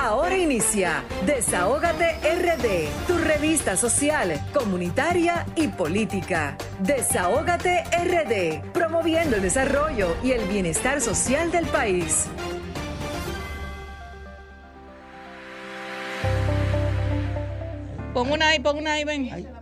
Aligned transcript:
Ahora 0.00 0.36
inicia 0.36 1.02
Desahógate 1.26 2.18
RD, 2.22 3.06
tu 3.08 3.18
revista 3.18 3.76
social, 3.76 4.40
comunitaria 4.54 5.44
y 5.56 5.66
política. 5.66 6.56
Desahógate 6.78 7.82
RD, 7.82 8.70
promoviendo 8.70 9.34
el 9.34 9.42
desarrollo 9.42 10.16
y 10.22 10.30
el 10.30 10.46
bienestar 10.46 11.00
social 11.00 11.50
del 11.50 11.66
país. 11.66 12.26
Pon 18.14 18.30
una 18.30 18.48
ahí, 18.48 18.60
pon 18.60 18.78
una 18.78 18.92
ahí, 18.92 19.04
ven. 19.04 19.57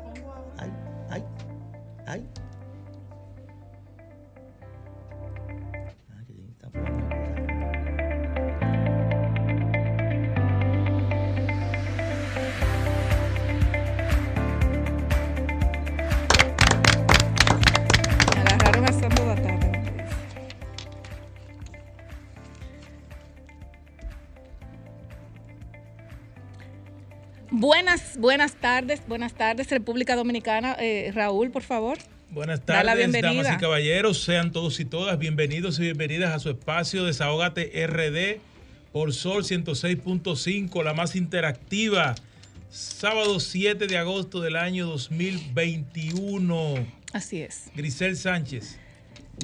Buenas, 28.16 28.52
buenas 28.52 28.55
tardes, 28.55 29.02
buenas 29.06 29.34
tardes, 29.34 29.70
República 29.70 30.16
Dominicana. 30.16 30.75
Eh, 30.79 31.12
Raúl, 31.15 31.51
por 31.51 31.62
favor. 31.62 31.98
Buenas 32.30 32.65
tardes, 32.65 33.12
damas 33.12 33.47
y 33.55 33.56
caballeros. 33.59 34.23
Sean 34.23 34.52
todos 34.52 34.80
y 34.80 34.87
todas 34.87 35.19
bienvenidos 35.19 35.79
y 35.79 35.83
bienvenidas 35.83 36.34
a 36.34 36.39
su 36.39 36.48
espacio 36.51 37.05
Desahógate 37.05 37.87
RD 37.87 38.41
por 38.92 39.12
Sol 39.12 39.45
106.5, 39.45 40.83
la 40.83 40.95
más 40.95 41.15
interactiva. 41.15 42.15
Sábado 42.70 43.39
7 43.39 43.86
de 43.86 43.98
agosto 43.98 44.41
del 44.41 44.56
año 44.56 44.86
2021. 44.86 46.75
Así 47.12 47.42
es. 47.42 47.70
Grisel 47.75 48.17
Sánchez. 48.17 48.78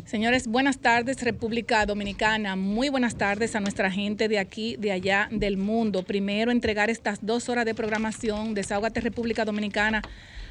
Señores, 0.07 0.47
buenas 0.47 0.79
tardes, 0.79 1.23
República 1.23 1.85
Dominicana. 1.85 2.57
Muy 2.57 2.89
buenas 2.89 3.17
tardes 3.17 3.55
a 3.55 3.61
nuestra 3.61 3.91
gente 3.91 4.27
de 4.27 4.39
aquí, 4.39 4.77
de 4.77 4.91
allá, 4.91 5.29
del 5.31 5.59
mundo. 5.59 6.03
Primero, 6.03 6.51
entregar 6.51 6.89
estas 6.89 7.25
dos 7.25 7.51
horas 7.51 7.67
de 7.67 7.75
programación, 7.75 8.55
Desahógate 8.55 9.03
República 9.03 9.45
Dominicana, 9.45 10.01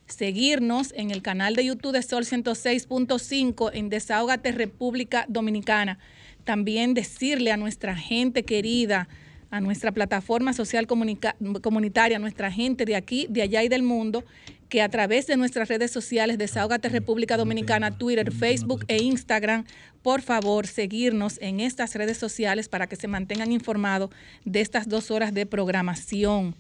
seguirnos 0.08 0.92
en 0.96 1.12
el 1.12 1.22
canal 1.22 1.56
de 1.56 1.66
YouTube 1.66 1.92
de 1.92 2.02
Sol 2.02 2.26
106.5 2.26 3.70
en 3.74 3.90
Desahógate 3.90 4.52
República 4.52 5.26
Dominicana. 5.30 6.00
También 6.44 6.94
decirle 6.94 7.52
a 7.52 7.58
nuestra 7.58 7.96
gente 7.96 8.44
querida, 8.44 9.08
a 9.52 9.62
nuestra 9.62 9.92
plataforma 9.92 10.54
social 10.54 10.88
comunitaria, 10.88 12.18
a 12.18 12.20
nuestra 12.20 12.52
gente 12.52 12.86
de 12.86 12.96
aquí, 12.96 13.28
de 13.30 13.42
allá 13.42 13.64
y 13.64 13.70
del 13.70 13.84
mundo, 13.84 14.24
que 14.70 14.82
a 14.82 14.90
través 14.90 15.26
de 15.26 15.38
nuestras 15.38 15.68
redes 15.68 15.92
sociales, 15.92 16.38
Desahógate 16.38 16.90
República 16.90 17.38
Dominicana, 17.38 17.98
Twitter, 17.98 18.32
Facebook 18.32 18.86
e 18.88 19.02
Instagram, 19.02 19.66
por 20.04 20.22
favor, 20.22 20.68
seguirnos 20.68 21.40
en 21.42 21.60
estas 21.60 21.96
redes 21.96 22.18
sociales 22.18 22.70
para 22.70 22.88
que 22.88 22.96
se 22.96 23.08
mantengan 23.08 23.52
informados 23.52 24.12
de 24.46 24.62
estas 24.62 24.88
dos 24.88 25.10
horas 25.10 25.34
de 25.34 25.46
programación. 25.46 26.56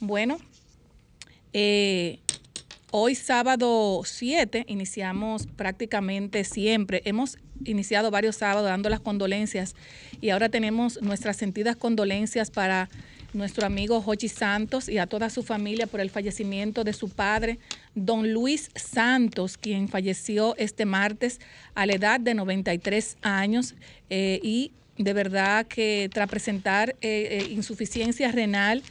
Bueno, 0.00 0.38
eh, 1.52 2.18
Hoy 2.92 3.16
sábado 3.16 4.02
7 4.04 4.64
iniciamos 4.68 5.48
prácticamente 5.48 6.44
siempre. 6.44 7.02
Hemos 7.04 7.36
iniciado 7.64 8.10
varios 8.10 8.36
sábados 8.36 8.68
dando 8.68 8.88
las 8.88 9.00
condolencias 9.00 9.74
y 10.20 10.30
ahora 10.30 10.48
tenemos 10.48 11.00
nuestras 11.02 11.36
sentidas 11.36 11.76
condolencias 11.76 12.50
para 12.50 12.88
nuestro 13.36 13.66
amigo 13.66 14.00
Jochi 14.00 14.28
Santos 14.28 14.88
y 14.88 14.98
a 14.98 15.06
toda 15.06 15.30
su 15.30 15.42
familia 15.42 15.86
por 15.86 16.00
el 16.00 16.10
fallecimiento 16.10 16.84
de 16.84 16.92
su 16.92 17.08
padre, 17.08 17.58
don 17.94 18.32
Luis 18.32 18.70
Santos, 18.74 19.56
quien 19.56 19.88
falleció 19.88 20.56
este 20.56 20.84
martes 20.84 21.40
a 21.74 21.86
la 21.86 21.94
edad 21.94 22.18
de 22.18 22.34
93 22.34 23.18
años 23.22 23.74
eh, 24.10 24.40
y 24.42 24.72
de 24.96 25.12
verdad 25.12 25.66
que 25.66 26.08
tras 26.12 26.28
presentar 26.28 26.90
eh, 27.00 27.28
eh, 27.42 27.48
insuficiencia 27.50 28.32
renal 28.32 28.82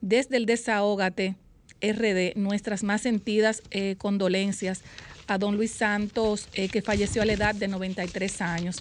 desde 0.00 0.36
el 0.36 0.46
desahógate, 0.46 1.34
RD, 1.80 2.36
nuestras 2.36 2.82
más 2.82 3.02
sentidas 3.02 3.62
condolencias 3.98 4.82
a 5.26 5.38
don 5.38 5.56
Luis 5.56 5.72
Santos, 5.72 6.48
eh, 6.54 6.68
que 6.68 6.82
falleció 6.82 7.22
a 7.22 7.24
la 7.24 7.32
edad 7.32 7.54
de 7.54 7.68
93 7.68 8.40
años. 8.40 8.76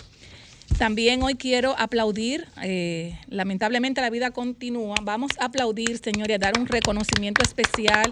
También 0.78 1.24
hoy 1.24 1.36
quiero 1.36 1.76
aplaudir, 1.78 2.48
eh, 2.62 3.18
lamentablemente 3.30 4.02
la 4.02 4.10
vida 4.10 4.32
continúa, 4.32 4.96
vamos 5.02 5.32
a 5.40 5.46
aplaudir, 5.46 5.98
señores, 6.00 6.40
dar 6.40 6.60
un 6.60 6.66
reconocimiento 6.66 7.44
especial 7.44 8.10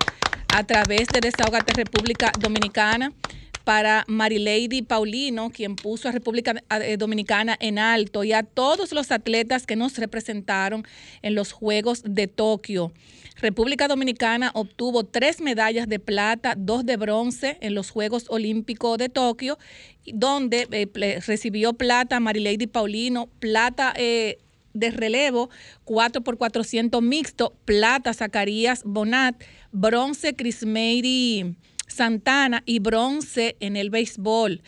a 0.53 0.63
través 0.63 1.07
de 1.07 1.19
Desahogate 1.19 1.73
República 1.73 2.31
Dominicana 2.39 3.11
para 3.63 4.05
Marilady 4.07 4.81
Paulino, 4.81 5.49
quien 5.49 5.75
puso 5.75 6.07
a 6.07 6.11
República 6.11 6.55
eh, 6.81 6.97
Dominicana 6.97 7.57
en 7.59 7.79
alto, 7.79 8.23
y 8.23 8.33
a 8.33 8.43
todos 8.43 8.91
los 8.91 9.11
atletas 9.11 9.65
que 9.65 9.75
nos 9.75 9.97
representaron 9.97 10.85
en 11.21 11.35
los 11.35 11.51
Juegos 11.51 12.03
de 12.05 12.27
Tokio. 12.27 12.93
República 13.43 13.89
Dominicana 13.89 14.51
obtuvo 14.53 15.03
tres 15.03 15.41
medallas 15.41 15.89
de 15.89 15.99
plata, 15.99 16.55
dos 16.57 16.85
de 16.85 16.95
bronce 16.95 17.57
en 17.59 17.75
los 17.75 17.89
Juegos 17.89 18.27
Olímpicos 18.29 18.97
de 18.97 19.09
Tokio, 19.09 19.59
donde 20.05 20.65
eh, 20.71 21.19
recibió 21.27 21.73
plata 21.73 22.21
Marilady 22.21 22.67
Paulino, 22.67 23.27
plata 23.39 23.93
eh, 23.97 24.37
de 24.73 24.91
relevo 24.91 25.49
4 25.83 26.21
por 26.21 26.37
400 26.37 27.01
mixto, 27.01 27.53
plata 27.65 28.13
Zacarías 28.13 28.81
Bonat, 28.85 29.35
bronce 29.73 30.37
Crismeiri 30.37 31.57
Santana 31.85 32.63
y 32.65 32.79
bronce 32.79 33.57
en 33.59 33.75
el 33.75 33.89
béisbol. 33.89 34.61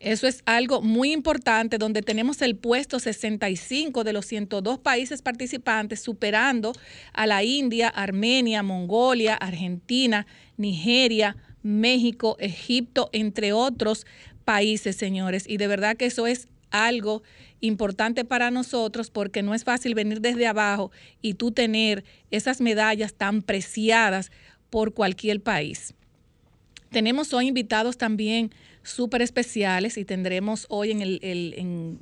Eso 0.00 0.26
es 0.26 0.42
algo 0.46 0.80
muy 0.80 1.12
importante 1.12 1.76
donde 1.76 2.00
tenemos 2.00 2.40
el 2.40 2.56
puesto 2.56 2.98
65 2.98 4.02
de 4.02 4.14
los 4.14 4.24
102 4.24 4.78
países 4.78 5.20
participantes, 5.20 6.00
superando 6.00 6.72
a 7.12 7.26
la 7.26 7.44
India, 7.44 7.88
Armenia, 7.88 8.62
Mongolia, 8.62 9.34
Argentina, 9.34 10.26
Nigeria, 10.56 11.36
México, 11.62 12.38
Egipto, 12.40 13.10
entre 13.12 13.52
otros 13.52 14.06
países, 14.46 14.96
señores. 14.96 15.44
Y 15.46 15.58
de 15.58 15.66
verdad 15.66 15.98
que 15.98 16.06
eso 16.06 16.26
es 16.26 16.48
algo 16.70 17.22
importante 17.60 18.24
para 18.24 18.50
nosotros 18.50 19.10
porque 19.10 19.42
no 19.42 19.54
es 19.54 19.64
fácil 19.64 19.94
venir 19.94 20.22
desde 20.22 20.46
abajo 20.46 20.90
y 21.20 21.34
tú 21.34 21.50
tener 21.50 22.04
esas 22.30 22.62
medallas 22.62 23.12
tan 23.12 23.42
preciadas 23.42 24.30
por 24.70 24.94
cualquier 24.94 25.42
país. 25.42 25.92
Tenemos 26.90 27.34
hoy 27.34 27.48
invitados 27.48 27.98
también 27.98 28.50
súper 28.82 29.22
especiales 29.22 29.98
y 29.98 30.04
tendremos 30.04 30.66
hoy 30.68 30.90
en 30.90 31.00
el, 31.02 31.98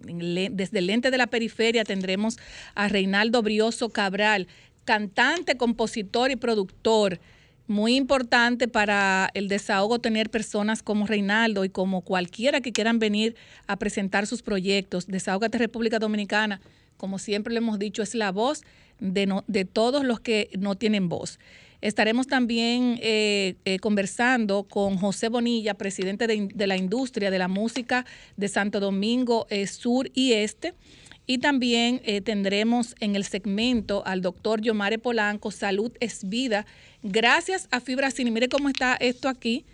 desde 0.53 0.79
el 0.79 0.87
lente 0.87 1.11
de 1.11 1.19
la 1.19 1.27
periferia 1.27 1.85
tendremos 1.85 2.39
a 2.75 2.89
Reinaldo 2.89 3.43
Brioso 3.43 3.89
Cabral, 3.91 4.47
cantante, 4.85 5.57
compositor 5.57 6.31
y 6.31 6.37
productor. 6.37 7.21
Muy 7.67 7.97
importante 7.97 8.67
para 8.67 9.29
el 9.35 9.49
desahogo 9.49 9.99
tener 9.99 10.31
personas 10.31 10.83
como 10.83 11.07
Reinaldo 11.07 11.65
y 11.67 11.69
como 11.69 12.01
cualquiera 12.01 12.63
que 12.63 12.73
quieran 12.73 12.99
venir 12.99 13.37
a 13.67 13.77
presentar 13.77 14.27
sus 14.27 14.41
proyectos. 14.41 15.07
Desahógate 15.07 15.59
República 15.59 15.99
Dominicana, 15.99 16.63
como 16.97 17.19
siempre 17.19 17.53
le 17.53 17.59
hemos 17.59 17.79
dicho, 17.79 18.03
es 18.03 18.15
la 18.15 18.33
voz 18.33 18.63
de, 19.01 19.27
no- 19.27 19.45
de 19.49 19.67
todos 19.67 20.03
los 20.05 20.21
que 20.21 20.49
no 20.59 20.77
tienen 20.77 21.11
voz. 21.11 21.39
Estaremos 21.81 22.27
también 22.27 22.99
eh, 23.01 23.55
eh, 23.65 23.79
conversando 23.79 24.65
con 24.65 24.97
José 24.97 25.29
Bonilla, 25.29 25.75
presidente 25.75 26.27
de, 26.27 26.67
la 26.67 26.77
industria 26.77 27.31
de 27.31 27.39
la 27.39 27.47
música 27.47 28.05
de 28.37 28.49
Santo 28.49 28.81
Domingo 28.81 29.47
eh, 29.49 29.67
Sur 29.69 30.11
y 30.13 30.33
Este. 30.33 30.75
Y 31.25 31.39
también 31.39 32.01
eh, 32.05 32.21
tendremos 32.21 32.97
en 33.01 33.15
el 33.15 33.23
segmento 33.23 34.03
al 34.07 34.23
doctor 34.23 34.61
Yomare 34.61 34.99
Polanco, 34.99 35.53
Salud 35.53 35.93
es 36.01 36.29
Vida. 36.29 36.67
Gracias 37.03 37.69
a 37.71 37.81
Fibra 37.81 38.11
Cine. 38.11 38.33
Mire 38.33 38.49
cómo 38.49 38.69
está 38.69 38.97
esto 38.97 39.29
aquí. 39.29 39.65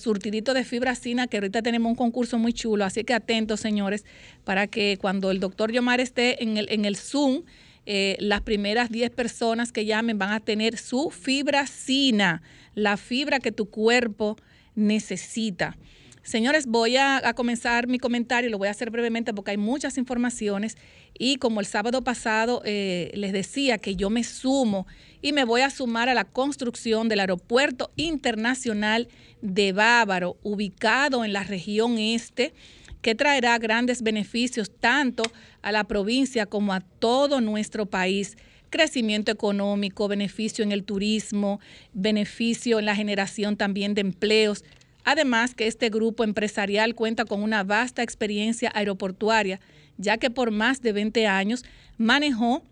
surtidito 0.00 0.54
de 0.54 0.64
fibracina, 0.64 1.26
que 1.26 1.36
ahorita 1.36 1.60
tenemos 1.60 1.90
un 1.90 1.96
concurso 1.96 2.38
muy 2.38 2.54
chulo, 2.54 2.86
así 2.86 3.04
que 3.04 3.12
atentos, 3.12 3.60
señores, 3.60 4.06
para 4.44 4.66
que 4.66 4.96
cuando 4.98 5.30
el 5.30 5.40
doctor 5.40 5.72
Yomar 5.72 6.00
esté 6.00 6.42
en 6.42 6.56
el, 6.56 6.68
en 6.70 6.86
el 6.86 6.96
Zoom, 6.96 7.42
eh, 7.86 8.16
las 8.20 8.42
primeras 8.42 8.90
10 8.90 9.10
personas 9.10 9.72
que 9.72 9.84
llamen 9.84 10.18
van 10.18 10.32
a 10.32 10.40
tener 10.40 10.78
su 10.78 11.10
fibracina, 11.10 12.42
la 12.74 12.96
fibra 12.96 13.40
que 13.40 13.52
tu 13.52 13.70
cuerpo 13.70 14.36
necesita. 14.74 15.76
Señores, 16.22 16.66
voy 16.66 16.96
a, 16.96 17.32
comenzar 17.34 17.88
mi 17.88 17.98
comentario, 17.98 18.48
lo 18.48 18.56
voy 18.56 18.68
a 18.68 18.70
hacer 18.70 18.90
brevemente 18.90 19.34
porque 19.34 19.50
hay 19.50 19.56
muchas 19.56 19.98
informaciones 19.98 20.76
y 21.18 21.36
como 21.36 21.58
el 21.58 21.66
sábado 21.66 22.04
pasado 22.04 22.62
eh, 22.64 23.10
les 23.14 23.32
decía 23.32 23.78
que 23.78 23.96
yo 23.96 24.08
me 24.08 24.22
sumo 24.22 24.86
y 25.20 25.32
me 25.32 25.44
voy 25.44 25.62
a 25.62 25.70
sumar 25.70 26.08
a 26.08 26.14
la 26.14 26.24
construcción 26.24 27.08
del 27.08 27.20
Aeropuerto 27.20 27.90
Internacional 27.96 29.08
de 29.40 29.72
Bávaro, 29.72 30.36
ubicado 30.44 31.24
en 31.24 31.32
la 31.32 31.42
región 31.42 31.98
este, 31.98 32.54
que 33.02 33.14
traerá 33.14 33.58
grandes 33.58 34.02
beneficios 34.02 34.70
tanto 34.70 35.24
a 35.60 35.72
la 35.72 35.84
provincia 35.84 36.46
como 36.46 36.72
a 36.72 36.80
todo 36.80 37.40
nuestro 37.40 37.86
país. 37.86 38.36
Crecimiento 38.70 39.30
económico, 39.30 40.08
beneficio 40.08 40.64
en 40.64 40.72
el 40.72 40.84
turismo, 40.84 41.60
beneficio 41.92 42.78
en 42.78 42.86
la 42.86 42.96
generación 42.96 43.56
también 43.56 43.94
de 43.94 44.00
empleos, 44.00 44.64
Además 45.04 45.54
que 45.54 45.66
este 45.66 45.90
grupo 45.90 46.24
empresarial 46.24 46.94
cuenta 46.94 47.24
con 47.24 47.42
una 47.42 47.64
vasta 47.64 48.02
experiencia 48.02 48.70
aeroportuaria, 48.74 49.60
ya 49.96 50.16
que 50.18 50.30
por 50.30 50.50
más 50.50 50.80
de 50.80 50.92
20 50.92 51.26
años 51.26 51.64
manejó 51.98 52.62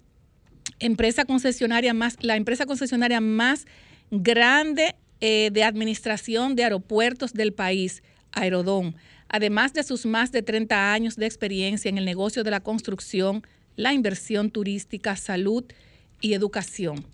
empresa 0.79 1.25
concesionaria 1.25 1.93
más, 1.93 2.17
la 2.21 2.37
empresa 2.37 2.67
concesionaria 2.67 3.21
más 3.21 3.67
grande 4.11 4.95
eh, 5.21 5.51
de 5.53 5.65
administración 5.65 6.55
de 6.55 6.65
aeropuertos 6.65 7.33
del 7.33 7.53
país, 7.53 8.03
Aerodón, 8.33 8.95
además 9.31 9.73
de 9.73 9.83
sus 9.83 10.05
más 10.05 10.33
de 10.33 10.43
30 10.43 10.93
años 10.93 11.17
de 11.17 11.27
experiencia 11.27 11.89
en 11.89 11.99
el 11.99 12.05
negocio 12.05 12.45
de 12.45 12.51
la 12.51 12.61
construcción, 12.61 13.43
la 13.77 13.95
inversión 13.95 14.51
turística, 14.51 15.17
salud 15.17 15.65
y 16.21 16.35
educación. 16.35 17.07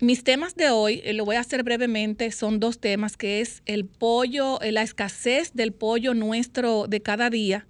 Mis 0.00 0.24
temas 0.24 0.56
de 0.56 0.70
hoy, 0.70 1.00
eh, 1.04 1.12
lo 1.12 1.24
voy 1.24 1.36
a 1.36 1.40
hacer 1.40 1.62
brevemente, 1.62 2.32
son 2.32 2.58
dos 2.58 2.80
temas, 2.80 3.16
que 3.16 3.40
es 3.40 3.62
el 3.66 3.84
pollo, 3.84 4.60
eh, 4.60 4.72
la 4.72 4.82
escasez 4.82 5.52
del 5.54 5.72
pollo 5.72 6.12
nuestro 6.12 6.86
de 6.88 7.00
cada 7.00 7.30
día 7.30 7.68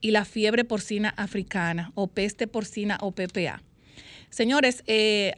y 0.00 0.10
la 0.10 0.24
fiebre 0.24 0.64
porcina 0.64 1.10
africana 1.10 1.92
o 1.94 2.08
peste 2.08 2.48
porcina 2.48 2.98
o 3.00 3.12
PPA. 3.12 3.62
Señores, 4.28 4.82
eh, 4.88 5.34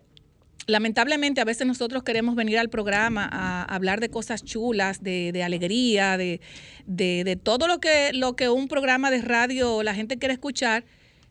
lamentablemente 0.66 1.40
a 1.40 1.44
veces 1.44 1.66
nosotros 1.66 2.02
queremos 2.02 2.34
venir 2.34 2.58
al 2.58 2.68
programa 2.68 3.28
a 3.30 3.62
hablar 3.64 4.00
de 4.00 4.08
cosas 4.08 4.44
chulas, 4.44 5.02
de, 5.02 5.42
alegría, 5.44 6.16
de, 6.16 7.40
todo 7.42 7.66
lo 7.66 7.80
que, 7.80 8.12
un 8.48 8.68
programa 8.68 9.10
de 9.10 9.22
radio 9.22 9.82
la 9.82 9.94
gente 9.94 10.18
quiere 10.18 10.34
escuchar, 10.34 10.84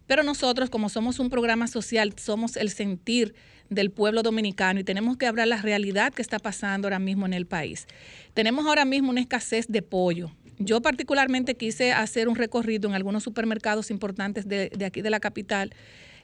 pero 0.08 0.24
nosotros 0.24 0.70
como 0.70 0.90
somos 0.90 1.20
un 1.20 1.30
programa 1.30 1.68
social, 1.68 2.14
somos 2.18 2.58
el 2.58 2.70
sentir 2.70 3.34
del 3.70 3.90
pueblo 3.90 4.22
dominicano 4.22 4.82
y 4.82 4.84
tenemos 4.84 5.16
que 5.16 5.28
hablar 5.28 5.48
la 5.48 5.62
realidad 5.62 6.14
que 6.14 6.22
está 6.22 6.40
pasando 6.40 6.88
ahora 6.88 7.00
mismo 7.00 7.26
en 7.26 7.34
el 7.34 7.46
país. 7.46 7.88
Tenemos 8.34 8.66
ahora 8.66 8.84
mismo 8.84 9.12
una 9.12 9.22
escasez 9.22 9.68
de 9.70 9.82
pollo. 9.82 10.32
Yo 10.60 10.82
particularmente 10.82 11.56
quise 11.56 11.94
hacer 11.94 12.28
un 12.28 12.36
recorrido 12.36 12.90
en 12.90 12.96
algunos 12.96 13.24
supermercados 13.24 13.90
importantes 13.90 14.48
de 14.48 14.86
aquí 14.86 15.02
de 15.02 15.10
la 15.10 15.20
capital 15.20 15.74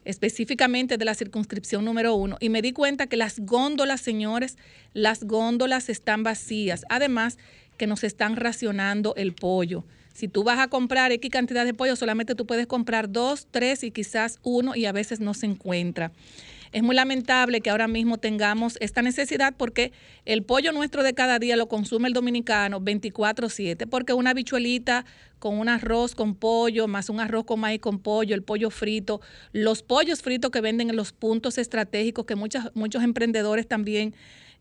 específicamente 0.07 0.97
de 0.97 1.05
la 1.05 1.13
circunscripción 1.13 1.85
número 1.85 2.15
uno, 2.15 2.37
y 2.39 2.49
me 2.49 2.61
di 2.61 2.71
cuenta 2.71 3.07
que 3.07 3.17
las 3.17 3.39
góndolas, 3.39 4.01
señores, 4.01 4.57
las 4.93 5.23
góndolas 5.23 5.89
están 5.89 6.23
vacías. 6.23 6.85
Además, 6.89 7.37
que 7.77 7.87
nos 7.87 8.03
están 8.03 8.35
racionando 8.35 9.13
el 9.15 9.33
pollo. 9.33 9.83
Si 10.13 10.27
tú 10.27 10.43
vas 10.43 10.57
a 10.59 10.67
comprar 10.67 11.11
X 11.11 11.29
cantidad 11.29 11.63
de 11.63 11.75
pollo, 11.75 11.95
solamente 11.95 12.33
tú 12.33 12.47
puedes 12.47 12.65
comprar 12.65 13.11
dos, 13.11 13.47
tres 13.51 13.83
y 13.83 13.91
quizás 13.91 14.39
uno 14.41 14.75
y 14.75 14.85
a 14.85 14.91
veces 14.91 15.19
no 15.19 15.35
se 15.35 15.45
encuentra. 15.45 16.11
Es 16.77 16.83
muy 16.83 16.95
lamentable 16.95 17.61
que 17.61 17.71
ahora 17.71 17.87
mismo 17.87 18.19
tengamos 18.19 18.77
esta 18.79 19.01
necesidad 19.01 19.55
porque 19.57 19.91
el 20.25 20.43
pollo 20.43 20.71
nuestro 20.71 21.01
de 21.01 21.15
cada 21.15 21.39
día 21.39 21.55
lo 21.55 21.67
consume 21.67 22.07
el 22.07 22.13
dominicano 22.13 22.79
24/7, 22.79 23.87
porque 23.87 24.13
una 24.13 24.35
bichuelita 24.35 25.03
con 25.39 25.57
un 25.57 25.69
arroz 25.69 26.13
con 26.13 26.35
pollo, 26.35 26.87
más 26.87 27.09
un 27.09 27.19
arroz 27.19 27.45
con 27.45 27.61
maíz 27.61 27.81
con 27.81 27.97
pollo, 27.97 28.35
el 28.35 28.43
pollo 28.43 28.69
frito, 28.69 29.21
los 29.53 29.81
pollos 29.81 30.21
fritos 30.21 30.51
que 30.51 30.61
venden 30.61 30.91
en 30.91 30.95
los 30.95 31.13
puntos 31.13 31.57
estratégicos 31.57 32.27
que 32.27 32.35
muchos 32.35 33.03
emprendedores 33.03 33.67
también 33.67 34.13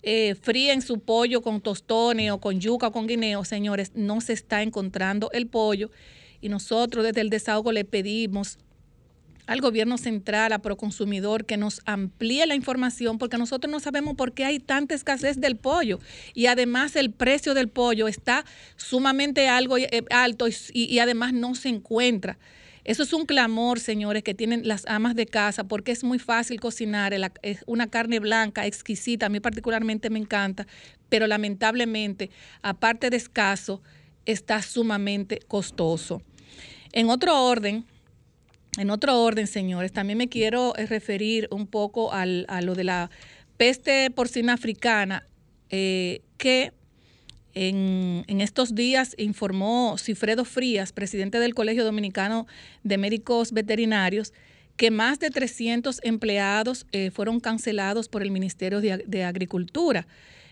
eh, 0.03 0.37
fríen 0.41 0.81
su 0.81 1.01
pollo 1.01 1.43
con 1.43 1.61
tostones 1.61 2.31
o 2.31 2.41
con 2.41 2.61
yuca 2.61 2.87
o 2.87 2.93
con 2.93 3.07
guineo, 3.07 3.45
señores, 3.45 3.93
no 3.95 4.23
se 4.23 4.33
está 4.33 4.63
encontrando 4.63 5.29
el 5.33 5.49
pollo. 5.49 5.91
Y 6.41 6.49
nosotros 6.49 7.05
desde 7.05 7.21
el 7.21 7.29
desahogo 7.29 7.73
le 7.73 7.85
pedimos 7.85 8.59
al 9.47 9.61
gobierno 9.61 9.97
central, 9.99 10.53
a 10.53 10.59
Proconsumidor, 10.59 11.45
que 11.45 11.57
nos 11.57 11.81
amplíe 11.85 12.47
la 12.47 12.55
información, 12.55 13.19
porque 13.19 13.39
nosotros 13.39 13.71
no 13.71 13.81
sabemos 13.81 14.17
por 14.17 14.33
qué 14.33 14.45
hay 14.45 14.59
tanta 14.59 14.95
escasez 14.95 15.41
del 15.41 15.57
pollo. 15.57 16.01
Y 16.35 16.47
además 16.47 16.97
el 16.97 17.13
precio 17.13 17.55
del 17.55 17.69
pollo 17.69 18.09
está 18.09 18.45
sumamente 18.77 19.49
algo, 19.49 19.79
eh, 19.79 20.05
alto 20.11 20.47
y, 20.73 20.99
además 20.99 21.33
no 21.33 21.55
se 21.55 21.69
encuentra. 21.69 22.39
Eso 22.85 23.03
es 23.03 23.13
un 23.13 23.27
clamor, 23.27 23.81
señores, 23.81 24.23
que 24.23 24.35
tienen 24.35 24.67
las 24.69 24.87
amas 24.87 25.17
de 25.17 25.27
casa, 25.27 25.65
porque 25.65 25.91
es 25.91 26.05
muy 26.05 26.21
fácil 26.21 26.61
cocinar, 26.61 27.13
es 27.43 27.65
una 27.67 27.89
carne 27.89 28.21
blanca, 28.21 28.65
exquisita, 28.65 29.27
a 29.27 29.29
mí 29.29 29.41
particularmente 29.41 30.09
me 30.09 30.21
encanta, 30.21 30.69
pero 31.09 31.27
lamentablemente, 31.27 32.31
aparte 32.63 33.11
de 33.11 33.17
escaso, 33.17 33.83
está 34.25 34.63
sumamente 34.63 35.41
costoso. 35.49 36.23
En 36.93 37.11
otro 37.11 37.45
orden, 37.45 37.85
en 38.79 38.91
otro 38.91 39.23
orden, 39.23 39.47
señores, 39.47 39.93
también 39.93 40.19
me 40.19 40.29
quiero 40.29 40.77
eh, 40.77 40.87
referir 40.87 41.49
un 41.51 41.67
poco 41.67 42.13
a 42.13 42.27
lo 42.27 42.75
de 42.75 42.85
la 42.85 43.11
peste 43.57 44.11
porcina 44.11 44.53
africana, 44.53 45.27
eh, 45.71 46.23
que 46.37 46.73
en, 47.55 48.25
estos 48.41 48.75
días 48.75 49.15
informó 49.17 49.97
Cifredo 49.99 50.45
Frías, 50.45 50.93
presidente 50.93 51.39
del 51.39 51.55
Colegio 51.55 51.85
Dominicano 51.85 52.47
de 52.83 52.99
Médicos 52.99 53.53
Veterinarios, 53.53 54.35
que 54.77 54.91
más 54.91 55.19
de 55.21 55.31
300 55.31 56.01
empleados 56.03 56.87
eh, 56.93 57.11
fueron 57.11 57.41
cancelados 57.41 58.09
por 58.09 58.23
el 58.23 58.31
Ministerio 58.31 58.83
de, 58.83 59.25
Agricultura. 59.25 60.07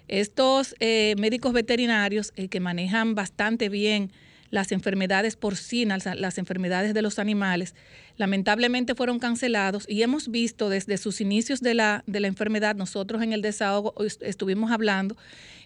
Estos 0.08 0.74
médicos 0.80 1.54
veterinarios 1.54 2.30
que 2.32 2.60
manejan 2.60 3.14
bastante 3.14 3.70
bien 3.70 4.12
las 4.54 4.70
enfermedades 4.70 5.34
porcinas, 5.34 6.06
las 6.06 6.38
enfermedades 6.38 6.94
de 6.94 7.02
los 7.02 7.18
animales, 7.18 7.74
lamentablemente 8.16 8.94
fueron 8.94 9.18
cancelados 9.18 9.84
y 9.88 10.02
hemos 10.02 10.28
visto 10.30 10.68
desde 10.68 10.96
sus 10.96 11.20
inicios 11.20 11.60
de 11.60 11.74
la, 11.74 12.04
de 12.06 12.20
la 12.20 12.28
enfermedad, 12.28 12.76
nosotros 12.76 13.20
en 13.20 13.32
el 13.32 13.42
desahogo 13.42 13.94
estuvimos 14.20 14.70
hablando, 14.70 15.16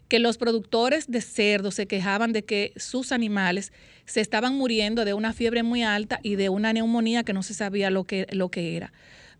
que 0.09 0.19
los 0.19 0.39
productores 0.39 1.07
de 1.07 1.21
cerdo 1.21 1.71
se 1.71 1.87
quejaban 1.87 2.33
de 2.33 2.45
que 2.45 2.73
sus 2.77 3.13
animales 3.13 3.73
se 4.07 4.23
estaban 4.23 4.55
muriendo 4.55 5.05
de 5.05 5.13
una 5.13 5.35
fiebre 5.35 5.63
muy 5.63 5.83
alta 5.83 6.19
y 6.23 6.37
de 6.37 6.49
una 6.49 6.73
neumonía 6.73 7.25
que 7.25 7.35
no 7.35 7.43
se 7.43 7.53
sabía 7.53 7.91
lo 7.91 8.05
que, 8.05 8.27
lo 8.31 8.51
que 8.51 8.75
era. 8.75 8.91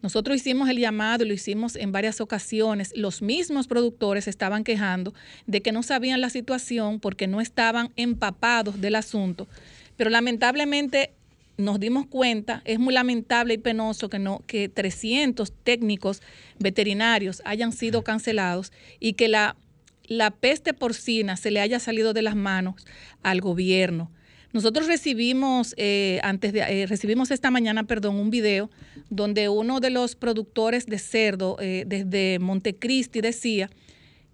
Nosotros 0.03 0.37
hicimos 0.37 0.69
el 0.69 0.79
llamado 0.79 1.25
y 1.25 1.29
lo 1.29 1.35
hicimos 1.35 1.75
en 1.77 1.91
varias 1.93 2.21
ocasiones. 2.21 2.93
Los 2.95 3.21
mismos 3.21 3.67
productores 3.67 4.29
estaban 4.29 4.65
quejando 4.65 5.13
de 5.47 5.61
que 5.61 5.73
no 5.73 5.83
sabían 5.83 6.21
la 6.21 6.31
situación 6.31 7.01
porque 7.01 7.27
no 7.27 7.41
estaban 7.41 7.91
empapados 7.97 8.81
del 8.81 8.95
asunto. 8.95 9.49
Pero 9.97 10.11
lamentablemente 10.11 11.11
nos 11.57 11.81
dimos 11.81 12.07
cuenta, 12.07 12.63
es 12.65 12.79
muy 12.79 12.95
lamentable 12.95 13.55
y 13.55 13.59
penoso 13.59 14.09
que 14.09 14.21
no 14.21 14.45
que 14.47 14.69
300 14.69 15.53
técnicos 15.65 16.23
veterinarios 16.61 17.43
hayan 17.45 17.73
sido 17.73 18.05
cancelados 18.05 18.73
y 19.01 19.15
que 19.15 19.27
la 19.27 19.57
la 20.09 20.31
peste 20.31 20.73
porcina 20.73 21.37
se 21.37 21.51
le 21.51 21.61
haya 21.61 21.79
salido 21.79 22.15
de 22.15 22.23
las 22.23 22.35
manos 22.35 22.87
al 23.23 23.41
gobierno. 23.41 24.11
Nosotros 24.59 24.89
recibimos, 24.89 25.73
eh, 25.77 26.19
antes 26.25 26.53
de, 26.53 26.59
eh, 26.59 26.87
recibimos 26.89 27.31
esta 27.31 27.49
mañana, 27.49 27.85
perdón, 27.85 28.17
un 28.17 28.29
video 28.29 28.73
donde 29.09 29.49
uno 29.49 29.79
de 29.79 29.91
los 29.91 30.17
productores 30.17 30.87
de 30.87 30.99
cerdo 30.99 31.57
eh, 31.61 31.85
desde 31.87 32.41
Montecristi 32.41 33.21
decía 33.21 33.71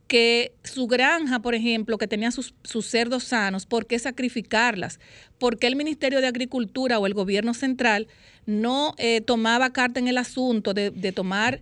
que 0.07 0.55
su 0.63 0.87
granja, 0.87 1.41
por 1.41 1.55
ejemplo, 1.55 1.99
que 1.99 2.09
tenía 2.09 2.31
sus, 2.31 2.55
cerdos 2.87 3.25
sanos, 3.25 3.67
¿por 3.67 3.85
qué 3.85 3.99
sacrificarlas? 3.99 4.99
¿Por 5.39 5.59
qué 5.59 5.67
el 5.67 5.77
Ministerio 5.77 6.23
de 6.23 6.27
Agricultura 6.27 6.99
o 6.99 7.05
el 7.05 7.13
gobierno 7.13 7.53
central 7.53 8.09
no 8.47 8.95
tomaba 9.27 9.75
carta 9.75 10.01
en 10.01 10.09
el 10.09 10.17
asunto 10.17 10.73
de, 10.73 10.91
de 10.91 11.13
tomar 11.13 11.61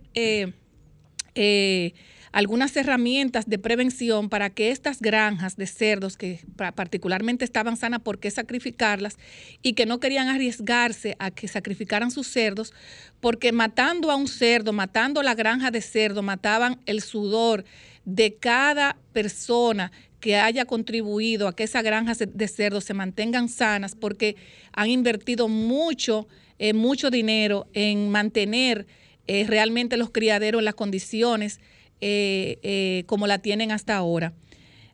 algunas 2.33 2.75
herramientas 2.75 3.47
de 3.47 3.59
prevención 3.59 4.27
para 4.27 4.49
que 4.49 4.71
estas 4.71 4.99
granjas 4.99 5.55
de 5.55 5.67
cerdos, 5.67 6.17
que 6.17 6.39
particularmente 6.75 7.45
estaban 7.45 7.77
sanas, 7.77 8.01
¿por 8.01 8.19
qué 8.19 8.31
sacrificarlas? 8.31 9.17
Y 9.61 9.73
que 9.73 9.85
no 9.85 9.99
querían 9.99 10.27
arriesgarse 10.27 11.15
a 11.19 11.29
que 11.29 11.47
sacrificaran 11.47 12.09
sus 12.09 12.27
cerdos, 12.27 12.73
porque 13.21 13.51
matando 13.51 14.09
a 14.09 14.15
un 14.15 14.27
cerdo, 14.27 14.73
matando 14.73 15.21
la 15.21 15.35
granja 15.35 15.69
de 15.69 15.81
cerdo, 15.81 16.23
mataban 16.23 16.81
el 16.87 17.01
sudor 17.01 17.65
de 18.03 18.33
cada 18.33 18.97
persona 19.13 19.91
que 20.19 20.35
haya 20.35 20.65
contribuido 20.65 21.47
a 21.47 21.55
que 21.55 21.63
esas 21.63 21.83
granjas 21.83 22.17
de 22.27 22.47
cerdo 22.47 22.81
se 22.81 22.95
mantengan 22.95 23.47
sanas 23.47 23.93
porque 23.93 24.37
han 24.71 24.89
invertido 24.89 25.47
mucho, 25.49 26.27
eh, 26.57 26.73
mucho 26.73 27.11
dinero 27.11 27.67
en 27.73 28.09
mantener 28.09 28.87
eh, 29.27 29.45
realmente 29.47 29.97
los 29.97 30.09
criaderos 30.09 30.59
en 30.59 30.65
las 30.65 30.75
condiciones 30.75 31.59
eh, 32.05 33.03
como 33.07 33.27
la 33.27 33.39
tienen 33.39 33.71
hasta 33.71 33.95
ahora. 33.95 34.33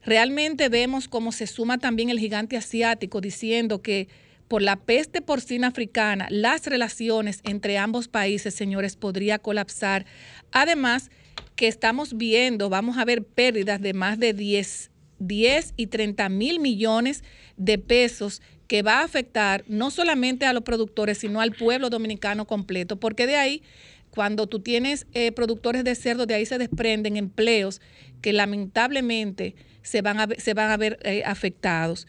Realmente 0.04 0.70
vemos 0.70 1.08
cómo 1.08 1.32
se 1.32 1.48
suma 1.48 1.78
también 1.78 2.10
el 2.10 2.20
gigante 2.20 2.58
asiático 2.58 3.22
diciendo 3.22 3.82
que 3.82 4.08
por 4.48 4.62
la 4.62 4.78
peste 4.78 5.22
porcina 5.22 5.68
africana, 5.68 6.28
las 6.30 6.66
relaciones 6.66 7.42
entre 7.44 7.78
ambos 7.78 8.08
países, 8.08 8.56
señores, 8.56 8.96
podría 8.96 9.38
colapsar. 9.38 10.06
Además, 10.52 11.12
que 11.56 11.68
estamos 11.68 12.18
viendo, 12.18 12.70
vamos 12.70 12.98
a 12.98 13.06
ver 13.06 13.24
pérdidas 13.24 13.82
de 13.82 13.94
más 13.94 14.18
de 14.18 14.34
10 14.34 14.90
10 15.20 15.74
y 15.76 15.88
30 15.88 16.30
mil 16.30 16.60
millones 16.60 17.24
de 17.58 17.78
pesos 17.78 18.42
que 18.68 18.82
va 18.82 19.00
a 19.00 19.04
afectar 19.04 19.64
no 19.68 19.92
solamente 19.92 20.46
a 20.46 20.54
los 20.54 20.64
productores, 20.64 21.18
sino 21.18 21.42
al 21.42 21.52
pueblo 21.52 21.90
dominicano 21.90 22.46
completo, 22.46 23.00
porque 23.00 23.28
de 23.28 23.36
ahí, 23.36 23.64
cuando 24.10 24.48
tú 24.48 24.60
tienes 24.60 25.06
eh, 25.14 25.32
productores 25.32 25.84
de 25.84 25.96
cerdo, 25.96 26.26
de 26.26 26.34
ahí 26.34 26.46
se 26.46 26.58
desprenden 26.58 27.18
empleos 27.18 27.82
que 28.22 28.34
lamentablemente 28.34 29.56
se 29.82 30.02
van 30.02 30.20
a, 30.20 30.28
se 30.38 30.54
van 30.54 30.72
a 30.72 30.78
ver 30.78 31.00
eh, 31.04 31.24
afectados. 31.26 32.08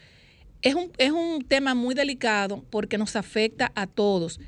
Es 0.62 0.74
un, 0.74 0.92
es 0.98 1.10
un 1.10 1.44
tema 1.46 1.74
muy 1.74 1.94
delicado 1.94 2.64
porque 2.70 2.98
nos 2.98 3.16
afecta 3.16 3.72
a 3.74 3.86
todos. 3.86 4.40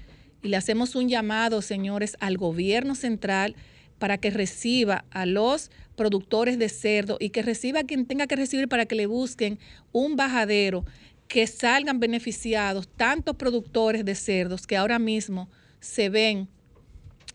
Y 0.43 0.49
le 0.49 0.57
hacemos 0.57 0.95
un 0.95 1.09
llamado, 1.09 1.63
señores, 1.63 2.17
al 2.21 2.37
gobierno 2.37 2.95
central 2.95 3.55
para 3.99 4.19
que 4.19 4.31
reciba 4.31 5.05
a 5.11 5.27
los 5.27 5.71
productores 5.95 6.59
de 6.59 6.69
cerdo 6.69 7.17
y 7.21 7.31
que 7.31 7.43
reciba 7.43 7.81
a 7.81 7.85
quien 7.85 8.07
tenga 8.07 8.27
que 8.27 8.35
recibir 8.35 8.69
para 8.69 8.87
que 8.87 8.97
le 8.97 9.07
busquen 9.07 9.61
un 9.93 10.17
bajadero, 10.17 10.85
que 11.29 11.47
salgan 11.47 12.01
beneficiados 12.01 12.89
tantos 12.89 13.37
productores 13.37 14.05
de 14.05 14.15
cerdos 14.15 14.67
que 14.67 14.77
ahora 14.77 14.99
mismo 14.99 15.49
se 15.81 16.09
ven 16.09 16.49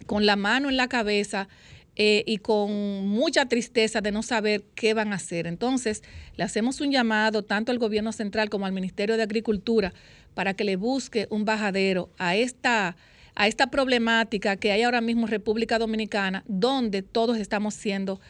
con 0.05 0.25
la 0.25 0.35
mano 0.35 0.69
en 0.69 0.77
la 0.77 0.87
cabeza 0.87 1.47
eh, 1.95 2.23
y 2.27 2.37
con 2.37 3.07
mucha 3.07 3.47
tristeza 3.47 4.01
de 4.01 4.11
no 4.11 4.21
saber 4.21 4.63
qué 4.75 4.93
van 4.93 5.13
a 5.13 5.15
hacer. 5.15 5.47
Entonces, 5.47 6.03
le 6.35 6.43
hacemos 6.43 6.79
un 6.79 6.91
llamado 6.91 7.43
tanto 7.43 7.71
al 7.71 7.79
gobierno 7.79 8.11
central 8.11 8.49
como 8.49 8.67
al 8.67 8.71
Ministerio 8.71 9.17
de 9.17 9.23
Agricultura 9.23 9.93
para 10.35 10.53
que 10.53 10.63
le 10.63 10.75
busque 10.75 11.25
un 11.31 11.43
bajadero 11.43 12.11
a 12.19 12.35
esta, 12.35 12.95
a 13.33 13.47
esta 13.47 13.71
problemática 13.71 14.57
que 14.57 14.71
hay 14.71 14.83
ahora 14.83 15.01
mismo 15.01 15.23
en 15.23 15.31
República 15.31 15.79
Dominicana, 15.79 16.43
donde 16.47 17.01
todos 17.01 17.37
estamos 17.37 17.73
siendo 17.73 18.21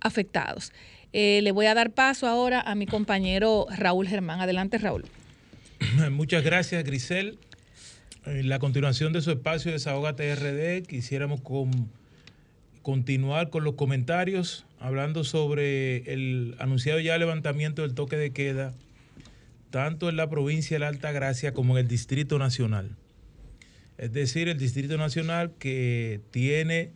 afectados. 0.00 0.72
Eh, 1.12 1.40
le 1.42 1.52
voy 1.52 1.66
a 1.66 1.74
dar 1.74 1.92
paso 1.92 2.26
ahora 2.26 2.60
a 2.60 2.74
mi 2.74 2.86
compañero 2.86 3.66
Raúl 3.70 4.08
Germán. 4.08 4.40
Adelante, 4.40 4.78
Raúl. 4.78 5.04
Muchas 6.10 6.42
gracias, 6.42 6.82
Grisel. 6.82 7.38
En 8.24 8.48
la 8.48 8.60
continuación 8.60 9.12
de 9.12 9.20
su 9.20 9.32
espacio 9.32 9.70
de 9.70 9.78
Desahogate 9.78 10.32
RD, 10.36 10.86
quisiéramos 10.86 11.40
continuar 12.82 13.50
con 13.50 13.64
los 13.64 13.74
comentarios, 13.74 14.64
hablando 14.78 15.24
sobre 15.24 16.12
el 16.12 16.54
anunciado 16.60 17.00
ya 17.00 17.18
levantamiento 17.18 17.82
del 17.82 17.94
toque 17.94 18.16
de 18.16 18.32
queda, 18.32 18.74
tanto 19.70 20.08
en 20.08 20.16
la 20.16 20.30
provincia 20.30 20.76
de 20.76 20.80
la 20.80 20.88
Alta 20.88 21.10
Gracia 21.10 21.52
como 21.52 21.76
en 21.76 21.84
el 21.84 21.88
Distrito 21.88 22.38
Nacional. 22.38 22.96
Es 23.98 24.12
decir, 24.12 24.48
el 24.48 24.58
Distrito 24.58 24.96
Nacional 24.98 25.52
que 25.58 26.20
tiene 26.30 26.92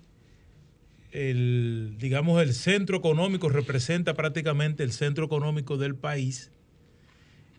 el, 1.11 1.97
digamos, 1.99 2.40
el 2.40 2.54
centro 2.54 2.99
económico 2.99 3.49
representa 3.49 4.14
prácticamente 4.14 4.85
el 4.85 4.92
centro 4.92 5.25
económico 5.25 5.76
del 5.76 5.97
país 5.97 6.52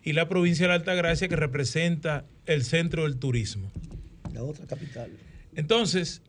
y 0.08 0.14
la 0.14 0.26
provincia 0.26 0.64
de 0.64 0.68
la 0.68 0.76
Altagracia 0.76 1.28
que 1.28 1.36
representa 1.36 2.24
el 2.46 2.64
centro 2.64 3.02
del 3.02 3.18
turismo. 3.18 3.70
La 4.32 4.42
otra 4.42 4.64
capital. 4.64 5.10
Entonces, 5.54 6.22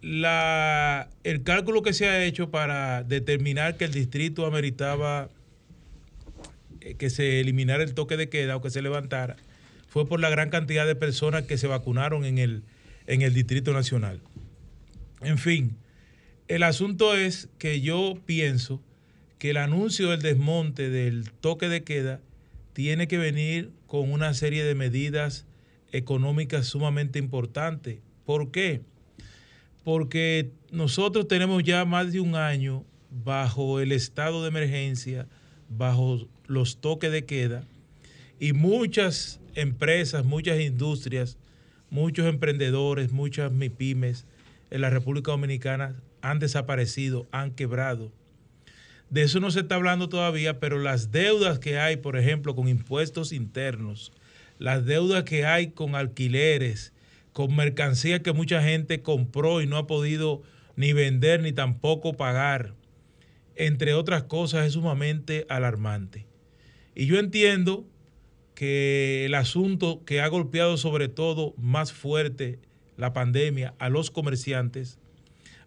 la, 0.00 1.10
el 1.24 1.42
cálculo 1.42 1.82
que 1.82 1.92
se 1.92 2.08
ha 2.08 2.24
hecho 2.24 2.50
para 2.50 3.02
determinar 3.02 3.76
que 3.76 3.84
el 3.84 3.92
distrito 3.92 4.46
ameritaba 4.46 5.28
eh, 6.80 6.94
que 6.94 7.10
se 7.10 7.40
eliminara 7.40 7.82
el 7.82 7.92
toque 7.92 8.16
de 8.16 8.30
queda 8.30 8.56
o 8.56 8.62
que 8.62 8.70
se 8.70 8.80
levantara 8.80 9.36
fue 9.88 10.08
por 10.08 10.20
la 10.20 10.30
gran 10.30 10.48
cantidad 10.48 10.86
de 10.86 10.94
personas 10.94 11.42
que 11.42 11.58
se 11.58 11.66
vacunaron 11.66 12.24
en 12.24 12.38
el, 12.38 12.62
en 13.06 13.20
el 13.20 13.34
Distrito 13.34 13.74
Nacional. 13.74 14.22
En 15.20 15.36
fin, 15.36 15.76
el 16.46 16.62
asunto 16.62 17.14
es 17.14 17.50
que 17.58 17.82
yo 17.82 18.18
pienso 18.24 18.80
que 19.38 19.50
el 19.50 19.58
anuncio 19.58 20.08
del 20.08 20.22
desmonte 20.22 20.88
del 20.88 21.30
toque 21.30 21.68
de 21.68 21.84
queda 21.84 22.20
tiene 22.78 23.08
que 23.08 23.18
venir 23.18 23.72
con 23.88 24.12
una 24.12 24.34
serie 24.34 24.62
de 24.62 24.76
medidas 24.76 25.46
económicas 25.90 26.66
sumamente 26.66 27.18
importantes. 27.18 27.98
¿Por 28.24 28.52
qué? 28.52 28.82
Porque 29.82 30.52
nosotros 30.70 31.26
tenemos 31.26 31.64
ya 31.64 31.84
más 31.84 32.12
de 32.12 32.20
un 32.20 32.36
año 32.36 32.84
bajo 33.10 33.80
el 33.80 33.90
estado 33.90 34.42
de 34.42 34.50
emergencia, 34.50 35.26
bajo 35.68 36.28
los 36.46 36.80
toques 36.80 37.10
de 37.10 37.24
queda, 37.24 37.64
y 38.38 38.52
muchas 38.52 39.40
empresas, 39.56 40.24
muchas 40.24 40.60
industrias, 40.60 41.36
muchos 41.90 42.26
emprendedores, 42.26 43.10
muchas 43.10 43.50
MIPIMES 43.50 44.24
en 44.70 44.82
la 44.82 44.90
República 44.90 45.32
Dominicana 45.32 45.96
han 46.20 46.38
desaparecido, 46.38 47.26
han 47.32 47.50
quebrado. 47.50 48.12
De 49.10 49.22
eso 49.22 49.40
no 49.40 49.50
se 49.50 49.60
está 49.60 49.76
hablando 49.76 50.08
todavía, 50.08 50.60
pero 50.60 50.78
las 50.78 51.10
deudas 51.10 51.58
que 51.58 51.78
hay, 51.78 51.96
por 51.96 52.16
ejemplo, 52.16 52.54
con 52.54 52.68
impuestos 52.68 53.32
internos, 53.32 54.12
las 54.58 54.84
deudas 54.84 55.24
que 55.24 55.46
hay 55.46 55.70
con 55.70 55.94
alquileres, 55.94 56.92
con 57.32 57.54
mercancías 57.56 58.20
que 58.20 58.32
mucha 58.32 58.62
gente 58.62 59.02
compró 59.02 59.62
y 59.62 59.66
no 59.66 59.76
ha 59.76 59.86
podido 59.86 60.42
ni 60.76 60.92
vender 60.92 61.40
ni 61.40 61.52
tampoco 61.52 62.14
pagar, 62.14 62.74
entre 63.56 63.94
otras 63.94 64.24
cosas, 64.24 64.66
es 64.66 64.74
sumamente 64.74 65.46
alarmante. 65.48 66.26
Y 66.94 67.06
yo 67.06 67.18
entiendo 67.18 67.86
que 68.54 69.24
el 69.24 69.34
asunto 69.34 70.02
que 70.04 70.20
ha 70.20 70.28
golpeado 70.28 70.76
sobre 70.76 71.08
todo 71.08 71.54
más 71.56 71.92
fuerte 71.92 72.58
la 72.96 73.12
pandemia 73.12 73.74
a 73.78 73.88
los 73.88 74.10
comerciantes 74.10 74.98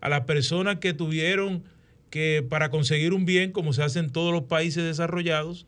a 0.01 0.09
las 0.09 0.21
personas 0.21 0.79
que 0.79 0.93
tuvieron 0.93 1.63
que 2.11 2.45
para 2.47 2.69
conseguir 2.69 3.13
un 3.13 3.25
bien, 3.25 3.51
como 3.51 3.73
se 3.73 3.81
hace 3.81 3.97
en 3.97 4.11
todos 4.11 4.31
los 4.31 4.43
países 4.43 4.83
desarrollados, 4.83 5.65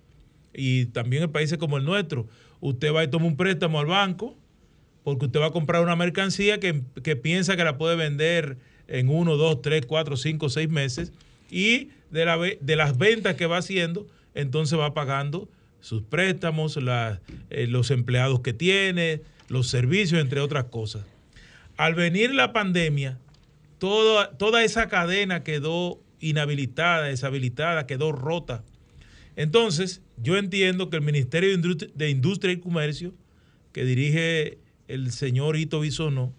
y 0.54 0.86
también 0.86 1.24
en 1.24 1.32
países 1.32 1.58
como 1.58 1.78
el 1.78 1.86
nuestro, 1.86 2.28
usted 2.60 2.94
va 2.94 3.04
y 3.04 3.08
toma 3.08 3.26
un 3.26 3.36
préstamo 3.36 3.80
al 3.80 3.88
banco, 3.88 4.38
porque 5.04 5.26
usted 5.26 5.40
va 5.40 5.48
a 5.48 5.52
comprar 5.52 5.82
una 5.82 5.96
mercancía 5.96 6.60
que, 6.60 6.74
piensa 7.16 7.58
que 7.58 7.64
la 7.64 7.80
puede 7.80 7.96
vender 7.96 8.58
en 8.88 9.10
uno, 9.10 9.38
dos, 9.38 9.64
tres, 9.64 9.86
cuatro, 9.88 10.18
cinco, 10.18 10.50
seis 10.50 10.70
meses, 10.70 11.12
y 11.50 11.90
de, 12.12 12.26
la, 12.26 12.38
de 12.38 12.76
las 12.76 12.98
ventas 13.00 13.36
que 13.36 13.48
va 13.48 13.58
haciendo, 13.58 14.06
entonces 14.36 14.78
va 14.78 14.94
pagando 14.94 15.50
sus 15.80 16.04
préstamos, 16.04 16.78
eh, 16.78 17.68
los 17.68 17.92
empleados 17.92 18.42
que 18.42 18.54
tiene, 18.54 19.22
los 19.50 19.68
servicios, 19.68 20.22
entre 20.22 20.40
otras 20.40 20.66
cosas. 20.66 21.04
Al 21.76 21.96
venir 21.96 22.34
la 22.34 22.54
pandemia, 22.54 23.18
toda, 23.80 24.64
esa 24.64 24.88
cadena 24.88 25.44
quedó 25.44 26.00
inhabilitada, 26.30 27.08
deshabilitada, 27.08 27.86
quedó 27.86 28.12
rota. 28.12 28.64
Entonces, 29.36 30.02
yo 30.18 30.38
entiendo 30.38 30.90
que 30.90 30.98
el 30.98 31.02
Ministerio 31.02 31.50
de 31.96 32.10
Industria, 32.10 32.54
y 32.54 32.60
Comercio, 32.60 33.14
que 33.72 33.84
dirige 33.84 34.60
el 34.88 35.12
señor 35.12 35.58
Ito 35.58 35.80
Bisono, 35.80 36.34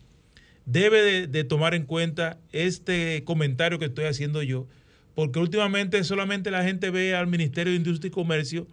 debe 0.66 1.26
de, 1.26 1.44
tomar 1.44 1.74
en 1.74 1.84
cuenta 1.84 2.38
este 2.52 3.22
comentario 3.24 3.78
que 3.78 3.86
estoy 3.86 4.04
haciendo 4.04 4.42
yo, 4.42 4.66
porque 5.14 5.38
últimamente 5.38 6.02
solamente 6.04 6.50
la 6.50 6.64
gente 6.64 6.90
ve 6.90 7.14
al 7.14 7.26
Ministerio 7.26 7.72
de 7.72 7.78
Industria 7.78 8.08
y 8.08 8.12
Comercio 8.12 8.66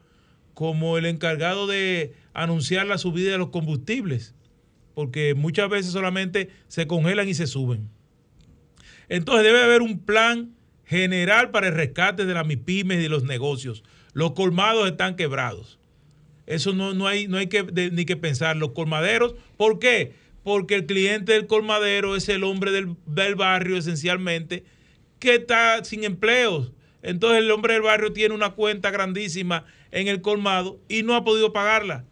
como 0.54 0.98
el 0.98 1.06
encargado 1.06 1.68
de 1.68 2.14
anunciar 2.34 2.86
la 2.86 2.98
subida 2.98 3.32
de 3.32 3.38
los 3.38 3.50
combustibles, 3.50 4.36
porque 4.94 5.34
muchas 5.34 5.70
veces 5.70 5.92
solamente 5.92 6.50
se 6.68 6.88
congelan 6.88 7.28
y 7.28 7.34
se 7.34 7.48
suben. 7.48 7.90
Entonces 9.10 9.44
debe 9.44 9.64
haber 9.64 9.82
un 9.82 10.00
plan 10.00 10.56
general 10.92 11.52
para 11.52 11.70
el 11.70 11.74
rescate 11.74 12.26
de 12.26 12.34
las 12.34 12.46
MIPIMES 12.46 13.00
y 13.00 13.04
de 13.04 13.10
los 13.10 13.24
negocios. 13.24 13.82
Los 14.12 14.34
colmados 14.34 14.90
están 14.92 15.16
quebrados. 15.16 15.80
Eso 16.46 16.74
no, 16.74 17.08
hay, 17.08 17.30
no 17.30 17.38
hay 17.38 17.48
que, 17.48 17.64
ni 17.94 18.04
que 18.04 18.18
pensar. 18.18 18.58
Los 18.58 18.72
colmaderos, 18.72 19.36
¿por 19.56 19.80
qué? 19.80 20.12
Porque 20.44 20.76
el 20.76 20.86
cliente 20.86 21.32
del 21.32 21.48
colmadero 21.48 22.18
es 22.18 22.28
el 22.28 22.44
hombre 22.44 22.72
del, 22.72 22.98
del 23.06 23.36
barrio 23.36 23.78
esencialmente 23.78 24.66
que 25.18 25.36
está 25.36 25.82
sin 25.86 26.04
empleos. 26.04 26.74
Entonces 27.04 27.40
el 27.40 27.52
hombre 27.52 27.74
del 27.74 27.84
barrio 27.84 28.12
tiene 28.12 28.36
una 28.36 28.50
cuenta 28.50 28.92
grandísima 28.92 29.64
en 29.92 30.10
el 30.10 30.20
colmado 30.20 30.82
y 30.90 31.04
no 31.04 31.16
ha 31.16 31.24
podido 31.24 31.54
pagarla, 31.54 32.04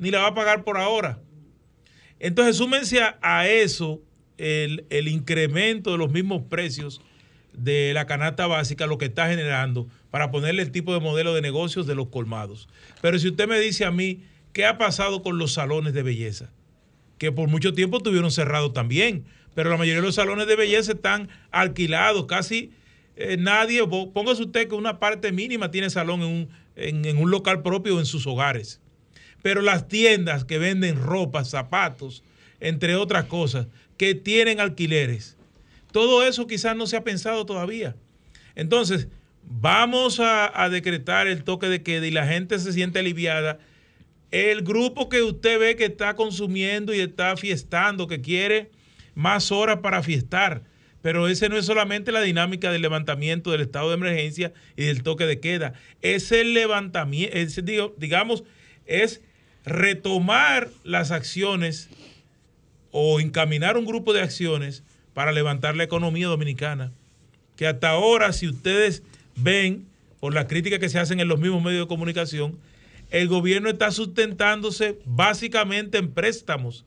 ni 0.00 0.10
la 0.10 0.22
va 0.22 0.28
a 0.28 0.34
pagar 0.34 0.64
por 0.64 0.76
ahora. 0.76 1.20
Entonces 2.18 2.56
súmense 2.56 3.00
a, 3.00 3.16
a 3.22 3.46
eso 3.46 4.02
el, 4.38 5.08
incremento 5.08 5.92
de 5.92 5.98
los 5.98 6.10
mismos 6.10 6.42
precios 6.48 7.00
de 7.58 7.92
la 7.94 8.06
canasta 8.06 8.46
básica 8.46 8.86
lo 8.86 8.98
que 8.98 9.06
está 9.06 9.28
generando 9.28 9.88
para 10.10 10.30
ponerle 10.30 10.62
el 10.62 10.70
tipo 10.70 10.94
de 10.94 11.00
modelo 11.00 11.34
de 11.34 11.42
negocios 11.42 11.86
de 11.86 11.94
los 11.94 12.08
colmados. 12.08 12.68
Pero 13.00 13.18
si 13.18 13.28
usted 13.28 13.48
me 13.48 13.58
dice 13.58 13.84
a 13.84 13.90
mí, 13.90 14.22
¿qué 14.52 14.64
ha 14.64 14.78
pasado 14.78 15.22
con 15.22 15.38
los 15.38 15.52
salones 15.52 15.92
de 15.92 16.02
belleza? 16.02 16.50
Que 17.18 17.32
por 17.32 17.48
mucho 17.48 17.74
tiempo 17.74 18.00
tuvieron 18.00 18.30
cerrados 18.30 18.72
también, 18.72 19.24
pero 19.54 19.70
la 19.70 19.76
mayoría 19.76 20.00
de 20.00 20.06
los 20.06 20.14
salones 20.14 20.46
de 20.46 20.56
belleza 20.56 20.92
están 20.92 21.28
alquilados, 21.50 22.26
casi 22.26 22.70
eh, 23.16 23.36
nadie, 23.38 23.84
póngase 23.86 24.44
usted 24.44 24.68
que 24.68 24.74
una 24.74 25.00
parte 25.00 25.32
mínima 25.32 25.70
tiene 25.70 25.90
salón 25.90 26.22
en 26.22 26.28
un, 26.28 26.48
en 26.76 27.16
un 27.16 27.30
local 27.30 27.62
propio 27.62 27.96
o 27.96 27.98
en 27.98 28.06
sus 28.06 28.26
hogares. 28.26 28.80
Pero 29.42 29.62
las 29.62 29.88
tiendas 29.88 30.44
que 30.44 30.58
venden 30.58 31.02
ropa, 31.02 31.44
zapatos, 31.44 32.22
entre 32.60 32.96
otras 32.96 33.24
cosas, 33.24 33.66
que 33.96 34.14
tienen 34.14 34.60
alquileres, 34.60 35.37
todo 35.98 36.24
eso 36.24 36.46
quizás 36.46 36.76
no 36.76 36.86
se 36.86 36.96
ha 36.96 37.02
pensado 37.02 37.44
todavía. 37.44 37.96
Entonces, 38.54 39.08
vamos 39.42 40.20
a, 40.20 40.68
decretar 40.70 41.26
el 41.26 41.42
toque 41.42 41.68
de 41.68 41.82
queda 41.82 42.06
y 42.06 42.12
la 42.12 42.24
gente 42.24 42.56
se 42.60 42.72
siente 42.72 43.00
aliviada. 43.00 43.58
El 44.30 44.62
grupo 44.62 45.08
que 45.08 45.22
usted 45.22 45.58
ve 45.58 45.74
que 45.74 45.86
está 45.86 46.14
consumiendo 46.14 46.94
y 46.94 47.00
está 47.00 47.36
fiestando, 47.36 48.06
que 48.06 48.20
quiere 48.20 48.70
más 49.16 49.50
horas 49.50 49.78
para 49.78 50.04
fiestar, 50.04 50.62
pero 51.02 51.26
ese 51.26 51.48
no 51.48 51.56
es 51.56 51.66
solamente 51.66 52.12
la 52.12 52.20
dinámica 52.20 52.70
del 52.70 52.82
levantamiento 52.82 53.50
del 53.50 53.62
estado 53.62 53.88
de 53.88 53.96
emergencia 53.96 54.52
y 54.76 54.84
del 54.84 55.02
toque 55.02 55.26
de 55.26 55.40
queda. 55.40 55.72
Es 56.00 56.30
el 56.30 56.54
levantamiento, 56.54 57.92
digamos, 57.98 58.44
es 58.86 59.20
retomar 59.64 60.70
las 60.84 61.10
acciones 61.10 61.88
o 62.92 63.18
encaminar 63.18 63.76
un 63.76 63.84
grupo 63.84 64.12
de 64.12 64.20
acciones 64.20 64.84
para 65.18 65.32
levantar 65.32 65.74
la 65.74 65.82
economía 65.82 66.28
dominicana. 66.28 66.92
Que 67.56 67.66
hasta 67.66 67.90
ahora, 67.90 68.32
si 68.32 68.46
ustedes 68.46 69.02
ven, 69.34 69.84
por 70.20 70.32
las 70.32 70.44
críticas 70.44 70.78
que 70.78 70.88
se 70.88 71.00
hacen 71.00 71.18
en 71.18 71.26
los 71.26 71.40
mismos 71.40 71.60
medios 71.60 71.86
de 71.86 71.88
comunicación, 71.88 72.56
el 73.10 73.26
gobierno 73.26 73.68
está 73.68 73.90
sustentándose 73.90 75.00
básicamente 75.04 75.98
en 75.98 76.12
préstamos. 76.12 76.84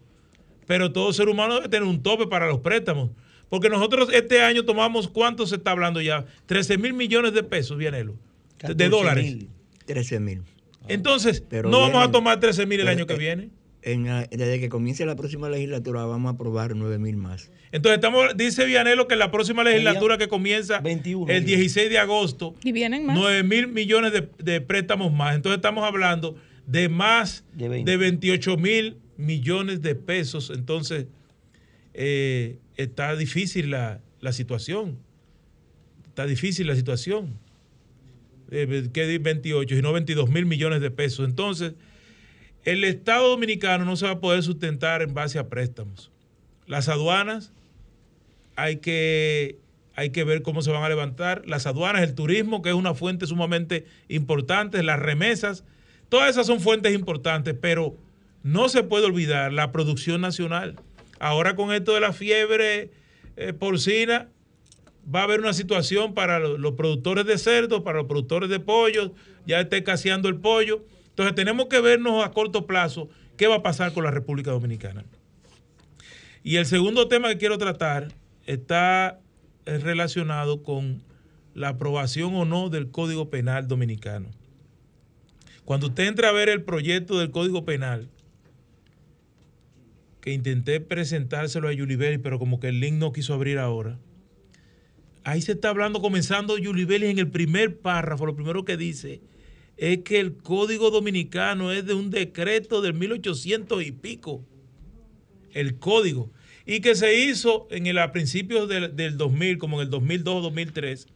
Pero 0.66 0.94
todo 0.94 1.12
ser 1.12 1.28
humano 1.28 1.56
debe 1.56 1.68
tener 1.68 1.86
un 1.86 2.02
tope 2.02 2.26
para 2.26 2.48
los 2.48 2.62
préstamos. 2.62 3.10
Porque 3.50 3.68
nosotros 3.68 4.08
este 4.14 4.42
año 4.42 4.64
tomamos, 4.64 5.10
¿cuánto 5.10 5.46
se 5.46 5.58
está 5.58 5.72
hablando 5.72 6.00
ya? 6.00 6.26
13 6.46 6.78
mil 6.78 6.94
millones 6.94 7.34
de 7.34 7.44
pesos, 7.44 7.78
Vianelo. 7.78 8.16
De 8.64 8.88
dólares. 8.88 9.40
13 9.88 10.22
mil. 10.22 10.44
Entonces, 10.88 11.44
no 11.66 11.82
vamos 11.82 12.08
a 12.08 12.12
tomar 12.12 12.40
13 12.40 12.66
mil 12.66 12.80
el 12.80 12.88
año 12.88 13.06
que 13.06 13.16
viene 13.16 13.50
desde 13.82 14.60
que 14.60 14.70
comience 14.70 15.06
la 15.06 15.16
próxima 15.16 15.50
legislatura 15.50 16.06
vamos 16.06 16.32
a 16.32 16.36
aprobar 16.36 16.76
9 16.76 17.00
mil 17.00 17.18
más. 17.18 17.50
Entonces, 17.72 17.98
estamos, 17.98 18.38
dice 18.38 18.66
Vianelo 18.66 19.08
que 19.08 19.16
la 19.16 19.32
próxima 19.32 19.64
legislatura 19.64 20.18
que 20.18 20.28
comienza 20.28 20.82
el 20.84 21.46
16 21.46 21.90
de 21.90 21.98
agosto, 21.98 22.56
¿Y 22.64 22.72
vienen 22.72 23.06
más? 23.06 23.18
9 23.18 23.44
mil 23.44 23.68
millones 23.68 24.14
de, 24.38 24.62
préstamos 24.62 25.12
más. 25.12 25.36
Entonces, 25.36 25.58
estamos 25.58 25.84
hablando 25.84 26.36
de 26.68 26.90
más 26.90 27.44
de, 27.54 27.98
28 27.98 28.58
mil 28.58 28.98
millones 29.18 29.82
de 29.82 29.96
pesos. 29.96 30.52
Entonces, 30.54 31.08
eh, 31.94 32.60
está 32.78 33.16
difícil 33.16 33.72
la, 33.72 34.02
situación. 34.32 35.00
Está 36.08 36.28
difícil 36.28 36.68
la 36.68 36.76
situación. 36.76 37.40
Eh, 38.52 38.90
¿Qué 38.94 39.18
28? 39.18 39.82
no 39.82 39.94
22 39.94 40.30
mil 40.30 40.46
millones 40.46 40.82
de 40.82 40.92
pesos. 40.92 41.28
Entonces, 41.28 41.74
el 42.64 42.84
Estado 42.84 43.30
dominicano 43.30 43.86
no 43.86 43.96
se 43.96 44.06
va 44.06 44.14
a 44.14 44.20
poder 44.20 44.44
sustentar 44.44 45.02
en 45.02 45.14
base 45.14 45.40
a 45.40 45.50
préstamos. 45.50 46.12
Las 46.68 46.90
aduanas 46.90 47.52
hay 48.56 48.78
que, 48.78 49.58
hay 49.96 50.12
que 50.12 50.24
ver 50.24 50.42
cómo 50.42 50.62
se 50.62 50.72
van 50.72 50.84
a 50.84 50.90
levantar. 50.90 51.44
Las 51.46 51.66
aduanas, 51.66 52.04
el 52.04 52.14
turismo, 52.14 52.62
que 52.62 52.70
es 52.70 52.76
una 52.76 52.94
fuente 52.94 53.26
sumamente 53.26 53.86
importante, 54.08 54.84
las 54.84 55.00
remesas, 55.00 55.64
todas 56.10 56.30
esas 56.30 56.48
son 56.48 56.60
fuentes 56.60 56.94
importantes, 56.94 57.56
pero 57.60 57.98
no 58.44 58.70
se 58.70 58.84
puede 58.84 59.06
olvidar 59.06 59.52
la 59.54 59.72
producción 59.72 60.22
nacional. 60.22 60.76
Ahora 61.20 61.56
con 61.56 61.74
esto 61.74 61.94
de 61.94 62.00
la 62.00 62.14
fiebre 62.14 62.92
eh, 63.38 63.54
porcina, 63.54 64.30
va 65.14 65.22
a 65.22 65.24
haber 65.24 65.40
una 65.40 65.54
situación 65.54 66.14
para 66.14 66.40
los, 66.40 66.74
productores 66.74 67.26
de 67.26 67.38
cerdos, 67.38 67.82
para 67.82 68.00
los 68.00 68.08
productores 68.08 68.50
de 68.50 68.60
pollos, 68.60 69.12
ya 69.46 69.60
está 69.60 69.78
escaseando 69.78 70.30
el 70.30 70.38
pollo 70.38 70.86
entonces 71.22 71.36
tenemos 71.36 71.68
que 71.68 71.80
vernos 71.80 72.26
a 72.26 72.32
corto 72.32 72.66
plazo 72.66 73.08
qué 73.38 73.46
va 73.46 73.58
a 73.58 73.62
pasar 73.62 73.94
con 73.94 74.04
la 74.04 74.10
República 74.10 74.50
Dominicana. 74.50 75.06
Y 76.44 76.56
el 76.56 76.66
segundo 76.66 77.08
tema 77.08 77.30
que 77.30 77.38
quiero 77.38 77.60
tratar 77.60 78.08
está 78.48 79.20
relacionado 79.66 80.64
con 80.64 81.04
la 81.54 81.70
aprobación 81.70 82.34
o 82.34 82.46
no 82.46 82.70
del 82.70 82.90
Código 82.90 83.30
Penal 83.30 83.68
Dominicano. 83.68 84.30
Cuando 85.64 85.88
usted 85.88 86.08
entra 86.08 86.30
a 86.30 86.32
ver 86.32 86.50
el 86.50 86.64
proyecto 86.64 87.20
del 87.20 87.30
Código 87.30 87.66
Penal, 87.66 88.10
que 90.22 90.34
intenté 90.34 90.80
presentárselo 90.80 91.68
a 91.68 91.74
Yulibeli, 91.74 92.18
pero 92.18 92.40
como 92.40 92.60
que 92.60 92.70
el 92.70 92.80
link 92.80 92.96
no 92.96 93.12
quiso 93.12 93.36
abrir 93.36 93.60
ahora, 93.60 94.00
ahí 95.24 95.44
se 95.44 95.52
está 95.52 95.70
hablando, 95.70 96.02
comenzando 96.02 96.58
Yulibeli 96.58 97.06
en 97.06 97.20
el 97.20 97.30
primer 97.30 97.80
párrafo, 97.80 98.26
lo 98.26 98.36
primero 98.36 98.66
que 98.66 98.76
dice 98.76 99.22
es 99.82 100.04
que 100.04 100.20
el 100.20 100.38
código 100.38 100.92
dominicano 100.92 101.72
es 101.72 101.88
de 101.88 101.96
un 101.96 102.12
decreto 102.12 102.84
del 102.84 102.94
1800 102.94 103.84
y 103.84 103.92
pico. 103.92 104.46
El 105.54 105.80
código. 105.80 106.32
Y 106.68 106.82
que 106.82 106.94
se 106.94 107.20
hizo 107.20 107.68
en 107.72 107.88
el, 107.88 107.98
a 107.98 108.12
principios 108.12 108.70
del, 108.70 109.18
2000, 109.18 109.58
como 109.58 109.82
en 109.82 109.88
el 109.88 109.90
2002 109.90 110.36
o 110.36 110.42
2003, 110.42 111.08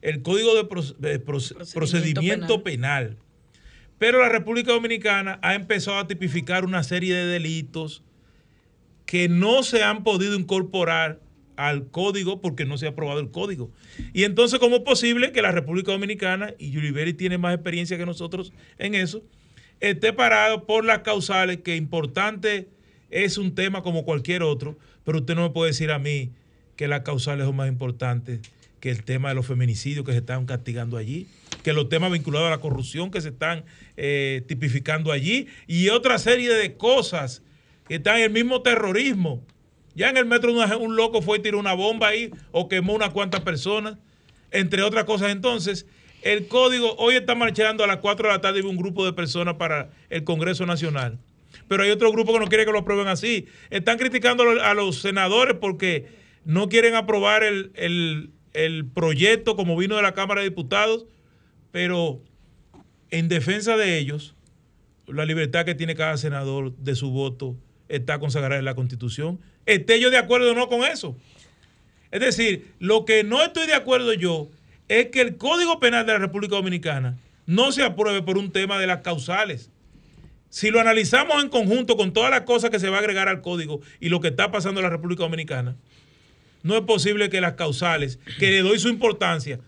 el 0.00 0.22
código 0.22 0.52
de, 0.54 1.18
procedimiento, 1.18 2.62
penal. 2.62 3.16
Pero 3.98 4.20
la 4.20 4.28
República 4.28 4.70
Dominicana 4.70 5.40
ha 5.42 5.56
empezado 5.56 5.98
a 5.98 6.06
tipificar 6.06 6.64
una 6.64 6.84
serie 6.84 7.16
de 7.16 7.26
delitos 7.26 8.04
que 9.06 9.28
no 9.28 9.64
se 9.64 9.82
han 9.82 10.04
podido 10.04 10.36
incorporar 10.36 11.18
al 11.58 11.90
código 11.90 12.40
porque 12.40 12.64
no 12.64 12.78
se 12.78 12.86
ha 12.86 12.90
aprobado 12.90 13.18
el 13.18 13.32
código. 13.32 13.72
Y 14.14 14.22
entonces, 14.22 14.60
¿cómo 14.60 14.76
es 14.76 14.82
posible 14.82 15.32
que 15.32 15.42
la 15.42 15.50
República 15.50 15.90
Dominicana, 15.90 16.54
y 16.56 16.70
Yuliberi 16.70 17.14
tiene 17.14 17.36
más 17.36 17.52
experiencia 17.52 17.98
que 17.98 18.06
nosotros 18.06 18.52
en 18.78 18.94
eso, 18.94 19.24
esté 19.80 20.12
parado 20.12 20.66
por 20.66 20.84
las 20.84 21.00
causales, 21.00 21.58
que 21.58 21.74
importante 21.74 22.68
es 23.10 23.38
un 23.38 23.56
tema 23.56 23.82
como 23.82 24.04
cualquier 24.04 24.44
otro, 24.44 24.78
pero 25.04 25.18
usted 25.18 25.34
no 25.34 25.42
me 25.42 25.50
puede 25.50 25.72
decir 25.72 25.90
a 25.90 25.98
mí 25.98 26.30
que 26.76 26.86
las 26.86 27.00
causales 27.00 27.44
son 27.44 27.56
más 27.56 27.68
importantes 27.68 28.40
que 28.78 28.90
el 28.90 29.02
tema 29.02 29.30
de 29.30 29.34
los 29.34 29.44
feminicidios 29.44 30.06
que 30.06 30.12
se 30.12 30.18
están 30.18 30.46
castigando 30.46 30.96
allí, 30.96 31.26
que 31.64 31.72
los 31.72 31.88
temas 31.88 32.12
vinculados 32.12 32.46
a 32.46 32.50
la 32.50 32.60
corrupción 32.60 33.10
que 33.10 33.20
se 33.20 33.30
están 33.30 33.64
eh, 33.96 34.44
tipificando 34.46 35.10
allí, 35.10 35.48
y 35.66 35.88
otra 35.88 36.18
serie 36.18 36.52
de 36.52 36.76
cosas 36.76 37.42
que 37.88 37.96
están 37.96 38.18
en 38.18 38.22
el 38.22 38.30
mismo 38.30 38.62
terrorismo 38.62 39.42
ya 39.98 40.08
en 40.08 40.16
el 40.16 40.26
metro 40.26 40.52
un 40.52 40.96
loco 40.96 41.20
fue 41.20 41.38
y 41.38 41.42
tiró 41.42 41.58
una 41.58 41.74
bomba 41.74 42.08
ahí 42.08 42.30
o 42.52 42.68
quemó 42.68 42.94
unas 42.94 43.10
cuantas 43.10 43.40
personas, 43.40 43.98
entre 44.52 44.82
otras 44.82 45.04
cosas. 45.04 45.32
Entonces, 45.32 45.86
el 46.22 46.46
código, 46.46 46.94
hoy 46.98 47.16
está 47.16 47.34
marchando 47.34 47.82
a 47.82 47.88
las 47.88 47.96
4 47.96 48.28
de 48.28 48.34
la 48.34 48.40
tarde 48.40 48.62
un 48.62 48.76
grupo 48.76 49.04
de 49.04 49.12
personas 49.12 49.54
para 49.54 49.90
el 50.08 50.22
Congreso 50.22 50.66
Nacional. 50.66 51.18
Pero 51.66 51.82
hay 51.82 51.90
otro 51.90 52.12
grupo 52.12 52.32
que 52.32 52.38
no 52.38 52.46
quiere 52.46 52.64
que 52.64 52.70
lo 52.70 52.78
aprueben 52.78 53.08
así. 53.08 53.46
Están 53.70 53.98
criticando 53.98 54.44
a 54.62 54.72
los 54.74 55.00
senadores 55.00 55.56
porque 55.60 56.06
no 56.44 56.68
quieren 56.68 56.94
aprobar 56.94 57.42
el, 57.42 57.72
el 58.52 58.86
proyecto 58.86 59.56
como 59.56 59.76
vino 59.76 59.96
de 59.96 60.02
la 60.02 60.14
Cámara 60.14 60.42
de 60.42 60.48
Diputados, 60.48 61.06
pero 61.72 62.22
en 63.10 63.28
defensa 63.28 63.76
de 63.76 63.98
ellos, 63.98 64.36
la 65.08 65.24
libertad 65.24 65.64
que 65.64 65.74
tiene 65.74 65.96
cada 65.96 66.16
senador 66.18 66.76
de 66.76 66.94
su 66.94 67.10
voto 67.10 67.56
está 67.88 68.20
consagrada 68.20 68.60
en 68.60 68.64
la 68.64 68.76
Constitución 68.76 69.40
esté 69.68 70.00
yo 70.00 70.10
de 70.10 70.16
acuerdo 70.16 70.50
o 70.50 70.54
no 70.54 70.68
con 70.68 70.82
eso. 70.82 71.16
Es 72.10 72.20
decir, 72.20 72.72
lo 72.78 73.04
que 73.04 73.22
no 73.22 73.42
estoy 73.42 73.66
de 73.66 73.74
acuerdo 73.74 74.14
yo 74.14 74.48
es 74.88 75.08
que 75.08 75.20
el 75.20 75.36
Código 75.36 75.78
Penal 75.78 76.06
de 76.06 76.12
la 76.14 76.18
República 76.18 76.56
Dominicana 76.56 77.18
no 77.46 77.70
se 77.70 77.84
apruebe 77.84 78.22
por 78.22 78.38
un 78.38 78.50
tema 78.50 78.78
de 78.78 78.86
las 78.86 79.02
causales. 79.02 79.70
Si 80.48 80.70
lo 80.70 80.80
analizamos 80.80 81.42
en 81.42 81.50
conjunto 81.50 81.98
con 81.98 82.14
todas 82.14 82.30
las 82.30 82.42
cosas 82.42 82.70
que 82.70 82.78
se 82.78 82.88
va 82.88 82.96
a 82.96 83.00
agregar 83.00 83.28
al 83.28 83.42
código 83.42 83.80
y 84.00 84.08
lo 84.08 84.20
que 84.20 84.28
está 84.28 84.50
pasando 84.50 84.80
en 84.80 84.84
la 84.84 84.90
República 84.90 85.24
Dominicana, 85.24 85.76
no 86.62 86.74
es 86.74 86.82
posible 86.82 87.28
que 87.28 87.42
las 87.42 87.52
causales, 87.52 88.18
que 88.38 88.50
le 88.50 88.62
doy 88.62 88.78
su 88.78 88.88
importancia, 88.88 89.60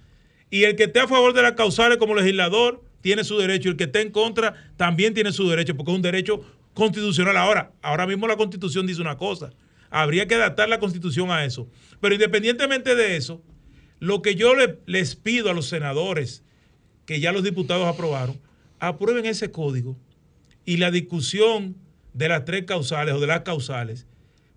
y 0.49 0.65
el 0.65 0.77
que 0.77 0.85
esté 0.85 1.01
a 1.01 1.09
favor 1.09 1.35
de 1.35 1.43
las 1.43 1.53
causales 1.53 1.99
como 1.99 2.15
legislador 2.15 2.83
tiene 3.03 3.23
su 3.23 3.37
derecho, 3.39 3.69
y 3.69 3.73
el 3.73 3.77
que 3.77 3.85
esté 3.85 4.01
en 4.01 4.11
contra 4.11 4.73
también 4.79 5.13
tiene 5.13 5.33
su 5.33 5.49
derecho, 5.49 5.77
porque 5.77 5.93
es 5.93 5.97
un 5.97 6.03
derecho 6.03 6.41
constitucional. 6.73 7.37
Ahora, 7.37 7.73
ahora 7.83 8.07
mismo 8.07 8.27
la 8.27 8.37
constitución 8.37 8.87
dice 8.87 9.03
una 9.03 9.19
cosa, 9.19 9.51
Habría 9.91 10.27
que 10.27 10.37
adaptar 10.37 10.69
la 10.69 10.79
constitución 10.79 11.31
a 11.31 11.45
eso. 11.45 11.69
Pero 12.01 12.15
independientemente 12.15 12.95
de 12.95 13.17
eso, 13.17 13.43
lo 13.99 14.23
que 14.23 14.35
yo 14.35 14.55
les 14.87 15.17
pido 15.17 15.51
a 15.51 15.55
los 15.55 15.69
senadores, 15.69 16.43
que 17.05 17.21
ya 17.21 17.33
los 17.33 17.43
diputados 17.43 17.87
aprobaron, 17.87 18.41
aprueben 18.79 19.27
ese 19.27 19.51
código 19.51 19.99
y 20.65 20.79
la 20.79 20.91
discusión 20.91 21.77
de 22.15 22.29
las 22.29 22.45
tres 22.45 22.65
causales 22.65 23.15
o 23.15 23.21
de 23.21 23.27
las 23.27 23.41
causales, 23.41 24.07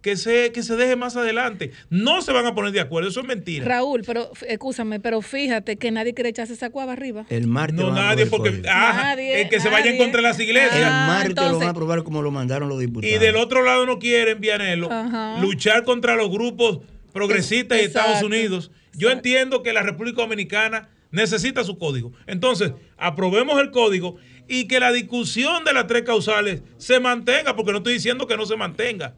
que 0.03 0.15
se, 0.17 0.51
que 0.51 0.61
se 0.61 0.75
deje 0.75 0.95
más 0.95 1.15
adelante. 1.15 1.71
No 1.89 2.21
se 2.21 2.31
van 2.31 2.45
a 2.45 2.53
poner 2.53 2.71
de 2.73 2.81
acuerdo, 2.81 3.09
eso 3.09 3.21
es 3.21 3.25
mentira. 3.25 3.65
Raúl, 3.65 4.03
pero 4.05 4.29
escúchame, 4.47 4.99
pero 4.99 5.21
fíjate 5.21 5.77
que 5.77 5.89
nadie 5.89 6.13
quiere 6.13 6.29
echarse 6.29 6.53
esa 6.53 6.69
cuava 6.69 6.91
arriba. 6.93 7.25
El 7.29 7.47
martes. 7.47 7.77
No, 7.79 7.89
nadie, 7.91 8.25
aprobar 8.25 8.29
porque 8.29 8.49
el 8.49 8.55
código. 8.61 8.69
ah, 8.75 8.93
Nadie, 9.03 9.41
el 9.41 9.49
que 9.49 9.59
se 9.59 9.69
vaya 9.69 9.85
en 9.85 9.93
nadie. 9.93 9.97
contra 9.99 10.21
las 10.21 10.39
iglesias. 10.39 10.75
el 10.75 10.81
martes 10.83 11.29
lo 11.29 11.41
van 11.41 11.45
entonces- 11.47 11.67
a 11.67 11.69
aprobar 11.71 12.03
como 12.03 12.21
lo 12.21 12.29
mandaron 12.29 12.69
los 12.69 12.79
diputados. 12.79 13.15
Y 13.15 13.17
del 13.17 13.37
otro 13.37 13.63
lado 13.63 13.85
no 13.87 13.97
quieren, 13.97 14.39
Vianelo, 14.39 14.91
Ajá. 14.91 15.39
luchar 15.41 15.83
contra 15.85 16.15
los 16.15 16.29
grupos 16.29 16.79
progresistas 17.13 17.77
de 17.77 17.85
Estados 17.85 18.09
Exacto. 18.17 18.27
Unidos. 18.27 18.71
Yo 18.93 19.07
Exacto. 19.07 19.11
entiendo 19.17 19.63
que 19.63 19.71
la 19.73 19.83
República 19.83 20.21
Dominicana 20.21 20.89
necesita 21.11 21.63
su 21.63 21.77
código. 21.77 22.11
Entonces, 22.27 22.73
aprobemos 22.97 23.59
el 23.61 23.71
código 23.71 24.17
y 24.47 24.67
que 24.67 24.79
la 24.79 24.91
discusión 24.91 25.63
de 25.63 25.73
las 25.73 25.87
tres 25.87 26.03
causales 26.03 26.61
se 26.77 26.99
mantenga, 26.99 27.55
porque 27.55 27.71
no 27.71 27.77
estoy 27.77 27.93
diciendo 27.93 28.27
que 28.27 28.35
no 28.35 28.45
se 28.45 28.57
mantenga. 28.57 29.15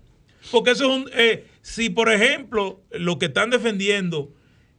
Porque 0.51 0.71
eso 0.71 0.85
es 0.85 0.89
un... 0.89 1.09
eh, 1.13 1.45
si, 1.61 1.89
por 1.89 2.11
ejemplo, 2.11 2.81
lo 2.91 3.17
que 3.17 3.27
están 3.27 3.49
defendiendo 3.49 4.33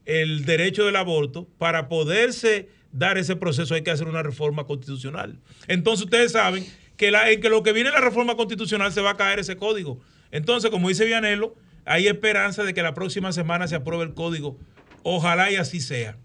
el 0.05 0.45
derecho 0.45 0.85
del 0.85 0.97
aborto, 0.97 1.49
para 1.59 1.89
poderse 1.89 2.69
dar 2.93 3.19
ese 3.19 3.37
proceso 3.37 3.75
hay 3.75 3.83
que 3.83 3.91
hacer 3.91 4.09
una 4.09 4.23
reforma 4.23 4.65
constitucional. 4.65 5.39
Entonces 5.69 6.05
ustedes 6.05 6.33
saben 6.33 6.67
que, 6.97 7.11
la, 7.11 7.25
que 7.37 7.51
lo 7.51 7.63
que 7.63 7.73
viene 7.73 7.91
la 7.91 8.01
reforma 8.01 8.37
constitucional 8.37 8.93
se 8.93 9.01
va 9.01 9.11
a 9.11 9.17
caer 9.17 9.41
ese 9.41 9.57
código. 9.57 10.01
Entonces, 10.31 10.71
como 10.71 10.89
dice 10.89 11.05
Vianelo, 11.05 11.55
hay 11.85 12.09
esperanza 12.09 12.65
de 12.65 12.73
que 12.73 12.83
la 12.83 12.95
próxima 12.95 13.33
semana 13.33 13.69
se 13.69 13.75
apruebe 13.75 14.05
el 14.05 14.15
código. 14.15 14.59
Ojalá 15.03 15.51
y 15.51 15.57
así 15.57 15.81
sea. 15.81 16.17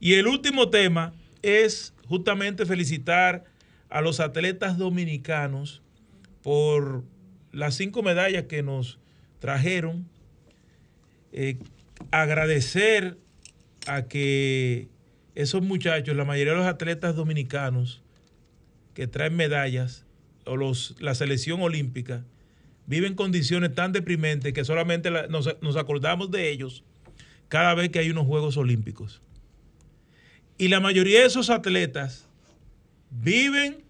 Y 0.00 0.14
el 0.14 0.26
último 0.26 0.70
tema 0.70 1.14
es 1.42 1.94
justamente 2.06 2.66
felicitar 2.66 3.44
a 3.88 4.00
los 4.00 4.20
atletas 4.20 4.78
dominicanos 4.78 5.82
por 6.42 7.04
las 7.54 7.74
cinco 7.74 8.02
medallas 8.02 8.44
que 8.44 8.62
nos 8.62 8.98
trajeron. 9.38 10.06
Eh, 11.32 11.58
agradecer 12.10 13.18
a 13.86 14.02
que 14.02 14.88
esos 15.34 15.62
muchachos, 15.62 16.16
la 16.16 16.24
mayoría 16.24 16.52
de 16.52 16.58
los 16.58 16.66
atletas 16.66 17.16
dominicanos 17.16 18.02
que 18.94 19.06
traen 19.06 19.34
medallas, 19.34 20.04
o 20.46 20.56
los, 20.56 20.94
la 21.00 21.14
selección 21.14 21.62
olímpica, 21.62 22.24
viven 22.86 23.14
condiciones 23.14 23.74
tan 23.74 23.92
deprimentes 23.92 24.52
que 24.52 24.64
solamente 24.64 25.10
la- 25.10 25.26
nos, 25.26 25.56
nos 25.62 25.76
acordamos 25.76 26.30
de 26.30 26.50
ellos 26.50 26.84
cada 27.48 27.74
vez 27.74 27.88
que 27.90 27.98
hay 27.98 28.10
unos 28.10 28.26
Juegos 28.26 28.56
Olímpicos. 28.56 29.20
Y 30.58 30.68
la 30.68 30.80
mayoría 30.80 31.20
de 31.20 31.26
esos 31.26 31.50
atletas 31.50 32.28
viven 33.10 33.83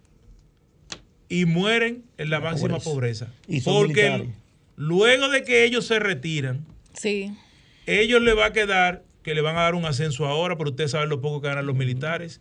y 1.28 1.44
mueren 1.46 2.04
en 2.18 2.30
la 2.30 2.40
máxima 2.40 2.78
pobreza. 2.80 3.32
Y 3.48 3.60
Porque 3.62 4.10
militares. 4.10 4.28
luego 4.76 5.28
de 5.28 5.42
que 5.42 5.64
ellos 5.64 5.86
se 5.86 5.98
retiran, 5.98 6.64
Sí. 6.92 7.32
ellos 7.86 8.22
le 8.22 8.34
va 8.34 8.46
a 8.46 8.52
quedar 8.52 9.02
que 9.22 9.34
le 9.34 9.40
van 9.40 9.56
a 9.56 9.62
dar 9.62 9.74
un 9.74 9.84
ascenso 9.86 10.26
ahora, 10.26 10.56
pero 10.58 10.70
ustedes 10.70 10.90
saben 10.90 11.08
lo 11.08 11.20
poco 11.20 11.40
que 11.40 11.48
ganan 11.48 11.66
los 11.66 11.74
militares. 11.76 12.40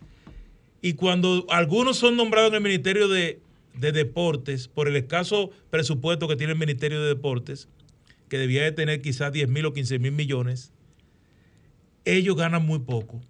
Y 0.82 0.92
cuando 0.94 1.46
algunos 1.48 1.96
son 1.96 2.16
nombrados 2.16 2.50
en 2.50 2.56
el 2.56 2.62
Ministerio 2.62 3.08
de, 3.08 3.40
de 3.74 3.90
Deportes, 3.92 4.68
por 4.68 4.86
el 4.86 4.96
escaso 4.96 5.50
presupuesto 5.70 6.28
que 6.28 6.36
tiene 6.36 6.52
el 6.52 6.58
Ministerio 6.58 7.00
de 7.00 7.08
Deportes, 7.08 7.68
que 8.28 8.36
debía 8.36 8.62
de 8.64 8.72
tener 8.72 9.00
quizás 9.00 9.32
10 9.32 9.48
mil 9.48 9.64
o 9.64 9.72
15 9.72 9.98
mil 9.98 10.12
millones, 10.12 10.72
ellos 12.04 12.36
ganan 12.36 12.64
muy 12.66 12.80
poco. 12.80 13.20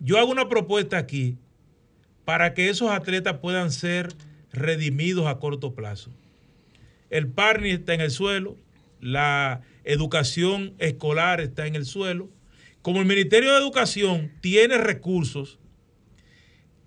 Yo 0.00 0.18
hago 0.18 0.30
una 0.32 0.48
propuesta 0.48 0.98
aquí 0.98 1.36
para 2.24 2.52
que 2.54 2.68
esos 2.68 2.90
atletas 2.90 3.38
puedan 3.38 3.70
ser 3.70 4.08
redimidos 4.54 5.26
a 5.26 5.38
corto 5.38 5.74
plazo. 5.74 6.10
El 7.10 7.28
PARNI 7.28 7.70
está 7.70 7.94
en 7.94 8.00
el 8.00 8.10
suelo, 8.10 8.56
la 9.00 9.62
educación 9.84 10.74
escolar 10.78 11.40
está 11.40 11.66
en 11.66 11.74
el 11.74 11.84
suelo. 11.84 12.30
Como 12.82 13.00
el 13.00 13.06
Ministerio 13.06 13.52
de 13.52 13.58
Educación 13.58 14.32
tiene 14.40 14.78
recursos, 14.78 15.58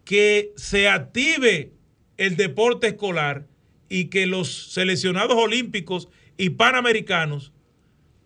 que 0.04 0.54
se 0.56 0.88
active 0.88 1.72
el 2.18 2.38
deporte 2.38 2.88
escolar 2.88 3.46
y 3.90 4.06
que 4.06 4.26
los 4.26 4.72
seleccionados 4.72 5.38
olímpicos 5.38 6.08
y 6.38 6.52
panamericanos 6.52 7.52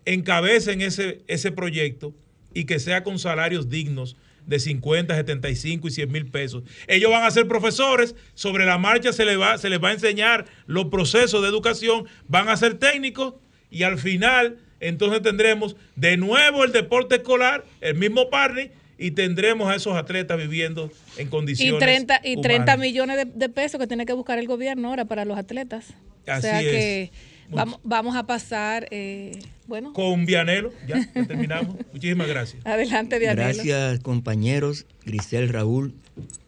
encabecen 0.05 0.81
ese, 0.81 1.21
ese 1.27 1.51
proyecto 1.51 2.13
y 2.53 2.65
que 2.65 2.79
sea 2.79 3.03
con 3.03 3.19
salarios 3.19 3.69
dignos 3.69 4.17
de 4.45 4.59
50, 4.59 5.15
75 5.15 5.87
y 5.87 5.91
100 5.91 6.11
mil 6.11 6.25
pesos. 6.27 6.63
Ellos 6.87 7.11
van 7.11 7.23
a 7.23 7.31
ser 7.31 7.47
profesores, 7.47 8.15
sobre 8.33 8.65
la 8.65 8.77
marcha 8.77 9.13
se 9.13 9.25
les, 9.25 9.39
va, 9.39 9.57
se 9.57 9.69
les 9.69 9.81
va 9.81 9.89
a 9.89 9.93
enseñar 9.93 10.45
los 10.67 10.85
procesos 10.85 11.41
de 11.41 11.47
educación, 11.47 12.05
van 12.27 12.49
a 12.49 12.57
ser 12.57 12.75
técnicos 12.75 13.35
y 13.69 13.83
al 13.83 13.97
final 13.97 14.57
entonces 14.79 15.21
tendremos 15.21 15.75
de 15.95 16.17
nuevo 16.17 16.63
el 16.63 16.71
deporte 16.71 17.15
escolar, 17.15 17.63
el 17.81 17.95
mismo 17.95 18.29
party 18.29 18.71
y 18.97 19.11
tendremos 19.11 19.69
a 19.69 19.75
esos 19.75 19.95
atletas 19.95 20.37
viviendo 20.37 20.91
en 21.17 21.27
Y 21.27 21.29
condiciones 21.29 21.79
30, 21.79 22.21
y 22.23 22.41
30 22.41 22.63
humanas. 22.63 22.79
millones 22.79 23.17
de, 23.17 23.25
de 23.25 23.49
pesos 23.49 23.79
que 23.79 23.87
tiene 23.87 24.05
que 24.05 24.13
buscar 24.13 24.37
el 24.39 24.47
gobierno 24.47 24.89
ahora 24.89 25.05
para 25.05 25.25
los 25.25 25.37
atletas. 25.37 25.93
o 26.27 26.31
Así 26.31 26.41
sea 26.41 26.61
es. 26.61 26.67
que 26.71 27.11
vamos, 27.49 27.79
vamos 27.83 28.15
a 28.15 28.25
pasar, 28.27 28.87
eh, 28.91 29.31
bueno, 29.71 29.93
Con 29.93 30.25
Vianelo, 30.25 30.73
ya, 30.85 30.99
ya 31.15 31.25
terminamos. 31.25 31.77
Muchísimas 31.93 32.27
gracias. 32.27 32.65
adelante 32.65 33.19
Dianelo. 33.19 33.41
Gracias, 33.41 34.01
compañeros. 34.01 34.85
Grisel 35.05 35.47
Raúl, 35.47 35.95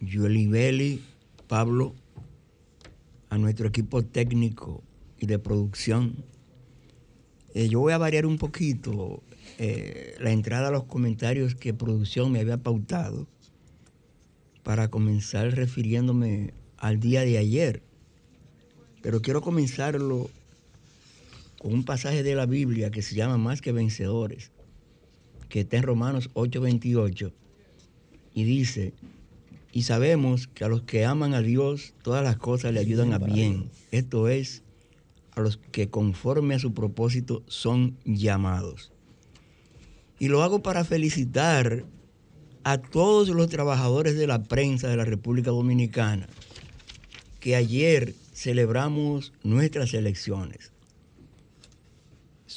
Yolibeli, 0.02 1.02
Pablo, 1.48 1.96
a 3.30 3.38
nuestro 3.38 3.70
equipo 3.70 4.04
técnico 4.04 4.84
y 5.18 5.28
de 5.28 5.40
producción. 5.40 6.26
Eh, 7.54 7.70
yo 7.70 7.80
voy 7.80 7.94
a 7.94 7.98
variar 7.98 8.26
un 8.26 8.38
poquito 8.38 9.24
eh, 9.58 10.16
la 10.20 10.32
entrada 10.32 10.68
a 10.68 10.72
los 10.72 10.84
comentarios 10.84 11.56
que 11.56 11.74
producción 11.74 12.30
me 12.30 12.42
había 12.42 12.58
pautado 12.58 13.30
para 14.64 14.90
comenzar 14.90 15.56
refiriéndome 15.56 16.54
al 16.76 17.00
día 17.00 17.22
de 17.22 17.38
ayer. 17.38 17.84
Pero 19.02 19.22
quiero 19.22 19.42
comenzarlo 19.42 20.30
un 21.64 21.84
pasaje 21.84 22.24
de 22.24 22.36
la 22.36 22.46
Biblia 22.46 22.92
que 22.92 23.02
se 23.02 23.16
llama 23.16 23.38
Más 23.38 23.62
que 23.62 23.72
Vencedores 23.72 24.52
que 25.54 25.60
está 25.60 25.78
en 25.78 25.84
Romanos 25.84 26.32
8:28, 26.34 27.32
y 28.34 28.44
dice, 28.44 28.92
y 29.72 29.84
sabemos 29.84 30.48
que 30.48 30.64
a 30.64 30.68
los 30.68 30.82
que 30.82 31.06
aman 31.06 31.36
a 31.36 31.42
Dios, 31.42 31.94
todas 32.02 32.24
las 32.24 32.38
cosas 32.38 32.74
le 32.74 32.80
ayudan 32.80 33.14
a 33.14 33.20
bien. 33.20 33.70
Esto 33.92 34.30
es, 34.30 34.64
a 35.36 35.42
los 35.42 35.58
que 35.58 35.92
conforme 35.92 36.56
a 36.56 36.60
su 36.60 36.74
propósito 36.74 37.44
son 37.46 38.00
llamados. 38.04 38.92
Y 40.18 40.30
lo 40.30 40.42
hago 40.42 40.64
para 40.64 40.84
felicitar 40.86 41.86
a 42.64 42.80
todos 42.80 43.30
los 43.30 43.48
trabajadores 43.48 44.18
de 44.18 44.26
la 44.26 44.42
prensa 44.42 44.88
de 44.88 44.98
la 44.98 45.06
República 45.06 45.52
Dominicana, 45.52 46.28
que 47.40 47.56
ayer 47.56 48.16
celebramos 48.34 49.34
nuestras 49.44 49.94
elecciones. 49.94 50.73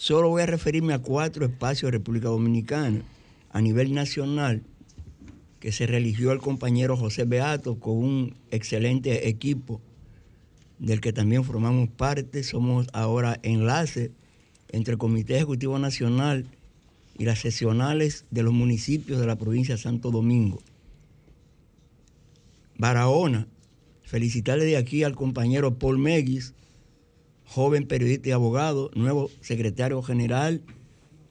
Solo 0.07 0.29
voy 0.29 0.43
a 0.43 0.47
referirme 0.47 0.95
a 0.95 1.01
cuatro 1.01 1.45
espacios 1.45 1.91
de 1.91 1.99
República 1.99 2.29
Dominicana. 2.29 3.03
A 3.51 3.61
nivel 3.61 3.93
nacional, 3.93 4.63
que 5.59 5.73
se 5.73 5.85
religió 5.89 6.31
el 6.31 6.39
compañero 6.39 6.97
José 6.97 7.25
Beato 7.25 7.81
con 7.81 7.97
un 7.97 8.37
excelente 8.53 9.29
equipo 9.29 9.81
del 10.79 11.01
que 11.01 11.13
también 11.13 11.43
formamos 11.43 11.89
parte. 11.89 12.45
Somos 12.45 12.87
ahora 12.93 13.41
enlace 13.43 14.13
entre 14.69 14.93
el 14.93 14.99
Comité 14.99 15.35
Ejecutivo 15.35 15.77
Nacional 15.81 16.47
y 17.19 17.25
las 17.25 17.41
sesionales 17.41 18.27
de 18.31 18.45
los 18.45 18.55
municipios 18.55 19.19
de 19.19 19.27
la 19.27 19.35
provincia 19.35 19.75
de 19.75 19.83
Santo 19.83 20.13
Domingo. 20.13 20.63
Barahona, 22.79 23.49
felicitarle 24.05 24.67
de 24.67 24.77
aquí 24.77 25.03
al 25.03 25.17
compañero 25.17 25.75
Paul 25.81 25.99
Meguis, 25.99 26.55
joven 27.47 27.87
periodista 27.87 28.29
y 28.29 28.33
abogado, 28.33 28.91
nuevo 28.95 29.31
secretario 29.41 30.03
general 30.03 30.63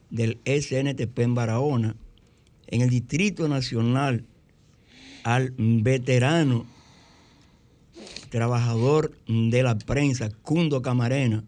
del 0.10 0.40
SNTP 0.46 1.20
en 1.20 1.36
Barahona, 1.36 1.96
en 2.68 2.82
el 2.82 2.90
Distrito 2.90 3.48
Nacional 3.48 4.26
al 5.24 5.54
veterano 5.58 6.66
trabajador 8.30 9.12
de 9.28 9.64
la 9.64 9.78
prensa, 9.78 10.30
Cundo 10.42 10.82
Camarena, 10.82 11.44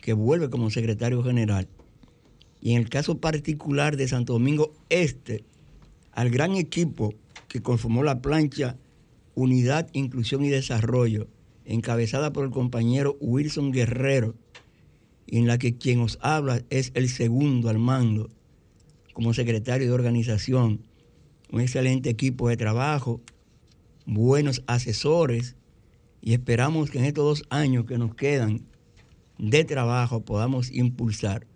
que 0.00 0.12
vuelve 0.12 0.50
como 0.50 0.70
secretario 0.70 1.22
general. 1.22 1.68
Y 2.60 2.72
en 2.72 2.82
el 2.82 2.88
caso 2.88 3.18
particular 3.18 3.96
de 3.96 4.08
Santo 4.08 4.34
Domingo 4.34 4.72
Este, 4.88 5.44
al 6.12 6.30
gran 6.30 6.56
equipo 6.56 7.14
que 7.48 7.62
conformó 7.62 8.02
la 8.02 8.20
plancha 8.20 8.76
Unidad, 9.34 9.88
Inclusión 9.92 10.44
y 10.44 10.48
Desarrollo, 10.48 11.28
encabezada 11.68 12.32
por 12.32 12.44
el 12.44 12.50
compañero 12.50 13.16
Wilson 13.20 13.72
Guerrero, 13.72 14.34
en 15.26 15.46
la 15.46 15.58
que 15.58 15.76
quien 15.76 16.00
os 16.00 16.18
habla 16.22 16.62
es 16.70 16.90
el 16.94 17.10
segundo 17.10 17.68
al 17.68 17.78
mando 17.78 18.30
como 19.12 19.34
secretario 19.34 19.86
de 19.86 19.92
organización. 19.92 20.80
Un 21.52 21.60
excelente 21.60 22.08
equipo 22.08 22.48
de 22.48 22.56
trabajo, 22.56 23.20
buenos 24.06 24.62
asesores, 24.66 25.56
y 26.22 26.32
esperamos 26.32 26.90
que 26.90 26.98
en 26.98 27.04
estos 27.04 27.24
dos 27.24 27.48
años 27.50 27.84
que 27.84 27.98
nos 27.98 28.14
quedan 28.14 28.62
de 29.38 29.64
trabajo 29.64 30.24
podamos 30.24 30.72
impulsar 30.72 31.46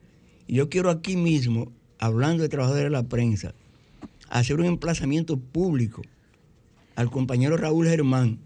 Y 0.46 0.54
yo 0.54 0.68
quiero 0.68 0.90
aquí 0.90 1.16
mismo, 1.16 1.72
hablando 1.98 2.42
de 2.42 2.48
trabajadores 2.48 2.84
de 2.84 2.90
la 2.90 3.08
prensa, 3.08 3.54
hacer 4.28 4.60
un 4.60 4.66
emplazamiento 4.66 5.38
público 5.38 6.02
al 6.96 7.10
compañero 7.10 7.56
Raúl 7.56 7.88
Germán 7.88 8.38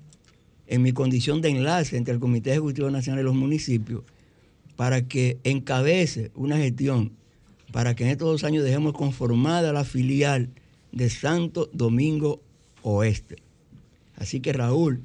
en 0.66 0.82
mi 0.82 0.92
condición 0.92 1.40
de 1.40 1.50
enlace 1.50 1.96
entre 1.96 2.14
el 2.14 2.20
Comité 2.20 2.50
Ejecutivo 2.50 2.90
Nacional 2.90 3.20
y 3.20 3.24
los 3.24 3.34
municipios 3.34 4.02
para 4.76 5.06
que 5.06 5.38
encabece 5.44 6.30
una 6.34 6.56
gestión 6.56 7.12
para 7.72 7.94
que 7.94 8.04
en 8.04 8.10
estos 8.10 8.28
dos 8.28 8.44
años 8.44 8.64
dejemos 8.64 8.92
conformada 8.92 9.72
la 9.72 9.84
filial 9.84 10.50
de 10.92 11.10
Santo 11.10 11.68
Domingo 11.72 12.40
Oeste. 12.82 13.36
Así 14.16 14.40
que 14.40 14.52
Raúl 14.52 15.02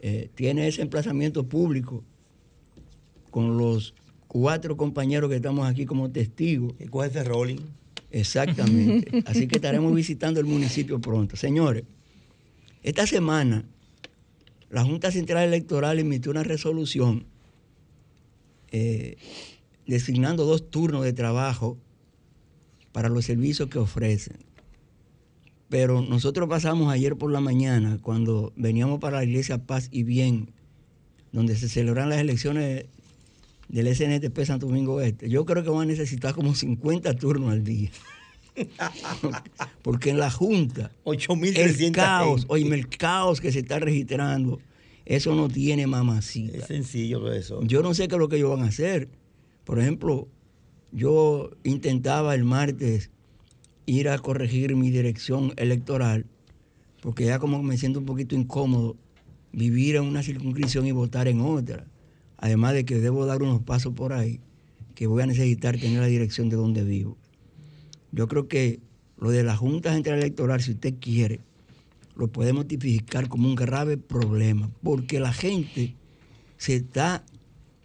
eh, 0.00 0.30
tiene 0.34 0.66
ese 0.66 0.82
emplazamiento 0.82 1.44
público 1.44 2.02
con 3.30 3.58
los 3.58 3.94
cuatro 4.26 4.76
compañeros 4.76 5.30
que 5.30 5.36
estamos 5.36 5.68
aquí 5.68 5.86
como 5.86 6.10
testigos. 6.10 6.72
¿Y 6.80 6.86
cuál 6.86 7.10
es 7.10 7.16
ese 7.16 7.24
rolling? 7.24 7.58
Exactamente. 8.10 9.22
Así 9.26 9.46
que 9.46 9.56
estaremos 9.56 9.94
visitando 9.94 10.40
el 10.40 10.46
municipio 10.46 11.00
pronto. 11.00 11.36
Señores, 11.36 11.84
esta 12.82 13.06
semana 13.06 13.64
la 14.70 14.84
Junta 14.84 15.10
Central 15.10 15.48
Electoral 15.48 15.98
emitió 15.98 16.30
una 16.30 16.44
resolución 16.44 17.26
eh, 18.70 19.16
designando 19.86 20.44
dos 20.44 20.70
turnos 20.70 21.02
de 21.02 21.12
trabajo 21.12 21.76
para 22.92 23.08
los 23.08 23.24
servicios 23.24 23.68
que 23.68 23.78
ofrecen. 23.78 24.38
Pero 25.68 26.02
nosotros 26.02 26.48
pasamos 26.48 26.92
ayer 26.92 27.16
por 27.16 27.30
la 27.32 27.40
mañana, 27.40 27.98
cuando 28.00 28.52
veníamos 28.56 29.00
para 29.00 29.18
la 29.18 29.24
iglesia 29.24 29.58
Paz 29.58 29.88
y 29.90 30.04
Bien, 30.04 30.50
donde 31.32 31.56
se 31.56 31.68
celebran 31.68 32.08
las 32.08 32.18
elecciones 32.18 32.86
del 33.68 33.94
SNTP 33.94 34.44
Santo 34.44 34.66
Domingo 34.66 35.00
Este. 35.00 35.28
Yo 35.28 35.44
creo 35.44 35.62
que 35.62 35.70
van 35.70 35.82
a 35.82 35.86
necesitar 35.86 36.34
como 36.34 36.54
50 36.54 37.14
turnos 37.14 37.52
al 37.52 37.64
día. 37.64 37.90
Porque 39.82 40.10
en 40.10 40.18
la 40.18 40.30
Junta, 40.30 40.90
el 41.04 41.18
8.300 41.18 41.92
caos, 41.92 42.44
oye, 42.48 42.66
el 42.74 42.88
caos 42.88 43.40
que 43.40 43.52
se 43.52 43.60
está 43.60 43.78
registrando, 43.78 44.60
eso 45.04 45.34
no 45.34 45.48
tiene 45.48 45.86
mamacita. 45.86 46.58
Es 46.58 46.66
sencillo 46.66 47.32
eso. 47.32 47.62
Yo 47.64 47.82
no 47.82 47.94
sé 47.94 48.08
qué 48.08 48.14
es 48.14 48.18
lo 48.18 48.28
que 48.28 48.36
ellos 48.36 48.50
van 48.50 48.64
a 48.64 48.68
hacer. 48.68 49.08
Por 49.64 49.78
ejemplo, 49.78 50.28
yo 50.92 51.50
intentaba 51.64 52.34
el 52.34 52.44
martes 52.44 53.10
ir 53.86 54.08
a 54.08 54.18
corregir 54.18 54.76
mi 54.76 54.90
dirección 54.90 55.52
electoral, 55.56 56.26
porque 57.02 57.24
ya 57.24 57.38
como 57.38 57.62
me 57.62 57.76
siento 57.76 57.98
un 57.98 58.06
poquito 58.06 58.34
incómodo 58.34 58.96
vivir 59.52 59.96
en 59.96 60.04
una 60.04 60.22
circunscripción 60.22 60.86
y 60.86 60.92
votar 60.92 61.28
en 61.28 61.40
otra. 61.40 61.86
Además 62.36 62.74
de 62.74 62.84
que 62.84 62.96
debo 62.96 63.26
dar 63.26 63.42
unos 63.42 63.62
pasos 63.62 63.92
por 63.94 64.12
ahí, 64.12 64.40
que 64.94 65.06
voy 65.06 65.22
a 65.22 65.26
necesitar 65.26 65.78
tener 65.78 66.00
la 66.00 66.06
dirección 66.06 66.48
de 66.48 66.56
donde 66.56 66.84
vivo. 66.84 67.18
Yo 68.12 68.28
creo 68.28 68.48
que 68.48 68.80
lo 69.18 69.30
de 69.30 69.42
la 69.42 69.56
Junta 69.56 69.92
Central 69.92 70.18
Electoral, 70.18 70.60
si 70.62 70.72
usted 70.72 70.94
quiere, 71.00 71.40
lo 72.16 72.28
podemos 72.28 72.66
tipificar 72.66 73.28
como 73.28 73.48
un 73.48 73.54
grave 73.54 73.96
problema, 73.96 74.70
porque 74.82 75.20
la 75.20 75.32
gente 75.32 75.94
se 76.56 76.76
está 76.76 77.24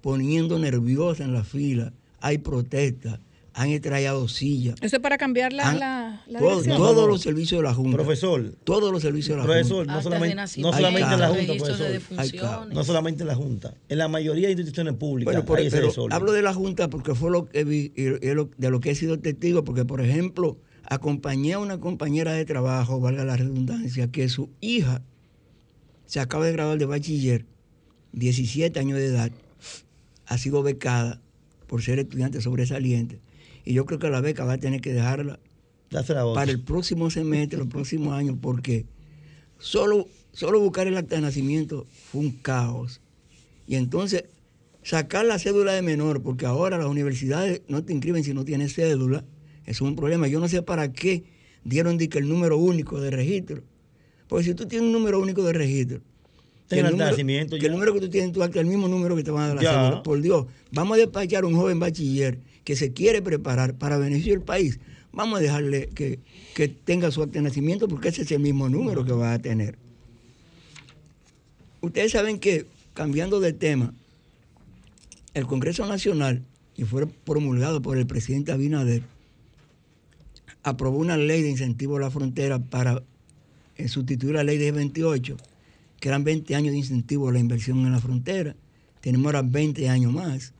poniendo 0.01 0.59
nerviosa 0.59 1.23
en 1.23 1.33
la 1.33 1.43
fila, 1.43 1.93
hay 2.19 2.37
protestas, 2.37 3.19
han 3.57 3.69
extraído 3.69 4.27
sillas, 4.27 4.75
Eso 4.81 4.97
es 4.97 5.01
para 5.01 5.17
cambiar 5.17 5.53
la, 5.53 5.69
han- 5.69 5.79
la, 5.79 6.23
la 6.27 6.39
todo- 6.39 6.49
dirección. 6.61 6.77
todos 6.77 7.07
los 7.07 7.21
servicios 7.21 7.59
de 7.61 7.63
la 7.63 7.73
Junta. 7.73 7.95
Profesor, 7.97 8.53
Todos 8.65 8.91
los 8.91 9.01
servicios 9.01 9.37
de 9.37 9.37
la 9.37 9.43
profesor, 9.45 9.77
Junta. 9.85 9.93
no 9.93 10.01
solamente, 10.01 10.35
no 10.35 10.41
nacimiento, 10.41 10.77
solamente 10.77 11.13
en 11.13 11.19
la 11.21 11.27
Junta, 11.29 11.53
profesor. 11.65 12.67
No 12.73 12.83
solamente 12.83 13.23
en 13.23 13.27
la 13.27 13.35
Junta. 13.35 13.73
En 13.87 13.97
la 13.97 14.07
mayoría 14.09 14.47
de 14.47 14.51
instituciones 14.51 14.93
públicas 14.95 15.33
Bueno, 15.33 15.45
por- 15.45 15.59
hay 15.59 15.67
ese 15.67 15.77
pero 15.77 15.87
desorden. 15.87 16.13
hablo 16.13 16.33
de 16.33 16.41
la 16.41 16.53
Junta 16.53 16.89
porque 16.89 17.15
fue 17.15 17.31
lo 17.31 17.45
que 17.45 17.63
vi 17.63 17.89
de 17.95 18.69
lo 18.69 18.79
que 18.81 18.91
he 18.91 18.95
sido 18.95 19.17
testigo, 19.19 19.63
porque 19.63 19.85
por 19.85 20.01
ejemplo, 20.01 20.57
acompañé 20.83 21.53
a 21.53 21.59
una 21.59 21.79
compañera 21.79 22.33
de 22.33 22.43
trabajo, 22.43 22.99
valga 22.99 23.23
la 23.23 23.37
redundancia, 23.37 24.11
que 24.11 24.27
su 24.27 24.49
hija 24.59 25.01
se 26.05 26.19
acaba 26.19 26.45
de 26.45 26.51
graduar 26.51 26.77
de 26.77 26.85
bachiller, 26.85 27.45
17 28.11 28.77
años 28.81 28.97
de 28.99 29.05
edad, 29.05 29.31
ha 30.25 30.37
sido 30.37 30.61
becada 30.61 31.21
por 31.67 31.81
ser 31.81 31.99
estudiante 31.99 32.41
sobresaliente. 32.41 33.19
Y 33.65 33.73
yo 33.73 33.85
creo 33.85 33.99
que 33.99 34.09
la 34.09 34.21
beca 34.21 34.45
va 34.45 34.53
a 34.53 34.57
tener 34.57 34.79
que 34.81 34.93
dejarla 34.93 35.39
para 36.33 36.51
el 36.51 36.61
próximo 36.61 37.09
semestre, 37.09 37.57
los 37.59 37.67
próximos 37.67 38.13
años, 38.13 38.37
porque 38.41 38.85
solo, 39.59 40.07
solo 40.31 40.59
buscar 40.59 40.87
el 40.87 40.97
acta 40.97 41.15
de 41.15 41.21
nacimiento 41.21 41.87
fue 42.11 42.21
un 42.21 42.31
caos. 42.31 43.01
Y 43.67 43.75
entonces, 43.75 44.25
sacar 44.83 45.25
la 45.25 45.39
cédula 45.39 45.73
de 45.73 45.81
menor, 45.81 46.21
porque 46.21 46.45
ahora 46.45 46.77
las 46.77 46.87
universidades 46.87 47.61
no 47.67 47.83
te 47.83 47.93
inscriben 47.93 48.23
si 48.23 48.33
no 48.33 48.45
tienes 48.45 48.73
cédula, 48.75 49.25
es 49.65 49.81
un 49.81 49.95
problema. 49.95 50.27
Yo 50.27 50.39
no 50.39 50.47
sé 50.47 50.61
para 50.61 50.91
qué 50.91 51.23
dieron 51.63 51.97
de 51.97 52.09
que 52.09 52.19
el 52.19 52.29
número 52.29 52.57
único 52.57 52.99
de 53.01 53.09
registro. 53.09 53.63
Porque 54.27 54.45
si 54.45 54.53
tú 54.53 54.67
tienes 54.67 54.85
un 54.87 54.93
número 54.93 55.19
único 55.19 55.43
de 55.43 55.53
registro, 55.53 56.01
que 56.69 56.79
el 56.79 56.91
número, 56.91 57.15
que 57.15 57.59
ya. 57.59 57.67
el 57.67 57.71
número 57.71 57.93
que 57.93 57.99
tú 58.01 58.09
tienes 58.09 58.29
en 58.29 58.33
tu 58.33 58.41
acta 58.43 58.59
es 58.59 58.63
el 58.63 58.69
mismo 58.69 58.87
número 58.87 59.15
que 59.15 59.23
te 59.23 59.31
van 59.31 59.43
a 59.43 59.47
dar 59.47 59.55
la 59.57 59.61
Ya. 59.63 59.71
cédula. 59.71 60.03
Por 60.03 60.21
Dios, 60.21 60.45
vamos 60.71 60.95
a 60.95 60.99
despachar 60.99 61.43
a 61.43 61.47
un 61.47 61.55
joven 61.55 61.79
bachiller 61.79 62.39
que 62.65 62.75
se 62.75 62.91
quiere 62.91 63.21
preparar 63.21 63.75
para 63.75 63.97
beneficio 63.97 64.33
del 64.33 64.41
país. 64.41 64.79
Vamos 65.13 65.39
a 65.39 65.41
dejarle 65.41 65.87
que, 65.95 66.19
que 66.53 66.67
tenga 66.67 67.09
su 67.11 67.23
acta 67.23 67.39
de 67.39 67.43
nacimiento 67.43 67.87
porque 67.87 68.09
ese 68.09 68.23
es 68.23 68.31
el 68.31 68.41
mismo 68.41 68.67
número 68.67 69.05
que 69.05 69.13
va 69.13 69.31
a 69.31 69.39
tener. 69.39 69.77
Ustedes 71.79 72.11
saben 72.11 72.39
que, 72.39 72.65
cambiando 72.93 73.39
de 73.39 73.53
tema, 73.53 73.93
el 75.33 75.45
Congreso 75.45 75.85
Nacional, 75.85 76.43
y 76.75 76.83
fue 76.83 77.07
promulgado 77.07 77.81
por 77.81 77.97
el 77.97 78.07
presidente 78.07 78.51
Abinader, 78.51 79.03
aprobó 80.63 80.97
una 80.97 81.15
ley 81.15 81.43
de 81.43 81.49
incentivo 81.49 81.97
a 81.97 82.01
la 82.01 82.09
frontera 82.09 82.59
para 82.59 83.03
eh, 83.77 83.87
sustituir 83.87 84.33
la 84.33 84.43
ley 84.43 84.57
de 84.57 84.71
28, 84.71 85.37
que 85.99 86.07
eran 86.09 86.23
20 86.23 86.55
años 86.55 86.71
de 86.71 86.79
incentivo 86.79 87.29
a 87.29 87.31
la 87.31 87.39
inversión 87.39 87.79
en 87.85 87.91
la 87.91 87.99
frontera. 87.99 88.55
Tenemos 89.01 89.27
ahora 89.27 89.43
20 89.43 89.87
años 89.87 90.11
más. 90.11 90.53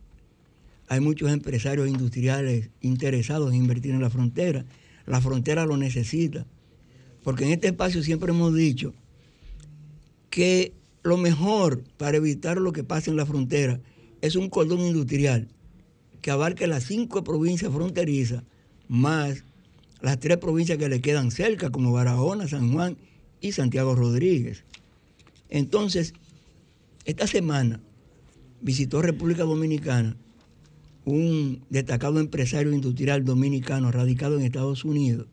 Hay 0.88 1.00
muchos 1.00 1.30
empresarios 1.30 1.88
industriales 1.88 2.70
interesados 2.80 3.52
en 3.52 3.58
invertir 3.58 3.92
en 3.92 4.00
la 4.00 4.10
frontera. 4.10 4.64
La 5.06 5.20
frontera 5.20 5.66
lo 5.66 5.76
necesita. 5.76 6.46
Porque 7.22 7.44
en 7.44 7.52
este 7.52 7.68
espacio 7.68 8.02
siempre 8.02 8.30
hemos 8.30 8.54
dicho 8.54 8.94
que 10.30 10.74
lo 11.02 11.16
mejor 11.16 11.82
para 11.96 12.16
evitar 12.16 12.58
lo 12.58 12.72
que 12.72 12.84
pasa 12.84 13.10
en 13.10 13.16
la 13.16 13.26
frontera 13.26 13.80
es 14.20 14.36
un 14.36 14.48
cordón 14.48 14.80
industrial 14.80 15.48
que 16.22 16.30
abarque 16.30 16.66
las 16.66 16.84
cinco 16.84 17.24
provincias 17.24 17.72
fronterizas 17.72 18.42
más 18.88 19.44
las 20.00 20.20
tres 20.20 20.36
provincias 20.36 20.78
que 20.78 20.88
le 20.88 21.00
quedan 21.00 21.30
cerca, 21.30 21.70
como 21.70 21.92
Barahona, 21.92 22.46
San 22.48 22.72
Juan 22.72 22.96
y 23.40 23.52
Santiago 23.52 23.94
Rodríguez. 23.94 24.64
Entonces, 25.48 26.14
esta 27.04 27.26
semana 27.26 27.80
visitó 28.60 29.02
República 29.02 29.44
Dominicana 29.44 30.16
un 31.06 31.62
destacado 31.70 32.18
empresario 32.18 32.72
industrial 32.72 33.24
dominicano 33.24 33.92
radicado 33.92 34.36
en 34.36 34.44
Estados 34.44 34.84
Unidos, 34.84 35.28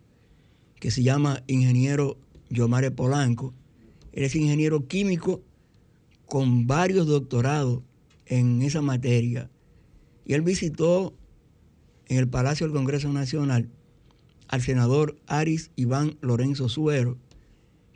que 0.79 0.91
se 0.91 1.01
llama 1.01 1.43
ingeniero 1.47 2.15
Yomare 2.49 2.91
Polanco. 2.91 3.55
Él 4.11 4.23
es 4.23 4.35
ingeniero 4.35 4.87
químico 4.87 5.41
con 6.27 6.67
varios 6.67 7.07
doctorados 7.07 7.81
en 8.27 8.61
esa 8.61 8.83
materia. 8.83 9.49
Y 10.25 10.33
él 10.33 10.43
visitó 10.43 11.15
en 12.07 12.17
el 12.17 12.27
Palacio 12.27 12.67
del 12.67 12.75
Congreso 12.75 13.11
Nacional 13.11 13.67
al 14.49 14.61
senador 14.61 15.17
Aris 15.25 15.71
Iván 15.75 16.17
Lorenzo 16.21 16.69
Suero, 16.69 17.17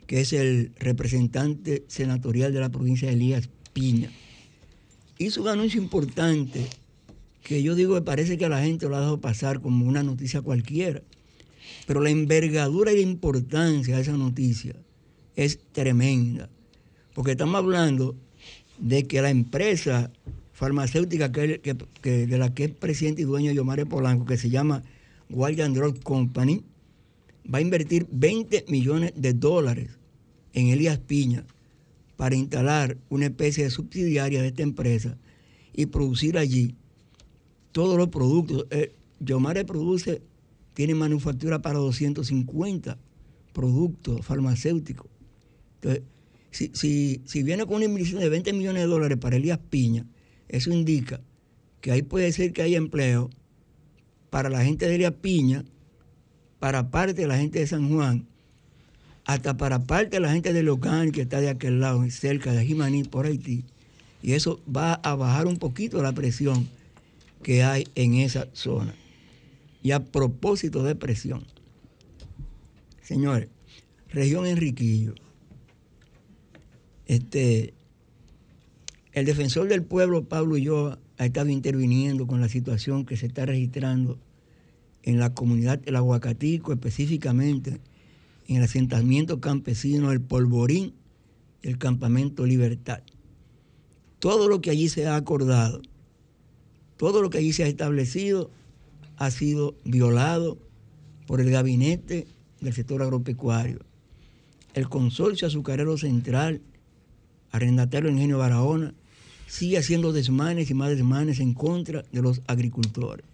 que 0.08 0.20
es 0.20 0.32
el 0.32 0.72
representante 0.80 1.84
senatorial 1.86 2.52
de 2.52 2.58
la 2.58 2.70
provincia 2.70 3.06
de 3.06 3.14
Elías 3.14 3.48
Piña. 3.72 4.10
Hizo 5.16 5.42
un 5.42 5.48
anuncio 5.48 5.80
importante 5.80 6.66
que 7.48 7.62
yo 7.62 7.74
digo 7.74 7.94
que 7.94 8.02
parece 8.02 8.36
que 8.36 8.44
a 8.44 8.50
la 8.50 8.62
gente 8.62 8.86
lo 8.86 8.96
ha 8.96 9.00
dejado 9.00 9.22
pasar 9.22 9.62
como 9.62 9.86
una 9.86 10.02
noticia 10.02 10.42
cualquiera, 10.42 11.02
pero 11.86 12.02
la 12.02 12.10
envergadura 12.10 12.92
y 12.92 12.96
la 12.96 13.10
importancia 13.10 13.96
de 13.96 14.02
esa 14.02 14.12
noticia 14.12 14.76
es 15.34 15.58
tremenda, 15.72 16.50
porque 17.14 17.30
estamos 17.30 17.56
hablando 17.56 18.14
de 18.78 19.04
que 19.04 19.22
la 19.22 19.30
empresa 19.30 20.12
farmacéutica 20.52 21.32
que, 21.32 21.58
de 22.02 22.38
la 22.38 22.52
que 22.52 22.64
es 22.64 22.70
presidente 22.70 23.22
y 23.22 23.24
dueño 23.24 23.50
Yomare 23.52 23.86
Polanco, 23.86 24.26
que 24.26 24.36
se 24.36 24.50
llama 24.50 24.82
Guardian 25.30 25.72
Drug 25.72 26.02
Company, 26.02 26.62
va 27.52 27.58
a 27.58 27.62
invertir 27.62 28.06
20 28.10 28.66
millones 28.68 29.12
de 29.16 29.32
dólares 29.32 29.88
en 30.52 30.68
Elías 30.68 30.98
Piña 30.98 31.46
para 32.18 32.36
instalar 32.36 32.98
una 33.08 33.24
especie 33.24 33.64
de 33.64 33.70
subsidiaria 33.70 34.42
de 34.42 34.48
esta 34.48 34.62
empresa 34.62 35.16
y 35.72 35.86
producir 35.86 36.36
allí 36.36 36.74
todos 37.72 37.96
los 37.96 38.08
productos. 38.08 38.66
Eh, 38.70 38.94
Yomare 39.20 39.64
produce, 39.64 40.22
tiene 40.74 40.94
manufactura 40.94 41.60
para 41.60 41.78
250 41.78 42.98
productos 43.52 44.24
farmacéuticos. 44.24 45.10
Entonces, 45.76 46.02
si, 46.50 46.70
si, 46.74 47.22
si 47.24 47.42
viene 47.42 47.66
con 47.66 47.76
una 47.76 47.84
inversión 47.84 48.20
de 48.20 48.28
20 48.28 48.52
millones 48.52 48.82
de 48.82 48.88
dólares 48.88 49.18
para 49.18 49.36
Elías 49.36 49.58
Piña, 49.70 50.06
eso 50.48 50.72
indica 50.72 51.20
que 51.80 51.92
ahí 51.92 52.02
puede 52.02 52.32
ser 52.32 52.52
que 52.52 52.62
haya 52.62 52.78
empleo 52.78 53.30
para 54.30 54.48
la 54.48 54.64
gente 54.64 54.86
de 54.86 54.94
Elia 54.94 55.10
Piña, 55.10 55.64
para 56.58 56.90
parte 56.90 57.14
de 57.14 57.26
la 57.26 57.38
gente 57.38 57.60
de 57.60 57.66
San 57.66 57.88
Juan, 57.92 58.26
hasta 59.24 59.56
para 59.56 59.84
parte 59.84 60.16
de 60.16 60.20
la 60.20 60.32
gente 60.32 60.52
de 60.52 60.62
Locan, 60.62 61.12
que 61.12 61.22
está 61.22 61.40
de 61.40 61.50
aquel 61.50 61.80
lado, 61.80 62.08
cerca 62.10 62.52
de 62.52 62.64
Jimaní, 62.64 63.04
por 63.04 63.26
Haití. 63.26 63.64
Y 64.22 64.32
eso 64.32 64.60
va 64.74 64.94
a 64.94 65.14
bajar 65.14 65.46
un 65.46 65.58
poquito 65.58 66.02
la 66.02 66.12
presión 66.12 66.68
que 67.42 67.62
hay 67.62 67.86
en 67.94 68.14
esa 68.14 68.48
zona. 68.52 68.94
Y 69.82 69.92
a 69.92 70.04
propósito 70.04 70.82
de 70.82 70.94
presión, 70.94 71.44
señores, 73.02 73.48
región 74.08 74.46
Enriquillo, 74.46 75.14
este, 77.06 77.74
el 79.12 79.24
defensor 79.24 79.68
del 79.68 79.82
pueblo, 79.82 80.24
Pablo 80.24 80.56
yo 80.56 80.98
ha 81.16 81.26
estado 81.26 81.48
interviniendo 81.48 82.26
con 82.26 82.40
la 82.40 82.48
situación 82.48 83.06
que 83.06 83.16
se 83.16 83.26
está 83.26 83.46
registrando 83.46 84.18
en 85.02 85.18
la 85.18 85.32
comunidad 85.32 85.78
del 85.78 85.96
Aguacatico, 85.96 86.72
específicamente 86.72 87.80
en 88.46 88.56
el 88.56 88.62
asentamiento 88.62 89.40
campesino 89.40 90.12
El 90.12 90.20
Polvorín 90.20 90.94
el 91.62 91.78
campamento 91.78 92.46
Libertad. 92.46 93.00
Todo 94.18 94.48
lo 94.48 94.60
que 94.60 94.70
allí 94.70 94.88
se 94.88 95.06
ha 95.06 95.16
acordado, 95.16 95.80
todo 96.98 97.22
lo 97.22 97.30
que 97.30 97.38
allí 97.38 97.54
se 97.54 97.64
ha 97.64 97.68
establecido 97.68 98.50
ha 99.16 99.30
sido 99.30 99.74
violado 99.84 100.58
por 101.26 101.40
el 101.40 101.50
gabinete 101.50 102.26
del 102.60 102.74
sector 102.74 103.02
agropecuario. 103.02 103.80
El 104.74 104.88
consorcio 104.88 105.46
azucarero 105.46 105.96
central, 105.96 106.60
arrendatario 107.50 108.10
Ingenio 108.10 108.38
Barahona, 108.38 108.94
sigue 109.46 109.78
haciendo 109.78 110.12
desmanes 110.12 110.70
y 110.70 110.74
más 110.74 110.90
desmanes 110.90 111.40
en 111.40 111.54
contra 111.54 112.04
de 112.12 112.20
los 112.20 112.42
agricultores. 112.46 113.24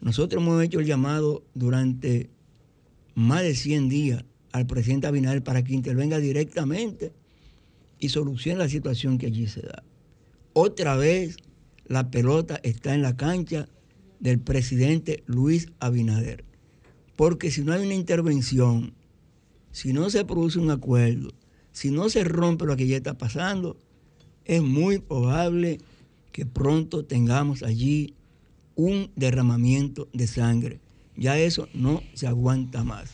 Nosotros 0.00 0.42
hemos 0.42 0.62
hecho 0.62 0.80
el 0.80 0.86
llamado 0.86 1.44
durante 1.54 2.30
más 3.14 3.42
de 3.42 3.54
100 3.54 3.88
días 3.88 4.24
al 4.52 4.66
presidente 4.66 5.06
Abinader 5.06 5.42
para 5.42 5.62
que 5.62 5.74
intervenga 5.74 6.18
directamente 6.18 7.12
y 7.98 8.08
solucione 8.08 8.58
la 8.58 8.68
situación 8.68 9.18
que 9.18 9.26
allí 9.26 9.46
se 9.48 9.62
da. 9.62 9.82
Otra 10.54 10.96
vez 10.96 11.36
la 11.88 12.10
pelota 12.10 12.60
está 12.62 12.94
en 12.94 13.02
la 13.02 13.16
cancha 13.16 13.68
del 14.20 14.38
presidente 14.40 15.24
Luis 15.26 15.68
Abinader. 15.80 16.44
Porque 17.16 17.50
si 17.50 17.62
no 17.62 17.72
hay 17.72 17.84
una 17.84 17.94
intervención, 17.94 18.94
si 19.72 19.92
no 19.92 20.10
se 20.10 20.24
produce 20.24 20.58
un 20.58 20.70
acuerdo, 20.70 21.30
si 21.72 21.90
no 21.90 22.08
se 22.08 22.24
rompe 22.24 22.66
lo 22.66 22.76
que 22.76 22.86
ya 22.86 22.96
está 22.96 23.16
pasando, 23.16 23.76
es 24.44 24.62
muy 24.62 24.98
probable 24.98 25.78
que 26.32 26.46
pronto 26.46 27.04
tengamos 27.04 27.62
allí 27.62 28.14
un 28.74 29.10
derramamiento 29.16 30.08
de 30.12 30.26
sangre. 30.26 30.80
Ya 31.16 31.38
eso 31.38 31.68
no 31.74 32.02
se 32.14 32.26
aguanta 32.26 32.84
más. 32.84 33.10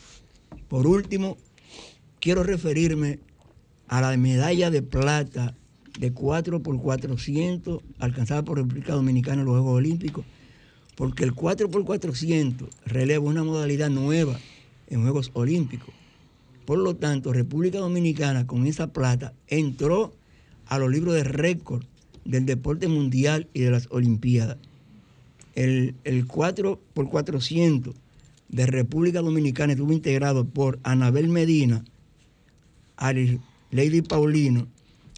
Por 0.69 0.87
último, 0.87 1.39
quiero 2.21 2.43
referirme 2.43 3.21
a 3.89 4.01
la 4.01 4.17
medalla 4.17 4.71
de 4.71 4.83
plata 4.83 5.57
de 5.99 6.13
4 6.13 6.63
por 6.63 6.81
400 6.81 7.83
alcanzada 7.99 8.43
por 8.43 8.59
República 8.59 8.95
Dominicana 8.95 9.41
en 9.41 9.47
los 9.47 9.55
Juegos 9.55 9.77
Olímpicos, 9.77 10.25
porque 10.97 11.25
el 11.25 11.35
4 11.35 11.71
por 11.71 11.85
400 11.85 12.69
releva 12.87 13.25
una 13.25 13.45
modalidad 13.45 13.91
nueva 13.91 14.39
en 14.89 15.03
Juegos 15.03 15.31
Olímpicos. 15.35 15.95
Por 16.65 16.79
lo 16.79 16.97
tanto, 16.97 17.33
República 17.33 17.79
Dominicana 17.79 18.47
con 18.47 18.67
esa 18.67 18.93
plata 18.93 19.35
entró 19.49 20.13
a 20.67 20.79
los 20.79 20.91
libros 20.91 21.15
de 21.15 21.25
récord 21.25 21.85
del 22.25 22.47
deporte 22.47 22.89
mundial 22.89 23.49
y 23.53 23.61
de 23.61 23.71
las 23.71 23.89
Olimpiadas. 23.91 24.57
El, 25.55 25.95
4 26.27 26.81
por 26.95 27.09
400 27.09 27.95
de 28.49 28.67
República 28.67 29.21
Dominicana 29.21 29.75
estuvo 29.75 29.93
integrado 29.93 30.45
por 30.45 30.79
Anabel 30.83 31.29
Medina, 31.29 31.85
Lady 33.71 34.03
Paulino, 34.03 34.67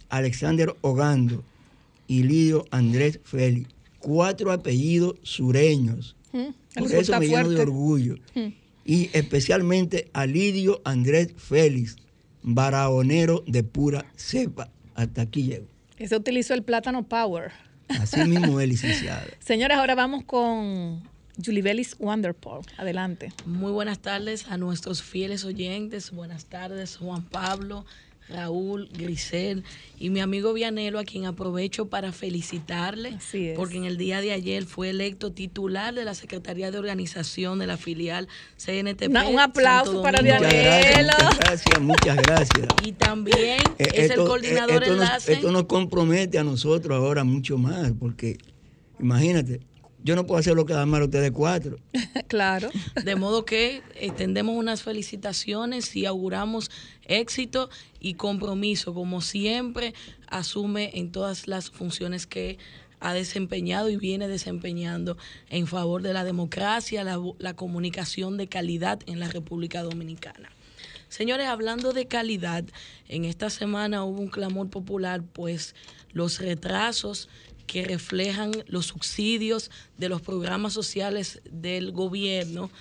Alexander 0.09 0.75
Ogando 0.81 1.43
y 2.07 2.23
Lidio 2.23 2.65
Andrés 2.71 3.19
Félix. 3.23 3.69
Cuatro 3.99 4.51
apellidos 4.51 5.15
sureños. 5.23 6.15
Mm, 6.31 6.79
por 6.79 6.91
eso 6.91 7.19
me 7.19 7.27
lleno 7.27 7.49
de 7.49 7.61
orgullo. 7.61 8.15
Mm. 8.35 8.47
Y 8.85 9.09
especialmente 9.13 10.09
a 10.13 10.25
Lidio 10.25 10.81
Andrés 10.85 11.33
Félix, 11.35 11.97
baraonero 12.41 13.43
de 13.45 13.63
pura 13.63 14.05
cepa. 14.15 14.69
Hasta 14.95 15.23
aquí 15.23 15.43
llego. 15.43 15.67
Ese 15.97 16.15
utilizó 16.15 16.53
el 16.53 16.63
plátano 16.63 17.03
Power. 17.07 17.51
Así 17.89 18.23
mismo 18.25 18.59
es, 18.59 18.67
licenciada. 18.69 19.25
Señores, 19.39 19.77
ahora 19.77 19.95
vamos 19.95 20.23
con 20.23 21.01
Julie 21.43 21.61
Bellis 21.61 21.95
Wonderpool. 21.99 22.61
Adelante. 22.77 23.31
Muy 23.45 23.71
buenas 23.71 23.99
tardes 23.99 24.47
a 24.47 24.57
nuestros 24.57 25.01
fieles 25.01 25.45
oyentes. 25.45 26.11
Buenas 26.11 26.45
tardes, 26.45 26.97
Juan 26.97 27.23
Pablo, 27.23 27.85
Raúl, 28.29 28.89
Grisel 28.91 29.63
y 29.99 30.09
mi 30.09 30.19
amigo 30.19 30.53
Vianelo, 30.53 30.99
a 30.99 31.03
quien 31.05 31.25
aprovecho 31.25 31.87
para 31.87 32.11
felicitarle, 32.11 33.09
Así 33.17 33.47
es. 33.47 33.55
porque 33.57 33.77
en 33.77 33.85
el 33.85 33.97
día 33.97 34.21
de 34.21 34.31
ayer 34.33 34.65
fue 34.65 34.89
electo 34.89 35.31
titular 35.31 35.93
de 35.93 36.03
la 36.05 36.13
Secretaría 36.13 36.69
de 36.71 36.77
Organización 36.77 37.59
de 37.59 37.67
la 37.67 37.77
filial 37.77 38.27
CNTP. 38.57 39.09
Un 39.29 39.39
aplauso 39.39 39.85
Santo 39.91 40.03
para 40.03 40.17
Domingo. 40.19 40.37
Muchas 40.37 40.53
gracias, 40.53 40.95
Vianelo. 40.95 41.13
muchas 41.17 41.37
gracias, 41.39 41.79
muchas 41.81 42.17
gracias. 42.17 42.67
Y 42.85 42.91
también 42.91 43.59
Eh, 43.79 43.87
es 43.93 44.09
esto- 44.09 44.21
el 44.23 44.27
coordinador 44.27 44.83
eh, 44.83 44.85
esto 44.87 44.95
nos- 44.97 45.05
enlace. 45.07 45.33
esto 45.33 45.51
nos 45.51 45.63
compromete 45.65 46.37
a 46.37 46.43
nosotros 46.43 46.97
ahora 46.97 47.23
mucho 47.23 47.57
más, 47.57 47.91
porque 47.97 48.37
imagínate, 48.99 49.61
yo 50.03 50.15
no 50.15 50.25
puedo 50.25 50.39
hacer 50.39 50.55
lo 50.55 50.65
que 50.65 50.73
dan 50.73 50.89
mal 50.89 51.03
ustedes 51.03 51.31
cuatro. 51.31 51.77
claro. 52.27 52.69
De 53.03 53.15
modo 53.15 53.45
que 53.45 53.81
extendemos 53.95 54.55
unas 54.55 54.83
felicitaciones 54.83 55.95
y 55.95 56.05
auguramos 56.05 56.71
éxito 57.05 57.69
y 57.99 58.13
compromiso, 58.13 58.93
como 58.93 59.21
siempre 59.21 59.93
asume 60.27 60.91
en 60.93 61.11
todas 61.11 61.47
las 61.47 61.69
funciones 61.69 62.27
que 62.27 62.57
ha 62.99 63.13
desempeñado 63.13 63.89
y 63.89 63.97
viene 63.97 64.27
desempeñando 64.27 65.17
en 65.49 65.67
favor 65.67 66.01
de 66.01 66.13
la 66.13 66.23
democracia, 66.23 67.03
la, 67.03 67.19
la 67.37 67.55
comunicación 67.55 68.37
de 68.37 68.47
calidad 68.47 68.99
en 69.05 69.19
la 69.19 69.29
República 69.29 69.83
Dominicana. 69.83 70.51
Señores, 71.09 71.47
hablando 71.47 71.93
de 71.93 72.07
calidad, 72.07 72.65
en 73.07 73.23
esta 73.23 73.49
semana 73.49 74.03
hubo 74.03 74.19
un 74.19 74.27
clamor 74.27 74.69
popular, 74.69 75.23
pues 75.23 75.73
los 76.11 76.39
retrasos 76.39 77.29
que 77.67 77.83
reflejan 77.83 78.51
los 78.67 78.87
subsidios 78.87 79.69
de 79.97 80.09
los 80.09 80.21
programas 80.21 80.73
sociales 80.73 81.41
del 81.51 81.91
gobierno 81.91 82.71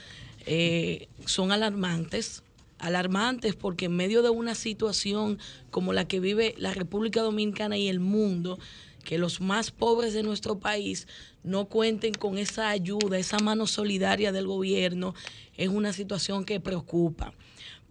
eh, 0.47 1.09
son 1.27 1.53
alarmantes. 1.53 2.43
Alarmantes 2.79 3.55
porque 3.57 3.87
en 3.87 3.97
medio 3.97 4.23
de 4.23 4.31
una 4.31 4.55
situación 4.55 5.39
como 5.71 5.93
la 5.93 6.07
que 6.07 6.21
vive 6.21 6.55
la 6.59 6.73
República 6.73 7.23
Dominicana 7.23 7.77
y 7.77 7.89
el 7.89 8.01
mundo, 8.01 8.59
que 9.03 9.19
los 9.19 9.41
más 9.41 9.71
pobres 9.71 10.13
de 10.15 10.23
nuestro 10.23 10.59
país 10.59 11.09
no 11.43 11.67
cuenten 11.67 12.13
con 12.13 12.39
esa 12.39 12.69
ayuda, 12.71 13.19
esa 13.19 13.39
mano 13.39 13.67
solidaria 13.67 14.31
del 14.31 14.47
gobierno, 14.47 15.15
es 15.57 15.69
una 15.69 15.93
situación 15.93 16.45
que 16.45 16.61
preocupa. 16.61 17.33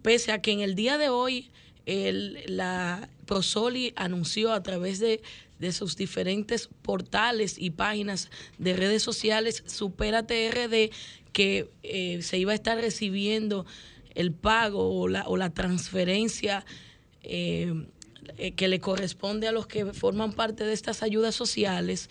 Pese 0.02 0.32
a 0.32 0.42
que 0.42 0.52
en 0.52 0.60
el 0.60 0.76
día 0.76 0.98
de 0.98 1.10
hoy 1.10 1.50
el- 1.86 2.44
la 2.48 3.10
Prosoli 3.26 3.94
anunció 3.96 4.54
a 4.54 4.62
través 4.62 5.00
de, 5.00 5.22
de 5.60 5.72
sus 5.72 5.96
diferentes 5.96 6.70
portales 6.82 7.56
y 7.58 7.72
páginas 7.72 8.30
de 8.58 8.76
redes 8.76 9.04
sociales, 9.04 9.64
Supera 9.68 10.28
TRD, 10.28 10.92
que 11.32 11.70
eh, 11.84 12.22
se 12.22 12.38
iba 12.38 12.52
a 12.52 12.56
estar 12.56 12.78
recibiendo 12.78 13.66
el 14.14 14.32
pago 14.32 15.00
o 15.00 15.08
la, 15.08 15.28
o 15.28 15.38
la 15.38 15.54
transferencia 15.54 16.66
eh, 17.24 17.74
eh, 18.38 18.54
que 18.54 18.68
le 18.68 18.80
corresponde 18.80 19.48
a 19.48 19.52
los 19.52 19.68
que 19.68 19.86
forman 19.94 20.34
parte 20.34 20.64
de 20.64 20.74
estas 20.74 21.04
ayudas 21.04 21.36
sociales, 21.36 22.10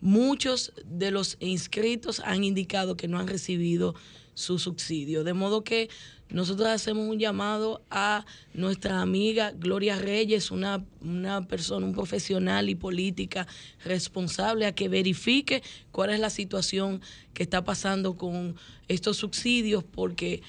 muchos 0.00 0.72
de 0.84 1.10
los 1.10 1.36
inscritos 1.40 2.20
han 2.20 2.44
indicado 2.44 2.96
que 2.96 3.08
no 3.08 3.18
han 3.18 3.26
recibido 3.26 3.94
su 4.34 4.58
subsidio. 4.58 5.24
De 5.24 5.32
modo 5.32 5.64
que 5.64 5.88
nosotros 6.28 6.68
hacemos 6.68 7.08
un 7.08 7.18
llamado 7.18 7.82
a 7.88 8.26
nuestra 8.52 9.00
amiga 9.00 9.52
Gloria 9.52 9.96
Reyes, 9.96 10.50
una, 10.50 10.84
una 11.00 11.46
persona, 11.46 11.86
un 11.86 11.94
profesional 11.94 12.68
y 12.68 12.74
política 12.74 13.46
responsable, 13.84 14.66
a 14.66 14.74
que 14.74 14.88
verifique 14.88 15.62
cuál 15.92 16.10
es 16.10 16.18
la 16.18 16.30
situación 16.30 17.00
que 17.32 17.44
está 17.44 17.64
pasando 17.64 18.16
con 18.16 18.56
estos 18.88 19.18
subsidios, 19.18 19.84
porque 19.84 20.42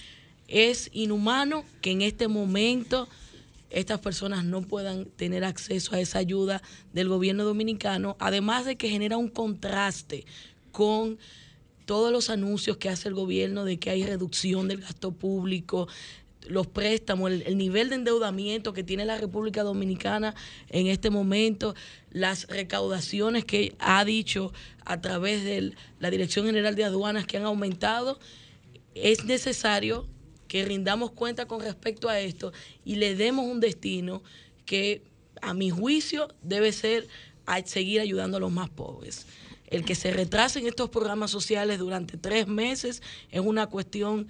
es 0.48 0.90
inhumano 0.94 1.64
que 1.82 1.92
en 1.92 2.02
este 2.02 2.28
momento 2.28 3.08
estas 3.70 4.00
personas 4.00 4.46
no 4.46 4.62
puedan 4.62 5.06
tener 5.06 5.44
acceso 5.44 5.94
a 5.94 6.00
esa 6.00 6.20
ayuda 6.20 6.62
del 6.94 7.10
gobierno 7.10 7.44
dominicano, 7.44 8.16
además 8.20 8.66
de 8.66 8.78
que 8.78 8.90
genera 8.90 9.18
un 9.18 9.28
contraste 9.28 10.26
con 10.72 11.20
todos 11.88 12.12
los 12.12 12.30
anuncios 12.30 12.78
que 12.78 12.90
hace 12.90 13.08
el 13.08 13.16
gobierno 13.16 13.66
de 13.66 13.80
que 13.80 13.90
hay 13.90 14.04
reducción 14.04 14.68
del 14.68 14.82
gasto 14.82 15.14
público, 15.14 15.88
los 16.48 16.68
préstamos, 16.68 17.32
el, 17.32 17.44
el, 17.44 17.58
nivel 17.58 17.90
de 17.90 17.96
endeudamiento 17.96 18.74
que 18.74 18.84
tiene 18.84 19.06
la 19.06 19.18
República 19.18 19.64
Dominicana 19.64 20.36
en 20.70 20.88
este 20.88 21.10
momento, 21.10 21.76
las 22.12 22.48
recaudaciones 22.48 23.46
que 23.46 23.74
ha 23.80 24.04
dicho 24.06 24.54
a 24.86 25.00
través 25.02 25.44
de 25.44 25.74
la 26.00 26.12
Dirección 26.12 26.46
General 26.46 26.76
de 26.76 26.84
Aduanas 26.84 27.26
que 27.26 27.38
han 27.38 27.46
aumentado, 27.46 28.20
es 28.94 29.24
necesario 29.24 30.08
que 30.50 30.66
rindamos 30.66 31.12
cuenta 31.12 31.46
con 31.46 31.62
respecto 31.62 32.10
a 32.10 32.20
esto 32.20 32.52
y 32.84 32.96
le 32.96 33.16
demos 33.16 33.46
un 33.46 33.62
destino 33.62 34.24
que 34.66 35.04
a 35.42 35.54
mi 35.54 35.70
juicio 35.70 36.28
debe 36.42 36.74
ser 36.74 37.08
a 37.46 37.66
seguir 37.66 38.02
ayudando 38.02 38.38
a 38.38 38.40
los 38.40 38.52
más 38.52 38.70
pobres. 38.70 39.26
El 39.68 39.86
que 39.86 39.96
se 39.96 40.12
retrasen 40.12 40.66
estos 40.66 40.90
programas 40.90 41.32
sociales 41.32 41.80
durante 41.80 42.18
tres 42.18 42.48
meses 42.48 43.02
es 43.30 43.42
una 43.42 43.68
cuestión 43.68 44.28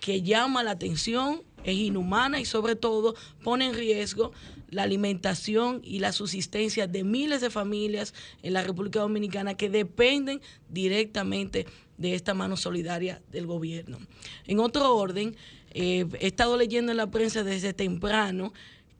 que 0.00 0.22
llama 0.22 0.64
la 0.64 0.72
atención, 0.72 1.42
es 1.62 1.76
inhumana 1.76 2.40
y 2.40 2.44
sobre 2.44 2.74
todo 2.74 3.14
pone 3.44 3.66
en 3.66 3.74
riesgo 3.74 4.32
la 4.68 4.82
alimentación 4.82 5.80
y 5.84 6.00
la 6.00 6.12
subsistencia 6.12 6.88
de 6.88 7.04
miles 7.04 7.40
de 7.40 7.50
familias 7.50 8.12
en 8.42 8.54
la 8.54 8.64
República 8.64 9.00
Dominicana 9.00 9.54
que 9.54 9.70
dependen 9.70 10.40
directamente 10.70 11.66
de 11.98 12.14
esta 12.14 12.34
mano 12.34 12.56
solidaria 12.56 13.22
del 13.30 13.46
gobierno. 13.46 13.98
En 14.46 14.58
otro 14.58 14.96
orden, 14.96 15.36
eh, 15.70 16.06
he 16.18 16.26
estado 16.26 16.56
leyendo 16.56 16.90
en 16.90 16.96
la 16.96 17.10
prensa 17.10 17.44
desde 17.44 17.72
temprano 17.72 18.52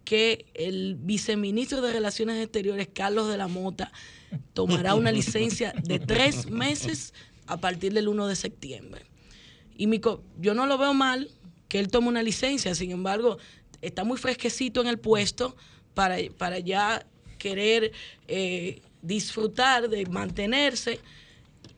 que 0.04 0.46
el 0.54 0.96
viceministro 0.96 1.80
de 1.80 1.92
Relaciones 1.92 2.40
Exteriores, 2.42 2.88
Carlos 2.92 3.28
de 3.28 3.38
la 3.38 3.48
Mota, 3.48 3.92
tomará 4.52 4.94
una 4.94 5.12
licencia 5.12 5.72
de 5.82 5.98
tres 5.98 6.50
meses 6.50 7.14
a 7.46 7.56
partir 7.56 7.92
del 7.92 8.08
1 8.08 8.26
de 8.26 8.36
septiembre. 8.36 9.04
Y 9.76 9.86
mi, 9.86 10.00
yo 10.40 10.54
no 10.54 10.66
lo 10.66 10.78
veo 10.78 10.94
mal 10.94 11.30
que 11.68 11.78
él 11.78 11.88
tome 11.88 12.08
una 12.08 12.22
licencia, 12.22 12.74
sin 12.74 12.90
embargo, 12.90 13.38
está 13.80 14.04
muy 14.04 14.18
fresquecito 14.18 14.80
en 14.80 14.86
el 14.86 14.98
puesto 14.98 15.56
para, 15.94 16.16
para 16.36 16.58
ya 16.58 17.06
querer 17.38 17.92
eh, 18.28 18.82
disfrutar 19.00 19.88
de 19.88 20.06
mantenerse 20.06 21.00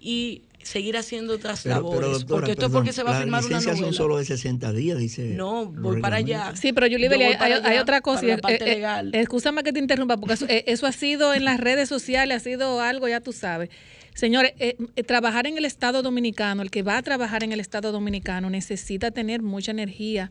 y 0.00 0.42
seguir 0.64 0.96
haciendo 0.96 1.34
otras 1.34 1.62
Pero- 1.62 1.76
pero, 1.76 1.82
labores. 2.00 2.10
doctora, 2.20 2.40
porque 2.40 2.52
esto 2.52 2.66
es 2.66 2.72
porque 2.72 2.92
se 2.92 3.02
va 3.02 3.16
a 3.16 3.20
firmar 3.20 3.44
una 3.44 3.60
novela. 3.60 3.76
son 3.76 3.92
solo 3.94 4.16
de 4.18 4.24
60 4.24 4.72
días, 4.72 4.98
dice. 4.98 5.22
No, 5.34 5.66
voy 5.66 6.00
para 6.00 6.16
allá. 6.16 6.52
Sí, 6.56 6.72
pero 6.72 6.86
Julie 6.86 7.08
Yo 7.08 7.14
hay, 7.26 7.36
para 7.36 7.56
hay 7.68 7.78
otra 7.78 8.00
cosa. 8.00 8.26
eh, 8.26 8.38
parte 8.38 8.80
eh. 8.82 9.10
Excúsame 9.12 9.62
que 9.62 9.72
te 9.72 9.78
interrumpa, 9.78 10.16
porque 10.16 10.34
eso, 10.34 10.46
eh, 10.48 10.64
eso 10.66 10.86
ha 10.86 10.92
sido 10.92 11.34
en 11.34 11.44
las 11.44 11.60
redes 11.60 11.88
sociales, 11.88 12.36
ha 12.38 12.40
sido 12.40 12.80
algo, 12.80 13.06
ya 13.08 13.20
tú 13.20 13.32
sabes. 13.32 13.70
Señores, 14.14 14.52
eh, 14.58 14.76
eh, 14.96 15.02
trabajar 15.02 15.46
en 15.46 15.58
el 15.58 15.64
Estado 15.64 16.02
Dominicano, 16.02 16.62
el 16.62 16.70
que 16.70 16.82
va 16.82 16.96
a 16.98 17.02
trabajar 17.02 17.42
en 17.44 17.52
el 17.52 17.60
Estado 17.60 17.90
Dominicano 17.92 18.48
necesita 18.48 19.10
tener 19.10 19.42
mucha 19.42 19.72
energía, 19.72 20.30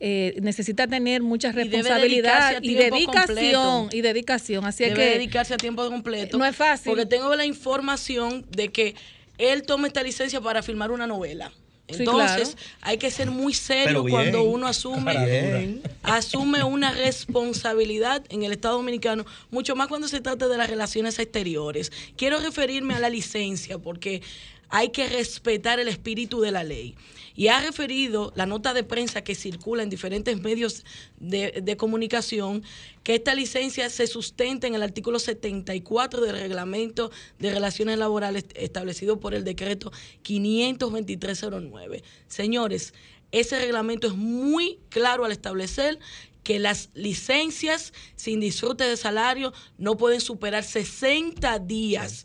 eh, 0.00 0.36
necesita 0.42 0.86
tener 0.86 1.22
mucha 1.22 1.50
responsabilidad 1.52 2.62
y 2.62 2.74
dedicación, 2.74 3.06
completo. 3.26 3.88
y 3.92 4.00
dedicación. 4.02 4.64
Así 4.66 4.84
es 4.84 4.90
Debe 4.90 5.04
que 5.04 5.14
dedicarse 5.14 5.54
a 5.54 5.56
tiempo 5.56 5.88
completo. 5.88 6.36
no 6.36 6.44
es 6.44 6.54
fácil. 6.54 6.90
Porque 6.90 7.06
tengo 7.06 7.34
la 7.34 7.46
información 7.46 8.44
de 8.50 8.68
que 8.70 8.94
él 9.38 9.62
toma 9.64 9.86
esta 9.86 10.02
licencia 10.02 10.40
para 10.40 10.62
filmar 10.62 10.90
una 10.90 11.06
novela. 11.06 11.52
Sí, 11.86 11.96
Entonces, 11.98 12.54
claro. 12.54 12.68
hay 12.80 12.96
que 12.96 13.10
ser 13.10 13.30
muy 13.30 13.52
serio 13.52 14.02
bien. 14.04 14.14
cuando 14.16 14.42
uno 14.44 14.66
asume, 14.66 15.12
Bien. 15.26 15.82
asume 16.02 16.64
una 16.64 16.92
responsabilidad 16.92 18.24
en 18.30 18.42
el 18.42 18.52
Estado 18.52 18.76
Dominicano, 18.76 19.26
mucho 19.50 19.76
más 19.76 19.88
cuando 19.88 20.08
se 20.08 20.22
trata 20.22 20.48
de 20.48 20.56
las 20.56 20.70
relaciones 20.70 21.18
exteriores. 21.18 21.92
Quiero 22.16 22.38
referirme 22.40 22.94
a 22.94 23.00
la 23.00 23.10
licencia 23.10 23.78
porque 23.78 24.22
hay 24.70 24.88
que 24.90 25.06
respetar 25.08 25.78
el 25.78 25.88
espíritu 25.88 26.40
de 26.40 26.52
la 26.52 26.64
ley. 26.64 26.94
Y 27.34 27.48
ha 27.48 27.60
referido 27.60 28.32
la 28.36 28.46
nota 28.46 28.74
de 28.74 28.84
prensa 28.84 29.24
que 29.24 29.34
circula 29.34 29.82
en 29.82 29.90
diferentes 29.90 30.40
medios 30.40 30.84
de, 31.18 31.76
comunicación 31.76 32.62
que 33.02 33.16
esta 33.16 33.34
licencia 33.34 33.90
se 33.90 34.06
sustenta 34.06 34.66
en 34.66 34.74
el 34.74 34.82
artículo 34.82 35.18
74 35.18 36.20
del 36.20 36.38
reglamento 36.38 37.10
de 37.38 37.50
relaciones 37.50 37.98
laborales 37.98 38.46
establecido 38.54 39.18
por 39.18 39.34
el 39.34 39.44
decreto 39.44 39.90
52309. 40.22 42.04
Señores, 42.28 42.94
ese 43.32 43.58
reglamento 43.58 44.06
es 44.06 44.14
muy 44.14 44.78
claro 44.90 45.24
al 45.24 45.32
establecer 45.32 45.98
que 46.44 46.60
las 46.60 46.90
licencias 46.94 47.92
sin 48.14 48.38
disfrute 48.38 48.84
de 48.84 48.96
salario 48.96 49.52
no 49.78 49.96
pueden 49.96 50.20
superar 50.20 50.62
60 50.62 51.58
días. 51.60 52.24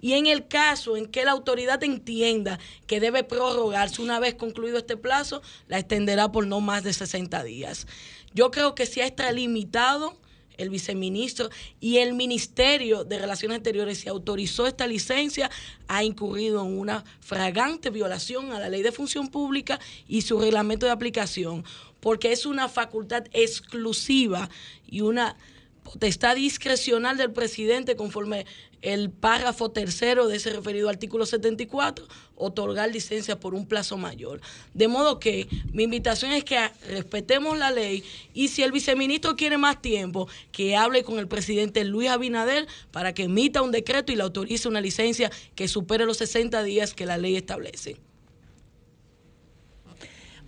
Y 0.00 0.14
en 0.14 0.26
el 0.26 0.48
caso 0.48 0.96
en 0.96 1.06
que 1.06 1.24
la 1.24 1.32
autoridad 1.32 1.82
entienda 1.82 2.58
que 2.86 3.00
debe 3.00 3.24
prorrogarse 3.24 4.02
una 4.02 4.20
vez 4.20 4.34
concluido 4.34 4.78
este 4.78 4.96
plazo, 4.96 5.42
la 5.68 5.78
extenderá 5.78 6.32
por 6.32 6.46
no 6.46 6.60
más 6.60 6.84
de 6.84 6.92
60 6.92 7.42
días. 7.44 7.86
Yo 8.32 8.50
creo 8.50 8.74
que 8.74 8.86
se 8.86 9.02
ha 9.02 9.06
extralimitado 9.06 10.16
el 10.60 10.70
viceministro 10.70 11.50
y 11.80 11.98
el 11.98 12.14
Ministerio 12.14 13.04
de 13.04 13.18
Relaciones 13.18 13.58
Exteriores 13.58 13.98
se 13.98 14.10
autorizó 14.10 14.66
esta 14.66 14.86
licencia, 14.86 15.50
ha 15.88 16.04
incurrido 16.04 16.64
en 16.64 16.78
una 16.78 17.04
fragante 17.20 17.90
violación 17.90 18.52
a 18.52 18.60
la 18.60 18.68
ley 18.68 18.82
de 18.82 18.92
función 18.92 19.28
pública 19.28 19.80
y 20.06 20.22
su 20.22 20.38
reglamento 20.38 20.86
de 20.86 20.92
aplicación, 20.92 21.64
porque 22.00 22.32
es 22.32 22.46
una 22.46 22.68
facultad 22.68 23.24
exclusiva 23.32 24.50
y 24.86 25.00
una 25.00 25.36
potestad 25.82 26.36
discrecional 26.36 27.16
del 27.16 27.32
presidente 27.32 27.96
conforme 27.96 28.46
el 28.82 29.10
párrafo 29.10 29.70
tercero 29.70 30.26
de 30.26 30.36
ese 30.36 30.50
referido 30.50 30.88
artículo 30.88 31.26
74, 31.26 32.06
otorgar 32.36 32.90
licencia 32.90 33.38
por 33.38 33.54
un 33.54 33.66
plazo 33.66 33.96
mayor. 33.96 34.40
De 34.74 34.88
modo 34.88 35.20
que 35.20 35.48
mi 35.72 35.84
invitación 35.84 36.32
es 36.32 36.44
que 36.44 36.58
respetemos 36.88 37.58
la 37.58 37.70
ley 37.70 38.02
y 38.32 38.48
si 38.48 38.62
el 38.62 38.72
viceministro 38.72 39.36
quiere 39.36 39.58
más 39.58 39.80
tiempo, 39.82 40.28
que 40.52 40.76
hable 40.76 41.04
con 41.04 41.18
el 41.18 41.28
presidente 41.28 41.84
Luis 41.84 42.08
Abinader 42.08 42.66
para 42.90 43.12
que 43.12 43.24
emita 43.24 43.62
un 43.62 43.72
decreto 43.72 44.12
y 44.12 44.16
le 44.16 44.22
autorice 44.22 44.68
una 44.68 44.80
licencia 44.80 45.30
que 45.54 45.68
supere 45.68 46.06
los 46.06 46.16
60 46.18 46.62
días 46.62 46.94
que 46.94 47.06
la 47.06 47.18
ley 47.18 47.36
establece. 47.36 47.96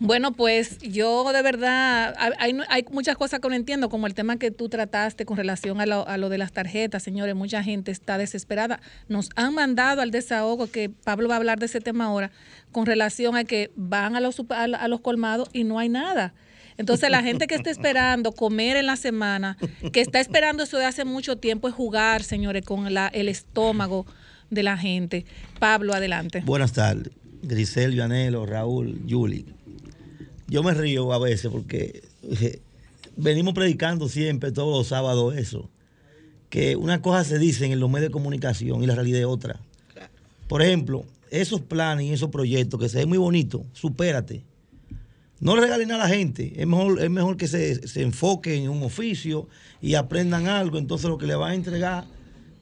Bueno, 0.05 0.33
pues 0.33 0.79
yo 0.81 1.33
de 1.33 1.43
verdad, 1.43 2.15
hay, 2.19 2.57
hay 2.69 2.85
muchas 2.91 3.17
cosas 3.17 3.39
que 3.39 3.49
no 3.49 3.55
entiendo, 3.55 3.89
como 3.89 4.09
el 4.09 4.15
tema 4.15 4.37
que 4.37 4.51
tú 4.51 4.69
trataste 4.69 5.25
con 5.25 5.37
relación 5.37 5.81
a 5.81 5.87
lo, 5.87 6.07
a 6.09 6.17
lo 6.17 6.29
de 6.29 6.39
las 6.39 6.51
tarjetas, 6.53 7.05
señores, 7.05 7.37
mucha 7.37 7.63
gente 7.63 7.93
está 7.93 8.19
desesperada. 8.19 8.81
Nos 9.09 9.31
han 9.37 9.55
mandado 9.55 10.03
al 10.03 10.11
desahogo, 10.11 10.67
que 10.67 10.89
Pablo 10.91 11.29
va 11.29 11.35
a 11.35 11.39
hablar 11.39 11.61
de 11.61 11.67
ese 11.67 11.81
tema 11.81 12.07
ahora, 12.07 12.33
con 12.73 12.85
relación 12.85 13.37
a 13.37 13.45
que 13.45 13.71
van 13.77 14.17
a 14.17 14.21
los, 14.21 14.35
super- 14.35 14.59
a, 14.59 14.65
a 14.65 14.89
los 14.89 15.01
colmados 15.01 15.49
y 15.53 15.63
no 15.63 15.79
hay 15.79 15.89
nada. 15.89 16.35
Entonces 16.79 17.09
la 17.09 17.23
gente 17.23 17.47
que 17.47 17.55
está 17.55 17.71
esperando 17.77 18.33
comer 18.33 18.77
en 18.77 18.87
la 18.87 18.97
semana, 18.97 19.57
que 19.93 20.01
está 20.01 20.19
esperando 20.19 20.65
eso 20.65 20.79
de 20.79 20.85
hace 20.87 21.05
mucho 21.05 21.37
tiempo, 21.37 21.69
es 21.69 21.75
jugar, 21.75 22.25
señores, 22.25 22.65
con 22.65 22.93
la, 22.93 23.07
el 23.07 23.29
estómago 23.29 24.05
de 24.51 24.65
la 24.65 24.77
gente. 24.77 25.27
Pablo, 25.61 25.95
adelante. 25.95 26.43
Buenas 26.45 26.73
tardes, 26.73 27.13
Grisel, 27.43 27.93
Vianelo, 27.93 28.47
Raúl, 28.47 29.07
Yuli. 29.07 29.47
Yo 30.53 30.63
me 30.63 30.75
río 30.75 31.13
a 31.15 31.19
veces 31.19 31.51
porque 31.51 32.03
eh, 32.23 32.61
venimos 33.17 33.55
predicando 33.55 34.09
siempre, 34.09 34.53
todos 34.53 34.77
los 34.77 34.87
sábados, 34.89 35.35
eso. 35.37 35.71
Que 36.51 36.77
una 36.77 37.01
cosa 37.01 37.25
se 37.25 37.39
dice 37.39 37.65
en 37.65 37.81
los 37.81 37.89
medios 37.89 38.09
de 38.11 38.13
comunicación 38.13 38.83
y 38.83 38.87
la 38.87 38.95
realidad 38.95 39.21
es 39.21 39.27
otra. 39.27 39.61
Por 40.49 40.61
ejemplo, 40.61 41.05
esos 41.31 41.63
planes 41.63 42.05
y 42.07 42.13
esos 42.13 42.29
proyectos 42.29 42.79
que 42.79 42.91
se 42.91 42.99
ven 42.99 43.09
muy 43.09 43.17
bonitos, 43.17 43.63
supérate. 43.73 44.43
No 45.41 45.55
le 45.57 45.63
regalen 45.63 45.91
a 45.93 45.97
la 45.99 46.09
gente. 46.09 46.53
Es 46.55 46.67
mejor, 46.67 47.01
es 47.03 47.09
mejor 47.11 47.39
que 47.39 47.49
se, 47.49 47.89
se 47.89 48.03
enfoquen 48.03 48.65
en 48.65 48.69
un 48.69 48.83
oficio 48.83 49.49
y 49.81 49.95
aprendan 49.95 50.47
algo. 50.47 50.77
Entonces 50.77 51.09
lo 51.09 51.17
que 51.17 51.27
le 51.27 51.35
van 51.35 51.53
a 51.53 51.55
entregar 51.55 52.05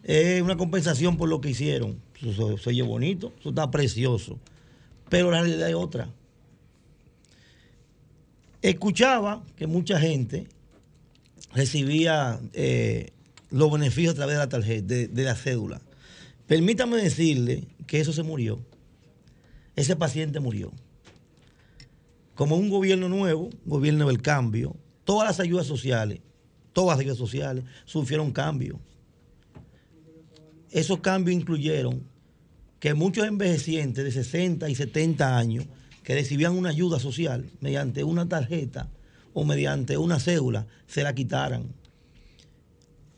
es 0.04 0.40
una 0.40 0.56
compensación 0.56 1.16
por 1.16 1.28
lo 1.28 1.40
que 1.40 1.50
hicieron. 1.50 1.96
Eso- 2.24 2.56
se 2.56 2.70
oye 2.70 2.82
bonito, 2.82 3.32
eso 3.40 3.48
está 3.48 3.68
precioso. 3.72 4.38
Pero 5.08 5.32
la 5.32 5.42
realidad 5.42 5.68
es 5.68 5.74
otra. 5.74 6.08
Escuchaba 8.62 9.42
que 9.56 9.66
mucha 9.66 9.98
gente 9.98 10.46
recibía 11.52 12.40
eh, 12.52 13.12
los 13.50 13.72
beneficios 13.72 14.12
a 14.12 14.16
través 14.16 14.34
de 14.34 14.38
la 14.38 14.48
tarjeta, 14.48 14.86
de, 14.86 15.08
de 15.08 15.22
la 15.22 15.34
cédula. 15.34 15.80
Permítame 16.46 16.96
decirle 16.96 17.68
que 17.86 18.00
eso 18.00 18.12
se 18.12 18.22
murió. 18.22 18.60
Ese 19.76 19.96
paciente 19.96 20.40
murió. 20.40 20.72
Como 22.34 22.56
un 22.56 22.68
gobierno 22.68 23.08
nuevo, 23.08 23.50
gobierno 23.64 24.08
del 24.08 24.20
cambio, 24.20 24.76
todas 25.04 25.28
las 25.28 25.40
ayudas 25.40 25.66
sociales, 25.66 26.20
todas 26.72 26.96
las 26.96 27.00
ayudas 27.00 27.18
sociales 27.18 27.64
sufrieron 27.84 28.32
cambios. 28.32 28.78
Esos 30.70 31.00
cambios 31.00 31.36
incluyeron 31.36 32.02
que 32.78 32.94
muchos 32.94 33.26
envejecientes 33.26 34.04
de 34.04 34.10
60 34.10 34.68
y 34.68 34.74
70 34.74 35.36
años 35.36 35.66
que 36.02 36.14
recibían 36.14 36.56
una 36.56 36.70
ayuda 36.70 36.98
social 36.98 37.46
mediante 37.60 38.04
una 38.04 38.28
tarjeta 38.28 38.88
o 39.34 39.44
mediante 39.44 39.96
una 39.98 40.18
cédula 40.18 40.66
se 40.86 41.02
la 41.02 41.14
quitaran. 41.14 41.64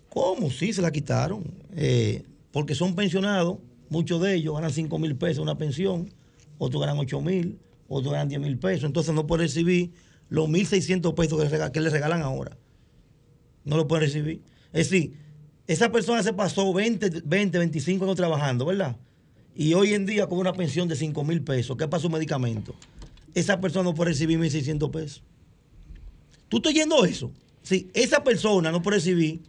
¿Cómo? 0.09 0.51
Sí, 0.51 0.73
se 0.73 0.83
la 0.83 0.91
quitaron. 0.91 1.43
Eh, 1.75 2.25
porque 2.51 2.75
son 2.75 2.95
pensionados, 2.95 3.59
muchos 3.89 4.21
de 4.21 4.35
ellos 4.35 4.55
ganan 4.55 4.71
5 4.73 4.99
mil 4.99 5.17
pesos 5.17 5.43
una 5.43 5.57
pensión, 5.57 6.11
otros 6.59 6.81
ganan 6.81 6.99
8 6.99 7.21
mil, 7.23 7.59
otros 7.89 8.13
ganan 8.13 8.29
10 8.29 8.41
mil 8.41 8.59
pesos, 8.59 8.85
entonces 8.85 9.15
no 9.15 9.27
pueden 9.27 9.47
recibir 9.47 9.93
los 10.29 10.49
1.600 10.49 11.15
pesos 11.15 11.39
que 11.39 11.45
le, 11.45 11.51
rega- 11.51 11.73
que 11.73 11.81
le 11.81 11.89
regalan 11.91 12.21
ahora. 12.23 12.57
No 13.65 13.77
lo 13.77 13.89
pueden 13.89 14.05
recibir. 14.07 14.43
Es 14.73 14.91
decir, 14.91 15.17
esa 15.67 15.91
persona 15.91 16.23
se 16.23 16.33
pasó 16.35 16.73
20, 16.73 17.23
20 17.25 17.59
25 17.59 18.05
años 18.05 18.17
trabajando, 18.17 18.67
¿verdad? 18.67 18.97
Y 19.55 19.75
hoy 19.75 19.93
en 19.95 20.07
día 20.07 20.27
con 20.27 20.39
una 20.39 20.53
pensión 20.53 20.89
de 20.89 20.97
5 20.97 21.25
mil 21.25 21.43
pesos, 21.43 21.77
¿qué 21.77 21.87
pasa 21.89 22.03
su 22.03 22.11
medicamento? 22.11 22.75
Esa 23.35 23.61
persona 23.61 23.85
no 23.85 23.95
puede 23.95 24.11
recibir 24.13 24.39
1.600 24.39 24.91
pesos. 24.91 25.23
¿Tú 26.49 26.59
estás 26.59 26.75
yendo 26.75 27.05
eso? 27.05 27.31
Sí, 27.63 27.91
esa 27.95 28.25
persona 28.25 28.71
no 28.73 28.83
puede 28.83 28.97
recibir 28.99 29.41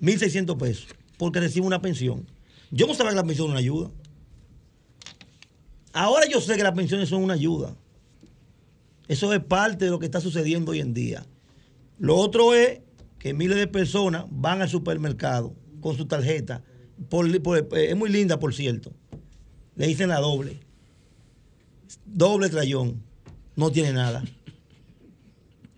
1.600 0.00 0.56
pesos 0.58 0.88
porque 1.18 1.40
recibe 1.40 1.66
una 1.66 1.80
pensión. 1.80 2.26
Yo 2.70 2.86
no 2.86 2.94
sabía 2.94 3.10
que 3.10 3.16
la 3.16 3.24
pensión 3.24 3.46
era 3.46 3.52
una 3.52 3.60
ayuda. 3.60 3.90
Ahora 5.92 6.26
yo 6.30 6.40
sé 6.40 6.56
que 6.56 6.62
las 6.62 6.74
pensiones 6.74 7.08
son 7.08 7.22
una 7.22 7.34
ayuda. 7.34 7.74
Eso 9.08 9.32
es 9.32 9.40
parte 9.40 9.84
de 9.86 9.90
lo 9.90 9.98
que 9.98 10.06
está 10.06 10.20
sucediendo 10.20 10.72
hoy 10.72 10.80
en 10.80 10.92
día. 10.92 11.24
Lo 11.98 12.16
otro 12.16 12.54
es 12.54 12.80
que 13.18 13.32
miles 13.32 13.56
de 13.56 13.66
personas 13.66 14.26
van 14.30 14.60
al 14.60 14.68
supermercado 14.68 15.54
con 15.80 15.96
su 15.96 16.06
tarjeta. 16.06 16.62
Por- 17.08 17.28
es 17.76 17.96
muy 17.96 18.10
linda, 18.10 18.38
por 18.38 18.54
cierto. 18.54 18.92
Le 19.76 19.86
dicen 19.86 20.08
la 20.08 20.20
doble. 20.20 20.58
Doble 22.04 22.48
trayón. 22.48 23.02
No 23.54 23.70
tiene 23.70 23.92
nada. 23.92 24.24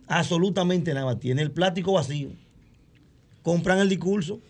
Absolutamente 0.07 0.94
nada. 0.94 1.18
Tiene 1.18 1.42
el 1.42 1.51
plástico 1.51 1.92
vacío. 1.92 2.30
Compran 3.42 3.78
el 3.78 3.88
discurso. 3.88 4.40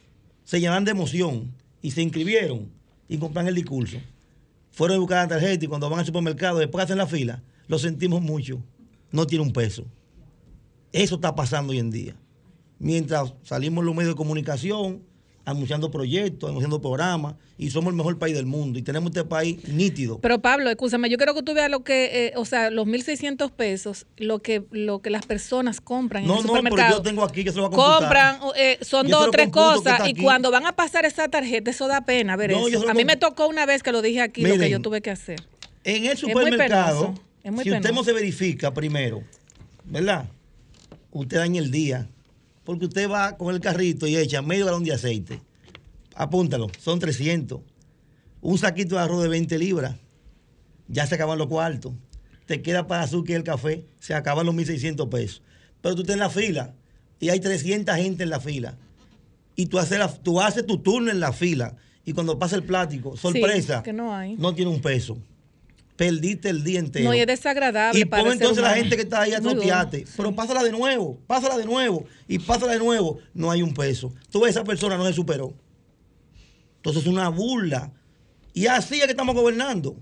Se 0.44 0.60
llenan 0.60 0.84
de 0.84 0.92
emoción. 0.92 1.52
Y 1.82 1.90
se 1.90 2.02
inscribieron. 2.02 2.70
Y 3.08 3.18
compran 3.18 3.48
el 3.48 3.54
discurso. 3.54 3.98
Fueron 4.78 4.98
a 4.98 5.00
buscar 5.00 5.24
la 5.24 5.34
tarjeta 5.34 5.64
y 5.64 5.66
cuando 5.68 5.90
van 5.90 5.98
al 5.98 6.06
supermercado, 6.06 6.60
después 6.60 6.84
hacen 6.84 6.98
la 6.98 7.08
fila, 7.08 7.42
lo 7.66 7.80
sentimos 7.80 8.22
mucho. 8.22 8.62
No 9.10 9.26
tiene 9.26 9.44
un 9.44 9.52
peso. 9.52 9.84
Eso 10.92 11.16
está 11.16 11.34
pasando 11.34 11.72
hoy 11.72 11.80
en 11.80 11.90
día. 11.90 12.14
Mientras 12.78 13.34
salimos 13.42 13.84
los 13.84 13.92
medios 13.92 14.12
de 14.12 14.16
comunicación, 14.16 15.02
anunciando 15.50 15.90
proyectos, 15.90 16.48
anunciando 16.50 16.80
programas, 16.80 17.34
y 17.56 17.70
somos 17.70 17.90
el 17.90 17.96
mejor 17.96 18.18
país 18.18 18.34
del 18.36 18.46
mundo. 18.46 18.78
Y 18.78 18.82
tenemos 18.82 19.08
este 19.10 19.24
país 19.24 19.66
nítido. 19.68 20.18
Pero 20.20 20.40
Pablo, 20.40 20.68
escúchame, 20.70 21.08
yo 21.08 21.16
quiero 21.16 21.34
que 21.34 21.42
tú 21.42 21.54
veas 21.54 21.70
lo 21.70 21.82
que, 21.84 22.26
eh, 22.28 22.32
o 22.36 22.44
sea, 22.44 22.70
los 22.70 22.86
1.600 22.86 23.50
pesos, 23.50 24.06
lo 24.16 24.40
que, 24.40 24.64
lo 24.70 25.00
que 25.00 25.10
las 25.10 25.24
personas 25.26 25.80
compran 25.80 26.24
en 26.24 26.28
No, 26.28 26.34
el 26.40 26.46
no, 26.46 26.52
pero 26.52 26.58
supermercado. 26.60 26.96
yo 26.98 27.02
tengo 27.02 27.24
aquí 27.24 27.44
que 27.44 27.50
se 27.50 27.56
lo 27.56 27.68
voy 27.68 27.72
a 27.72 27.76
computar. 27.76 27.98
compran, 28.00 28.38
eh, 28.56 28.78
son 28.82 29.06
Yo 29.08 29.18
dos 29.18 29.28
o 29.28 29.30
tres 29.30 29.48
cosas 29.48 30.00
y 30.08 30.14
cuando 30.14 30.50
van 30.50 30.66
a 30.66 30.72
pasar 30.76 31.04
esa 31.06 31.28
tarjeta, 31.28 31.70
eso 31.70 31.88
da 31.88 32.02
pena 32.02 32.36
ver 32.36 32.50
No, 32.52 32.68
eso. 32.68 32.88
A 32.88 32.94
mí 32.94 33.04
me 33.04 33.16
tocó 33.16 33.48
una 33.48 33.64
vez 33.66 33.82
que 33.82 33.90
lo 33.92 34.02
dije 34.02 34.20
aquí, 34.20 34.42
lo 34.42 34.56
que 34.58 34.70
yo 34.70 34.80
tuve 34.80 35.00
que 35.00 35.10
hacer. 35.10 35.40
En 35.84 36.04
el 36.04 36.12
Es 36.12 36.22
muy 36.22 36.32
supermercado, 36.34 37.00
penoso, 37.06 37.22
es 37.42 37.52
muy 37.52 37.64
si 37.64 37.70
usted 37.70 37.82
penoso. 37.82 38.00
no 38.00 38.04
se 38.04 38.12
verifica 38.12 38.74
primero, 38.74 39.22
¿verdad? 39.84 40.26
Usted 41.10 41.38
daña 41.38 41.60
el 41.62 41.70
día. 41.70 42.06
Porque 42.68 42.84
usted 42.84 43.08
va 43.10 43.34
con 43.38 43.54
el 43.54 43.62
carrito 43.62 44.06
y 44.06 44.14
echa 44.14 44.42
medio 44.42 44.66
galón 44.66 44.84
de 44.84 44.92
aceite. 44.92 45.40
Apúntalo, 46.14 46.66
son 46.78 46.98
300. 46.98 47.62
Un 48.42 48.58
saquito 48.58 48.96
de 48.96 49.00
arroz 49.00 49.22
de 49.22 49.28
20 49.30 49.56
libras. 49.58 49.96
Ya 50.86 51.06
se 51.06 51.14
acaban 51.14 51.38
los 51.38 51.46
cuartos. 51.46 51.94
Te 52.44 52.60
queda 52.60 52.86
para 52.86 53.04
azúcar 53.04 53.30
y 53.30 53.34
el 53.36 53.42
café. 53.42 53.86
Se 54.00 54.12
acaban 54.12 54.44
los 54.44 54.54
1.600 54.54 55.08
pesos. 55.08 55.40
Pero 55.80 55.94
tú 55.94 56.02
estás 56.02 56.12
en 56.12 56.20
la 56.20 56.28
fila 56.28 56.74
y 57.18 57.30
hay 57.30 57.40
300 57.40 57.96
gente 57.96 58.24
en 58.24 58.28
la 58.28 58.38
fila. 58.38 58.76
Y 59.56 59.64
tú 59.64 59.78
haces, 59.78 59.98
la- 59.98 60.12
tú 60.12 60.38
haces 60.38 60.66
tu 60.66 60.76
turno 60.76 61.10
en 61.10 61.20
la 61.20 61.32
fila. 61.32 61.74
Y 62.04 62.12
cuando 62.12 62.38
pasa 62.38 62.54
el 62.56 62.64
plástico, 62.64 63.16
sorpresa, 63.16 63.82
que 63.82 63.94
no 63.94 64.14
hay. 64.14 64.34
no 64.36 64.54
tiene 64.54 64.70
un 64.70 64.82
peso. 64.82 65.16
Perdiste 65.98 66.48
el 66.48 66.62
día 66.64 66.78
entero. 66.78 67.04
No, 67.06 67.14
y 67.14 67.18
es 67.20 67.26
desagradable 67.26 68.00
Y 68.00 68.04
para 68.06 68.22
pon 68.22 68.32
entonces 68.32 68.62
la 68.62 68.72
gente 68.74 68.94
que 68.96 69.02
está 69.02 69.20
ahí 69.22 69.32
a 69.34 69.40
trotearte. 69.40 70.04
Pero 70.16 70.32
pásala 70.34 70.62
de 70.62 70.70
nuevo, 70.70 71.18
pásala 71.26 71.58
de 71.58 71.64
nuevo. 71.66 72.04
Y 72.26 72.38
pásala 72.38 72.72
de 72.72 72.78
nuevo. 72.78 73.18
No 73.34 73.50
hay 73.50 73.62
un 73.62 73.74
peso. 73.74 74.14
Tú 74.30 74.40
ves, 74.40 74.50
esa 74.52 74.62
persona 74.64 74.96
no 74.96 75.04
se 75.04 75.12
superó. 75.12 75.52
Entonces 76.76 77.02
es 77.02 77.08
una 77.08 77.28
burla. 77.28 77.92
Y 78.54 78.66
así 78.66 78.94
es 79.00 79.04
que 79.06 79.10
estamos 79.10 79.34
gobernando. 79.34 79.96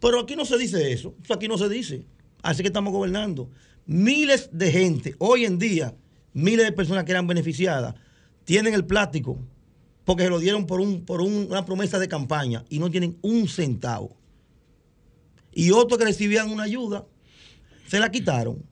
Pero 0.00 0.20
aquí 0.20 0.34
no 0.36 0.44
se 0.46 0.56
dice 0.58 0.90
eso. 0.90 1.14
Eso 1.22 1.34
aquí 1.34 1.48
no 1.48 1.58
se 1.58 1.68
dice. 1.68 2.06
Así 2.42 2.62
que 2.62 2.68
estamos 2.68 2.92
gobernando. 2.92 3.50
Miles 3.84 4.48
de 4.52 4.72
gente, 4.72 5.14
hoy 5.18 5.44
en 5.44 5.58
día, 5.58 5.94
miles 6.32 6.64
de 6.64 6.72
personas 6.72 7.04
que 7.04 7.10
eran 7.12 7.26
beneficiadas, 7.26 7.94
tienen 8.44 8.74
el 8.74 8.86
plástico 8.86 9.38
porque 10.04 10.24
se 10.24 10.30
lo 10.30 10.38
dieron 10.40 10.66
por, 10.66 10.80
un, 10.80 11.04
por 11.04 11.20
un- 11.20 11.46
una 11.50 11.64
promesa 11.66 11.98
de 11.98 12.08
campaña 12.08 12.64
y 12.70 12.78
no 12.78 12.90
tienen 12.90 13.18
un 13.22 13.46
centavo. 13.48 14.16
Y 15.54 15.70
otros 15.70 15.98
que 15.98 16.04
recibían 16.04 16.50
una 16.50 16.64
ayuda, 16.64 17.04
se 17.88 17.98
la 17.98 18.10
quitaron 18.10 18.62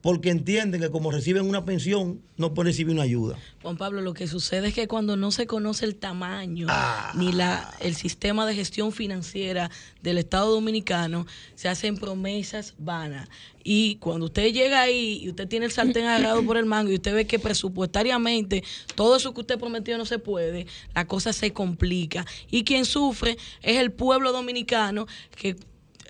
porque 0.00 0.28
entienden 0.28 0.82
que 0.82 0.90
como 0.90 1.10
reciben 1.10 1.48
una 1.48 1.64
pensión, 1.64 2.20
no 2.36 2.52
pueden 2.52 2.72
recibir 2.72 2.92
una 2.92 3.04
ayuda. 3.04 3.38
Juan 3.62 3.78
Pablo, 3.78 4.02
lo 4.02 4.12
que 4.12 4.26
sucede 4.26 4.68
es 4.68 4.74
que 4.74 4.86
cuando 4.86 5.16
no 5.16 5.30
se 5.30 5.46
conoce 5.46 5.86
el 5.86 5.96
tamaño 5.96 6.66
Ah. 6.68 7.14
ni 7.16 7.32
la, 7.32 7.72
el 7.80 7.94
sistema 7.94 8.44
de 8.44 8.54
gestión 8.54 8.92
financiera 8.92 9.70
del 10.02 10.18
Estado 10.18 10.50
Dominicano, 10.52 11.26
se 11.54 11.70
hacen 11.70 11.96
promesas 11.96 12.74
vanas. 12.76 13.30
Y 13.62 13.94
cuando 13.96 14.26
usted 14.26 14.52
llega 14.52 14.82
ahí 14.82 15.20
y 15.22 15.30
usted 15.30 15.48
tiene 15.48 15.64
el 15.64 15.72
sartén 15.72 16.04
agarrado 16.04 16.44
por 16.44 16.58
el 16.58 16.66
mango 16.66 16.92
y 16.92 16.96
usted 16.96 17.14
ve 17.14 17.26
que 17.26 17.38
presupuestariamente 17.38 18.62
todo 18.94 19.16
eso 19.16 19.32
que 19.32 19.40
usted 19.40 19.58
prometió 19.58 19.96
no 19.96 20.04
se 20.04 20.18
puede, 20.18 20.66
la 20.94 21.06
cosa 21.06 21.32
se 21.32 21.54
complica. 21.54 22.26
Y 22.50 22.64
quien 22.64 22.84
sufre 22.84 23.38
es 23.62 23.78
el 23.78 23.90
pueblo 23.90 24.32
dominicano 24.32 25.06
que 25.34 25.56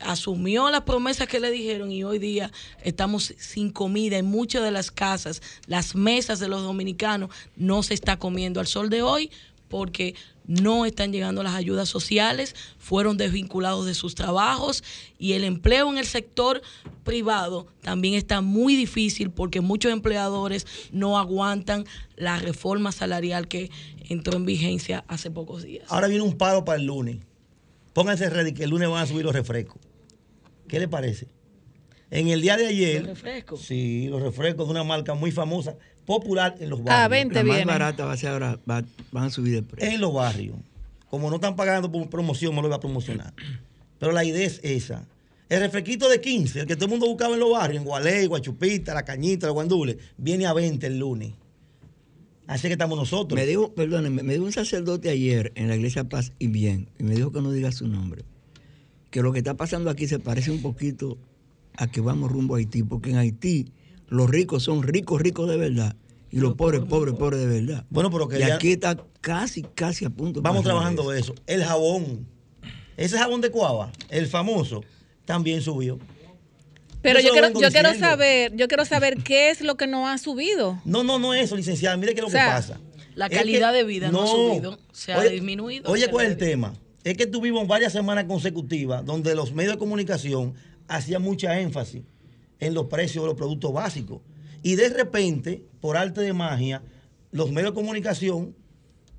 asumió 0.02 0.70
las 0.70 0.82
promesas 0.82 1.28
que 1.28 1.40
le 1.40 1.50
dijeron 1.50 1.90
y 1.90 2.04
hoy 2.04 2.18
día 2.18 2.50
estamos 2.82 3.34
sin 3.38 3.70
comida 3.70 4.18
en 4.18 4.26
muchas 4.26 4.62
de 4.62 4.70
las 4.70 4.90
casas, 4.90 5.42
las 5.66 5.94
mesas 5.94 6.40
de 6.40 6.48
los 6.48 6.62
dominicanos 6.62 7.30
no 7.56 7.82
se 7.82 7.94
está 7.94 8.18
comiendo 8.18 8.60
al 8.60 8.66
sol 8.66 8.90
de 8.90 9.02
hoy 9.02 9.30
porque 9.68 10.14
no 10.46 10.84
están 10.84 11.12
llegando 11.12 11.42
las 11.42 11.54
ayudas 11.54 11.88
sociales, 11.88 12.54
fueron 12.78 13.16
desvinculados 13.16 13.86
de 13.86 13.94
sus 13.94 14.14
trabajos 14.14 14.84
y 15.18 15.32
el 15.32 15.44
empleo 15.44 15.90
en 15.90 15.98
el 15.98 16.06
sector 16.06 16.62
privado 17.02 17.66
también 17.80 18.14
está 18.14 18.40
muy 18.40 18.76
difícil 18.76 19.30
porque 19.30 19.60
muchos 19.60 19.92
empleadores 19.92 20.66
no 20.92 21.18
aguantan 21.18 21.86
la 22.16 22.38
reforma 22.38 22.92
salarial 22.92 23.48
que 23.48 23.70
entró 24.08 24.36
en 24.36 24.44
vigencia 24.44 25.04
hace 25.08 25.30
pocos 25.30 25.62
días. 25.62 25.86
Ahora 25.88 26.08
viene 26.08 26.24
un 26.24 26.36
paro 26.36 26.64
para 26.64 26.78
el 26.78 26.86
lunes. 26.86 27.18
Pónganse 27.94 28.28
ready 28.28 28.52
que 28.52 28.64
el 28.64 28.70
lunes 28.70 28.88
van 28.90 29.02
a 29.02 29.06
subir 29.06 29.24
los 29.24 29.34
refrescos. 29.34 29.80
¿Qué 30.68 30.78
le 30.78 30.88
parece? 30.88 31.28
En 32.10 32.28
el 32.28 32.42
día 32.42 32.56
de 32.58 32.66
ayer. 32.66 33.00
¿Los 33.00 33.10
refrescos? 33.22 33.60
Sí, 33.62 34.08
los 34.08 34.22
refrescos 34.22 34.66
de 34.66 34.72
una 34.72 34.84
marca 34.84 35.14
muy 35.14 35.30
famosa, 35.32 35.76
popular 36.04 36.54
en 36.60 36.68
los 36.70 36.80
barrios. 36.82 37.04
Ah, 37.04 37.08
20 37.08 37.34
La 37.34 37.44
más 37.44 37.56
viene. 37.56 37.70
barata 37.72 38.04
va 38.04 38.12
a 38.12 38.16
ser 38.16 38.30
ahora, 38.30 38.58
va- 38.68 38.84
van 39.12 39.24
a 39.24 39.30
subir 39.30 39.54
de 39.54 39.62
precio. 39.62 39.88
En 39.90 40.00
los 40.00 40.12
barrios. 40.12 40.56
Como 41.08 41.30
no 41.30 41.36
están 41.36 41.56
pagando 41.56 41.90
por 41.90 42.08
promoción, 42.10 42.54
no 42.54 42.60
lo 42.62 42.68
voy 42.68 42.76
a 42.76 42.80
promocionar. 42.80 43.32
Pero 43.98 44.12
la 44.12 44.24
idea 44.24 44.44
es 44.46 44.60
esa. 44.62 45.06
El 45.48 45.60
refresquito 45.60 46.08
de 46.08 46.20
15, 46.20 46.60
el 46.60 46.66
que 46.66 46.74
todo 46.74 46.86
el 46.86 46.90
mundo 46.92 47.06
buscaba 47.06 47.34
en 47.34 47.40
los 47.40 47.50
barrios, 47.52 47.80
en 47.80 47.84
Gualey, 47.86 48.26
Guachupita, 48.26 48.92
La 48.94 49.04
Cañita, 49.04 49.46
La 49.46 49.52
Guandule, 49.52 49.98
viene 50.16 50.46
a 50.46 50.52
20 50.52 50.86
el 50.86 50.98
lunes. 50.98 51.32
Así 52.46 52.66
que 52.68 52.72
estamos 52.74 52.98
nosotros. 52.98 53.38
Me 53.38 53.46
dijo, 53.46 53.72
perdónenme, 53.74 54.22
me 54.22 54.34
dijo 54.34 54.44
un 54.44 54.52
sacerdote 54.52 55.08
ayer 55.08 55.52
en 55.54 55.68
la 55.68 55.76
iglesia 55.76 56.04
Paz 56.08 56.32
y 56.38 56.48
Bien, 56.48 56.88
y 56.98 57.04
me 57.04 57.14
dijo 57.14 57.32
que 57.32 57.40
no 57.40 57.50
diga 57.50 57.72
su 57.72 57.88
nombre, 57.88 58.24
que 59.10 59.22
lo 59.22 59.32
que 59.32 59.38
está 59.38 59.54
pasando 59.54 59.88
aquí 59.90 60.06
se 60.06 60.18
parece 60.18 60.50
un 60.50 60.60
poquito 60.60 61.16
a 61.76 61.86
que 61.86 62.00
vamos 62.00 62.30
rumbo 62.30 62.54
a 62.54 62.58
Haití, 62.58 62.82
porque 62.82 63.10
en 63.10 63.16
Haití 63.16 63.66
los 64.08 64.28
ricos 64.28 64.62
son 64.62 64.82
ricos, 64.82 65.20
ricos 65.22 65.48
de 65.48 65.56
verdad, 65.56 65.96
y 66.30 66.38
los 66.40 66.54
pobres, 66.54 66.82
pobres, 66.82 67.14
pobres 67.14 67.40
de 67.40 67.46
verdad. 67.46 67.86
Bueno, 67.90 68.10
pero 68.10 68.28
que 68.28 68.36
y 68.36 68.40
ya- 68.40 68.56
aquí 68.56 68.72
está 68.72 68.96
casi, 69.20 69.62
casi 69.74 70.04
a 70.04 70.10
punto. 70.10 70.40
de 70.40 70.44
Vamos 70.44 70.64
trabajando 70.64 71.12
eso. 71.12 71.32
eso. 71.32 71.42
El 71.46 71.64
jabón. 71.64 72.26
Ese 72.96 73.16
jabón 73.18 73.40
de 73.40 73.50
Cuava, 73.50 73.90
el 74.10 74.26
famoso, 74.26 74.82
también 75.24 75.62
subió. 75.62 75.98
Pero 77.04 77.20
Yo 77.20 77.32
quiero, 77.32 77.60
yo 77.60 77.70
quiero 77.70 77.94
saber, 77.94 78.56
yo 78.56 78.66
quiero 78.66 78.86
saber 78.86 79.18
qué 79.22 79.50
es 79.50 79.60
lo 79.60 79.76
que 79.76 79.86
no 79.86 80.08
ha 80.08 80.16
subido. 80.16 80.80
No, 80.86 81.04
no, 81.04 81.18
no 81.18 81.34
eso, 81.34 81.54
licenciada. 81.54 81.98
Mire 81.98 82.14
qué 82.14 82.20
es 82.20 82.22
lo 82.22 82.28
O 82.28 82.30
sea, 82.30 82.46
que 82.46 82.50
pasa. 82.50 82.80
la 83.14 83.26
Es 83.26 83.36
calidad 83.36 83.74
de 83.74 83.84
vida 83.84 84.10
no 84.10 84.22
ha 84.22 84.26
subido, 84.26 84.78
se 84.90 85.12
ha 85.12 85.20
disminuido. 85.22 85.90
Oye, 85.92 86.08
¿cuál 86.08 86.24
es 86.24 86.32
el 86.32 86.38
tema? 86.38 86.72
Es 87.04 87.14
que 87.18 87.26
tuvimos 87.26 87.68
varias 87.68 87.92
semanas 87.92 88.24
consecutivas 88.24 89.04
donde 89.04 89.34
los 89.34 89.52
medios 89.52 89.74
de 89.74 89.78
comunicación 89.78 90.54
hacían 90.88 91.20
mucha 91.20 91.60
énfasis 91.60 92.04
en 92.58 92.72
los 92.72 92.86
precios 92.86 93.22
de 93.22 93.28
los 93.28 93.36
productos 93.36 93.70
básicos. 93.70 94.22
Y 94.62 94.76
de 94.76 94.88
repente, 94.88 95.62
por 95.80 95.98
arte 95.98 96.22
de 96.22 96.32
magia, 96.32 96.80
los 97.32 97.50
medios 97.52 97.72
de 97.72 97.74
comunicación 97.74 98.56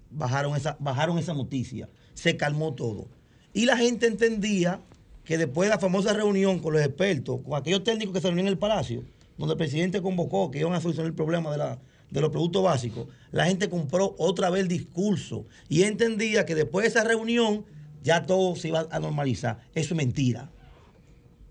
bajaron 0.10 0.56
esa, 0.56 0.76
bajaron 0.80 1.20
esa 1.20 1.36
noticia. 1.36 1.88
Se 2.16 2.36
calmó 2.36 2.74
todo. 2.74 3.10
Y 3.54 3.66
la 3.66 3.78
gente 3.78 4.08
entendía 4.08 4.82
que 5.26 5.38
después 5.38 5.68
de 5.68 5.76
la 5.76 5.80
famosa 5.80 6.14
reunión 6.14 6.60
con 6.60 6.74
los 6.74 6.82
expertos, 6.82 7.42
con 7.44 7.56
aquellos 7.56 7.84
técnicos 7.84 8.14
que 8.14 8.22
se 8.22 8.28
reunían 8.28 8.48
en 8.48 8.54
el 8.54 8.60
Palacio, 8.60 9.04
donde 9.38 9.54
el 9.54 9.58
presidente 9.58 10.02
convocó 10.02 10.52
que 10.52 10.60
iban 10.60 10.74
a 10.74 10.82
solucionar 10.82 11.08
el 11.08 11.16
problema 11.16 11.52
de, 11.52 11.58
la, 11.58 11.80
de 12.10 12.22
los 12.22 12.30
productos 12.30 12.64
básicos, 12.64 13.08
la 13.32 13.46
gente 13.46 13.70
compró 13.70 14.16
otra 14.18 14.50
vez 14.50 14.62
el 14.62 14.68
discurso 14.68 15.46
y 15.68 15.84
entendía 15.84 16.46
que 16.46 16.56
después 16.56 16.84
de 16.84 16.90
esa 16.90 17.04
reunión 17.04 17.66
ya 18.04 18.26
todo 18.26 18.56
se 18.56 18.68
iba 18.68 18.88
a 18.92 19.00
normalizar. 19.00 19.60
Eso 19.74 19.94
es 19.94 19.98
mentira. 19.98 20.52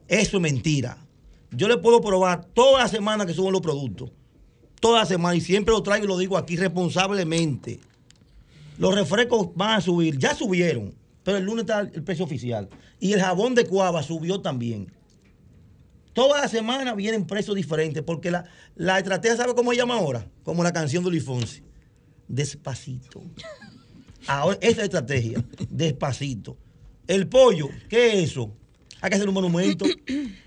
Eso 0.07 0.37
es 0.37 0.43
mentira. 0.43 0.99
Yo 1.51 1.69
le 1.69 1.77
puedo 1.79 2.01
probar 2.01 2.45
toda 2.45 2.81
la 2.83 2.89
semana 2.89 3.27
que 3.27 3.35
suben 3.35 3.53
los 3.53 3.61
productos. 3.61 4.11
Toda 4.81 5.01
la 5.01 5.07
semana. 5.07 5.35
Y 5.35 5.41
siempre 5.41 5.73
lo 5.73 5.83
traigo 5.83 6.05
y 6.05 6.09
lo 6.09 6.19
digo 6.19 6.37
aquí 6.37 6.57
responsablemente. 6.57 7.81
Los 8.79 8.95
refrescos 8.95 9.49
van 9.55 9.79
a 9.79 9.81
subir. 9.81 10.19
Ya 10.19 10.35
subieron. 10.35 10.95
Pero 11.25 11.39
el 11.39 11.45
lunes 11.45 11.63
está 11.63 11.81
el 11.81 12.03
precio 12.05 12.25
oficial. 12.25 12.69
Y 13.01 13.13
el 13.15 13.21
jabón 13.21 13.55
de 13.55 13.67
cuava 13.67 14.03
subió 14.03 14.41
también. 14.41 14.93
Toda 16.13 16.43
la 16.43 16.49
semana 16.49 16.95
vienen 16.95 17.27
precios 17.27 17.57
diferentes. 17.57 18.03
Porque 18.03 18.31
la, 18.31 18.45
la 18.77 18.99
estrategia, 18.99 19.37
¿sabe 19.37 19.55
cómo 19.55 19.73
se 19.73 19.79
llama 19.79 19.95
ahora? 19.97 20.27
Como 20.45 20.63
la 20.63 20.73
canción 20.73 21.03
de 21.03 21.11
Luis 21.11 21.25
Fonsi. 21.25 21.63
Despacito. 22.29 23.23
Ahora, 24.27 24.59
esa 24.61 24.79
es 24.81 24.85
estrategia. 24.85 25.43
Despacito. 25.71 26.57
El 27.07 27.27
pollo, 27.27 27.69
¿qué 27.89 28.13
es 28.23 28.31
eso? 28.31 28.55
Hay 29.01 29.11
que 29.11 29.17
hacer 29.17 29.29
un 29.29 29.35
monumento. 29.35 29.85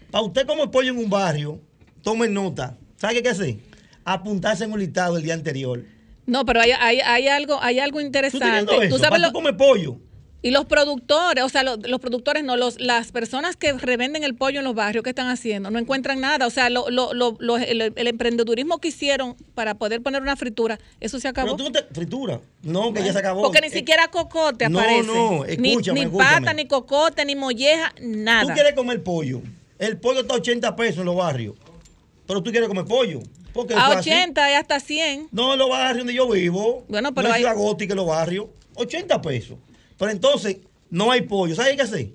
Para 0.10 0.24
usted 0.24 0.48
como 0.48 0.64
el 0.64 0.70
pollo 0.70 0.92
en 0.92 0.98
un 0.98 1.10
barrio, 1.10 1.60
tome 2.02 2.28
nota. 2.28 2.78
¿Sabe 2.96 3.14
qué 3.14 3.18
hay 3.18 3.24
que 3.24 3.30
hacer? 3.30 3.58
Apuntarse 4.06 4.64
en 4.64 4.72
un 4.72 4.80
listado 4.80 5.18
el 5.18 5.24
día 5.24 5.34
anterior. 5.36 5.84
No, 6.26 6.46
pero 6.46 6.62
hay, 6.62 6.72
hay, 6.72 7.00
hay 7.02 7.28
algo, 7.28 7.62
hay 7.62 7.80
algo 7.80 8.00
¿Tú 8.00 8.06
interesante. 8.06 8.76
eso? 8.76 8.80
Tú 8.90 8.98
sabes 8.98 9.10
¿Para 9.10 9.18
lo- 9.20 9.28
tú 9.28 9.34
comer 9.34 9.56
pollo? 9.56 10.00
Y 10.44 10.52
los 10.52 10.66
productores, 10.66 11.44
o 11.44 11.50
sea, 11.50 11.64
lo- 11.64 11.78
los, 11.78 12.00
productores 12.00 12.44
no, 12.44 12.56
los, 12.58 12.80
las 12.80 13.12
personas 13.12 13.56
que 13.58 13.74
revenden 13.74 14.24
el 14.24 14.36
pollo 14.36 14.60
en 14.60 14.66
los 14.66 14.76
barrios, 14.76 15.04
¿qué 15.04 15.10
están 15.10 15.28
haciendo? 15.30 15.72
No 15.72 15.80
encuentran 15.80 16.22
nada. 16.22 16.46
O 16.46 16.50
sea, 16.52 16.70
lo, 16.70 16.90
lo, 16.90 17.14
lo- 17.14 17.36
lo- 17.40 17.58
el, 17.58 17.82
el 17.96 18.08
emprendedurismo 18.08 18.78
que 18.78 18.90
hicieron 18.90 19.36
para 19.56 19.74
poder 19.76 20.02
poner 20.02 20.22
una 20.22 20.36
fritura, 20.36 20.80
eso 21.00 21.20
se 21.20 21.28
acabó. 21.28 21.56
Pero 21.56 21.58
tú 21.58 21.64
no 21.64 21.72
te. 21.72 21.94
Fritura. 21.94 22.40
No, 22.62 22.94
que 22.94 23.04
ya 23.04 23.14
se 23.14 23.20
acabó. 23.20 23.42
Porque 23.42 23.62
ni 23.62 23.68
Eh, 23.68 23.72
siquiera 23.72 24.08
cocote 24.10 24.70
no, 24.70 24.80
aparece. 24.80 25.08
no, 25.08 25.44
ni, 25.58 25.70
escúchame, 25.72 26.00
ni 26.02 26.06
escúchame. 26.06 26.36
pata, 26.42 26.54
ni 26.54 26.68
cocote, 26.68 27.26
ni 27.26 27.36
molleja, 27.36 27.94
nada. 28.02 28.44
Tú 28.48 28.54
quieres 28.54 28.74
comer 28.74 29.02
pollo. 29.04 29.42
El 29.80 29.98
pollo 29.98 30.22
está 30.22 30.36
a 30.36 30.38
80 30.38 30.76
pesos 30.76 31.00
en 31.00 31.06
los 31.06 31.16
barrios. 31.16 31.56
Pero 32.28 32.44
tú 32.44 32.52
quieres 32.52 32.68
comer 32.70 32.86
pollo. 32.86 33.22
Porque 33.54 33.74
A 33.74 33.78
es 33.94 33.98
así. 33.98 34.10
80 34.12 34.52
y 34.52 34.54
hasta 34.54 34.80
100. 34.80 35.30
No, 35.32 35.54
en 35.54 35.60
los 35.60 35.70
barrios 35.70 35.98
donde 36.00 36.14
yo 36.14 36.30
vivo. 36.30 36.86
Bueno, 36.90 37.14
pero 37.16 37.28
no 37.30 37.34
hay- 37.34 37.42
Ciudad 37.42 37.56
Gótica, 37.56 37.94
en 37.94 37.98
los 37.98 38.08
barrios. 38.08 38.46
80 38.76 39.20
pesos. 39.22 39.58
Pero 39.98 40.12
entonces, 40.12 40.58
no 40.90 41.12
hay 41.12 41.22
pollo. 41.22 41.56
¿Sabes 41.56 41.76
qué 41.76 41.82
hacer? 41.82 42.12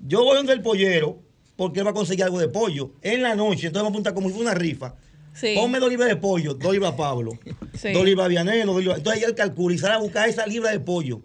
Yo 0.00 0.24
voy 0.24 0.36
donde 0.36 0.52
el 0.52 0.62
pollero, 0.62 1.22
porque 1.56 1.80
él 1.80 1.86
va 1.86 1.90
a 1.90 1.94
conseguir 1.94 2.24
algo 2.24 2.38
de 2.38 2.48
pollo. 2.48 2.92
En 3.02 3.22
la 3.22 3.34
noche, 3.34 3.66
entonces 3.68 3.82
vamos 3.82 3.88
a 3.88 3.90
apuntar 3.90 4.14
como 4.14 4.28
si 4.28 4.34
fuera 4.34 4.50
una 4.50 4.58
rifa. 4.58 4.94
Sí. 5.32 5.54
Ponme 5.56 5.80
dos 5.80 5.90
libras 5.90 6.08
de 6.08 6.16
pollo, 6.16 6.54
dos 6.54 6.72
libras 6.72 6.92
a 6.92 6.96
Pablo. 6.96 7.32
Sí. 7.74 7.92
Dos 7.92 8.04
libras 8.04 8.26
a 8.26 8.28
Vianelo, 8.28 8.72
dos 8.72 8.80
libras. 8.80 8.98
Entonces 8.98 9.22
ahí 9.22 9.28
él 9.28 9.34
calcula 9.34 9.74
y 9.74 9.78
sale 9.78 9.94
a 9.94 9.98
buscar 9.98 10.28
esa 10.28 10.46
libra 10.46 10.70
de 10.70 10.80
pollo 10.80 11.22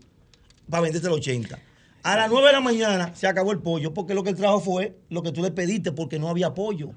para 0.69 0.81
venderte 0.81 1.07
el 1.07 1.13
80. 1.13 1.59
A 2.01 2.15
las 2.15 2.29
9 2.29 2.47
de 2.47 2.53
la 2.53 2.61
mañana 2.61 3.13
se 3.13 3.27
acabó 3.27 3.51
el 3.51 3.59
pollo, 3.59 3.93
porque 3.93 4.13
lo 4.13 4.23
que 4.23 4.29
él 4.29 4.35
trajo 4.35 4.61
fue 4.61 4.97
lo 5.09 5.21
que 5.21 5.31
tú 5.31 5.41
le 5.41 5.51
pediste, 5.51 5.91
porque 5.91 6.17
no 6.17 6.29
había 6.29 6.53
pollo. 6.53 6.91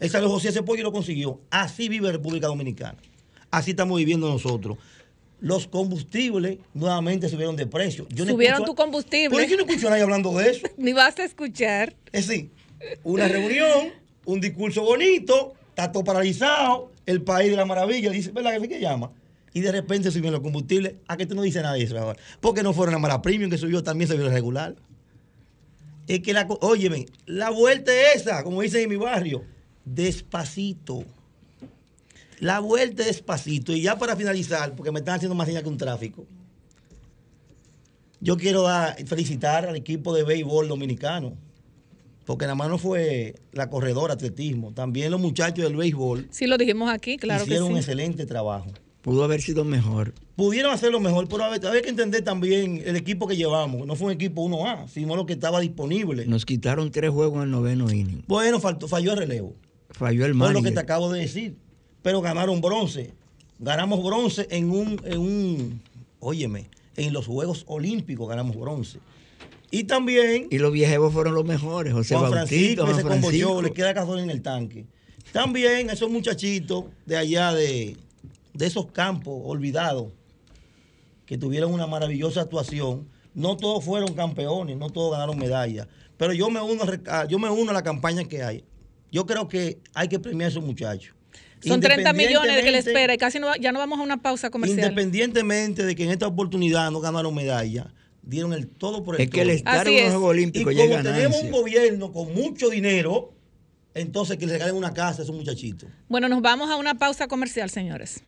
Él 0.00 0.10
salió 0.10 0.28
José 0.28 0.48
ese 0.48 0.62
pollo 0.62 0.80
y 0.80 0.84
lo 0.84 0.92
consiguió. 0.92 1.40
Así 1.50 1.88
vive 1.88 2.10
República 2.10 2.46
Dominicana. 2.48 2.98
Así 3.50 3.70
estamos 3.70 3.98
viviendo 3.98 4.28
nosotros. 4.28 4.78
Los 5.40 5.66
combustibles 5.66 6.58
nuevamente 6.74 7.28
subieron 7.28 7.56
de 7.56 7.66
precio. 7.66 8.06
Yo 8.10 8.24
no 8.24 8.32
Subieron 8.32 8.58
escucho- 8.62 8.66
tu 8.66 8.74
combustible. 8.74 9.36
Pero 9.36 9.48
yo 9.50 9.56
no 9.56 9.62
escucho 9.64 9.86
a 9.86 9.90
nadie 9.90 10.02
hablando 10.02 10.32
de 10.36 10.50
eso. 10.50 10.66
Ni 10.76 10.92
vas 10.92 11.18
a 11.18 11.24
escuchar. 11.24 11.94
Es 12.12 12.28
decir, 12.28 12.50
una 13.02 13.26
reunión, 13.26 13.88
un 14.26 14.40
discurso 14.40 14.82
bonito, 14.82 15.54
está 15.70 15.90
todo 15.92 16.04
paralizado, 16.04 16.92
el 17.06 17.22
país 17.22 17.50
de 17.50 17.56
la 17.56 17.64
maravilla, 17.64 18.10
dice, 18.10 18.30
¿verdad 18.32 18.60
que 18.60 18.68
qué 18.68 18.80
llama? 18.80 19.10
Y 19.52 19.60
de 19.60 19.72
repente 19.72 20.10
subieron 20.10 20.32
los 20.34 20.42
combustibles. 20.42 20.94
¿A 21.08 21.16
qué 21.16 21.26
tú 21.26 21.34
no 21.34 21.42
dices 21.42 21.62
nada 21.62 21.74
de 21.74 21.82
eso 21.82 21.98
ahora? 21.98 22.18
Porque 22.40 22.62
no 22.62 22.72
fueron 22.72 22.94
a 22.94 22.98
Mara 22.98 23.20
Premium 23.22 23.50
que 23.50 23.58
subió, 23.58 23.82
también 23.82 24.08
subió 24.10 24.26
el 24.26 24.32
regular. 24.32 24.76
Es 26.06 26.20
que 26.20 26.32
la, 26.32 26.46
óyeme, 26.60 27.06
la 27.26 27.50
vuelta 27.50 27.92
es 27.92 28.22
esa, 28.22 28.44
como 28.44 28.62
dicen 28.62 28.82
en 28.82 28.90
mi 28.90 28.96
barrio, 28.96 29.42
despacito. 29.84 31.04
La 32.40 32.58
vuelta 32.60 33.02
es 33.02 33.08
despacito. 33.08 33.72
Y 33.72 33.82
ya 33.82 33.98
para 33.98 34.16
finalizar, 34.16 34.74
porque 34.74 34.90
me 34.90 34.98
están 35.00 35.16
haciendo 35.16 35.34
más 35.34 35.46
señas 35.46 35.62
que 35.62 35.68
un 35.68 35.76
tráfico. 35.78 36.26
Yo 38.20 38.36
quiero 38.36 38.62
dar- 38.62 38.96
felicitar 39.06 39.66
al 39.66 39.76
equipo 39.76 40.14
de 40.14 40.24
béisbol 40.24 40.68
dominicano, 40.68 41.34
porque 42.26 42.44
nada 42.44 42.54
más 42.54 42.68
no 42.68 42.76
fue 42.78 43.34
la 43.52 43.70
corredora, 43.70 44.14
atletismo, 44.14 44.72
también 44.72 45.10
los 45.10 45.20
muchachos 45.20 45.64
del 45.64 45.74
béisbol 45.76 46.28
Sí, 46.30 46.46
lo 46.46 46.58
dijimos 46.58 46.90
aquí, 46.90 47.16
claro 47.16 47.44
que 47.44 47.50
hicieron 47.50 47.68
un 47.68 47.74
sí. 47.74 47.78
excelente 47.80 48.26
trabajo. 48.26 48.66
Pudo 49.00 49.24
haber 49.24 49.40
sido 49.40 49.64
mejor. 49.64 50.12
Pudieron 50.36 50.72
hacerlo 50.74 51.00
mejor, 51.00 51.26
pero 51.28 51.44
había, 51.44 51.80
que 51.80 51.88
entender 51.88 52.22
también 52.22 52.82
el 52.84 52.96
equipo 52.96 53.26
que 53.26 53.34
llevamos. 53.36 53.86
No 53.86 53.96
fue 53.96 54.08
un 54.08 54.12
equipo 54.12 54.42
1A, 54.46 54.88
sino 54.88 55.16
lo 55.16 55.24
que 55.24 55.32
estaba 55.32 55.58
disponible. 55.60 56.26
Nos 56.26 56.44
quitaron 56.44 56.90
tres 56.90 57.10
juegos 57.10 57.36
en 57.38 57.42
el 57.44 57.50
noveno 57.50 57.90
inning. 57.90 58.22
Bueno, 58.26 58.60
faltó, 58.60 58.86
falló 58.88 59.12
el 59.12 59.18
relevo. 59.18 59.54
Falló 59.88 60.26
el 60.26 60.32
Por 60.32 60.40
lo 60.40 60.46
que 60.48 60.54
manager. 60.54 60.74
te 60.74 60.80
acabo 60.80 61.10
de 61.10 61.20
decir. 61.20 61.56
Pero 62.02 62.20
ganaron 62.20 62.60
bronce. 62.60 63.12
Ganamos 63.58 64.02
bronce 64.02 64.46
en 64.50 64.70
un, 64.70 65.00
en 65.04 65.18
un, 65.18 65.82
óyeme, 66.18 66.70
en 66.96 67.12
los 67.12 67.26
Juegos 67.26 67.64
Olímpicos 67.66 68.28
ganamos 68.28 68.56
bronce. 68.56 68.98
Y 69.70 69.84
también 69.84 70.48
Y 70.50 70.58
los 70.58 70.72
viejos 70.72 71.12
fueron 71.12 71.34
los 71.34 71.44
mejores. 71.44 71.92
José 71.92 72.16
Juan 72.16 72.30
Bautista, 72.30 72.46
Francisco, 72.46 72.84
que 72.86 72.92
Juan 72.92 72.96
se 72.96 73.02
convochó, 73.02 73.28
Francisco. 73.30 73.62
le 73.62 73.72
queda 73.72 73.92
gasolina 73.92 74.24
en 74.24 74.30
el 74.30 74.42
tanque. 74.42 74.86
También 75.32 75.90
esos 75.90 76.10
muchachitos 76.10 76.86
de 77.06 77.16
allá 77.16 77.52
de, 77.52 77.96
de 78.54 78.66
esos 78.66 78.86
campos 78.90 79.42
olvidados, 79.44 80.08
que 81.26 81.38
tuvieron 81.38 81.72
una 81.72 81.86
maravillosa 81.86 82.40
actuación. 82.40 83.06
No 83.34 83.56
todos 83.56 83.84
fueron 83.84 84.14
campeones, 84.14 84.76
no 84.76 84.90
todos 84.90 85.12
ganaron 85.12 85.38
medallas. 85.38 85.86
Pero 86.16 86.32
yo 86.32 86.50
me 86.50 86.60
uno, 86.60 86.82
a 86.82 86.86
reca- 86.86 87.28
yo 87.28 87.38
me 87.38 87.48
uno 87.48 87.70
a 87.70 87.74
la 87.74 87.82
campaña 87.84 88.24
que 88.24 88.42
hay. 88.42 88.64
Yo 89.12 89.24
creo 89.26 89.46
que 89.46 89.78
hay 89.94 90.08
que 90.08 90.18
premiar 90.18 90.48
a 90.48 90.50
esos 90.50 90.64
muchachos. 90.64 91.14
Son 91.62 91.80
30 91.80 92.12
millones 92.12 92.62
que 92.62 92.70
le 92.70 92.78
espera 92.78 93.14
y 93.14 93.18
casi 93.18 93.38
no, 93.38 93.54
ya 93.56 93.72
no 93.72 93.78
vamos 93.78 93.98
a 93.98 94.02
una 94.02 94.16
pausa 94.22 94.50
comercial. 94.50 94.80
Independientemente 94.80 95.84
de 95.84 95.94
que 95.94 96.04
en 96.04 96.10
esta 96.10 96.26
oportunidad 96.26 96.90
no 96.90 97.00
ganaron 97.00 97.34
medalla, 97.34 97.92
dieron 98.22 98.52
el 98.52 98.68
todo 98.68 99.02
por 99.02 99.16
el 99.16 99.22
Es 99.22 99.30
que 99.30 99.42
el 99.42 99.48
todo. 99.48 99.56
estar 99.56 99.86
Así 99.86 99.96
en 99.96 99.96
los 99.96 100.04
es. 100.04 100.10
Juegos 100.12 100.28
Y 100.28 100.38
Olímpicos 100.38 100.74
como 100.74 100.86
ya 100.86 100.96
es 100.96 101.02
tenemos 101.02 101.42
un 101.42 101.50
gobierno 101.50 102.12
con 102.12 102.34
mucho 102.34 102.70
dinero, 102.70 103.34
entonces 103.94 104.38
que 104.38 104.46
le 104.46 104.52
regalen 104.54 104.76
una 104.76 104.94
casa 104.94 105.22
a 105.22 105.24
esos 105.24 105.34
muchachitos. 105.34 105.88
Bueno, 106.08 106.28
nos 106.28 106.40
vamos 106.40 106.70
a 106.70 106.76
una 106.76 106.94
pausa 106.94 107.28
comercial, 107.28 107.70
señores. 107.70 108.22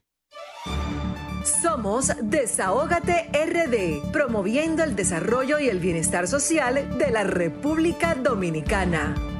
Somos 1.63 2.13
Desahógate 2.23 3.31
RD, 3.33 4.13
promoviendo 4.13 4.85
el 4.85 4.95
desarrollo 4.95 5.59
y 5.59 5.69
el 5.69 5.81
bienestar 5.81 6.29
social 6.29 6.99
de 6.99 7.11
la 7.11 7.25
República 7.25 8.15
Dominicana. 8.15 9.32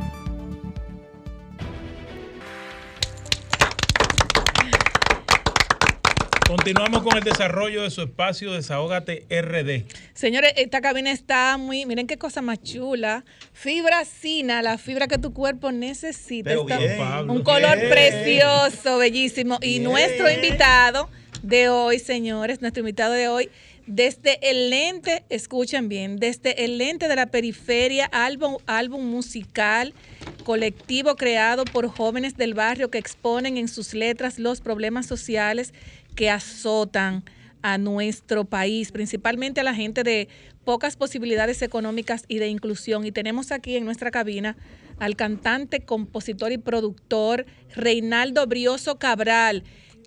Continuamos 6.53 7.03
con 7.03 7.17
el 7.17 7.25
desarrollo 7.25 7.83
de 7.83 7.91
su 7.91 8.03
espacio 8.03 8.53
Desahógate 8.53 9.25
RD. 9.31 9.87
Señores, 10.13 10.53
esta 10.57 10.83
cabina 10.83 11.11
está 11.11 11.57
muy, 11.57 11.87
miren 11.87 12.07
qué 12.07 12.19
cosa 12.19 12.43
más 12.43 12.63
chula. 12.63 13.25
Fibra 13.55 14.05
Sina, 14.05 14.61
la 14.61 14.77
fibra 14.77 15.09
que 15.09 15.17
tu 15.17 15.33
cuerpo 15.33 15.73
necesita. 15.73 16.51
Pero 16.51 16.69
Está 16.69 16.77
bien, 16.77 16.99
Pablo. 16.99 17.33
un 17.33 17.43
color 17.43 17.79
bien. 17.79 17.89
precioso, 17.89 18.99
bellísimo. 18.99 19.61
Y 19.63 19.79
Bien. 19.79 19.85
nuestro 19.85 20.31
invitado 20.31 21.09
de 21.43 21.71
hoy, 21.71 21.99
señores, 21.99 22.61
nuestro 22.61 22.81
invitado 22.81 23.15
de 23.15 23.29
hoy, 23.29 23.49
desde 23.87 24.39
el 24.51 24.69
lente, 24.69 25.25
escuchen 25.31 25.89
bien, 25.89 26.19
desde 26.19 26.67
el 26.67 26.77
lente 26.77 27.09
de 27.09 27.17
la 27.17 27.29
periferia, 27.29 28.05
álbum, 28.13 28.59
álbum 28.67 29.03
musical 29.07 29.95
colectivo 30.43 31.17
creado 31.17 31.65
por 31.65 31.89
jóvenes 31.89 32.37
del 32.37 32.55
barrio 32.55 32.91
que 32.91 32.99
exponen 32.99 33.57
en 33.57 33.69
sus 33.69 33.95
letras 33.95 34.39
los 34.39 34.61
problemas 34.61 35.07
sociales 35.07 35.73
que 36.15 36.31
azotan 36.31 37.25
a 37.63 37.79
nuestro 37.79 38.45
país, 38.45 38.91
principalmente 38.93 39.61
a 39.61 39.65
la 39.65 39.75
gente 39.75 40.03
de 40.03 40.29
pocas 40.65 40.97
posibilidades 40.97 41.63
económicas 41.63 42.25
y 42.29 42.39
de 42.39 42.49
inclusión. 42.49 43.05
Y 43.07 43.13
tenemos 43.13 43.53
aquí 43.53 43.77
en 43.77 43.85
nuestra 43.85 44.11
cabina 44.11 44.57
al 44.99 45.17
cantante, 45.17 45.81
compositor 45.81 46.53
y 46.53 46.59
productor 46.59 47.47
Reinaldo 47.75 48.47
Brioso 48.47 48.99
Cabral. 48.99 49.65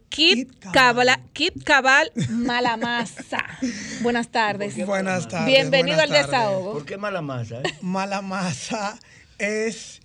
Kit, 0.09 0.49
Kit 0.51 0.71
Cabal. 0.71 1.09
Kit 1.33 1.63
Cabal 1.63 2.11
Malamasa. 2.29 3.43
Buenas 4.01 4.29
tardes. 4.29 4.85
Buenas 4.85 5.27
tardes. 5.27 5.47
Bienvenido 5.47 5.97
buenas 5.97 6.03
al 6.03 6.09
tardes. 6.09 6.25
desahogo. 6.27 6.73
¿Por 6.73 6.85
qué 6.85 6.97
mala 6.97 7.21
masa? 7.21 7.59
eh? 7.61 7.73
Mala 7.81 8.21
masa 8.21 8.99
es 9.39 10.01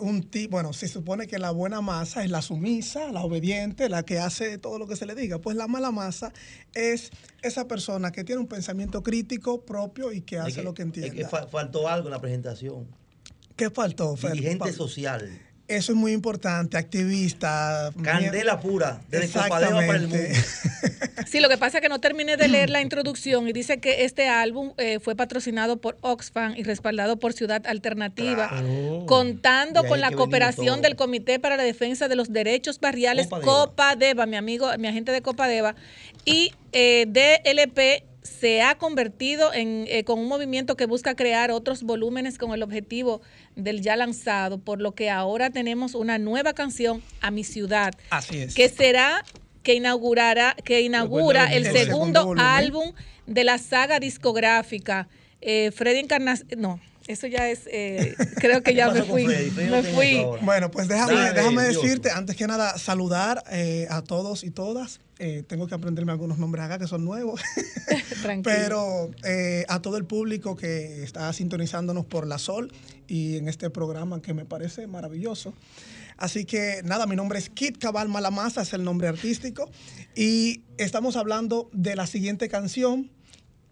un 0.00 0.22
tipo, 0.22 0.52
bueno, 0.52 0.72
se 0.72 0.88
supone 0.88 1.26
que 1.26 1.38
la 1.38 1.50
buena 1.52 1.80
masa 1.80 2.22
es 2.24 2.30
la 2.30 2.42
sumisa, 2.42 3.10
la 3.12 3.22
obediente, 3.22 3.88
la 3.88 4.02
que 4.04 4.18
hace 4.18 4.58
todo 4.58 4.78
lo 4.78 4.86
que 4.86 4.96
se 4.96 5.06
le 5.06 5.14
diga. 5.14 5.38
Pues 5.40 5.56
la 5.56 5.68
mala 5.68 5.90
masa 5.90 6.32
es 6.74 7.10
esa 7.42 7.66
persona 7.68 8.12
que 8.12 8.24
tiene 8.24 8.40
un 8.40 8.46
pensamiento 8.48 9.02
crítico 9.02 9.64
propio 9.64 10.12
y 10.12 10.20
que 10.20 10.38
hace 10.38 10.60
Es 10.60 10.64
lo 10.64 10.74
que 10.74 10.82
es 10.82 10.86
entiende. 10.86 11.16
que 11.16 11.24
fa- 11.28 11.46
faltó 11.46 11.88
algo 11.88 12.08
en 12.08 12.12
la 12.12 12.20
presentación. 12.20 12.86
¿Qué 13.56 13.70
faltó, 13.70 14.16
Fer? 14.16 14.32
Dirigente 14.32 14.72
social. 14.72 15.40
Eso 15.68 15.92
es 15.92 15.98
muy 15.98 16.12
importante, 16.12 16.76
activista. 16.76 17.92
Candela 18.02 18.60
pura, 18.60 19.00
desde 19.08 19.40
Copadeva 19.40 19.80
para 19.86 19.96
el 19.96 20.08
mundo. 20.08 20.24
Sí, 21.26 21.40
lo 21.40 21.48
que 21.48 21.56
pasa 21.56 21.78
es 21.78 21.82
que 21.82 21.88
no 21.88 21.98
terminé 21.98 22.36
de 22.36 22.46
leer 22.46 22.70
la 22.70 22.80
introducción 22.80 23.48
y 23.48 23.52
dice 23.52 23.80
que 23.80 24.04
este 24.04 24.28
álbum 24.28 24.72
eh, 24.76 25.00
fue 25.00 25.16
patrocinado 25.16 25.78
por 25.78 25.96
Oxfam 26.02 26.54
y 26.56 26.62
respaldado 26.62 27.16
por 27.16 27.32
Ciudad 27.32 27.66
Alternativa, 27.66 28.50
contando 29.06 29.84
con 29.84 30.00
la 30.00 30.12
cooperación 30.12 30.82
del 30.82 30.94
Comité 30.94 31.40
para 31.40 31.56
la 31.56 31.64
Defensa 31.64 32.08
de 32.08 32.16
los 32.16 32.32
Derechos 32.32 32.78
Barriales, 32.80 33.26
Copadeva. 33.26 33.46
Copadeva, 33.46 34.26
mi 34.26 34.36
amigo, 34.36 34.68
mi 34.78 34.88
agente 34.88 35.10
de 35.10 35.22
Copadeva, 35.22 35.74
y 36.24 36.52
eh, 36.72 37.06
DLP 37.08 38.04
se 38.26 38.62
ha 38.62 38.76
convertido 38.76 39.52
en, 39.54 39.86
eh, 39.88 40.04
con 40.04 40.18
un 40.18 40.28
movimiento 40.28 40.76
que 40.76 40.86
busca 40.86 41.14
crear 41.14 41.50
otros 41.50 41.82
volúmenes 41.82 42.36
con 42.38 42.52
el 42.52 42.62
objetivo 42.62 43.22
del 43.54 43.80
ya 43.80 43.96
lanzado, 43.96 44.58
por 44.58 44.80
lo 44.80 44.94
que 44.94 45.08
ahora 45.10 45.50
tenemos 45.50 45.94
una 45.94 46.18
nueva 46.18 46.52
canción, 46.52 47.02
A 47.20 47.30
mi 47.30 47.44
ciudad, 47.44 47.94
Así 48.10 48.38
es. 48.38 48.54
que 48.54 48.68
será 48.68 49.24
que 49.62 49.74
inaugurará 49.74 50.54
que 50.64 50.80
inaugura 50.82 51.52
el, 51.52 51.66
El 51.66 51.72
segundo, 51.72 52.34
álbum 52.38 52.92
de 53.26 53.42
la 53.42 53.58
saga 53.58 53.98
discográfica 53.98 55.08
eh, 55.40 55.72
Freddy 55.72 55.98
Encarnación 55.98 56.48
no 56.56 56.80
eso 57.08 57.26
ya 57.26 57.48
es 57.48 57.62
eh, 57.66 58.14
creo 58.36 58.62
que 58.62 58.74
ya 58.74 58.92
¿Qué 58.92 59.00
me 59.00 59.04
fui 59.04 59.26
me 59.26 59.82
fui. 59.82 60.24
Bueno, 60.42 60.70
pues 60.70 60.88
déjame, 60.88 61.32
déjame 61.32 61.62
decirte, 61.62 62.10
antes 62.10 62.36
que 62.36 62.46
nada, 62.46 62.78
saludar 62.78 63.42
eh, 63.50 63.86
a 63.90 64.02
todos 64.02 64.44
y 64.44 64.50
todas. 64.50 65.00
Eh, 65.18 65.44
tengo 65.46 65.66
que 65.66 65.74
aprenderme 65.74 66.12
algunos 66.12 66.38
nombres 66.38 66.64
acá 66.64 66.78
que 66.78 66.86
son 66.86 67.04
nuevos. 67.04 67.40
tranquilo 68.22 68.42
Pero 68.44 69.10
eh, 69.24 69.64
a 69.68 69.80
todo 69.80 69.96
el 69.96 70.04
público 70.04 70.56
que 70.56 71.02
está 71.02 71.32
sintonizándonos 71.32 72.04
por 72.04 72.26
La 72.26 72.38
Sol 72.38 72.70
y 73.08 73.36
en 73.36 73.48
este 73.48 73.70
programa 73.70 74.20
que 74.20 74.34
me 74.34 74.44
parece 74.44 74.86
maravilloso. 74.86 75.54
Así 76.18 76.44
que 76.44 76.82
nada, 76.84 77.06
mi 77.06 77.16
nombre 77.16 77.38
es 77.38 77.48
Kit 77.48 77.78
Cabal 77.78 78.08
Malamasa, 78.08 78.62
es 78.62 78.72
el 78.72 78.84
nombre 78.84 79.08
artístico. 79.08 79.70
Y 80.14 80.62
estamos 80.76 81.16
hablando 81.16 81.70
de 81.72 81.96
la 81.96 82.06
siguiente 82.06 82.48
canción 82.48 83.10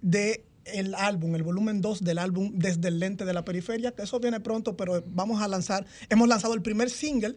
de 0.01 0.45
el 0.64 0.95
álbum, 0.95 1.34
el 1.34 1.42
volumen 1.42 1.82
2 1.82 2.05
del 2.05 2.16
álbum 2.16 2.53
Desde 2.55 2.88
el 2.88 2.99
lente 2.99 3.26
de 3.26 3.34
la 3.34 3.45
periferia, 3.45 3.92
que 3.92 4.03
eso 4.03 4.18
viene 4.18 4.40
pronto, 4.40 4.76
pero 4.78 5.05
vamos 5.09 5.42
a 5.42 5.49
lanzar, 5.49 5.84
hemos 6.09 6.26
lanzado 6.26 6.55
el 6.55 6.62
primer 6.62 6.88
single 6.88 7.36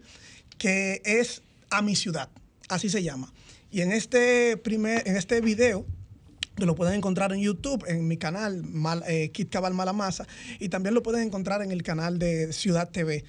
que 0.58 1.02
es 1.04 1.42
A 1.70 1.82
mi 1.82 1.96
ciudad, 1.96 2.30
así 2.70 2.90
se 2.90 3.04
llama. 3.04 3.34
Y 3.72 3.82
en 3.82 3.92
este 3.92 4.58
primer 4.58 5.08
en 5.08 5.16
este 5.18 5.42
video 5.42 5.86
que 6.56 6.66
lo 6.66 6.74
pueden 6.74 6.96
encontrar 6.96 7.34
en 7.34 7.40
YouTube, 7.40 7.86
en 7.88 8.08
mi 8.08 8.18
canal, 8.18 8.64
Mal- 8.64 9.04
eh, 9.08 9.30
Kit 9.30 9.50
Cabal 9.50 9.76
Malamasa, 9.76 10.26
y 10.60 10.70
también 10.70 10.96
lo 10.96 11.04
pueden 11.04 11.22
encontrar 11.22 11.62
en 11.62 11.72
el 11.72 11.84
canal 11.84 12.18
de 12.18 12.52
Ciudad 12.52 12.90
TV. 12.90 13.24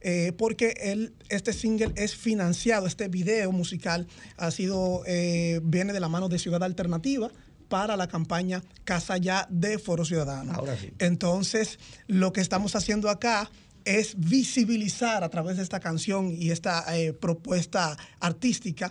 Eh, 0.00 0.32
porque 0.38 0.74
el, 0.80 1.12
este 1.28 1.52
single 1.52 1.92
es 1.96 2.16
financiado, 2.16 2.86
este 2.86 3.08
video 3.08 3.52
musical 3.52 4.06
ha 4.38 4.50
sido, 4.50 5.02
eh, 5.06 5.60
viene 5.62 5.92
de 5.92 6.00
la 6.00 6.08
mano 6.08 6.30
de 6.30 6.38
Ciudad 6.38 6.64
Alternativa 6.64 7.30
para 7.68 7.98
la 7.98 8.08
campaña 8.08 8.62
Casa 8.84 9.18
Ya 9.18 9.46
de 9.50 9.78
Foro 9.78 10.06
Ciudadano. 10.06 10.52
Ahora 10.54 10.74
sí. 10.78 10.90
Entonces, 11.00 11.78
lo 12.06 12.32
que 12.32 12.40
estamos 12.40 12.76
haciendo 12.76 13.10
acá 13.10 13.50
es 13.84 14.14
visibilizar 14.18 15.22
a 15.22 15.28
través 15.28 15.58
de 15.58 15.62
esta 15.64 15.80
canción 15.80 16.30
y 16.32 16.50
esta 16.50 16.86
propuesta 17.20 17.96
artística 18.20 18.90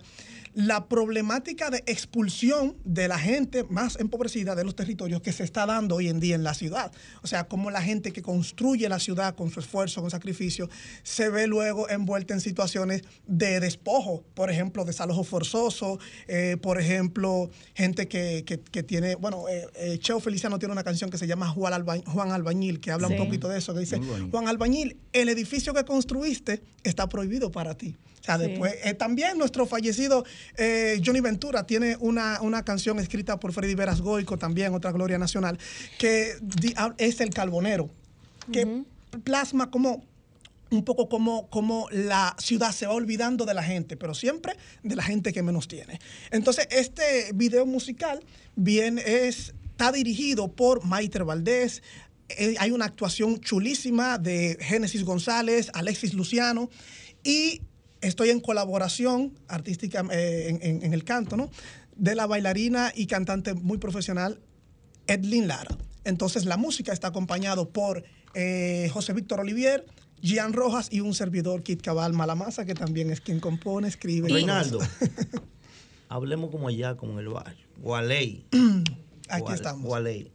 la 0.53 0.87
problemática 0.87 1.69
de 1.69 1.83
expulsión 1.85 2.75
de 2.83 3.07
la 3.07 3.19
gente 3.19 3.63
más 3.69 3.97
empobrecida 3.99 4.55
de 4.55 4.63
los 4.63 4.75
territorios 4.75 5.21
que 5.21 5.31
se 5.31 5.43
está 5.43 5.65
dando 5.65 5.95
hoy 5.95 6.07
en 6.09 6.19
día 6.19 6.35
en 6.35 6.43
la 6.43 6.53
ciudad. 6.53 6.91
O 7.21 7.27
sea, 7.27 7.47
cómo 7.47 7.71
la 7.71 7.81
gente 7.81 8.11
que 8.11 8.21
construye 8.21 8.89
la 8.89 8.99
ciudad 8.99 9.35
con 9.35 9.51
su 9.51 9.59
esfuerzo, 9.59 10.01
con 10.01 10.09
sacrificio, 10.11 10.69
se 11.03 11.29
ve 11.29 11.47
luego 11.47 11.89
envuelta 11.89 12.33
en 12.33 12.41
situaciones 12.41 13.03
de 13.27 13.59
despojo, 13.59 14.23
por 14.33 14.49
ejemplo, 14.49 14.85
desalojo 14.85 15.23
forzoso, 15.23 15.99
eh, 16.27 16.57
por 16.61 16.79
ejemplo, 16.79 17.49
gente 17.75 18.07
que, 18.07 18.43
que- 18.45 18.59
que 18.59 18.83
tiene, 18.83 19.15
bueno, 19.15 19.47
eh, 19.49 19.67
eh, 19.75 19.97
Cheo 19.99 20.19
Feliciano 20.19 20.59
tiene 20.59 20.71
una 20.73 20.83
canción 20.83 21.09
que 21.09 21.17
se 21.17 21.27
llama 21.27 21.47
Juan, 21.49 21.73
Alba- 21.73 22.03
Juan 22.05 22.31
Albañil, 22.31 22.79
que 22.79 22.91
habla 22.91 23.07
Sí. 23.07 23.13
un 23.13 23.25
poquito 23.25 23.49
de 23.49 23.57
eso, 23.59 23.73
que 23.73 23.81
dice. 23.81 23.99
Juan 24.31 24.47
Albañil, 24.47 24.97
el 25.13 25.29
edificio 25.29 25.73
que 25.73 25.83
construiste 25.85 26.61
está 26.83 27.07
prohibido 27.07 27.51
para 27.51 27.75
ti. 27.75 27.95
O 28.21 28.23
sea, 28.23 28.37
Sí. 28.37 28.47
después, 28.47 28.75
eh, 28.83 28.93
también 28.93 29.37
nuestro 29.37 29.65
fallecido 29.65 30.25
eh, 30.57 31.01
Johnny 31.03 31.21
Ventura 31.21 31.65
tiene 31.65 31.97
una, 31.99 32.39
una 32.41 32.63
canción 32.63 32.99
escrita 32.99 33.39
por 33.39 33.53
Freddy 33.53 33.75
Veras 33.75 34.01
Goico, 34.01 34.37
también 34.37 34.73
otra 34.73 34.91
gloria 34.91 35.17
nacional, 35.17 35.57
que 35.97 36.33
ah, 36.75 36.93
es 36.97 37.21
El 37.21 37.29
Carbonero, 37.31 37.89
que 38.51 38.83
plasma 39.23 39.69
como 39.71 40.03
un 40.71 40.83
poco 40.83 41.09
como, 41.09 41.49
como 41.49 41.87
la 41.91 42.35
ciudad 42.39 42.71
se 42.71 42.85
va 42.85 42.93
olvidando 42.93 43.45
de 43.45 43.53
la 43.53 43.63
gente, 43.63 43.97
pero 43.97 44.13
siempre 44.13 44.53
de 44.83 44.95
la 44.95 45.03
gente 45.03 45.33
que 45.33 45.41
menos 45.41 45.67
tiene. 45.67 45.99
Entonces, 46.31 46.67
este 46.71 47.31
video 47.33 47.65
musical 47.65 48.19
bien 48.55 48.99
es, 48.99 49.53
está 49.71 49.91
dirigido 49.91 50.51
por 50.51 50.85
Maiter 50.85 51.23
Valdés. 51.23 51.81
Eh, 52.29 52.55
hay 52.59 52.69
una 52.71 52.85
actuación 52.85 53.39
chulísima 53.39 54.19
de 54.19 54.57
Génesis 54.61 55.03
González, 55.03 55.71
Alexis 55.73 56.13
Luciano 56.13 56.69
y 57.23 57.61
estoy 58.01 58.29
en 58.29 58.39
colaboración 58.39 59.37
artística 59.47 60.05
eh, 60.11 60.47
en, 60.49 60.59
en- 60.61 60.83
en 60.83 60.93
el 60.93 61.03
canto, 61.03 61.35
¿no? 61.37 61.49
De 61.95 62.15
la 62.15 62.25
bailarina 62.27 62.91
y 62.95 63.07
cantante 63.07 63.53
muy 63.53 63.77
profesional 63.77 64.39
Edlin 65.07 65.47
Lara. 65.47 65.77
Entonces 66.05 66.45
la 66.45 66.55
música 66.57 66.93
está 66.93 67.07
acompañado 67.09 67.69
por 67.69 68.03
eh, 68.35 68.89
José 68.93 69.13
Víctor 69.13 69.41
Olivier, 69.41 69.85
Gian 70.21 70.53
Rojas 70.53 70.87
y 70.91 71.01
un 71.01 71.13
servidor 71.13 71.61
Kit 71.63 71.81
Cabal 71.81 72.13
Malamasa, 72.13 72.65
que 72.65 72.73
también 72.73 73.09
es 73.11 73.21
quien 73.21 73.39
compone, 73.39 73.87
escribe. 73.87 74.29
y 74.29 74.33
Reinaldo, 74.33 74.79
hablemos 76.09 76.51
como 76.51 76.67
allá, 76.67 76.95
como 76.95 77.19
el 77.19 77.29
barrio. 77.29 77.65
Gualey. 77.77 78.45
Aquí 79.29 79.43
Gual- 79.43 79.55
estamos. 79.55 79.85
Gualey. 79.85 80.31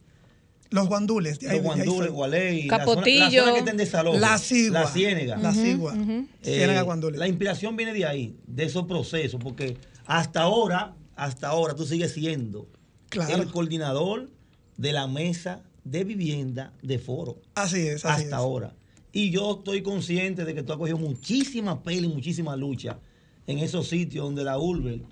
Los 0.71 0.89
guandules. 0.89 1.39
de 1.39 1.51
ahí- 1.51 1.57
Los 1.57 1.65
guandules. 1.65 2.11
Gualey. 2.11 2.67
Capotillo. 2.67 3.19
La 3.21 3.31
zona, 3.31 3.37
la 3.37 3.41
zona 3.43 3.53
que 3.53 3.59
está 3.59 3.71
en 3.71 3.77
desalojo. 3.77 4.19
La 4.19 4.39
Sigua. 4.39 4.81
La 4.81 4.87
Ciénega. 4.89 5.37
La 5.37 5.53
Sigua. 5.55 5.95
Eh, 5.97 6.27
Ciénaga 6.43 6.83
Guandules. 6.83 7.19
la 7.19 7.29
inspiración 7.29 7.77
viene 7.77 7.93
de 7.93 8.05
ahí, 8.07 8.37
de 8.47 8.65
esos 8.65 8.85
procesos, 8.87 9.41
porque 9.43 9.77
hasta 10.07 10.43
ahora, 10.43 10.95
hasta 11.17 11.49
ahora 11.49 11.75
tú 11.75 11.85
sigues 11.87 12.13
siendo 12.13 12.69
Claro. 13.11 13.43
el 13.43 13.51
coordinador 13.51 14.31
de 14.77 14.93
la 14.93 15.07
mesa 15.07 15.63
de 15.85 16.03
vivienda 16.05 16.73
de 16.83 16.99
foro. 16.99 17.39
Así 17.55 17.87
es, 17.87 18.05
así 18.05 18.23
hasta 18.25 18.27
es. 18.27 18.33
ahora. 18.33 18.75
Y 19.13 19.31
yo 19.31 19.59
estoy 19.59 19.83
consciente 19.83 20.45
de 20.45 20.55
que 20.55 20.63
tú 20.65 20.73
has 20.73 20.79
cogido 20.79 20.99
muchísima 20.99 21.83
peli, 21.85 22.09
muchísima 22.09 22.57
lucha 22.57 22.99
en 23.47 23.59
esos 23.61 23.87
sitios 23.89 24.25
donde 24.25 24.43
la 24.43 24.59
urbe, 24.59 25.03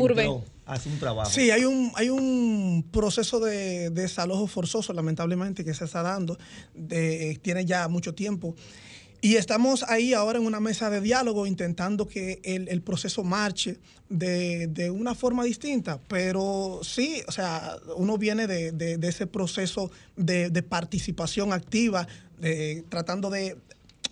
Urbe. 0.00 0.28
hace 0.66 0.88
un 0.88 0.98
trabajo. 0.98 1.30
Sí, 1.30 1.50
hay 1.50 1.64
un, 1.64 1.92
hay 1.94 2.08
un 2.10 2.84
proceso 2.90 3.40
de, 3.40 3.90
de 3.90 4.02
desalojo 4.02 4.46
forzoso, 4.46 4.92
lamentablemente, 4.92 5.64
que 5.64 5.74
se 5.74 5.84
está 5.84 6.02
dando. 6.02 6.38
de- 6.74 7.38
tiene 7.42 7.64
ya 7.64 7.88
mucho 7.88 8.14
tiempo. 8.14 8.54
Y 9.20 9.36
estamos 9.36 9.84
ahí 9.84 10.12
ahora 10.12 10.38
en 10.38 10.44
una 10.44 10.60
mesa 10.60 10.90
de 10.90 11.00
diálogo 11.00 11.46
intentando 11.46 12.06
que 12.06 12.40
el, 12.44 12.68
el 12.68 12.82
proceso 12.82 13.24
marche 13.24 13.78
de, 14.10 14.66
de 14.66 14.90
una 14.90 15.14
forma 15.14 15.44
distinta. 15.44 15.98
Pero 16.08 16.80
sí, 16.82 17.22
o 17.26 17.32
sea, 17.32 17.76
uno 17.96 18.18
viene 18.18 18.46
de, 18.46 18.72
de- 18.72 18.98
de 18.98 19.08
ese 19.08 19.26
proceso 19.26 19.90
de, 20.16 20.50
de 20.50 20.62
participación 20.62 21.54
activa, 21.54 22.06
de- 22.38 22.84
tratando 22.90 23.30
de 23.30 23.56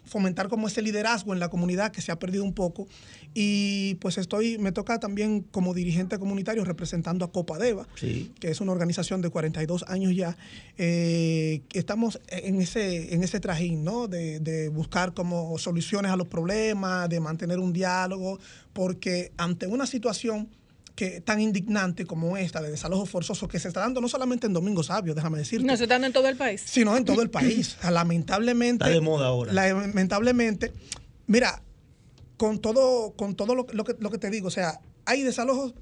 fomentar 0.04 0.48
como 0.48 0.66
ese 0.68 0.82
liderazgo 0.82 1.32
en 1.32 1.40
la 1.40 1.48
comunidad 1.48 1.90
que 1.92 2.02
se 2.02 2.12
ha 2.12 2.18
perdido 2.18 2.44
un 2.44 2.52
poco. 2.52 2.86
Y 3.34 3.94
pues 3.96 4.18
estoy, 4.18 4.58
me 4.58 4.72
toca 4.72 5.00
también 5.00 5.40
como 5.40 5.72
dirigente 5.72 6.18
comunitario 6.18 6.64
representando 6.64 7.24
a 7.24 7.32
Copadeva, 7.32 7.86
Sí. 7.96 8.30
que 8.40 8.50
es 8.50 8.60
una 8.60 8.72
organización 8.72 9.22
de 9.22 9.30
42 9.30 9.84
años 9.88 10.14
ya. 10.14 10.36
Eh, 10.76 11.62
estamos 11.72 12.20
en 12.28 12.60
ese, 12.60 13.14
en 13.14 13.22
ese 13.22 13.40
trajín, 13.40 13.84
¿no? 13.84 14.08
De, 14.08 14.40
de 14.40 14.68
buscar 14.68 15.14
como 15.14 15.56
soluciones 15.58 16.12
a 16.12 16.16
los 16.16 16.28
problemas, 16.28 17.08
de 17.08 17.20
mantener 17.20 17.58
un 17.58 17.72
diálogo, 17.72 18.38
porque 18.72 19.32
ante 19.38 19.66
una 19.66 19.86
situación 19.86 20.48
que 21.02 21.20
tan 21.20 21.40
indignante 21.40 22.06
como 22.06 22.36
esta 22.36 22.62
de 22.62 22.70
desalojo 22.70 23.06
forzoso 23.06 23.48
que 23.48 23.58
se 23.58 23.66
está 23.66 23.80
dando 23.80 24.00
no 24.00 24.06
solamente 24.06 24.46
en 24.46 24.52
Domingo 24.52 24.84
Sabio, 24.84 25.16
déjame 25.16 25.38
decirte, 25.38 25.66
no 25.66 25.76
se 25.76 25.82
está 25.82 25.94
dando 25.94 26.06
en 26.06 26.12
todo 26.12 26.28
el 26.28 26.36
país 26.36 26.62
sino 26.64 26.96
en 26.96 27.04
todo 27.04 27.22
el 27.22 27.28
país. 27.28 27.76
Lamentablemente. 27.82 28.84
Está 28.84 28.94
de 28.94 29.00
moda 29.00 29.26
ahora. 29.26 29.52
Lamentablemente, 29.52 30.72
mira, 31.26 31.60
con 32.36 32.60
todo, 32.60 33.14
con 33.16 33.34
todo 33.34 33.56
lo, 33.56 33.66
lo 33.72 33.82
que, 33.82 33.96
lo 33.98 34.10
que 34.12 34.18
te 34.18 34.30
digo, 34.30 34.46
o 34.46 34.52
sea, 34.52 34.80
hay 35.04 35.22
desalojos 35.22 35.74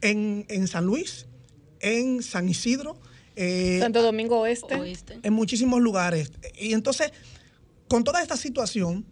en, 0.00 0.44
en 0.48 0.66
San 0.66 0.84
Luis, 0.84 1.28
en 1.78 2.24
San 2.24 2.48
Isidro, 2.48 2.98
eh, 3.36 3.78
Santo 3.80 4.02
Domingo 4.02 4.40
Oeste 4.40 4.74
Oeste. 4.74 5.20
en 5.22 5.32
muchísimos 5.32 5.80
lugares. 5.80 6.32
Y 6.58 6.72
entonces, 6.72 7.12
con 7.86 8.02
toda 8.02 8.20
esta 8.20 8.36
situación, 8.36 9.06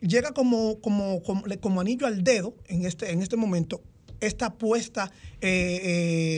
llega 0.00 0.32
como, 0.32 0.80
como, 0.80 1.22
como, 1.22 1.44
como 1.60 1.82
anillo 1.82 2.06
al 2.06 2.24
dedo 2.24 2.54
en 2.66 2.86
este, 2.86 3.10
en 3.10 3.20
este 3.20 3.36
momento 3.36 3.82
esta 4.20 4.46
apuesta 4.46 5.10
eh, 5.42 5.80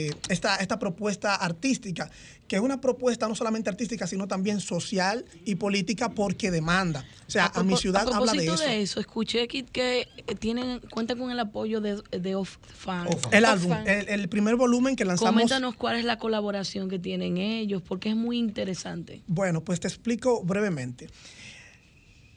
eh, 0.09 0.15
esta, 0.29 0.55
esta 0.57 0.79
propuesta 0.79 1.35
artística, 1.35 2.09
que 2.47 2.55
es 2.55 2.61
una 2.61 2.79
propuesta 2.79 3.27
no 3.27 3.35
solamente 3.35 3.69
artística, 3.69 4.07
sino 4.07 4.27
también 4.29 4.61
social 4.61 5.25
y 5.43 5.55
política 5.55 6.09
porque 6.09 6.51
demanda. 6.51 7.05
O 7.27 7.31
sea, 7.31 7.47
a, 7.47 7.63
mi 7.63 7.75
ciudad 7.75 8.07
habla 8.13 8.31
de 8.31 8.45
eso. 8.45 8.57
de 8.57 8.81
eso, 8.81 8.99
escuché 9.01 9.47
que, 9.49 9.65
que 9.65 10.07
tienen, 10.39 10.79
cuenta 10.89 11.17
con 11.17 11.31
el 11.31 11.39
apoyo 11.39 11.81
de, 11.81 12.01
de 12.11 12.35
Off-Fan. 12.35 13.07
el 13.31 13.43
álbum, 13.43 13.73
el, 13.85 14.29
primer 14.29 14.55
volumen 14.55 14.95
que 14.95 15.03
lanzamos. 15.03 15.33
Coméntanos 15.33 15.75
cuál 15.75 15.97
es 15.97 16.05
la 16.05 16.17
colaboración 16.17 16.89
que 16.89 16.99
tienen 16.99 17.37
ellos, 17.37 17.81
porque 17.81 18.09
es 18.09 18.15
muy 18.15 18.37
interesante. 18.37 19.21
Bueno, 19.27 19.65
pues 19.65 19.81
te 19.81 19.89
explico 19.89 20.43
brevemente. 20.43 21.09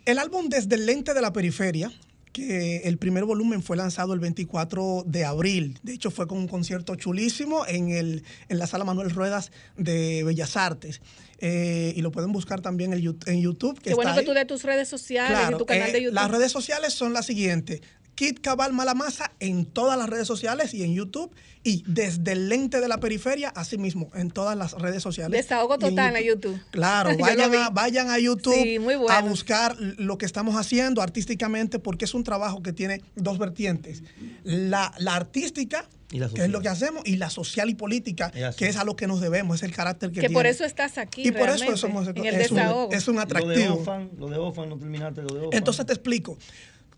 El 0.05 0.19
álbum 0.19 0.49
Desde 0.49 0.75
el 0.75 0.87
lente 0.87 1.15
de 1.15 1.21
la 1.21 1.33
periferia 1.33 1.93
que 2.37 2.83
el 2.85 2.99
primer 2.99 3.25
volumen 3.25 3.63
fue 3.63 3.79
lanzado 3.79 4.13
el 4.13 4.21
24 4.21 5.05
de 5.07 5.25
abril. 5.25 5.79
De 5.83 5.95
hecho, 5.95 6.11
fue 6.11 6.27
con 6.27 6.37
un 6.37 6.49
concierto 6.49 6.95
chulísimo 6.95 7.67
en, 7.67 7.89
el, 7.89 8.25
en 8.51 8.59
la 8.59 8.67
sala 8.67 8.85
Manuel 8.85 9.09
Ruedas 9.09 9.53
de 9.79 10.23
Bellas 10.23 10.55
Artes. 10.59 11.01
Eh, 11.39 11.95
y 11.97 12.03
lo 12.03 12.13
pueden 12.13 12.33
buscar 12.33 12.61
también 12.61 12.93
en 12.93 13.41
YouTube. 13.41 13.79
Que 13.81 13.91
Qué 13.91 13.95
bueno 13.95 14.15
que 14.15 14.23
tú 14.23 14.35
de 14.35 14.45
tus 14.45 14.65
redes 14.65 14.87
sociales 14.87 15.39
y 15.51 15.57
tu 15.57 15.65
canal 15.65 15.93
de 15.93 15.99
eh, 15.99 16.03
YouTube. 16.03 16.15
Las 16.15 16.31
redes 16.31 16.53
sociales 16.53 16.93
son 16.93 17.15
las 17.15 17.25
siguientes. 17.25 17.81
Kit 18.17 18.41
Cabal 18.41 18.73
Malamasa 18.73 19.31
en 19.41 19.67
todas 19.67 19.99
las 19.99 20.09
redes 20.09 20.27
sociales 20.27 20.73
y 20.73 20.83
en 20.83 20.95
YouTube 20.95 21.31
y 21.63 21.85
desde 21.87 22.33
el 22.33 22.49
lente 22.49 22.81
de 22.81 22.89
la 22.89 22.99
periferia, 22.99 23.51
así 23.51 23.77
mismo, 23.77 24.11
en 24.15 24.31
todas 24.31 24.57
las 24.57 24.73
redes 24.73 25.03
sociales. 25.03 25.39
Desahogo 25.39 25.79
total 25.79 26.17
en 26.17 26.25
YouTube. 26.25 26.59
Claro, 26.71 27.11
vayan 27.21 27.55
a, 27.55 27.71
vayan 27.71 28.09
a 28.09 28.19
YouTube 28.19 29.07
a 29.11 29.21
buscar 29.21 29.77
lo 29.79 30.17
que 30.17 30.25
estamos 30.25 30.57
haciendo 30.57 31.03
artísticamente 31.03 31.79
porque 31.79 32.07
es 32.07 32.15
un 32.15 32.25
trabajo 32.25 32.63
que 32.63 32.73
tiene 32.73 33.03
dos 33.17 33.39
vertientes. 33.39 34.03
La, 34.45 34.87
artística, 35.09 35.87
que 36.09 36.45
es 36.45 36.51
lo 36.51 36.63
que 36.63 36.69
hacemos, 36.71 37.03
y 37.05 37.17
la 37.17 37.29
social 37.29 37.69
y 37.69 37.75
política, 37.75 38.33
que 38.57 38.69
es 38.69 38.77
a 38.79 38.85
lo 38.85 38.97
que 38.97 39.07
nos 39.07 39.21
debemos, 39.21 39.57
es 39.57 39.63
el 39.63 39.75
carácter 39.75 40.11
que, 40.11 40.23
que 40.23 40.31
por 40.31 40.47
eso 40.47 40.65
estás 40.65 40.97
aquí. 40.97 41.29
Y 41.29 41.33
por 41.33 41.51
eso 41.51 41.77
somos, 41.77 42.09
en 42.09 42.17
el 42.17 42.35
es, 42.35 42.51
desahogo. 42.51 42.87
Un, 42.87 42.95
es 42.95 43.09
un 43.09 43.19
atractivo. 43.19 43.85
Lo 44.17 44.29
de 44.29 44.39
Ofan, 44.39 44.71
no 44.71 44.79
terminaste 44.79 45.21
lo 45.21 45.35
de 45.35 45.41
Ofan. 45.41 45.59
Entonces 45.59 45.85
te 45.85 45.93
explico 45.93 46.39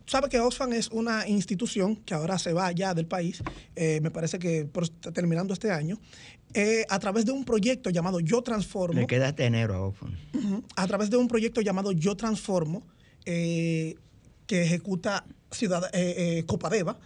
sabe 0.08 0.28
que 0.28 0.40
Oxfam 0.40 0.72
es 0.72 0.88
una 0.88 1.28
institución 1.28 1.96
que 1.96 2.14
ahora 2.14 2.38
se 2.38 2.52
va 2.52 2.72
ya 2.72 2.94
del 2.94 3.06
país, 3.06 3.42
eh, 3.76 4.00
me 4.02 4.10
parece 4.10 4.38
que 4.38 4.68
está 4.82 5.12
terminando 5.12 5.52
este 5.52 5.70
año, 5.70 5.98
eh, 6.54 6.84
a 6.88 6.98
través 6.98 7.26
de 7.26 7.32
un 7.32 7.44
proyecto 7.44 7.90
llamado 7.90 8.20
Yo 8.20 8.42
Transformo. 8.42 8.98
Le 8.98 9.06
queda 9.06 9.28
este 9.28 9.44
enero 9.44 9.74
a 9.74 9.86
Oxfam. 9.86 10.16
a 10.76 10.86
través 10.86 11.10
de 11.10 11.18
un 11.18 11.28
proyecto 11.28 11.60
llamado 11.60 11.92
Yo 11.92 12.16
Transformo, 12.16 12.86
eh, 13.26 13.96
que 14.46 14.62
ejecuta 14.62 15.24
Ciudad, 15.50 15.90
Copadeva 16.46 16.98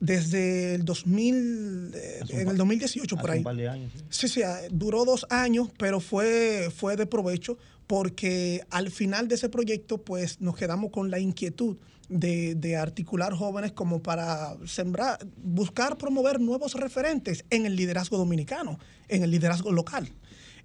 desde 0.00 0.74
el 0.74 0.84
2000, 0.84 1.94
en 2.28 2.48
el 2.48 2.56
2018 2.56 3.16
por 3.16 3.30
ahí. 3.30 3.38
Un 3.38 3.44
par 3.44 3.56
de 3.56 3.68
años, 3.68 3.92
sí, 4.10 4.28
sí, 4.28 4.42
duró 4.70 5.04
dos 5.04 5.26
años, 5.30 5.70
pero 5.78 6.00
fue, 6.00 6.70
fue 6.74 6.96
de 6.96 7.06
provecho 7.06 7.56
porque 7.86 8.64
al 8.70 8.90
final 8.90 9.28
de 9.28 9.34
ese 9.34 9.48
proyecto 9.48 9.98
pues 9.98 10.40
nos 10.40 10.56
quedamos 10.56 10.90
con 10.90 11.10
la 11.10 11.18
inquietud 11.18 11.76
de, 12.08 12.76
articular 12.76 13.32
jóvenes 13.34 13.72
como 13.72 14.02
para 14.02 14.56
sembrar, 14.66 15.18
buscar 15.36 15.96
promover 15.96 16.40
nuevos 16.40 16.74
referentes 16.74 17.44
en 17.50 17.66
el 17.66 17.76
liderazgo 17.76 18.18
dominicano, 18.18 18.78
en 19.08 19.22
el 19.22 19.30
liderazgo 19.30 19.72
local. 19.72 20.12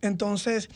Entonces, 0.01 0.69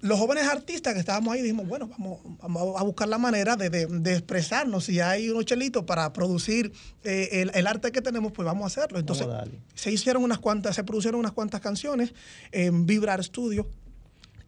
los 0.00 0.18
jóvenes 0.18 0.44
artistas 0.44 0.94
que 0.94 1.00
estábamos 1.00 1.34
ahí 1.34 1.42
dijimos, 1.42 1.68
bueno, 1.68 1.88
vamos, 1.88 2.20
vamos 2.40 2.80
a 2.80 2.82
buscar 2.84 3.08
la 3.08 3.18
manera 3.18 3.56
de, 3.56 3.82
expresarnos. 4.12 4.84
Si 4.84 5.00
hay 5.00 5.28
unos 5.28 5.44
chelitos 5.44 5.84
para 5.84 6.12
producir 6.12 6.72
eh, 7.04 7.50
el, 7.52 7.66
arte 7.66 7.92
que 7.92 8.00
tenemos, 8.00 8.32
pues 8.32 8.46
vamos 8.46 8.64
a 8.64 8.66
hacerlo. 8.66 8.98
Entonces, 8.98 9.26
se 9.74 9.92
hicieron 9.92 10.24
unas 10.24 10.38
cuantas, 10.38 10.76
se 10.76 10.84
produjeron 10.84 11.20
unas 11.20 11.32
cuantas 11.32 11.60
canciones 11.60 12.14
en 12.50 12.86
Vibrar 12.86 13.22
Studio 13.22 13.68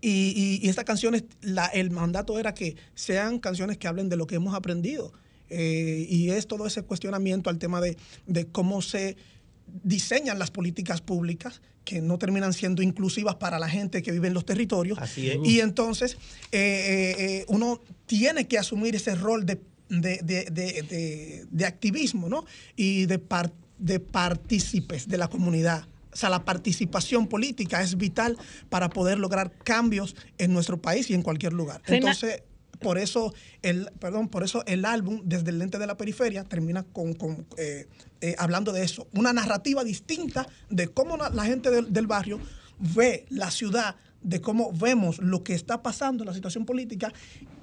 y, 0.02 0.60
y, 0.62 0.68
estas 0.68 0.84
canciones, 0.84 1.24
el 1.72 1.90
mandato 1.92 2.38
era 2.38 2.52
que 2.52 2.76
sean 2.94 3.38
canciones 3.38 3.78
que 3.78 3.86
hablen 3.86 4.08
de 4.08 4.16
lo 4.16 4.26
que 4.26 4.34
hemos 4.34 4.54
aprendido. 4.54 5.12
Eh, 5.54 6.06
y 6.08 6.30
es 6.30 6.46
todo 6.46 6.66
ese 6.66 6.82
cuestionamiento 6.82 7.50
al 7.50 7.58
tema 7.58 7.80
de, 7.80 7.96
cómo 8.52 8.80
se 8.80 9.16
diseñan 9.84 10.38
las 10.38 10.50
políticas 10.50 11.02
públicas 11.02 11.60
que 11.84 12.00
no 12.00 12.18
terminan 12.18 12.54
siendo 12.54 12.82
inclusivas 12.82 13.36
para 13.36 13.58
la 13.58 13.68
gente 13.68 14.02
que 14.02 14.12
vive 14.12 14.28
en 14.28 14.34
los 14.34 14.46
territorios. 14.46 14.98
Así 14.98 15.28
es. 15.28 15.38
Y 15.44 15.60
entonces 15.60 16.16
eh, 16.52 17.14
eh, 17.18 17.44
uno 17.48 17.80
tiene 18.06 18.48
que 18.48 18.58
asumir 18.58 18.96
ese 18.96 19.14
rol 19.14 19.44
de, 19.44 19.60
de, 19.88 21.66
activismo 21.66 22.28
¿no? 22.28 22.46
y 22.74 23.04
de, 23.06 23.20
de 23.78 24.00
partícipes 24.00 25.06
de 25.06 25.18
la 25.18 25.28
comunidad. 25.28 25.86
O 26.12 26.16
sea, 26.16 26.28
la 26.28 26.44
participación 26.44 27.26
política 27.26 27.80
es 27.80 27.96
vital 27.96 28.36
para 28.68 28.90
poder 28.90 29.18
lograr 29.18 29.52
cambios 29.64 30.14
en 30.38 30.52
nuestro 30.52 30.80
país 30.80 31.10
y 31.10 31.14
en 31.14 31.22
cualquier 31.22 31.52
lugar. 31.52 31.82
Entonces, 31.86 32.42
por 32.82 32.98
eso 32.98 33.32
el, 33.62 33.90
perdón, 33.98 34.28
por 34.28 34.42
eso 34.42 34.62
el 34.66 34.84
álbum, 34.84 35.22
desde 35.24 35.50
el 35.50 35.58
lente 35.58 35.78
de 35.78 35.86
la 35.86 35.96
periferia, 35.96 36.44
termina 36.44 36.82
con, 36.82 37.16
eh, 37.56 37.88
eh, 38.20 38.34
hablando 38.38 38.72
de 38.72 38.82
eso. 38.82 39.08
Una 39.14 39.32
narrativa 39.32 39.84
distinta 39.84 40.46
de 40.68 40.88
cómo 40.88 41.16
la, 41.16 41.44
gente 41.44 41.70
del, 41.70 42.06
barrio 42.06 42.40
ve 42.78 43.24
la 43.30 43.50
ciudad, 43.50 43.96
de 44.22 44.40
cómo 44.40 44.72
vemos 44.72 45.18
lo 45.18 45.42
que 45.42 45.54
está 45.54 45.82
pasando 45.82 46.24
en 46.24 46.28
la 46.28 46.34
situación 46.34 46.66
política 46.66 47.12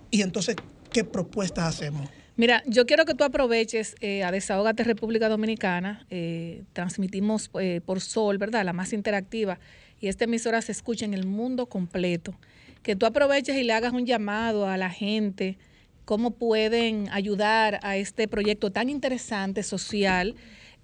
y 0.10 0.22
entonces 0.22 0.56
qué 0.92 1.04
propuestas 1.04 1.76
hacemos. 1.76 2.10
Mira, 2.40 2.64
yo 2.66 2.86
quiero 2.86 3.04
que 3.04 3.16
tú 3.16 3.26
aproveches 3.26 3.98
eh, 4.00 4.24
a 4.24 4.32
Desahogate 4.32 4.86
República 4.86 5.28
Dominicana. 5.28 6.06
Eh, 6.10 6.64
transmitimos 6.72 7.52
eh, 7.60 7.82
por 7.86 8.00
Sol, 8.00 8.38
¿verdad? 8.38 8.64
La 8.64 8.72
más 8.72 8.94
interactiva. 8.94 9.60
Y 10.00 10.08
esta 10.08 10.24
emisora 10.24 10.62
se 10.62 10.72
escucha 10.72 11.04
en 11.04 11.14
el 11.14 11.26
mundo 11.26 11.66
completo. 11.66 12.34
Que 12.82 12.96
tú 12.96 13.06
aproveches 13.06 13.58
y 13.58 13.64
le 13.64 13.74
hagas 13.74 13.92
un 13.92 14.06
llamado 14.06 14.68
a 14.68 14.78
la 14.78 14.90
gente, 14.90 15.58
cómo 16.06 16.32
pueden 16.32 17.10
ayudar 17.12 17.82
a 17.84 17.98
este 17.98 18.30
proyecto 18.30 18.72
tan 18.72 18.88
interesante 18.88 19.62
social 19.62 20.36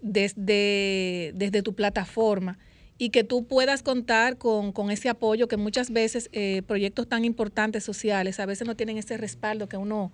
desde, 0.02 1.32
desde 1.36 1.62
tu 1.62 1.74
plataforma 1.74 2.60
y 2.98 3.12
que 3.12 3.24
tú 3.24 3.46
puedas 3.46 3.82
contar 3.82 4.38
con, 4.38 4.74
con 4.74 4.92
ese 4.92 5.08
apoyo 5.08 5.48
que 5.48 5.56
muchas 5.56 5.90
veces 5.90 6.30
proyectos 6.68 7.08
tan 7.08 7.24
importantes 7.24 7.86
sociales 7.86 8.42
a 8.42 8.46
veces 8.46 8.68
no 8.68 8.76
tienen 8.76 8.98
ese 8.98 9.16
respaldo 9.16 9.68
que 9.68 9.78
uno 9.78 10.12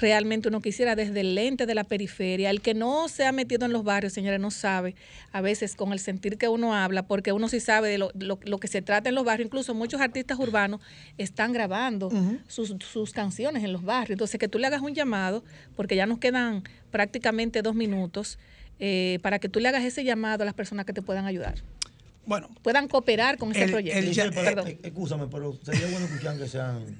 realmente 0.00 0.48
uno 0.48 0.60
quisiera 0.60 0.96
desde 0.96 1.20
el 1.20 1.34
lente 1.34 1.66
de 1.66 1.74
la 1.74 1.84
periferia. 1.84 2.50
El 2.50 2.60
que 2.60 2.74
no 2.74 3.08
se 3.08 3.26
ha 3.26 3.32
metido 3.32 3.66
en 3.66 3.72
los 3.72 3.84
barrios, 3.84 4.12
señores, 4.12 4.40
no 4.40 4.50
sabe 4.50 4.94
a 5.32 5.40
veces 5.40 5.76
con 5.76 5.92
el 5.92 5.98
sentir 5.98 6.38
que 6.38 6.48
uno 6.48 6.74
habla, 6.74 7.06
porque 7.06 7.32
uno 7.32 7.48
sí 7.48 7.60
sabe 7.60 7.88
de 7.88 7.98
lo, 7.98 8.10
lo, 8.14 8.58
que 8.58 8.68
se 8.68 8.82
trata 8.82 9.08
en 9.08 9.14
los 9.14 9.24
barrios. 9.24 9.46
Incluso 9.46 9.74
muchos 9.74 10.00
artistas 10.00 10.38
urbanos 10.38 10.80
están 11.18 11.52
grabando 11.52 12.10
sus, 12.48 12.74
sus 12.80 13.12
canciones 13.12 13.64
en 13.64 13.72
los 13.72 13.82
barrios. 13.82 14.16
Entonces, 14.16 14.38
que 14.38 14.48
tú 14.48 14.58
le 14.58 14.66
hagas 14.66 14.82
un 14.82 14.94
llamado, 14.94 15.44
porque 15.76 15.96
ya 15.96 16.06
nos 16.06 16.18
quedan 16.18 16.64
prácticamente 16.90 17.62
dos 17.62 17.74
minutos, 17.74 18.38
eh, 18.80 19.18
para 19.22 19.38
que 19.38 19.48
tú 19.48 19.60
le 19.60 19.68
hagas 19.68 19.84
ese 19.84 20.04
llamado 20.04 20.42
a 20.42 20.44
las 20.44 20.54
personas 20.54 20.84
que 20.86 20.92
te 20.92 21.02
puedan 21.02 21.26
ayudar. 21.26 21.54
Bueno, 22.26 22.48
puedan 22.62 22.88
cooperar 22.88 23.38
con 23.38 23.50
ese 23.52 23.68
proyecto. 23.68 23.98
El, 23.98 24.78
Escúchame, 24.82 25.26
pero 25.28 25.58
sería 25.62 25.86
bueno 25.88 26.06
escuchar 26.06 26.38
que 26.38 26.48
sean 26.48 26.96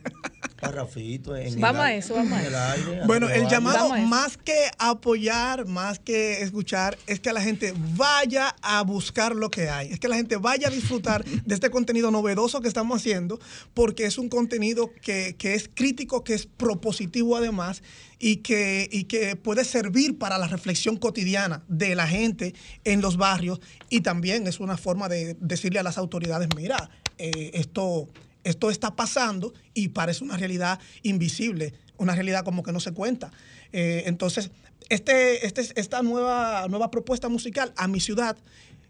vamos 1.58 1.82
a 1.82 1.94
eso, 1.94 2.14
vamos 2.14 2.32
a 2.32 2.76
eso. 2.76 3.06
bueno, 3.06 3.28
el 3.28 3.48
llamado 3.48 3.88
más 4.06 4.36
que 4.36 4.70
apoyar, 4.78 5.66
más 5.66 5.98
que 5.98 6.42
escuchar, 6.42 6.96
es 7.06 7.20
que 7.20 7.32
la 7.32 7.40
gente 7.40 7.74
vaya 7.96 8.54
a 8.62 8.82
buscar 8.82 9.34
lo 9.34 9.50
que 9.50 9.68
hay. 9.68 9.92
Es 9.92 10.00
que 10.00 10.08
la 10.08 10.16
gente 10.16 10.36
vaya 10.36 10.68
a 10.68 10.70
disfrutar 10.70 11.24
de 11.24 11.54
este 11.54 11.70
contenido 11.70 12.10
novedoso 12.10 12.60
que 12.60 12.68
estamos 12.68 13.00
haciendo, 13.00 13.38
porque 13.74 14.06
es 14.06 14.18
un 14.18 14.28
contenido 14.28 14.90
que, 15.02 15.36
es 15.40 15.70
crítico, 15.72 16.24
que 16.24 16.34
es 16.34 16.46
propositivo 16.46 17.36
además, 17.36 17.82
y 18.18 18.36
que, 18.36 18.88
y 18.90 19.04
que 19.04 19.36
puede 19.36 19.64
servir 19.64 20.18
para 20.18 20.38
la 20.38 20.48
reflexión 20.48 20.96
cotidiana 20.96 21.64
de 21.68 21.94
la 21.94 22.06
gente 22.06 22.54
en 22.84 23.00
los 23.00 23.16
barrios. 23.16 23.60
Y 23.90 24.00
también 24.00 24.46
es 24.46 24.60
una 24.60 24.76
forma 24.76 25.08
de 25.08 25.36
decirle 25.40 25.78
a 25.78 25.82
las 25.82 25.98
autoridades, 25.98 26.48
mira, 26.56 26.90
eh, 27.18 27.50
esto 27.54 28.08
esto 28.44 28.70
está 28.70 28.94
pasando 28.94 29.54
y 29.72 29.88
parece 29.88 30.22
una 30.22 30.36
realidad 30.36 30.78
invisible, 31.02 31.72
una 31.96 32.14
realidad 32.14 32.44
como 32.44 32.62
que 32.62 32.72
no 32.72 32.80
se 32.80 32.92
cuenta. 32.92 33.32
Eh, 33.72 34.04
entonces, 34.06 34.50
este, 34.90 35.46
este, 35.46 35.62
esta 35.80 36.02
nueva, 36.02 36.66
nueva 36.68 36.90
propuesta 36.90 37.28
musical 37.28 37.72
a 37.76 37.88
mi 37.88 38.00
ciudad 38.00 38.36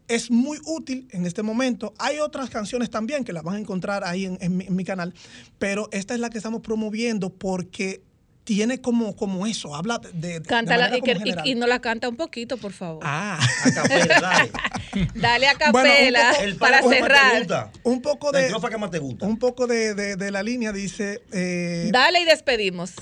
es 0.08 0.30
muy 0.30 0.58
útil 0.66 1.08
en 1.12 1.24
este 1.24 1.42
momento. 1.42 1.94
Hay 1.98 2.18
otras 2.18 2.50
canciones 2.50 2.90
también 2.90 3.24
que 3.24 3.32
las 3.32 3.42
van 3.42 3.54
a 3.54 3.58
encontrar 3.60 4.04
ahí 4.04 4.26
en, 4.26 4.56
mi, 4.56 4.84
canal, 4.84 5.14
pero 5.58 5.88
esta 5.92 6.14
es 6.14 6.20
la 6.20 6.28
que 6.28 6.38
estamos 6.38 6.60
promoviendo 6.60 7.30
porque 7.30 8.02
tiene 8.44 8.80
como, 8.80 9.16
como 9.16 9.46
eso, 9.46 9.74
habla 9.74 10.00
de... 10.12 10.42
Cántala 10.42 10.92
y, 10.96 11.50
y, 11.50 11.54
no 11.54 11.66
la 11.66 11.80
canta 11.80 12.08
un 12.08 12.16
poquito, 12.16 12.58
por 12.58 12.72
favor. 12.72 13.02
Ah, 13.02 13.40
a 13.64 13.72
capela, 13.72 14.20
dale. 14.20 14.50
dale 15.14 15.48
a 15.48 15.54
capela 15.54 16.32
para 16.58 16.82
cerrar. 16.82 17.72
Un 17.82 18.02
poco 18.02 18.32
de... 18.32 18.52
que 18.70 18.78
más 18.78 18.90
te 18.90 18.98
gusta. 18.98 19.26
Un 19.26 19.38
poco 19.38 19.66
de, 19.66 19.94
de, 19.94 20.30
la 20.30 20.42
línea 20.42 20.72
dice... 20.72 21.22
Eh, 21.32 21.88
dale 21.90 22.20
y 22.20 22.24
despedimos. 22.24 22.92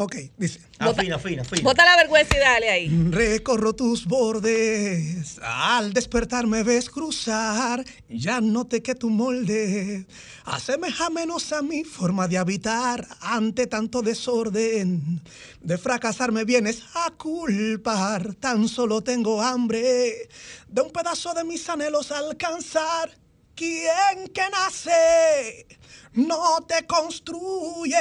Ok, 0.00 0.14
dice. 0.36 0.60
Afina, 0.78 1.16
afina, 1.16 1.42
afina. 1.42 1.64
Bota 1.64 1.84
la 1.84 1.96
vergüenza 1.96 2.36
y 2.36 2.38
dale 2.38 2.70
ahí. 2.70 2.88
Recorro 3.10 3.72
tus 3.72 4.06
bordes, 4.06 5.40
al 5.42 5.92
despertar 5.92 6.46
me 6.46 6.62
ves 6.62 6.88
cruzar, 6.88 7.84
ya 8.08 8.40
noté 8.40 8.80
que 8.80 8.94
tu 8.94 9.10
molde 9.10 10.06
asemeja 10.44 11.10
menos 11.10 11.52
a 11.52 11.62
mi 11.62 11.82
forma 11.82 12.28
de 12.28 12.38
habitar 12.38 13.08
ante 13.20 13.66
tanto 13.66 14.00
desorden. 14.00 15.20
De 15.60 15.76
fracasar 15.78 16.30
me 16.30 16.44
vienes 16.44 16.84
a 16.94 17.10
culpar, 17.10 18.34
tan 18.34 18.68
solo 18.68 19.02
tengo 19.02 19.42
hambre 19.42 20.28
de 20.68 20.80
un 20.80 20.92
pedazo 20.92 21.34
de 21.34 21.42
mis 21.42 21.68
anhelos 21.68 22.12
alcanzar. 22.12 23.10
¿Quién 23.56 24.28
que 24.32 24.48
nace 24.52 25.66
no 26.12 26.60
te 26.68 26.86
construye? 26.86 27.96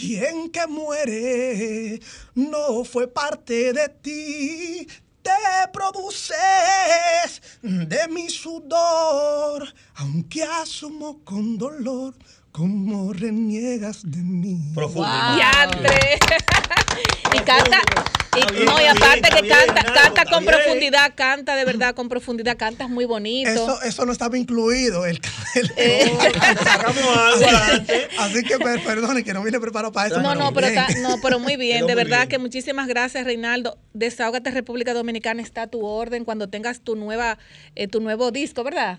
¿Quién 0.00 0.48
que 0.50 0.66
muere 0.66 2.00
no 2.34 2.84
fue 2.84 3.06
parte 3.06 3.74
de 3.74 3.86
ti? 3.90 4.88
Te 5.20 5.30
produces 5.74 7.42
de 7.60 8.08
mi 8.08 8.30
sudor, 8.30 9.68
aunque 9.96 10.42
asumo 10.42 11.22
con 11.22 11.58
dolor 11.58 12.14
cómo 12.50 13.12
reniegas 13.12 14.10
de 14.10 14.22
mí. 14.22 14.72
Profundo. 14.74 15.34
¡Diantre! 15.34 16.18
y 17.34 17.38
canta, 17.40 17.82
y, 18.40 18.64
no, 18.64 18.80
y 18.80 18.84
aparte 18.86 19.28
que 19.30 19.48
canta, 19.48 19.82
canta 19.92 20.24
con 20.24 20.44
profundidad, 20.44 21.12
canta 21.14 21.54
de 21.56 21.64
verdad 21.64 21.94
con 21.94 22.08
profundidad, 22.08 22.56
cantas 22.56 22.88
muy 22.88 23.04
bonito. 23.04 23.50
Eso, 23.50 23.82
eso 23.82 24.06
no 24.06 24.12
estaba 24.12 24.36
incluido. 24.38 25.06
El, 25.06 25.20
el- 25.54 25.72
Eh. 25.76 26.12
Sacamos 26.62 26.98
algo 26.98 27.46
adelante. 27.46 28.08
Así 28.18 28.42
que 28.42 28.58
per- 28.58 28.82
perdone 28.82 29.24
que 29.24 29.32
no 29.32 29.42
vine 29.42 29.60
preparado 29.60 29.92
para 29.92 30.08
eso. 30.08 30.20
No, 30.20 30.34
no, 30.34 30.52
pero, 30.52 30.72
ta- 30.72 30.88
no, 31.00 31.18
pero 31.22 31.38
muy 31.38 31.56
bien, 31.56 31.86
de 31.86 31.94
verdad 31.94 32.18
bien. 32.18 32.28
que 32.28 32.38
muchísimas 32.38 32.86
gracias, 32.88 33.24
Reinaldo. 33.24 33.78
Desahógate 33.92 34.50
República 34.50 34.94
Dominicana 34.94 35.42
está 35.42 35.62
a 35.62 35.66
tu 35.66 35.84
orden 35.84 36.24
cuando 36.24 36.48
tengas 36.48 36.80
tu 36.80 36.96
nueva, 36.96 37.38
eh, 37.74 37.88
tu 37.88 38.00
nuevo 38.00 38.30
disco, 38.30 38.62
¿verdad? 38.64 38.98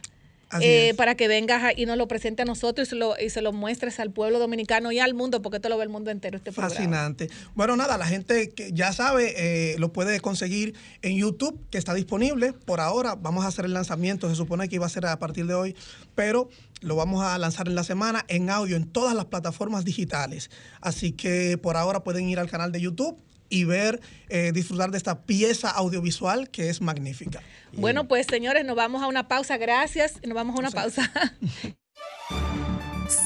Eh, 0.60 0.94
para 0.98 1.16
que 1.16 1.28
vengas 1.28 1.74
y 1.78 1.86
nos 1.86 1.98
lo 1.98 2.08
presente 2.08 2.42
a 2.42 2.46
nosotros 2.46 2.88
y 2.88 2.90
se 2.90 2.96
lo, 2.96 3.16
y 3.18 3.30
se 3.30 3.42
lo 3.42 3.54
muestres 3.54 4.00
al 4.00 4.12
pueblo 4.12 4.40
dominicano 4.40 4.92
y 4.92 5.00
al 5.00 5.14
mundo, 5.14 5.42
porque 5.42 5.58
esto 5.58 5.70
lo 5.70 5.78
ve 5.78 5.84
el 5.84 5.90
mundo 5.90 6.12
entero, 6.12 6.38
este 6.38 6.52
programa. 6.52 6.76
Fascinante. 6.76 7.30
Bueno, 7.56 7.76
nada, 7.78 7.98
la 7.98 8.06
gente 8.06 8.50
que 8.50 8.72
ya 8.74 8.92
sabe 8.92 9.34
eh, 9.38 9.76
lo 9.78 9.94
puede 9.94 10.20
conseguir 10.20 10.74
en 11.02 11.16
YouTube, 11.18 11.60
que 11.70 11.78
está 11.78 11.94
disponible. 11.94 12.54
Por 12.54 12.82
ahora 12.82 13.16
vamos 13.16 13.46
a 13.46 13.48
hacer 13.48 13.66
el 13.66 13.74
lanzamiento, 13.74 14.30
se 14.30 14.36
supone 14.36 14.68
que 14.68 14.76
iba 14.76 14.86
a 14.86 14.90
ser 14.90 15.06
a 15.06 15.18
partir 15.20 15.46
de 15.46 15.54
hoy, 15.54 15.76
pero 16.16 16.50
lo 16.82 16.96
vamos 16.96 17.24
a 17.24 17.38
lanzar 17.38 17.68
en 17.68 17.76
la 17.76 17.84
semana 17.84 18.26
en 18.28 18.50
audio 18.50 18.76
en 18.76 18.86
todas 18.86 19.16
las 19.16 19.26
plataformas 19.26 19.86
digitales. 19.86 20.50
Así 20.82 21.14
que 21.14 21.58
por 21.58 21.78
ahora 21.78 22.04
pueden 22.04 22.28
ir 22.28 22.40
al 22.40 22.50
canal 22.50 22.72
de 22.72 22.82
YouTube 22.82 23.18
y 23.52 23.66
ver, 23.66 24.02
eh, 24.30 24.52
disfrutar 24.54 24.90
de 24.90 24.98
esta 24.98 25.22
pieza 25.22 25.70
audiovisual 25.70 26.50
que 26.50 26.70
es 26.70 26.82
magnífica. 26.82 27.42
Bueno, 27.74 28.08
pues 28.08 28.26
señores, 28.26 28.66
nos 28.66 28.76
vamos 28.76 29.04
a 29.04 29.08
una 29.08 29.28
pausa, 29.28 29.58
gracias, 29.58 30.20
nos 30.26 30.34
vamos 30.34 30.56
a 30.56 30.60
una 30.60 30.72
pausa. 30.72 31.12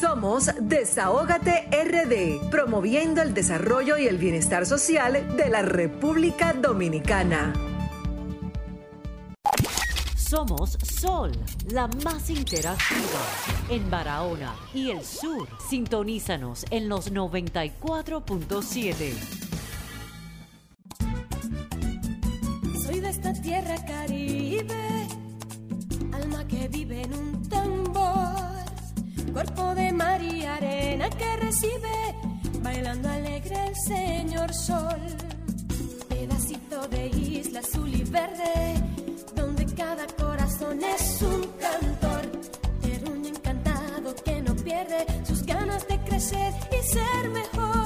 Somos 0.02 0.50
Desahógate 0.60 1.70
RD, 1.72 2.50
promoviendo 2.50 3.22
el 3.22 3.36
desarrollo 3.36 3.98
y 3.98 4.08
el 4.08 4.18
bienestar 4.18 4.66
social 4.66 5.38
de 5.38 5.50
la 5.50 5.62
República 5.62 6.54
Dominicana. 6.54 7.54
Somos 10.16 10.80
Sol, 10.82 11.32
la 11.70 11.88
más 12.04 12.32
interactiva 12.32 13.22
en 13.70 13.92
Barahona 13.92 14.56
y 14.74 14.90
el 14.90 15.06
sur. 15.06 15.48
Sintonízanos 15.70 16.66
en 16.72 16.90
los 16.90 17.14
94.7. 17.14 19.46
Soy 22.86 23.00
de 23.00 23.10
esta 23.10 23.34
tierra 23.34 23.76
caribe, 23.86 25.08
alma 26.14 26.48
que 26.48 26.68
vive 26.68 27.02
en 27.02 27.14
un 27.14 27.50
tambor, 27.50 28.36
cuerpo 29.34 29.76
de 29.76 29.92
mar 29.92 30.22
y 30.22 30.46
arena 30.46 31.10
que 31.10 31.36
recibe, 31.38 32.16
bailando 32.62 33.10
alegre 33.10 33.68
el 33.68 33.76
señor 33.76 34.54
sol. 34.54 35.00
Pedacito 36.10 36.88
de 36.88 37.08
isla 37.08 37.60
azul 37.60 37.94
y 37.94 38.04
verde, 38.04 38.76
donde 39.36 39.66
cada 39.74 40.06
corazón 40.08 40.80
es 40.84 41.22
un 41.22 41.48
cantor, 41.60 42.22
terruño 42.82 43.30
encantado 43.30 44.16
que 44.24 44.42
no 44.42 44.56
pierde 44.56 45.06
sus 45.26 45.44
ganas 45.44 45.88
de 45.88 46.00
crecer 46.02 46.54
y 46.72 46.84
ser 46.84 47.30
mejor 47.30 47.85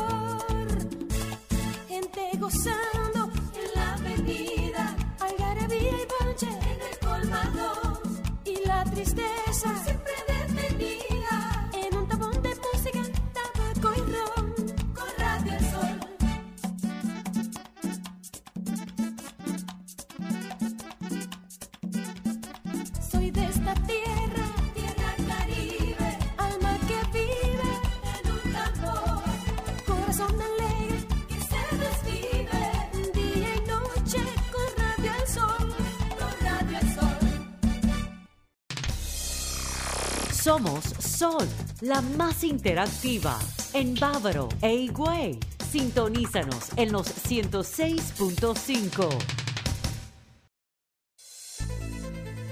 Somos 40.49 40.81
Sol, 40.97 41.45
la 41.81 42.01
más 42.01 42.43
interactiva 42.43 43.37
en 43.73 43.93
Bávaro 43.93 44.49
e 44.63 44.73
Higüey. 44.73 45.39
Sintonízanos 45.69 46.71
en 46.75 46.91
los 46.91 47.07
106.5. 47.07 49.07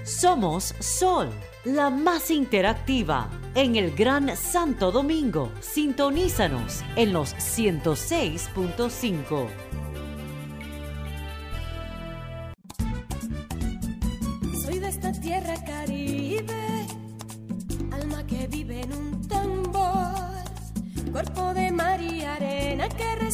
Somos 0.06 0.76
Sol, 0.80 1.32
la 1.66 1.90
más 1.90 2.30
interactiva 2.30 3.32
en 3.56 3.76
el 3.76 3.96
Gran 3.96 4.38
Santo 4.38 4.92
Domingo. 4.92 5.52
Sintonízanos 5.60 6.84
en 6.96 7.14
los 7.14 7.34
106.5. 7.34 9.48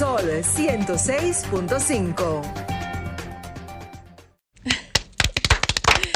Sol 0.00 0.22
106.5. 0.22 2.42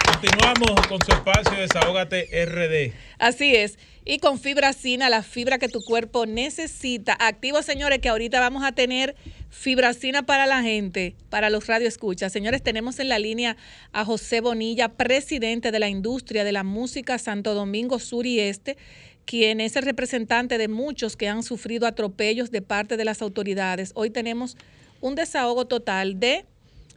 Continuamos 0.07 0.87
con 0.89 0.99
su 1.05 1.12
espacio 1.12 1.61
Desahógate 1.61 2.47
RD. 2.47 2.95
Así 3.18 3.55
es. 3.55 3.78
Y 4.07 4.20
con 4.20 4.39
fibracina, 4.39 5.11
la 5.11 5.22
fibra 5.22 5.59
que 5.59 5.68
tu 5.68 5.85
cuerpo 5.85 6.24
necesita. 6.24 7.14
Activo, 7.20 7.61
señores, 7.61 7.99
que 7.99 8.09
ahorita 8.09 8.41
vamos 8.41 8.64
a 8.64 8.72
tener 8.72 9.16
fibracina 9.51 10.24
para 10.24 10.47
la 10.47 10.62
gente, 10.62 11.14
para 11.28 11.51
los 11.51 11.66
radioescuchas. 11.66 12.32
Señores, 12.32 12.62
tenemos 12.62 12.99
en 13.01 13.11
la 13.11 13.18
línea 13.18 13.59
a 13.93 14.07
José 14.07 14.41
Bonilla, 14.41 14.89
presidente 14.89 15.72
de 15.72 15.78
la 15.78 15.91
industria 15.91 16.43
de 16.43 16.53
la 16.53 16.64
música 16.64 17.18
Santo 17.18 17.53
Domingo 17.53 17.99
Sur 17.99 18.24
y 18.24 18.41
Este, 18.41 18.78
quien 19.25 19.61
es 19.61 19.77
el 19.77 19.85
representante 19.85 20.59
de 20.59 20.68
muchos 20.68 21.16
que 21.16 21.29
han 21.29 21.43
sufrido 21.43 21.87
atropellos 21.87 22.51
de 22.51 22.62
parte 22.62 22.97
de 22.97 23.05
las 23.05 23.22
autoridades. 23.22 23.93
Hoy 23.95 24.11
tenemos 24.11 24.57
un 25.01 25.14
desahogo 25.14 25.66
total 25.66 26.18
de 26.20 26.45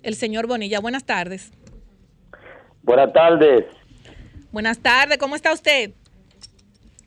el 0.03 0.15
señor 0.15 0.47
Bonilla. 0.47 0.80
Buenas 0.80 1.05
tardes. 1.05 1.51
Buenas 2.84 3.11
tardes. 3.13 3.65
Buenas 4.51 4.80
tardes, 4.80 5.17
¿cómo 5.17 5.36
está 5.36 5.51
usted? 5.53 5.91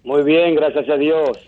Muy 0.05 0.23
bien, 0.23 0.55
gracias 0.55 0.89
a 0.89 0.97
Dios. 0.97 1.39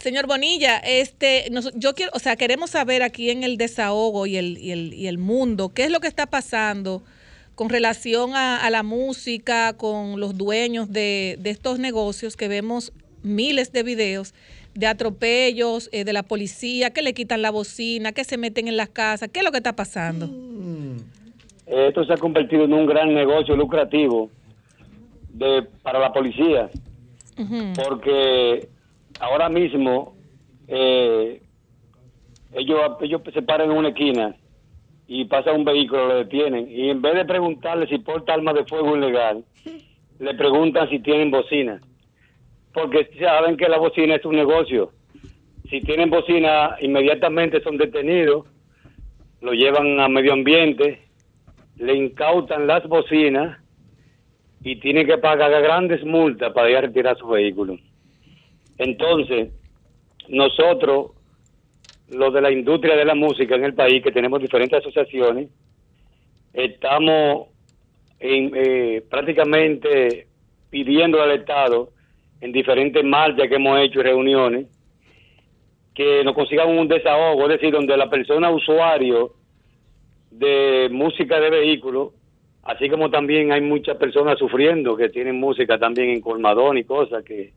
Señor 0.00 0.26
Bonilla, 0.26 0.76
este, 0.78 1.48
nos- 1.50 1.72
yo 1.74 1.94
quiero, 1.94 2.12
o 2.14 2.18
sea, 2.18 2.36
queremos 2.36 2.70
saber 2.70 3.02
aquí 3.02 3.30
en 3.30 3.42
el 3.44 3.56
desahogo 3.56 4.26
y 4.26 4.36
el, 4.36 4.58
y 4.58 4.72
el, 4.72 4.92
y 4.94 5.06
el 5.06 5.18
mundo, 5.18 5.70
qué 5.70 5.84
es 5.84 5.90
lo 5.90 6.00
que 6.00 6.06
está 6.08 6.26
pasando 6.26 7.02
con 7.56 7.68
relación 7.68 8.36
a, 8.36 8.64
a 8.64 8.70
la 8.70 8.84
música, 8.84 9.76
con 9.76 10.20
los 10.20 10.38
dueños 10.38 10.92
de, 10.92 11.36
de 11.40 11.50
estos 11.50 11.80
negocios 11.80 12.36
que 12.36 12.46
vemos 12.46 12.92
miles 13.22 13.72
de 13.72 13.82
videos 13.82 14.34
de 14.74 14.86
atropellos, 14.86 15.88
eh, 15.90 16.04
de 16.04 16.12
la 16.12 16.22
policía, 16.22 16.90
que 16.90 17.02
le 17.02 17.14
quitan 17.14 17.42
la 17.42 17.50
bocina, 17.50 18.12
que 18.12 18.24
se 18.24 18.36
meten 18.36 18.68
en 18.68 18.76
las 18.76 18.90
casas, 18.90 19.30
¿qué 19.32 19.40
es 19.40 19.44
lo 19.44 19.50
que 19.50 19.56
está 19.56 19.74
pasando? 19.74 20.28
Esto 21.66 22.04
se 22.04 22.12
ha 22.12 22.16
convertido 22.16 22.64
en 22.64 22.74
un 22.74 22.86
gran 22.86 23.12
negocio 23.12 23.56
lucrativo 23.56 24.30
de, 25.32 25.66
para 25.82 25.98
la 25.98 26.12
policía, 26.12 26.70
porque 27.84 28.68
ahora 29.18 29.48
mismo 29.48 30.14
eh, 30.68 31.40
ellos, 32.52 32.80
ellos 33.00 33.22
se 33.32 33.42
paran 33.42 33.70
en 33.70 33.76
una 33.78 33.88
esquina 33.88 34.36
y 35.08 35.24
pasa 35.26 35.52
un 35.52 35.64
vehículo, 35.64 36.08
lo 36.08 36.14
detienen, 36.16 36.70
y 36.70 36.90
en 36.90 37.00
vez 37.00 37.14
de 37.14 37.24
preguntarle 37.24 37.86
si 37.86 37.98
porta 37.98 38.34
arma 38.34 38.52
de 38.52 38.64
fuego 38.64 38.96
ilegal, 38.96 39.44
le 40.18 40.34
preguntan 40.34 40.88
si 40.90 40.98
tienen 41.00 41.30
bocina, 41.30 41.80
porque 42.72 43.08
saben 43.18 43.56
que 43.56 43.68
la 43.68 43.78
bocina 43.78 44.16
es 44.16 44.24
un 44.24 44.36
negocio. 44.36 44.92
Si 45.70 45.80
tienen 45.80 46.10
bocina, 46.10 46.76
inmediatamente 46.80 47.60
son 47.62 47.76
detenidos, 47.76 48.46
lo 49.40 49.52
llevan 49.52 49.98
a 50.00 50.08
medio 50.08 50.32
ambiente, 50.32 51.00
le 51.76 51.94
incautan 51.94 52.66
las 52.66 52.86
bocinas 52.86 53.58
y 54.62 54.76
tienen 54.76 55.06
que 55.06 55.18
pagar 55.18 55.50
grandes 55.62 56.04
multas 56.04 56.52
para 56.52 56.70
ir 56.70 56.76
a 56.76 56.80
retirar 56.82 57.16
su 57.18 57.26
vehículo. 57.28 57.78
Entonces, 58.78 59.50
nosotros, 60.28 61.12
los 62.10 62.32
de 62.32 62.40
la 62.40 62.50
industria 62.50 62.96
de 62.96 63.04
la 63.04 63.14
música 63.14 63.56
en 63.56 63.64
el 63.64 63.74
país, 63.74 64.02
que 64.02 64.12
tenemos 64.12 64.40
diferentes 64.40 64.78
asociaciones, 64.78 65.48
estamos 66.52 67.48
en, 68.20 68.52
eh, 68.54 69.02
prácticamente 69.08 70.26
pidiendo 70.70 71.20
al 71.22 71.32
Estado 71.32 71.90
en 72.40 72.52
diferentes 72.52 73.04
marchas 73.04 73.48
que 73.48 73.56
hemos 73.56 73.80
hecho 73.80 74.00
y 74.00 74.02
reuniones 74.04 74.66
que 75.94 76.22
nos 76.22 76.34
consigan 76.34 76.68
un 76.68 76.88
desahogo, 76.88 77.44
es 77.44 77.58
decir, 77.58 77.72
donde 77.72 77.96
la 77.96 78.10
persona 78.10 78.50
usuario 78.50 79.32
de 80.30 80.88
música 80.92 81.40
de 81.40 81.48
vehículos, 81.48 82.12
así 82.64 82.90
como 82.90 83.10
también 83.10 83.50
hay 83.50 83.62
muchas 83.62 83.96
personas 83.96 84.38
sufriendo 84.38 84.94
que 84.94 85.08
tienen 85.08 85.40
música 85.40 85.78
también 85.78 86.10
en 86.10 86.20
colmadón 86.20 86.76
y 86.76 86.84
cosas 86.84 87.24
que 87.24 87.54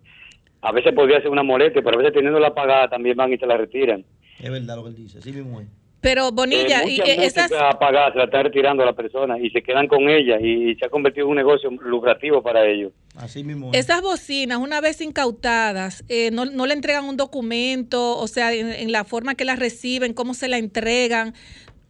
a 0.61 0.71
veces 0.71 0.93
podría 0.93 1.21
ser 1.21 1.29
una 1.29 1.43
molestia, 1.43 1.81
pero 1.81 1.95
a 1.95 1.97
veces 1.97 2.13
teniéndola 2.13 2.53
pagada 2.53 2.87
también 2.87 3.17
van 3.17 3.33
y 3.33 3.37
te 3.37 3.45
la 3.45 3.57
retiran. 3.57 4.05
Es 4.39 4.49
verdad 4.49 4.77
lo 4.77 4.83
que 4.83 4.89
él 4.89 4.95
dice, 4.95 5.19
así 5.19 5.31
mismo 5.31 5.61
es. 5.61 5.67
Pero 6.01 6.31
Bonilla, 6.31 6.83
Eh, 6.83 6.91
y 6.91 7.01
esas, 7.01 7.51
música 7.51 7.69
apagada 7.69 8.13
se 8.13 8.19
la 8.19 8.23
está 8.25 8.43
retirando 8.43 8.83
a 8.83 8.85
la 8.85 8.93
persona 8.93 9.37
y 9.37 9.49
se 9.49 9.61
quedan 9.61 9.87
con 9.87 10.09
ella 10.09 10.39
y, 10.39 10.75
se 10.75 10.85
ha 10.85 10.89
convertido 10.89 11.25
en 11.25 11.31
un 11.31 11.37
negocio 11.37 11.69
lucrativo 11.71 12.41
para 12.41 12.65
ellos. 12.65 12.93
Así 13.17 13.43
mismo 13.43 13.71
Esas 13.73 14.01
bocinas, 14.01 14.59
una 14.59 14.79
vez 14.79 15.01
incautadas, 15.01 16.05
eh, 16.07 16.31
no, 16.31 16.45
no 16.45 16.65
le 16.67 16.73
entregan 16.73 17.03
un 17.03 17.17
documento, 17.17 18.17
o 18.17 18.27
sea, 18.27 18.53
en, 18.53 18.71
en 18.71 18.91
la 18.93 19.03
forma 19.03 19.35
que 19.35 19.43
las 19.43 19.59
reciben, 19.59 20.13
cómo 20.13 20.33
se 20.33 20.47
la 20.47 20.57
entregan. 20.57 21.33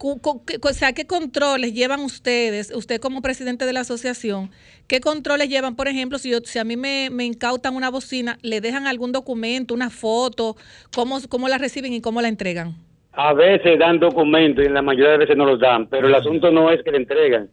O 0.02 0.72
sea, 0.72 0.94
¿qué 0.94 1.06
controles 1.06 1.74
llevan 1.74 2.00
ustedes, 2.00 2.72
usted 2.74 3.00
como 3.00 3.20
presidente 3.20 3.66
de 3.66 3.74
la 3.74 3.80
asociación, 3.80 4.50
qué 4.90 5.00
controles 5.00 5.48
llevan, 5.48 5.76
por 5.76 5.86
ejemplo, 5.86 6.18
si, 6.18 6.32
yo, 6.32 6.38
si 6.40 6.58
a 6.58 6.64
mí 6.64 6.76
me, 6.76 7.10
me 7.12 7.24
incautan 7.24 7.76
una 7.76 7.90
bocina, 7.90 8.38
le 8.42 8.60
dejan 8.60 8.88
algún 8.88 9.12
documento, 9.12 9.72
una 9.72 9.88
foto, 9.88 10.56
cómo, 10.92 11.18
cómo 11.28 11.46
la 11.46 11.58
reciben 11.58 11.92
y 11.92 12.00
cómo 12.00 12.20
la 12.20 12.26
entregan? 12.26 12.74
A 13.12 13.32
veces 13.32 13.78
dan 13.78 14.00
documentos 14.00 14.64
y 14.64 14.66
en 14.66 14.74
la 14.74 14.82
mayoría 14.82 15.12
de 15.12 15.18
veces 15.18 15.36
no 15.36 15.44
los 15.44 15.60
dan, 15.60 15.86
pero 15.86 16.08
el 16.08 16.14
asunto 16.16 16.50
no 16.50 16.72
es 16.72 16.82
que 16.82 16.90
le 16.90 16.96
entregan. 16.96 17.48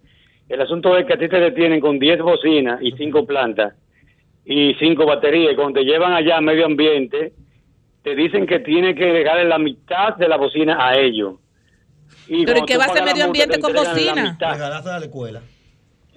El 0.50 0.62
asunto 0.62 0.98
es 0.98 1.06
que 1.06 1.14
a 1.14 1.20
ti 1.20 1.30
te 1.30 1.40
detienen 1.40 1.80
con 1.80 2.00
10 2.00 2.24
bocinas 2.24 2.80
y 2.82 2.94
5 2.94 3.28
plantas 3.28 3.76
y 4.44 4.74
5 4.80 5.06
baterías. 5.06 5.54
Y 5.54 5.56
cuando 5.56 5.80
te 5.80 5.86
llevan 5.86 6.14
allá 6.14 6.38
a 6.38 6.42
medio 6.42 6.66
ambiente, 6.66 7.34
te 8.02 8.16
dicen 8.16 8.48
que 8.48 8.62
tiene 8.62 8.96
que 8.96 9.06
dejarle 9.06 9.46
la 9.46 9.60
mitad 9.60 10.16
de 10.16 10.28
la 10.28 10.38
bocina 10.38 10.78
a 10.80 10.98
ellos. 10.98 11.36
Y 12.28 12.46
Pero 12.46 12.60
¿y 12.60 12.62
cuando 12.62 12.66
qué 12.66 12.78
va 12.78 12.86
a 12.86 12.88
hacer 12.88 13.04
medio 13.04 13.26
ambiente 13.26 13.58
te 13.58 13.62
con 13.62 13.74
bocina? 13.74 14.36
a 14.42 15.00
la 15.00 15.06
escuela. 15.06 15.42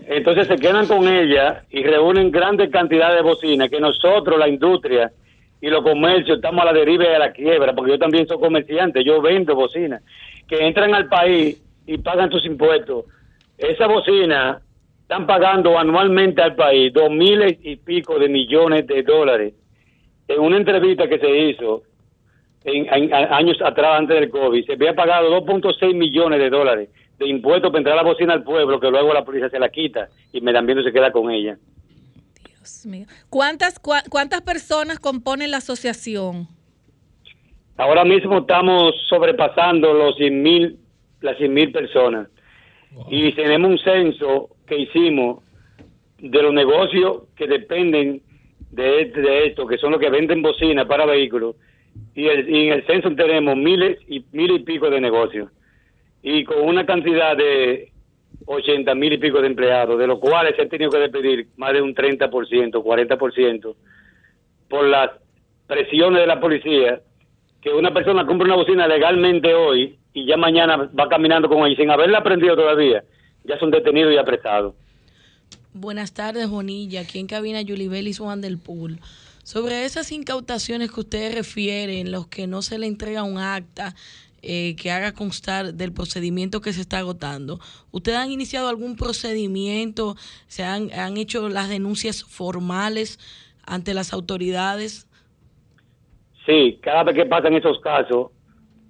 Entonces 0.07 0.48
se 0.48 0.57
quedan 0.57 0.86
con 0.86 1.07
ella 1.07 1.64
y 1.70 1.82
reúnen 1.82 2.30
grandes 2.30 2.70
cantidades 2.70 3.16
de 3.16 3.22
bocinas 3.22 3.70
que 3.70 3.80
nosotros, 3.80 4.38
la 4.38 4.48
industria 4.48 5.12
y 5.61 5.68
los 5.68 5.82
comercios, 5.82 6.36
estamos 6.36 6.62
a 6.62 6.66
la 6.66 6.72
deriva 6.72 7.05
y 7.05 7.14
a 7.14 7.18
la 7.18 7.32
quiebra, 7.32 7.74
porque 7.74 7.92
yo 7.92 7.98
también 7.98 8.26
soy 8.26 8.38
comerciante, 8.38 9.05
yo 9.05 9.20
vendo 9.20 9.55
bocinas, 9.55 10.03
que 10.48 10.66
entran 10.66 10.94
al 10.94 11.09
país 11.09 11.62
y 11.86 11.98
pagan 11.98 12.30
sus 12.30 12.44
impuestos. 12.46 13.05
Esa 13.59 13.86
bocina 13.86 14.61
están 15.03 15.26
pagando 15.26 15.78
anualmente 15.78 16.40
al 16.40 16.55
país 16.55 16.92
dos 16.92 17.11
miles 17.11 17.59
y 17.62 17.76
pico 17.76 18.18
de 18.18 18.28
millones 18.28 18.86
de 18.86 19.03
dólares. 19.03 19.55
En 20.28 20.40
una 20.40 20.57
entrevista 20.57 21.09
que 21.09 21.18
se 21.18 21.36
hizo 21.36 21.82
en, 22.64 23.12
años 23.12 23.61
atrás, 23.62 23.98
antes 23.98 24.18
del 24.18 24.30
COVID, 24.30 24.64
se 24.64 24.72
había 24.74 24.94
pagado 24.94 25.30
2.6 25.40 25.94
millones 25.94 26.38
de 26.38 26.51
dólares 26.51 26.88
de 27.21 27.29
impuestos 27.29 27.71
para 27.71 27.79
entrar 27.81 27.97
la 27.97 28.03
bocina 28.03 28.33
al 28.33 28.43
pueblo, 28.43 28.81
que 28.81 28.91
luego 28.91 29.12
la 29.12 29.25
policía 29.25 29.51
se 29.51 29.59
la 29.59 29.68
quita 29.68 30.09
y 30.33 30.41
medio 30.41 30.59
ambiente 30.59 30.83
se 30.83 30.91
queda 30.93 31.12
con 31.12 31.31
ella. 31.31 31.59
Dios 32.49 32.87
mío. 32.87 33.07
¿Cuántas, 33.29 33.81
cua- 33.81 34.03
¿Cuántas 34.09 34.41
personas 34.41 34.99
componen 34.99 35.51
la 35.51 35.59
asociación? 35.59 36.49
Ahora 37.77 38.05
mismo 38.05 38.39
estamos 38.39 38.95
sobrepasando 39.09 39.93
los 39.93 40.16
100 40.16 40.43
mil, 40.43 40.79
las 41.21 41.37
100 41.37 41.53
mil 41.53 41.73
personas. 41.73 42.29
Y 43.11 43.33
tenemos 43.33 43.71
un 43.71 43.79
censo 43.79 44.49
que 44.66 44.79
hicimos 44.79 45.45
de 46.18 46.43
los 46.43 46.53
negocios 46.55 47.25
que 47.37 47.47
dependen 47.47 48.23
de, 48.71 49.03
este- 49.03 49.21
de 49.21 49.47
esto, 49.47 49.66
que 49.66 49.77
son 49.79 49.93
los 49.93 50.01
que 50.01 50.09
venden 50.11 50.41
bocinas 50.43 50.87
para 50.87 51.05
vehículos. 51.05 51.57
Y, 52.14 52.27
el- 52.29 52.49
y 52.49 52.66
en 52.68 52.73
el 52.73 52.87
censo 52.87 53.11
tenemos 53.14 53.57
miles 53.57 53.99
y 54.09 54.25
mil 54.33 54.51
y 54.53 54.61
pico 54.61 54.89
de 54.89 55.01
negocios. 55.03 55.51
Y 56.23 56.45
con 56.45 56.61
una 56.62 56.85
cantidad 56.85 57.37
de 57.37 57.93
80 58.47 58.95
mil 58.95 59.12
y 59.12 59.18
pico 59.18 59.41
de 59.41 59.47
empleados, 59.47 59.99
de 59.99 60.07
los 60.07 60.18
cuales 60.18 60.57
se 60.57 60.62
han 60.62 60.68
tenido 60.68 60.91
que 60.91 60.99
despedir 60.99 61.49
más 61.57 61.73
de 61.73 61.83
un 61.83 61.95
30%, 61.95 62.29
40%, 62.31 63.75
por 64.68 64.85
las 64.87 65.11
presiones 65.66 66.21
de 66.21 66.27
la 66.27 66.41
policía 66.41 67.01
que 67.61 67.71
una 67.71 67.93
persona 67.93 68.27
compra 68.27 68.47
una 68.47 68.57
bocina 68.57 68.87
legalmente 68.87 69.55
hoy 69.55 69.99
y 70.12 70.27
ya 70.27 70.37
mañana 70.37 70.91
va 70.99 71.09
caminando 71.09 71.49
con 71.49 71.66
ella 71.66 71.77
sin 71.77 71.91
haberla 71.91 72.18
aprendido 72.18 72.57
todavía, 72.57 73.05
ya 73.45 73.59
son 73.59 73.71
detenidos 73.71 74.12
y 74.12 74.16
apresados. 74.16 74.75
Buenas 75.73 76.12
tardes, 76.12 76.49
Bonilla. 76.49 77.03
Aquí 77.03 77.21
en 77.21 77.27
cabina 77.29 77.61
Yulibel 77.61 78.09
y 78.09 78.14
Juan 78.14 78.41
del 78.41 78.59
Pool. 78.59 78.99
Sobre 79.45 79.84
esas 79.84 80.11
incautaciones 80.11 80.91
que 80.91 81.01
usted 81.01 81.34
refiere, 81.34 82.01
en 82.01 82.11
los 82.11 82.26
que 82.26 82.47
no 82.47 82.63
se 82.63 82.79
le 82.79 82.87
entrega 82.87 83.22
un 83.22 83.38
acta 83.38 83.95
eh, 84.42 84.76
que 84.76 84.91
haga 84.91 85.12
constar 85.12 85.75
del 85.75 85.92
procedimiento 85.92 86.61
que 86.61 86.72
se 86.72 86.80
está 86.80 86.99
agotando, 86.99 87.61
¿ustedes 87.91 88.18
han 88.18 88.30
iniciado 88.30 88.68
algún 88.68 88.96
procedimiento? 88.96 90.17
¿Se 90.46 90.64
han, 90.64 90.92
han 90.92 91.17
hecho 91.17 91.49
las 91.49 91.68
denuncias 91.68 92.25
formales 92.25 93.18
ante 93.64 93.95
las 93.95 94.12
autoridades? 94.12 95.07
Sí, 96.46 96.79
cada 96.83 97.04
vez 97.04 97.14
que 97.14 97.26
pasan 97.26 97.54
esos 97.54 97.80
casos, 97.80 98.30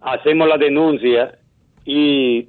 hacemos 0.01 0.48
la 0.48 0.56
denuncia 0.56 1.39
y 1.85 2.48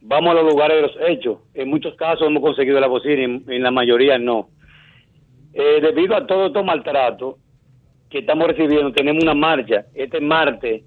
vamos 0.00 0.30
a 0.30 0.34
los 0.34 0.52
lugares 0.52 0.76
de 0.76 0.82
los 0.82 1.10
hechos. 1.10 1.38
En 1.54 1.68
muchos 1.68 1.94
casos 1.94 2.26
hemos 2.26 2.42
conseguido 2.42 2.80
la 2.80 2.86
bocina, 2.86 3.22
en, 3.22 3.44
en 3.48 3.62
la 3.62 3.70
mayoría 3.70 4.18
no. 4.18 4.50
Eh, 5.52 5.80
debido 5.80 6.14
a 6.14 6.26
todo 6.26 6.46
estos 6.46 6.64
maltratos 6.64 7.36
que 8.08 8.18
estamos 8.18 8.46
recibiendo, 8.48 8.92
tenemos 8.92 9.22
una 9.22 9.34
marcha 9.34 9.86
este 9.94 10.20
martes 10.20 10.82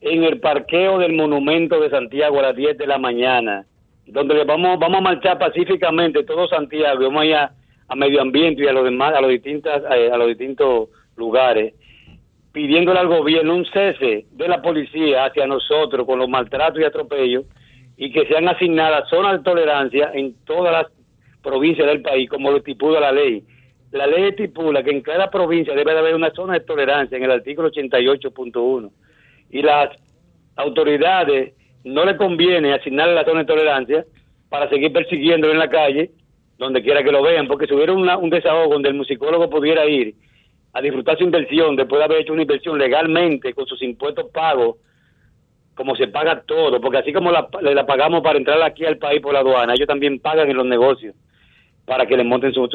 en 0.00 0.24
el 0.24 0.40
parqueo 0.40 0.98
del 0.98 1.12
Monumento 1.12 1.80
de 1.80 1.90
Santiago 1.90 2.38
a 2.38 2.42
las 2.42 2.56
10 2.56 2.78
de 2.78 2.86
la 2.86 2.98
mañana 2.98 3.66
donde 4.06 4.34
le 4.34 4.44
vamos 4.44 4.78
vamos 4.78 4.98
a 4.98 5.02
marchar 5.02 5.38
pacíficamente 5.38 6.24
todo 6.24 6.48
Santiago, 6.48 7.00
vamos 7.04 7.22
a 7.22 7.26
ir 7.26 7.34
a, 7.34 7.52
medio 7.96 8.22
ambiente 8.22 8.62
y 8.62 8.66
a 8.66 8.72
los 8.72 8.84
demás, 8.84 9.14
a 9.14 9.20
los 9.20 9.30
distintas 9.30 9.82
eh, 9.94 10.10
a 10.12 10.16
los 10.16 10.28
distintos 10.28 10.88
lugares 11.16 11.74
pidiéndole 12.52 12.98
al 12.98 13.08
gobierno 13.08 13.54
un 13.54 13.64
cese 13.66 14.26
de 14.30 14.48
la 14.48 14.60
policía 14.60 15.26
hacia 15.26 15.46
nosotros 15.46 16.06
con 16.06 16.18
los 16.18 16.28
maltratos 16.28 16.80
y 16.80 16.84
atropellos 16.84 17.44
y 17.96 18.10
que 18.10 18.26
sean 18.26 18.48
asignadas 18.48 19.08
zonas 19.08 19.38
de 19.38 19.44
tolerancia 19.44 20.10
en 20.14 20.34
todas 20.44 20.72
las 20.72 20.86
provincias 21.42 21.86
del 21.86 22.02
país, 22.02 22.28
como 22.28 22.50
lo 22.50 22.56
estipula 22.56 22.98
la 22.98 23.12
ley. 23.12 23.44
La 23.92 24.06
ley 24.06 24.24
estipula 24.24 24.82
que 24.82 24.90
en 24.90 25.02
cada 25.02 25.30
provincia 25.30 25.74
debe 25.74 25.92
de 25.92 25.98
haber 25.98 26.14
una 26.14 26.30
zona 26.30 26.54
de 26.54 26.60
tolerancia 26.60 27.16
en 27.16 27.24
el 27.24 27.30
artículo 27.30 27.70
88.1 27.70 28.90
y 29.50 29.62
las 29.62 29.90
autoridades 30.56 31.54
no 31.84 32.04
le 32.04 32.16
conviene 32.16 32.74
asignarle 32.74 33.14
la 33.14 33.24
zona 33.24 33.40
de 33.40 33.46
tolerancia 33.46 34.04
para 34.48 34.68
seguir 34.68 34.92
persiguiéndolo 34.92 35.52
en 35.52 35.58
la 35.58 35.70
calle, 35.70 36.10
donde 36.58 36.82
quiera 36.82 37.02
que 37.02 37.12
lo 37.12 37.22
vean, 37.22 37.46
porque 37.46 37.66
si 37.66 37.74
hubiera 37.74 37.92
una- 37.92 38.18
un 38.18 38.30
desahogo 38.30 38.72
donde 38.74 38.88
el 38.90 38.94
musicólogo 38.94 39.48
pudiera 39.48 39.86
ir 39.86 40.14
a 40.72 40.80
disfrutar 40.80 41.16
su 41.16 41.24
inversión 41.24 41.74
después 41.76 41.98
de 41.98 42.04
haber 42.04 42.20
hecho 42.20 42.32
una 42.32 42.42
inversión 42.42 42.78
legalmente 42.78 43.54
con 43.54 43.66
sus 43.66 43.80
impuestos 43.82 44.30
pagos, 44.30 44.76
como 45.74 45.96
se 45.96 46.08
paga 46.08 46.42
todo, 46.42 46.80
porque 46.80 46.98
así 46.98 47.12
como 47.12 47.30
la, 47.30 47.48
le 47.62 47.74
la 47.74 47.86
pagamos 47.86 48.20
para 48.22 48.38
entrar 48.38 48.60
aquí 48.62 48.84
al 48.84 48.98
país 48.98 49.20
por 49.22 49.32
la 49.32 49.40
aduana, 49.40 49.72
ellos 49.72 49.88
también 49.88 50.20
pagan 50.20 50.50
en 50.50 50.56
los 50.56 50.66
negocios 50.66 51.14
para 51.86 52.06
que 52.06 52.16
les 52.16 52.26
monten 52.26 52.52
sus, 52.52 52.70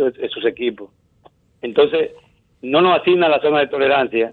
equipos. 0.46 0.90
Entonces, 1.62 2.12
no 2.62 2.82
nos 2.82 3.00
asignan 3.00 3.32
la 3.32 3.40
zona 3.40 3.60
de 3.60 3.68
tolerancia 3.68 4.32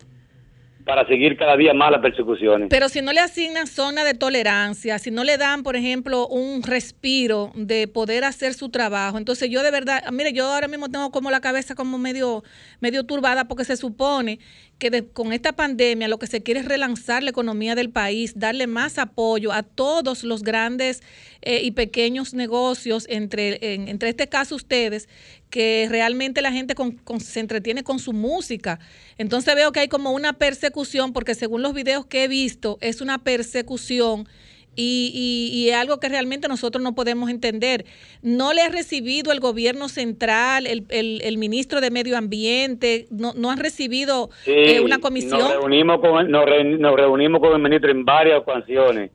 para 0.85 1.07
seguir 1.07 1.37
cada 1.37 1.57
día 1.57 1.73
más 1.75 1.91
las 1.91 2.01
persecuciones. 2.01 2.69
Pero 2.71 2.89
si 2.89 3.03
no 3.03 3.13
le 3.13 3.21
asignan 3.21 3.67
zona 3.67 4.05
de 4.05 4.15
tolerancia, 4.15 4.99
si 4.99 5.11
no 5.11 5.23
le 5.25 5.37
dan, 5.39 5.63
por 5.63 5.77
ejemplo, 5.77 6.27
un 6.29 6.63
respiro 6.63 7.53
de 7.55 7.87
poder 7.89 8.25
hacer 8.25 8.55
su 8.55 8.69
trabajo, 8.69 9.19
entonces 9.19 9.49
yo 9.51 9.63
de 9.63 9.71
verdad, 9.71 10.03
mire, 10.13 10.33
yo 10.33 10.47
ahora 10.47 10.69
mismo 10.69 10.89
tengo 10.89 11.11
como 11.11 11.31
la 11.31 11.41
cabeza 11.41 11.75
como 11.75 11.99
medio, 11.99 12.43
medio 12.81 13.05
turbada 13.05 13.47
porque 13.47 13.65
se 13.65 13.77
supone 13.77 14.39
que 14.79 14.91
de- 14.91 15.07
con 15.09 15.33
esta 15.33 15.53
pandemia 15.53 16.09
lo 16.09 16.19
que 16.19 16.27
se 16.27 16.43
quiere 16.43 16.61
es 16.61 16.67
relanzar 16.67 17.23
la 17.23 17.31
economía 17.31 17.75
del 17.77 17.91
país, 17.91 18.33
darle 18.37 18.67
más 18.67 18.99
apoyo 18.99 19.53
a 19.53 19.63
todos 19.63 20.25
los 20.25 20.43
grandes 20.43 21.03
eh, 21.43 21.61
y 21.63 21.73
pequeños 21.73 22.35
negocios, 22.35 23.07
entre, 23.09 23.75
en- 23.75 23.89
entre 23.89 24.09
este 24.09 24.29
caso 24.29 24.55
ustedes, 24.55 25.09
que 25.51 25.87
realmente 25.91 26.41
la 26.41 26.53
gente 26.53 26.75
con- 26.75 26.93
con- 26.93 27.21
se 27.21 27.41
entretiene 27.41 27.83
con 27.83 27.99
su 27.99 28.13
música. 28.13 28.79
Entonces 29.19 29.55
veo 29.55 29.73
que 29.73 29.81
hay 29.81 29.89
como 29.89 30.13
una 30.13 30.33
persecución, 30.35 31.13
porque 31.13 31.35
según 31.35 31.63
los 31.63 31.75
videos 31.75 32.07
que 32.07 32.25
he 32.25 32.29
visto, 32.29 32.79
es 32.81 33.01
una 33.01 33.19
persecución 33.19 34.29
y, 34.75 35.11
y- 35.53 35.55
y 35.59 35.69
es 35.69 35.75
algo 35.75 36.01
que 36.01 36.09
realmente 36.09 36.49
nosotros 36.49 36.83
no 36.83 36.95
podemos 36.95 37.29
entender. 37.29 37.85
No 38.23 38.55
le 38.55 38.63
ha 38.63 38.71
recibido 38.71 39.31
el 39.31 39.39
gobierno 39.41 39.91
central, 39.91 40.67
el, 40.67 40.87
el- 40.89 41.21
el 41.25 41.37
ministro 41.37 41.81
de 41.83 41.91
Medio 41.91 42.17
Ambiente, 42.17 43.07
no, 43.11 43.35
no 43.35 43.51
han 43.51 43.59
recibido 43.59 44.31
Sí, 44.45 44.53
eh, 44.55 44.81
una 44.81 44.99
comisión. 44.99 45.41
Nos 45.41 45.53
reunimos 45.57 46.01
con, 46.01 46.31
nos, 46.31 46.47
re- 46.47 46.65
nos 46.79 46.95
reunimos 46.97 47.41
con 47.43 47.53
el 47.53 47.59
ministro 47.59 47.91
en 47.91 48.05
varias 48.07 48.39
ocasiones, 48.41 49.11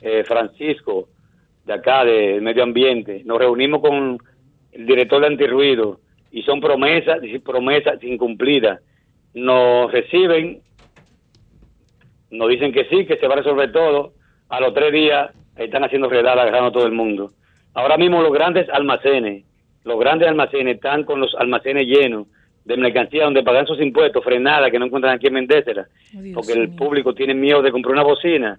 eh, 0.00 0.24
Francisco, 0.26 1.08
de 1.64 1.72
acá, 1.72 2.04
de 2.04 2.40
Medio 2.40 2.62
Ambiente. 2.62 3.22
Nos 3.24 3.38
reunimos 3.38 3.80
con 3.80 4.18
el 4.72 4.86
director 4.86 5.20
de 5.20 5.28
antirruido 5.28 6.00
y 6.30 6.42
son 6.42 6.60
promesas, 6.60 7.18
promesas 7.44 8.02
incumplidas. 8.02 8.80
Nos 9.34 9.90
reciben, 9.90 10.60
nos 12.30 12.48
dicen 12.48 12.72
que 12.72 12.84
sí, 12.86 13.06
que 13.06 13.16
se 13.16 13.26
va 13.26 13.34
a 13.34 13.38
resolver 13.38 13.72
todo. 13.72 14.12
A 14.48 14.60
los 14.60 14.74
tres 14.74 14.92
días 14.92 15.30
están 15.56 15.84
haciendo 15.84 16.08
redadas, 16.08 16.40
agarrando 16.40 16.68
a 16.68 16.72
todo 16.72 16.86
el 16.86 16.92
mundo. 16.92 17.30
Ahora 17.74 17.96
mismo 17.96 18.22
los 18.22 18.32
grandes 18.32 18.68
almacenes, 18.68 19.44
los 19.84 19.98
grandes 19.98 20.28
almacenes 20.28 20.76
están 20.76 21.04
con 21.04 21.20
los 21.20 21.34
almacenes 21.34 21.86
llenos 21.86 22.26
de 22.64 22.76
mercancía 22.76 23.24
donde 23.24 23.42
pagan 23.42 23.66
sus 23.66 23.80
impuestos, 23.80 24.24
frenada, 24.24 24.70
que 24.70 24.78
no 24.78 24.86
encuentran 24.86 25.14
a 25.14 25.18
quién 25.18 25.34
vendérsela, 25.34 25.86
porque 26.34 26.52
el 26.52 26.74
público 26.74 27.14
tiene 27.14 27.34
miedo 27.34 27.60
de 27.60 27.70
comprar 27.70 27.92
una 27.92 28.02
bocina, 28.02 28.58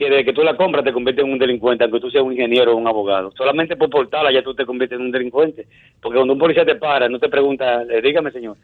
que 0.00 0.08
desde 0.08 0.24
que 0.24 0.32
tú 0.32 0.42
la 0.42 0.56
compras 0.56 0.82
te 0.82 0.94
conviertes 0.94 1.26
en 1.26 1.30
un 1.30 1.38
delincuente, 1.38 1.84
aunque 1.84 2.00
tú 2.00 2.10
seas 2.10 2.24
un 2.24 2.32
ingeniero 2.32 2.72
o 2.72 2.76
un 2.76 2.88
abogado. 2.88 3.32
Solamente 3.36 3.76
por 3.76 3.90
portarla 3.90 4.32
ya 4.32 4.42
tú 4.42 4.54
te 4.54 4.64
conviertes 4.64 4.98
en 4.98 5.04
un 5.04 5.10
delincuente, 5.10 5.66
porque 6.00 6.16
cuando 6.16 6.32
un 6.32 6.38
policía 6.38 6.64
te 6.64 6.76
para, 6.76 7.06
no 7.10 7.18
te 7.18 7.28
pregunta, 7.28 7.84
dígame 8.02 8.30
señor, 8.30 8.56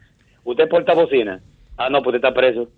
¿usted 0.43 0.67
porta 0.67 0.95
bocina? 0.95 1.39
Ah, 1.77 1.91
no, 1.91 2.01
pues 2.01 2.15
usted 2.15 2.27
está 2.27 2.33
preso. 2.33 2.69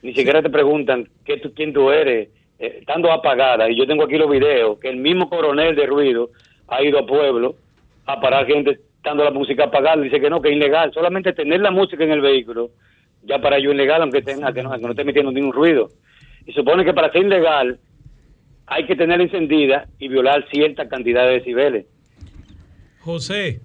Ni 0.00 0.14
siquiera 0.14 0.40
te 0.40 0.48
preguntan 0.48 1.06
¿qué 1.26 1.36
tú, 1.36 1.52
quién 1.52 1.74
tú 1.74 1.90
eres, 1.90 2.30
eh, 2.58 2.78
estando 2.80 3.12
apagada. 3.12 3.68
Y 3.68 3.76
yo 3.76 3.86
tengo 3.86 4.04
aquí 4.04 4.16
los 4.16 4.30
videos, 4.30 4.78
que 4.78 4.88
el 4.88 4.96
mismo 4.96 5.28
coronel 5.28 5.76
de 5.76 5.84
ruido 5.84 6.30
ha 6.68 6.82
ido 6.82 6.98
a 6.98 7.04
pueblo 7.04 7.56
a 8.06 8.18
parar 8.18 8.46
gente 8.46 8.78
estando 8.96 9.24
la 9.24 9.30
música 9.30 9.64
apagada. 9.64 10.00
Dice 10.00 10.22
que 10.22 10.30
no, 10.30 10.40
que 10.40 10.48
es 10.48 10.56
ilegal. 10.56 10.90
Solamente 10.94 11.34
tener 11.34 11.60
la 11.60 11.70
música 11.70 12.02
en 12.02 12.12
el 12.12 12.22
vehículo, 12.22 12.70
ya 13.24 13.42
para 13.42 13.58
es 13.58 13.64
ilegal, 13.64 14.00
aunque, 14.00 14.22
tenga, 14.22 14.54
que, 14.54 14.62
no, 14.62 14.70
que 14.72 14.78
no 14.78 14.90
esté 14.92 15.04
metiendo 15.04 15.30
ningún 15.32 15.52
ruido. 15.52 15.90
Y 16.46 16.52
supone 16.52 16.82
que 16.82 16.94
para 16.94 17.12
ser 17.12 17.26
ilegal 17.26 17.78
hay 18.66 18.86
que 18.86 18.96
tenerla 18.96 19.24
encendida 19.24 19.88
y 19.98 20.08
violar 20.08 20.46
cierta 20.50 20.88
cantidad 20.88 21.26
de 21.26 21.34
decibeles. 21.34 21.86
José. 23.00 23.60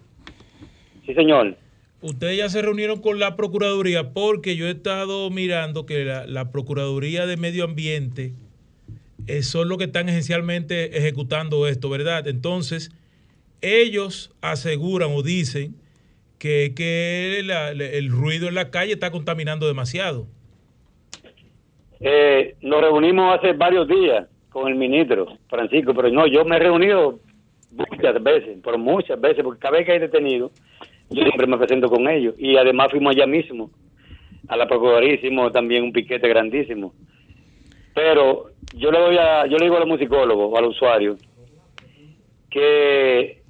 Sí, 1.05 1.13
señor. 1.13 1.55
Ustedes 2.01 2.37
ya 2.37 2.49
se 2.49 2.61
reunieron 2.61 2.99
con 3.01 3.19
la 3.19 3.35
Procuraduría 3.35 4.11
porque 4.11 4.55
yo 4.55 4.67
he 4.67 4.71
estado 4.71 5.29
mirando 5.29 5.85
que 5.85 6.03
la, 6.05 6.25
la 6.25 6.51
Procuraduría 6.51 7.25
de 7.27 7.37
Medio 7.37 7.63
Ambiente 7.63 8.33
eh, 9.27 9.43
son 9.43 9.69
los 9.69 9.77
que 9.77 9.83
están 9.85 10.09
esencialmente 10.09 10.97
ejecutando 10.97 11.67
esto, 11.67 11.89
¿verdad? 11.89 12.27
Entonces, 12.27 12.91
ellos 13.61 14.31
aseguran 14.41 15.09
o 15.13 15.21
dicen 15.21 15.75
que, 16.39 16.73
que 16.75 17.41
la- 17.43 17.69
el 17.71 18.09
ruido 18.09 18.47
en 18.47 18.55
la 18.55 18.71
calle 18.71 18.93
está 18.93 19.11
contaminando 19.11 19.67
demasiado. 19.67 20.25
Eh, 21.99 22.55
nos 22.61 22.81
reunimos 22.81 23.37
hace 23.37 23.53
varios 23.53 23.87
días 23.87 24.27
con 24.51 24.67
el 24.67 24.75
ministro 24.75 25.37
Francisco, 25.47 25.93
pero 25.93 26.09
no, 26.09 26.27
yo 26.27 26.45
me 26.45 26.57
he 26.57 26.59
reunido 26.59 27.19
muchas 27.71 28.21
veces, 28.21 28.59
por 28.61 28.77
muchas 28.77 29.19
veces, 29.19 29.43
porque 29.43 29.59
cada 29.59 29.77
vez 29.77 29.85
que 29.85 29.93
hay 29.93 29.99
detenido, 29.99 30.51
yo 31.09 31.23
siempre 31.23 31.47
me 31.47 31.57
presento 31.57 31.89
con 31.89 32.07
ellos. 32.07 32.35
Y 32.37 32.57
además 32.57 32.91
fuimos 32.91 33.15
allá 33.15 33.25
mismo, 33.25 33.71
a 34.47 34.57
la 34.57 34.67
Procuraduría, 34.67 35.13
hicimos 35.13 35.51
también 35.53 35.83
un 35.83 35.93
piquete 35.93 36.27
grandísimo. 36.27 36.93
Pero 37.95 38.51
yo 38.75 38.91
le 38.91 38.99
doy 38.99 39.17
a, 39.17 39.45
yo 39.45 39.57
le 39.57 39.65
digo 39.65 39.77
a 39.77 39.81
los 39.81 39.87
musicólogos, 39.87 40.57
al 40.57 40.65
usuario, 40.65 41.17
que 42.49 43.41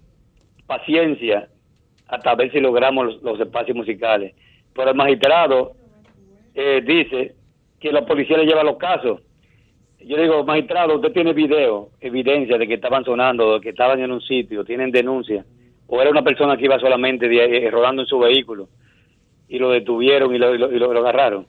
paciencia 0.67 1.47
hasta 2.07 2.35
ver 2.35 2.51
si 2.51 2.59
logramos 2.59 3.05
los, 3.05 3.23
los 3.23 3.39
espacios 3.39 3.75
musicales. 3.75 4.35
Pero 4.73 4.91
el 4.91 4.95
magistrado 4.95 5.73
eh, 6.53 6.81
dice 6.85 7.35
que 7.79 7.91
la 7.91 8.05
policía 8.05 8.37
le 8.37 8.45
lleva 8.45 8.63
los 8.63 8.77
casos. 8.77 9.21
Yo 10.05 10.17
digo, 10.17 10.43
magistrado, 10.43 10.95
usted 10.95 11.11
tiene 11.13 11.33
video, 11.33 11.89
evidencia 11.99 12.57
de 12.57 12.67
que 12.67 12.73
estaban 12.75 13.03
sonando, 13.05 13.55
de 13.55 13.61
que 13.61 13.69
estaban 13.69 13.99
en 13.99 14.11
un 14.11 14.21
sitio, 14.21 14.63
tienen 14.65 14.91
denuncia. 14.91 15.45
O 15.87 16.01
era 16.01 16.09
una 16.09 16.23
persona 16.23 16.57
que 16.57 16.65
iba 16.65 16.79
solamente 16.79 17.27
de- 17.27 17.65
eh, 17.67 17.69
rodando 17.71 18.01
en 18.01 18.07
su 18.07 18.17
vehículo 18.17 18.69
y 19.47 19.59
lo 19.59 19.69
detuvieron 19.71 20.33
y 20.33 20.37
lo, 20.39 20.55
y 20.55 20.57
lo- 20.57 20.71
y 20.71 20.79
lo- 20.79 20.93
lo 20.93 20.99
agarraron. 21.01 21.45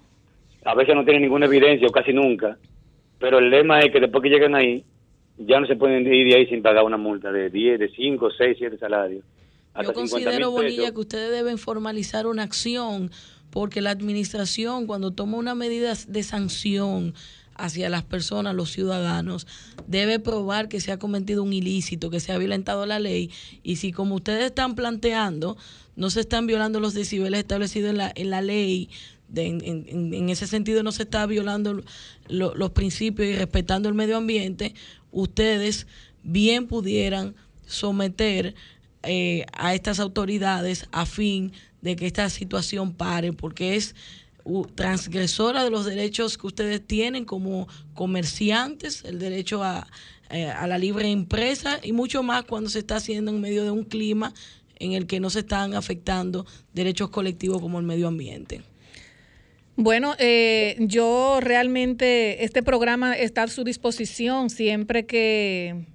A 0.65 0.75
veces 0.75 0.95
no 0.95 1.05
tienen 1.05 1.23
ninguna 1.23 1.47
evidencia 1.47 1.87
o 1.89 1.93
casi 1.93 2.13
nunca. 2.13 2.59
Pero 3.19 3.39
el 3.39 3.51
lema 3.51 3.81
es 3.81 3.93
que 3.93 4.01
después 4.01 4.23
que 4.23 4.29
llegan 4.31 4.55
ahí, 4.55 4.85
ya 5.39 5.59
no 5.61 5.67
se 5.67 5.77
pueden 5.77 6.07
ir 6.13 6.29
de 6.29 6.35
ahí 6.37 6.47
sin 6.47 6.63
pagar 6.63 6.85
una 6.85 6.97
multa 6.97 7.31
de 7.33 7.51
10, 7.51 7.79
de 7.79 7.89
5, 7.91 8.31
6, 8.37 8.57
7 8.59 8.77
salarios. 8.79 9.25
Yo 9.77 9.83
50 9.85 9.93
considero. 9.95 10.51
Bonilla, 10.51 10.93
que 10.93 11.01
ustedes 11.01 11.31
deben 11.31 11.57
formalizar 11.59 12.27
una 12.27 12.43
acción 12.43 13.11
porque 13.51 13.81
la 13.81 13.91
administración 13.91 14.87
cuando 14.87 15.13
toma 15.13 15.39
una 15.39 15.55
medida 15.55 15.93
de 16.09 16.23
sanción 16.23 17.15
hacia 17.65 17.89
las 17.89 18.03
personas, 18.03 18.55
los 18.55 18.73
ciudadanos, 18.73 19.47
debe 19.87 20.19
probar 20.19 20.69
que 20.69 20.81
se 20.81 20.91
ha 20.91 20.99
cometido 20.99 21.43
un 21.43 21.53
ilícito, 21.53 22.11
que 22.11 22.19
se 22.21 22.33
ha 22.33 22.39
violentado 22.39 22.87
la 22.87 22.99
ley. 22.99 23.31
Y 23.63 23.77
si 23.77 23.93
como 23.93 24.17
ustedes 24.17 24.45
están 24.45 24.75
planteando, 24.75 25.57
no 25.95 26.11
se 26.11 26.21
están 26.21 26.47
violando 26.47 26.81
los 26.81 26.93
decibeles 26.93 27.39
establecidos 27.41 27.91
en 27.91 27.99
la, 27.99 28.13
en 28.15 28.31
la 28.31 28.43
ley, 28.43 28.89
en, 29.35 30.29
ese 30.29 30.47
sentido 30.47 30.83
no 30.83 30.93
se 30.93 31.05
está 31.05 31.25
violando 31.27 31.83
lo- 32.29 32.55
los 32.55 32.71
principios 32.73 33.29
y 33.29 33.35
respetando 33.37 33.89
el 33.89 33.95
medio 33.95 34.17
ambiente, 34.17 34.75
ustedes 35.13 35.87
bien 36.23 36.67
pudieran 36.67 37.35
someter 37.67 38.55
eh, 39.05 39.47
a 39.53 39.75
estas 39.75 40.01
autoridades 40.01 40.89
a 40.93 41.07
fin 41.07 41.53
de 41.81 41.97
que 41.97 42.07
esta 42.07 42.29
situación 42.29 42.93
pare, 42.93 43.33
porque 43.33 43.77
es 43.77 43.95
transgresora 44.75 45.65
de 45.65 45.71
los 45.71 45.85
derechos 45.87 46.39
que 46.39 46.47
ustedes 46.47 46.87
tienen 46.87 47.25
como 47.25 47.69
comerciantes, 47.95 49.05
el 49.05 49.19
derecho 49.19 49.63
a, 49.63 49.87
eh, 50.31 50.47
a 50.47 50.67
la 50.67 50.79
libre 50.79 51.11
empresa 51.11 51.79
y 51.83 51.93
mucho 51.93 52.23
más 52.23 52.45
cuando 52.45 52.71
se 52.71 52.79
está 52.79 52.97
haciendo 52.97 53.31
en 53.31 53.41
medio 53.41 53.65
de 53.65 53.71
un 53.71 53.85
clima 53.85 54.33
en 54.77 54.93
el 54.93 55.07
que 55.07 55.21
no 55.21 55.31
se 55.31 55.41
están 55.41 55.75
afectando 55.75 56.47
derechos 56.73 57.11
colectivos 57.11 57.61
como 57.61 57.79
el 57.79 57.85
medio 57.85 58.09
ambiente. 58.09 58.63
Bueno, 59.77 60.15
eh, 60.19 60.77
yo 60.81 61.39
realmente, 61.41 62.45
este 62.45 62.63
programa 62.63 63.15
está 63.15 63.45
a 63.45 63.49
su 63.49 63.65
disposición 63.65 64.51
siempre 64.51 65.07
que, 65.07 65.87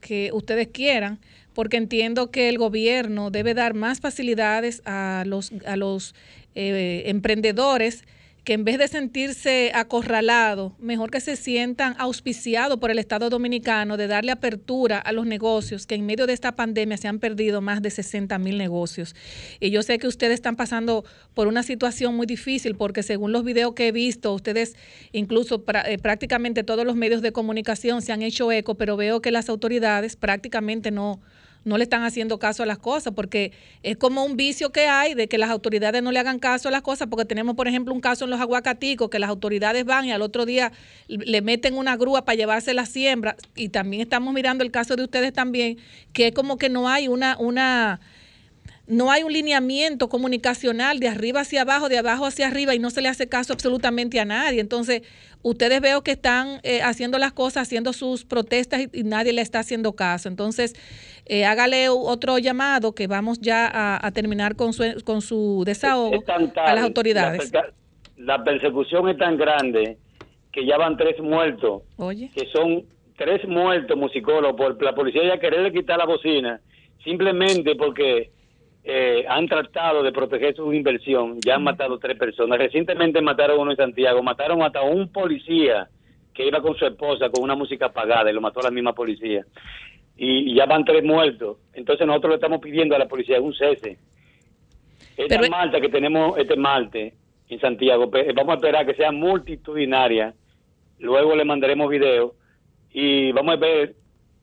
que 0.00 0.30
ustedes 0.32 0.68
quieran, 0.68 1.18
porque 1.54 1.76
entiendo 1.76 2.30
que 2.30 2.48
el 2.48 2.58
gobierno 2.58 3.30
debe 3.30 3.54
dar 3.54 3.74
más 3.74 4.00
facilidades 4.00 4.82
a 4.84 5.24
los, 5.26 5.52
a 5.66 5.76
los 5.76 6.14
eh, 6.54 7.04
emprendedores 7.06 8.04
que 8.44 8.54
en 8.54 8.64
vez 8.64 8.78
de 8.78 8.88
sentirse 8.88 9.70
acorralados, 9.72 10.72
mejor 10.80 11.10
que 11.10 11.20
se 11.20 11.36
sientan 11.36 11.94
auspiciados 11.98 12.78
por 12.78 12.90
el 12.90 12.98
Estado 12.98 13.30
Dominicano 13.30 13.96
de 13.96 14.08
darle 14.08 14.32
apertura 14.32 14.98
a 14.98 15.12
los 15.12 15.26
negocios, 15.26 15.86
que 15.86 15.94
en 15.94 16.06
medio 16.06 16.26
de 16.26 16.32
esta 16.32 16.52
pandemia 16.52 16.96
se 16.96 17.06
han 17.06 17.20
perdido 17.20 17.60
más 17.60 17.82
de 17.82 17.90
60 17.90 18.36
mil 18.38 18.58
negocios. 18.58 19.14
Y 19.60 19.70
yo 19.70 19.82
sé 19.82 19.98
que 19.98 20.08
ustedes 20.08 20.34
están 20.34 20.56
pasando 20.56 21.04
por 21.34 21.46
una 21.46 21.62
situación 21.62 22.16
muy 22.16 22.26
difícil, 22.26 22.74
porque 22.74 23.04
según 23.04 23.30
los 23.30 23.44
videos 23.44 23.74
que 23.74 23.88
he 23.88 23.92
visto, 23.92 24.34
ustedes, 24.34 24.74
incluso 25.12 25.64
eh, 25.86 25.98
prácticamente 25.98 26.64
todos 26.64 26.84
los 26.84 26.96
medios 26.96 27.22
de 27.22 27.30
comunicación 27.30 28.02
se 28.02 28.12
han 28.12 28.22
hecho 28.22 28.50
eco, 28.50 28.74
pero 28.74 28.96
veo 28.96 29.22
que 29.22 29.30
las 29.30 29.48
autoridades 29.48 30.16
prácticamente 30.16 30.90
no 30.90 31.20
no 31.64 31.78
le 31.78 31.84
están 31.84 32.02
haciendo 32.02 32.38
caso 32.38 32.62
a 32.62 32.66
las 32.66 32.78
cosas, 32.78 33.12
porque 33.14 33.52
es 33.82 33.96
como 33.96 34.24
un 34.24 34.36
vicio 34.36 34.72
que 34.72 34.86
hay 34.86 35.14
de 35.14 35.28
que 35.28 35.38
las 35.38 35.50
autoridades 35.50 36.02
no 36.02 36.12
le 36.12 36.18
hagan 36.18 36.38
caso 36.38 36.68
a 36.68 36.70
las 36.70 36.82
cosas, 36.82 37.08
porque 37.08 37.24
tenemos, 37.24 37.54
por 37.54 37.68
ejemplo, 37.68 37.94
un 37.94 38.00
caso 38.00 38.24
en 38.24 38.30
los 38.30 38.40
aguacaticos, 38.40 39.10
que 39.10 39.18
las 39.18 39.30
autoridades 39.30 39.84
van 39.84 40.06
y 40.06 40.12
al 40.12 40.22
otro 40.22 40.46
día 40.46 40.72
le 41.08 41.42
meten 41.42 41.76
una 41.76 41.96
grúa 41.96 42.24
para 42.24 42.36
llevarse 42.36 42.74
la 42.74 42.86
siembra, 42.86 43.36
y 43.54 43.68
también 43.68 44.02
estamos 44.02 44.32
mirando 44.34 44.64
el 44.64 44.70
caso 44.70 44.96
de 44.96 45.04
ustedes 45.04 45.32
también, 45.32 45.78
que 46.12 46.28
es 46.28 46.34
como 46.34 46.58
que 46.58 46.68
no 46.68 46.88
hay 46.88 47.08
una, 47.08 47.36
una, 47.38 48.00
no 48.86 49.10
hay 49.10 49.22
un 49.22 49.32
lineamiento 49.32 50.08
comunicacional 50.08 50.98
de 50.98 51.08
arriba 51.08 51.40
hacia 51.40 51.62
abajo, 51.62 51.88
de 51.88 51.98
abajo 51.98 52.26
hacia 52.26 52.48
arriba 52.48 52.74
y 52.74 52.78
no 52.78 52.90
se 52.90 53.00
le 53.00 53.08
hace 53.08 53.28
caso 53.28 53.52
absolutamente 53.52 54.18
a 54.18 54.24
nadie. 54.24 54.60
Entonces, 54.60 55.02
ustedes 55.42 55.80
veo 55.80 56.02
que 56.02 56.12
están 56.12 56.60
eh, 56.64 56.82
haciendo 56.82 57.18
las 57.18 57.32
cosas, 57.32 57.62
haciendo 57.62 57.92
sus 57.92 58.24
protestas 58.24 58.80
y, 58.80 59.00
y 59.00 59.04
nadie 59.04 59.32
le 59.32 59.40
está 59.40 59.60
haciendo 59.60 59.94
caso. 59.94 60.28
Entonces, 60.28 60.74
eh, 61.26 61.44
hágale 61.44 61.88
otro 61.88 62.38
llamado 62.38 62.94
que 62.94 63.06
vamos 63.06 63.40
ya 63.40 63.66
a, 63.66 64.04
a 64.04 64.10
terminar 64.10 64.56
con 64.56 64.72
su, 64.72 64.84
con 65.04 65.22
su 65.22 65.62
desahogo 65.64 66.22
tal, 66.22 66.52
a 66.56 66.74
las 66.74 66.84
autoridades. 66.84 67.52
La 68.16 68.42
persecución 68.42 69.08
es 69.08 69.16
tan 69.16 69.36
grande 69.36 69.98
que 70.52 70.66
ya 70.66 70.76
van 70.76 70.96
tres 70.96 71.18
muertos, 71.20 71.82
Oye. 71.96 72.30
que 72.34 72.46
son 72.52 72.84
tres 73.16 73.46
muertos 73.46 73.96
musicólogos 73.96 74.56
por 74.56 74.82
la 74.82 74.94
policía 74.94 75.22
ya 75.24 75.38
quererle 75.38 75.72
quitar 75.72 75.98
la 75.98 76.04
bocina, 76.04 76.60
simplemente 77.04 77.74
porque 77.76 78.30
eh, 78.84 79.24
han 79.28 79.46
tratado 79.46 80.02
de 80.02 80.12
proteger 80.12 80.54
su 80.56 80.72
inversión. 80.72 81.38
Ya 81.44 81.54
han 81.56 81.62
matado 81.62 81.98
tres 81.98 82.16
personas. 82.18 82.58
Recientemente 82.58 83.20
mataron 83.20 83.60
uno 83.60 83.70
en 83.70 83.76
Santiago, 83.76 84.22
mataron 84.22 84.62
hasta 84.62 84.82
un 84.82 85.10
policía 85.12 85.88
que 86.34 86.46
iba 86.46 86.60
con 86.62 86.74
su 86.76 86.86
esposa 86.86 87.28
con 87.30 87.44
una 87.44 87.54
música 87.54 87.86
apagada 87.86 88.30
y 88.30 88.34
lo 88.34 88.40
mató 88.40 88.60
la 88.62 88.70
misma 88.70 88.92
policía. 88.94 89.44
Y, 90.16 90.50
y 90.52 90.54
ya 90.54 90.66
van 90.66 90.84
tres 90.84 91.04
muertos. 91.04 91.58
Entonces 91.74 92.06
nosotros 92.06 92.30
le 92.30 92.34
estamos 92.36 92.60
pidiendo 92.60 92.94
a 92.94 92.98
la 92.98 93.06
policía 93.08 93.40
un 93.40 93.54
cese. 93.54 93.98
Esta 95.16 95.38
Pero- 95.38 95.50
marcha 95.50 95.80
que 95.80 95.88
tenemos 95.88 96.36
este 96.38 96.56
martes 96.56 97.14
en 97.48 97.60
Santiago, 97.60 98.10
pe- 98.10 98.32
vamos 98.32 98.52
a 98.52 98.56
esperar 98.56 98.86
que 98.86 98.94
sea 98.94 99.12
multitudinaria. 99.12 100.34
Luego 100.98 101.34
le 101.36 101.44
mandaremos 101.44 101.90
video 101.90 102.34
y 102.90 103.30
vamos 103.32 103.54
a 103.54 103.58
ver 103.58 103.94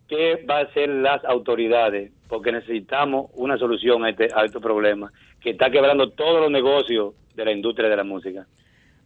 qué 0.07 0.43
va 0.49 0.57
a 0.59 0.61
hacer 0.63 0.89
las 0.89 1.23
autoridades, 1.25 2.11
porque 2.29 2.51
necesitamos 2.51 3.31
una 3.33 3.57
solución 3.57 4.05
a 4.05 4.11
este, 4.11 4.29
a 4.33 4.45
este 4.45 4.59
problema 4.59 5.11
que 5.41 5.49
está 5.49 5.69
quebrando 5.69 6.11
todos 6.11 6.39
los 6.39 6.51
negocios 6.51 7.15
de 7.35 7.43
la 7.43 7.51
industria 7.51 7.89
de 7.89 7.97
la 7.97 8.03
música. 8.03 8.47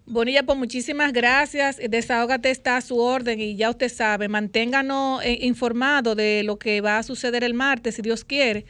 Bonilla, 0.06 0.44
pues 0.44 0.58
muchísimas 0.58 1.14
gracias. 1.14 1.80
Desahógate 1.90 2.52
está 2.52 2.76
a 2.76 2.82
su 2.82 3.00
orden 3.00 3.40
y 3.40 3.56
ya 3.56 3.70
usted 3.70 3.88
sabe, 3.88 4.28
manténganos 4.28 5.24
eh, 5.24 5.40
informados 5.42 6.18
de 6.18 6.44
lo 6.44 6.58
que 6.58 6.82
va 6.82 6.98
a 6.98 7.04
suceder 7.04 7.46
el 7.46 7.54
martes, 7.54 7.96
si 7.96 8.02
Dios 8.02 8.26
quiere. 8.26 8.66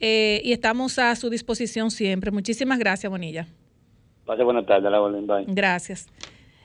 Eh, 0.00 0.40
y 0.44 0.52
estamos 0.52 0.98
a 0.98 1.14
su 1.14 1.30
disposición 1.30 1.92
siempre. 1.92 2.32
Muchísimas 2.32 2.80
gracias, 2.80 3.08
Bonilla. 3.08 3.46
Pase 4.26 4.42
buena 4.42 4.66
tarde, 4.66 4.90
la 4.90 5.00
orden, 5.00 5.28
bye. 5.28 5.44
Gracias. 5.46 6.08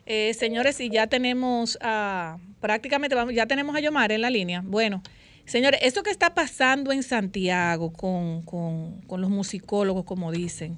Eh, 0.07 0.33
señores, 0.33 0.79
y 0.79 0.89
ya 0.89 1.05
tenemos 1.05 1.77
a, 1.81 2.37
prácticamente, 2.59 3.15
vamos, 3.15 3.35
ya 3.35 3.45
tenemos 3.45 3.75
a 3.75 3.79
Yomar 3.79 4.11
en 4.11 4.21
la 4.21 4.31
línea. 4.31 4.63
Bueno, 4.65 5.03
señores, 5.47 5.79
eso 5.83 6.03
que 6.03 6.11
está 6.11 6.35
pasando 6.35 6.91
en 6.91 7.01
Santiago 7.01 7.91
con, 7.91 8.43
con, 8.43 9.01
con 9.01 9.21
los 9.21 9.31
musicólogos, 9.31 10.05
como 10.05 10.31
dicen, 10.31 10.77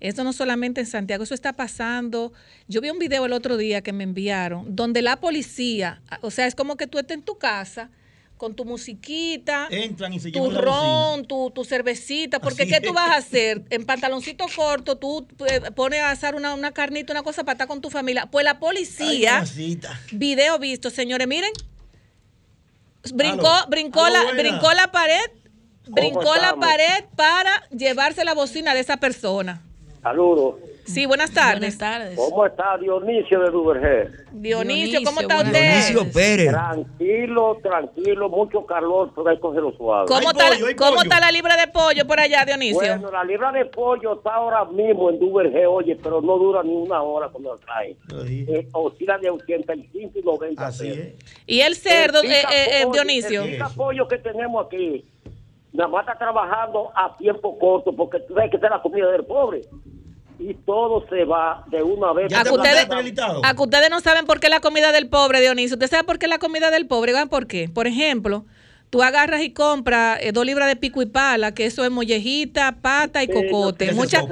eso 0.00 0.24
no 0.24 0.32
solamente 0.32 0.80
en 0.80 0.86
Santiago, 0.86 1.24
eso 1.24 1.34
está 1.34 1.54
pasando. 1.54 2.32
Yo 2.68 2.80
vi 2.80 2.90
un 2.90 2.98
video 2.98 3.24
el 3.24 3.32
otro 3.32 3.56
día 3.56 3.82
que 3.82 3.92
me 3.92 4.04
enviaron, 4.04 4.74
donde 4.74 5.02
la 5.02 5.16
policía, 5.16 6.02
o 6.22 6.30
sea, 6.30 6.46
es 6.46 6.54
como 6.54 6.76
que 6.76 6.86
tú 6.86 6.98
estés 6.98 7.18
en 7.18 7.22
tu 7.22 7.38
casa 7.38 7.90
con 8.36 8.54
tu 8.54 8.66
musiquita, 8.66 9.66
Entran 9.70 10.12
y 10.12 10.20
se 10.20 10.30
tu 10.30 10.50
ron, 10.50 11.24
tu, 11.24 11.50
tu 11.52 11.64
cervecita, 11.64 12.38
porque 12.38 12.64
Así 12.64 12.72
¿qué 12.72 12.80
tú 12.82 12.92
vas 12.92 13.10
a 13.10 13.16
hacer? 13.16 13.62
En 13.70 13.86
pantaloncito 13.86 14.44
corto, 14.54 14.98
tú 14.98 15.26
eh, 15.48 15.70
pones 15.74 16.00
a 16.00 16.10
asar 16.10 16.34
una, 16.34 16.52
una 16.52 16.72
carnita, 16.72 17.14
una 17.14 17.22
cosa 17.22 17.44
para 17.44 17.54
estar 17.54 17.66
con 17.66 17.80
tu 17.80 17.88
familia. 17.88 18.26
Pues 18.26 18.44
la 18.44 18.58
policía, 18.58 19.42
video 20.12 20.58
visto, 20.58 20.90
señores, 20.90 21.26
miren, 21.26 21.50
brincó, 23.12 23.48
Aló. 23.48 23.66
brincó, 23.68 24.08
la, 24.08 24.22
buena. 24.22 24.42
brincó 24.42 24.72
la 24.72 24.90
pared, 24.92 25.30
brincó 25.86 26.36
la 26.36 26.56
pared 26.56 27.04
para 27.16 27.66
llevarse 27.70 28.24
la 28.24 28.34
bocina 28.34 28.74
de 28.74 28.80
esa 28.80 28.96
persona. 28.96 29.62
Saludos. 30.02 30.56
Sí, 30.86 31.04
buenas 31.04 31.32
tardes. 31.32 31.58
Buenas 31.58 31.78
tardes. 31.78 32.16
¿Cómo 32.16 32.46
está 32.46 32.78
Dionisio 32.78 33.40
de 33.40 33.50
Duvergé? 33.50 34.08
Dionisio, 34.32 35.00
¿cómo 35.04 35.20
está 35.20 35.38
usted? 35.38 35.52
Dionisio 35.52 36.12
Pérez. 36.12 36.50
Tranquilo, 36.52 37.58
tranquilo, 37.62 38.28
mucho 38.28 38.64
calor, 38.64 39.10
pero 39.14 39.28
hay 39.28 39.36
que 39.36 39.40
cogerlo 39.40 39.72
suave. 39.76 40.06
¿Cómo, 40.06 40.30
está, 40.30 40.48
pollo, 40.48 40.66
¿Cómo 40.76 41.02
está 41.02 41.18
la 41.18 41.32
libra 41.32 41.56
de 41.56 41.66
pollo 41.72 42.06
por 42.06 42.20
allá, 42.20 42.44
Dionisio? 42.44 42.78
Bueno, 42.78 43.10
la 43.10 43.24
libra 43.24 43.50
de 43.50 43.64
pollo 43.64 44.14
está 44.14 44.34
ahora 44.36 44.64
mismo 44.66 45.10
en 45.10 45.18
Duvergé, 45.18 45.66
oye, 45.66 45.96
pero 46.00 46.20
no 46.20 46.38
dura 46.38 46.62
ni 46.62 46.72
una 46.74 47.02
hora 47.02 47.28
cuando 47.30 47.54
la 47.56 47.60
traen. 47.60 47.96
Ahí. 48.24 48.46
Eh, 48.48 48.68
oscila 48.72 49.18
de 49.18 49.30
85 49.30 50.18
y 50.18 50.22
90 50.22 50.66
Así 50.66 50.84
pesos. 50.88 50.98
es. 50.98 51.14
y 51.46 51.60
el 51.62 51.74
cerdo, 51.74 52.22
El 52.22 52.30
eh, 52.30 52.40
eh, 52.40 52.44
eh, 52.52 52.80
pollo- 52.84 52.92
Dionisio. 52.92 53.42
El 53.42 53.50
pica 53.52 53.68
pollo 53.70 54.06
que 54.06 54.18
tenemos 54.18 54.66
aquí, 54.66 55.04
nada 55.72 55.88
más 55.88 56.06
está 56.06 56.16
trabajando 56.16 56.92
a 56.94 57.16
tiempo 57.16 57.58
corto, 57.58 57.92
porque 57.92 58.20
tú 58.20 58.34
sabes 58.34 58.50
que 58.52 58.56
esa 58.58 58.66
es 58.66 58.70
la 58.72 58.82
comida 58.82 59.10
del 59.10 59.24
pobre. 59.24 59.62
Y 60.38 60.52
todo 60.54 61.06
se 61.08 61.24
va 61.24 61.64
de 61.68 61.82
una 61.82 62.12
vez. 62.12 62.26
¿Ya 62.30 62.40
A 62.40 62.44
que 62.44 62.50
ustedes-? 62.50 62.86
A 63.42 63.54
que 63.54 63.62
ustedes 63.62 63.90
no 63.90 64.00
saben 64.00 64.26
por 64.26 64.38
qué 64.40 64.48
la 64.48 64.60
comida 64.60 64.92
del 64.92 65.08
pobre, 65.08 65.40
Dionisio. 65.40 65.76
¿Usted 65.76 65.88
sabe 65.88 66.04
por 66.04 66.18
qué 66.18 66.28
la 66.28 66.38
comida 66.38 66.70
del 66.70 66.86
pobre? 66.86 67.12
¿Van 67.12 67.28
por 67.28 67.46
qué? 67.46 67.68
Por 67.72 67.86
ejemplo, 67.86 68.44
tú 68.90 69.02
agarras 69.02 69.42
y 69.42 69.50
compras 69.50 70.18
eh, 70.20 70.32
dos 70.32 70.44
libras 70.44 70.68
de 70.68 70.76
pico 70.76 71.00
y 71.00 71.06
pala, 71.06 71.52
que 71.54 71.64
eso 71.66 71.84
es 71.84 71.90
mollejita, 71.90 72.76
pata 72.82 73.22
y 73.22 73.26
Sí, 73.26 73.32
cocote. 73.32 73.86
no, 73.88 73.94
mucha, 73.94 74.22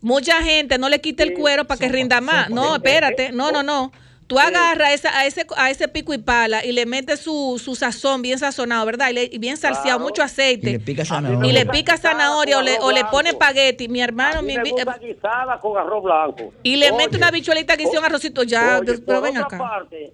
mucha 0.00 0.42
gente 0.42 0.76
no 0.78 0.88
le 0.88 1.00
quita 1.00 1.22
el 1.22 1.34
cuero 1.34 1.64
para 1.66 1.78
que 1.78 1.88
rinda 1.88 2.20
más. 2.20 2.50
No, 2.50 2.74
espérate. 2.76 3.30
No, 3.32 3.52
no, 3.52 3.62
no. 3.62 3.92
Tú 4.34 4.40
agarras 4.40 4.92
esa, 4.92 5.16
a, 5.18 5.26
ese, 5.26 5.46
a 5.56 5.70
ese 5.70 5.88
pico 5.88 6.12
y 6.12 6.18
pala 6.18 6.64
y 6.64 6.72
le 6.72 6.86
metes 6.86 7.20
su, 7.20 7.60
su 7.62 7.74
sazón 7.74 8.20
bien 8.22 8.38
sazonado, 8.38 8.84
¿verdad? 8.86 9.10
Y, 9.10 9.12
le- 9.14 9.30
y 9.32 9.38
bien 9.38 9.56
salseado, 9.56 9.84
Claro. 9.98 10.00
mucho 10.00 10.22
Y 10.22 10.24
aceite. 10.24 10.72
le 10.72 10.80
pica 10.80 11.04
zanahoria. 11.04 11.50
Y 11.50 11.52
le 11.52 11.66
pica 11.66 11.96
zanahoria 11.96 12.58
o 12.58 12.62
le, 12.62 12.78
o 12.80 12.90
le 12.92 13.04
pone 13.06 13.30
espagueti. 13.30 13.88
Mi 13.88 14.00
hermano, 14.00 14.42
mi, 14.42 14.56
me 14.56 14.62
vi- 14.62 14.70
gusta 14.72 14.98
guisada 14.98 15.58
con 15.60 15.78
arroz 15.78 16.02
blanco. 16.02 16.52
y 16.62 16.76
le 16.76 16.88
Oye, 16.90 16.96
mete 16.98 17.16
una 17.16 17.30
bichuelita 17.30 17.76
que 17.76 17.84
hizo 17.84 17.98
un 17.98 18.04
arrocito. 18.04 18.42
Ya, 18.42 18.78
oye, 18.80 18.98
pero 18.98 19.20
por 19.20 19.22
ven 19.22 19.36
otra 19.38 19.46
acá. 19.46 19.58
parte, 19.58 20.12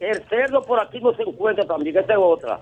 el 0.00 0.28
cerdo 0.28 0.62
por 0.62 0.80
aquí 0.80 1.00
no 1.00 1.14
se 1.14 1.22
encuentra 1.22 1.64
también, 1.66 1.96
esa 1.96 2.12
es 2.12 2.18
otra. 2.20 2.60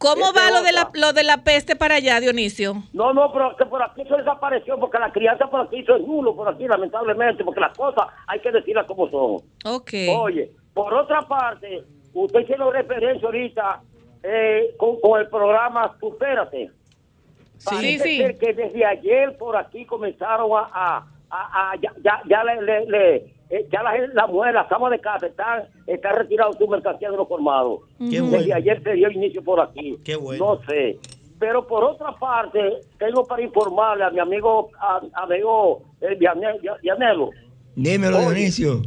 ¿Cómo 0.00 0.30
Esa 0.30 0.40
va 0.40 0.50
lo 0.50 0.62
de, 0.62 0.72
la, 0.72 0.90
lo 0.94 1.12
de 1.12 1.22
la 1.24 1.44
peste 1.44 1.76
para 1.76 1.96
allá, 1.96 2.18
Dionisio? 2.20 2.72
No, 2.94 3.12
no, 3.12 3.30
pero 3.34 3.54
que 3.54 3.66
por 3.66 3.82
aquí 3.82 4.00
eso 4.00 4.16
desapareció, 4.16 4.78
porque 4.78 4.98
la 4.98 5.12
crianza 5.12 5.46
por 5.48 5.60
aquí 5.60 5.80
eso 5.80 5.94
es 5.96 6.02
nulo, 6.06 6.34
por 6.34 6.48
aquí, 6.48 6.66
lamentablemente, 6.66 7.44
porque 7.44 7.60
las 7.60 7.76
cosas 7.76 8.06
hay 8.26 8.40
que 8.40 8.50
decirlas 8.50 8.86
como 8.86 9.10
son. 9.10 9.36
Ok. 9.66 9.90
Oye, 10.18 10.50
por 10.72 10.94
otra 10.94 11.20
parte, 11.28 11.84
usted 12.14 12.40
hizo 12.48 12.70
referencia 12.70 13.26
ahorita 13.26 13.82
eh, 14.22 14.74
con, 14.78 14.98
con 15.02 15.20
el 15.20 15.28
programa 15.28 15.94
Supérate. 16.00 16.70
Sí, 17.58 17.64
Parece 17.66 17.98
sí. 18.04 18.16
ser 18.16 18.38
que 18.38 18.54
desde 18.54 18.82
ayer 18.86 19.36
por 19.36 19.54
aquí 19.54 19.84
comenzaron 19.84 20.50
a... 20.54 20.66
a, 20.72 21.06
a- 21.30 21.72
a- 21.72 21.76
ya 21.76 21.92
ya, 22.02 22.22
ya 22.26 22.42
le, 22.42 22.62
le- 22.62 22.86
le- 22.86 23.34
eh, 23.50 23.66
ya 23.72 23.82
la, 23.82 23.92
la 24.14 24.26
mujer, 24.26 24.54
las 24.54 24.66
camas 24.68 24.90
de 24.92 25.00
casa 25.00 25.26
están, 25.26 25.64
están 25.86 26.16
retirando 26.16 26.56
su 26.56 26.66
mercancía 26.68 27.10
de 27.10 27.16
los 27.16 27.28
formados. 27.28 27.80
Qué 27.98 28.04
Desde 28.20 28.22
bueno. 28.22 28.54
ayer 28.54 28.82
se 28.82 28.92
dio 28.94 29.10
inicio 29.10 29.42
por 29.42 29.60
aquí. 29.60 29.98
Qué 30.04 30.16
bueno. 30.16 30.44
No 30.56 30.60
sé. 30.66 30.98
Pero 31.38 31.66
por 31.66 31.82
otra 31.84 32.12
parte, 32.18 32.60
tengo 32.98 33.24
para 33.26 33.42
informarle 33.42 34.04
a 34.04 34.10
mi 34.10 34.18
amigo, 34.20 34.70
a, 34.78 35.00
amigo 35.14 35.82
eh, 36.00 36.14
Viane- 36.18 36.60
Vianelo. 36.82 37.30
Dímelo, 37.74 38.18
Oye. 38.18 38.26
Dionisio. 38.26 38.82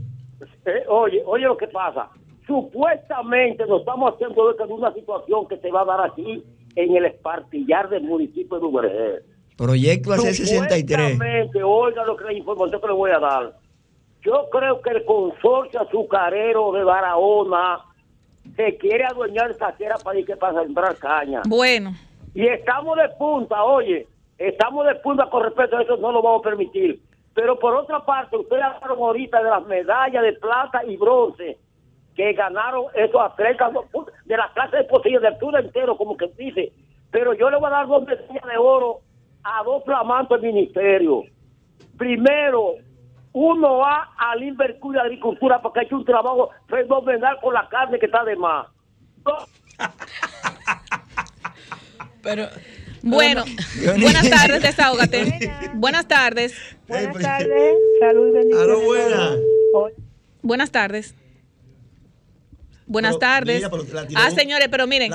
Eh, 0.65 0.83
oye, 0.87 1.23
oye 1.25 1.45
lo 1.45 1.57
que 1.57 1.67
pasa. 1.67 2.09
Supuestamente 2.45 3.65
nos 3.65 3.79
estamos 3.81 4.13
haciendo 4.13 4.53
de 4.53 4.63
una 4.73 4.93
situación 4.93 5.47
que 5.47 5.57
se 5.57 5.71
va 5.71 5.81
a 5.81 5.85
dar 5.85 6.01
aquí 6.09 6.43
en 6.75 6.95
el 6.95 7.05
espartillar 7.05 7.89
del 7.89 8.03
municipio 8.03 8.57
de 8.57 8.61
Duvergé. 8.61 9.19
Proyecto 9.57 10.11
AC63. 10.11 10.87
Supuestamente, 10.87 11.63
oiga 11.63 12.03
lo 12.05 12.15
que 12.17 12.23
la 12.25 12.33
información 12.33 12.81
que 12.81 12.87
le 12.87 12.93
voy 12.93 13.11
a 13.11 13.19
dar. 13.19 13.53
Yo 14.23 14.49
creo 14.51 14.81
que 14.81 14.91
el 14.91 15.05
consorcio 15.05 15.81
azucarero 15.81 16.71
de 16.71 16.83
Barahona 16.83 17.79
se 18.55 18.77
quiere 18.77 19.05
adueñar 19.05 19.51
esa 19.51 19.71
tierra 19.73 19.95
para 20.03 20.19
ir 20.19 20.25
que 20.25 20.37
para 20.37 20.61
sembrar 20.61 20.95
caña. 20.97 21.41
Bueno. 21.47 21.91
Y 22.33 22.47
estamos 22.47 22.97
de 22.97 23.09
punta, 23.09 23.63
oye, 23.63 24.07
estamos 24.37 24.85
de 24.85 24.95
punta 24.95 25.29
con 25.29 25.43
respecto 25.43 25.77
a 25.77 25.83
eso, 25.83 25.97
no 25.97 26.11
lo 26.11 26.21
vamos 26.21 26.41
a 26.41 26.49
permitir. 26.49 27.01
Pero 27.33 27.59
por 27.59 27.75
otra 27.75 27.99
parte, 28.05 28.37
ustedes 28.37 28.63
hablaron 28.63 28.99
ahorita 28.99 29.43
de 29.43 29.49
las 29.49 29.65
medallas 29.65 30.23
de 30.23 30.33
plata 30.33 30.83
y 30.85 30.97
bronce 30.97 31.57
que 32.15 32.33
ganaron 32.33 32.85
esos 32.93 33.19
atletas 33.19 33.73
de 34.25 34.37
la 34.37 34.51
clase 34.53 34.77
de 34.77 34.83
posibles 34.83 35.21
del 35.21 35.37
tour 35.39 35.59
entero, 35.59 35.97
como 35.97 36.15
que 36.15 36.27
dice. 36.37 36.71
Pero 37.11 37.33
yo 37.33 37.49
le 37.49 37.57
voy 37.57 37.67
a 37.67 37.71
dar 37.71 37.87
dos 37.87 38.03
medallas 38.05 38.45
de 38.45 38.57
oro 38.57 38.99
a 39.43 39.63
dos 39.63 39.83
flamantes 39.83 40.39
del 40.39 40.53
ministerio. 40.53 41.23
Primero, 41.97 42.75
uno 43.33 43.77
va 43.77 44.13
al 44.17 44.43
Invercur 44.43 44.93
de 44.93 45.01
Agricultura 45.01 45.61
porque 45.61 45.81
ha 45.81 45.83
hecho 45.83 45.97
un 45.97 46.05
trabajo 46.05 46.49
fenomenal 46.67 47.37
con 47.41 47.53
la 47.53 47.67
carne 47.67 47.99
que 47.99 48.05
está 48.05 48.23
de 48.23 48.35
más. 48.35 48.67
Pero. 52.21 52.47
Bueno, 53.05 53.43
buenas 53.99 54.29
tardes, 54.29 54.61
desahógate. 54.61 55.51
Buenas 55.73 56.07
tardes. 56.07 56.55
Buenas 56.87 57.21
tardes, 57.21 57.75
salud, 57.99 58.31
bendiciones. 58.31 59.93
Buenas 60.41 60.71
tardes. 60.71 61.15
Buenas 62.85 63.17
Pero, 63.17 63.19
tardes. 63.19 63.63
mira, 64.07 64.21
ah, 64.25 64.31
señores, 64.31 64.67
pero 64.69 64.87
miren, 64.87 65.11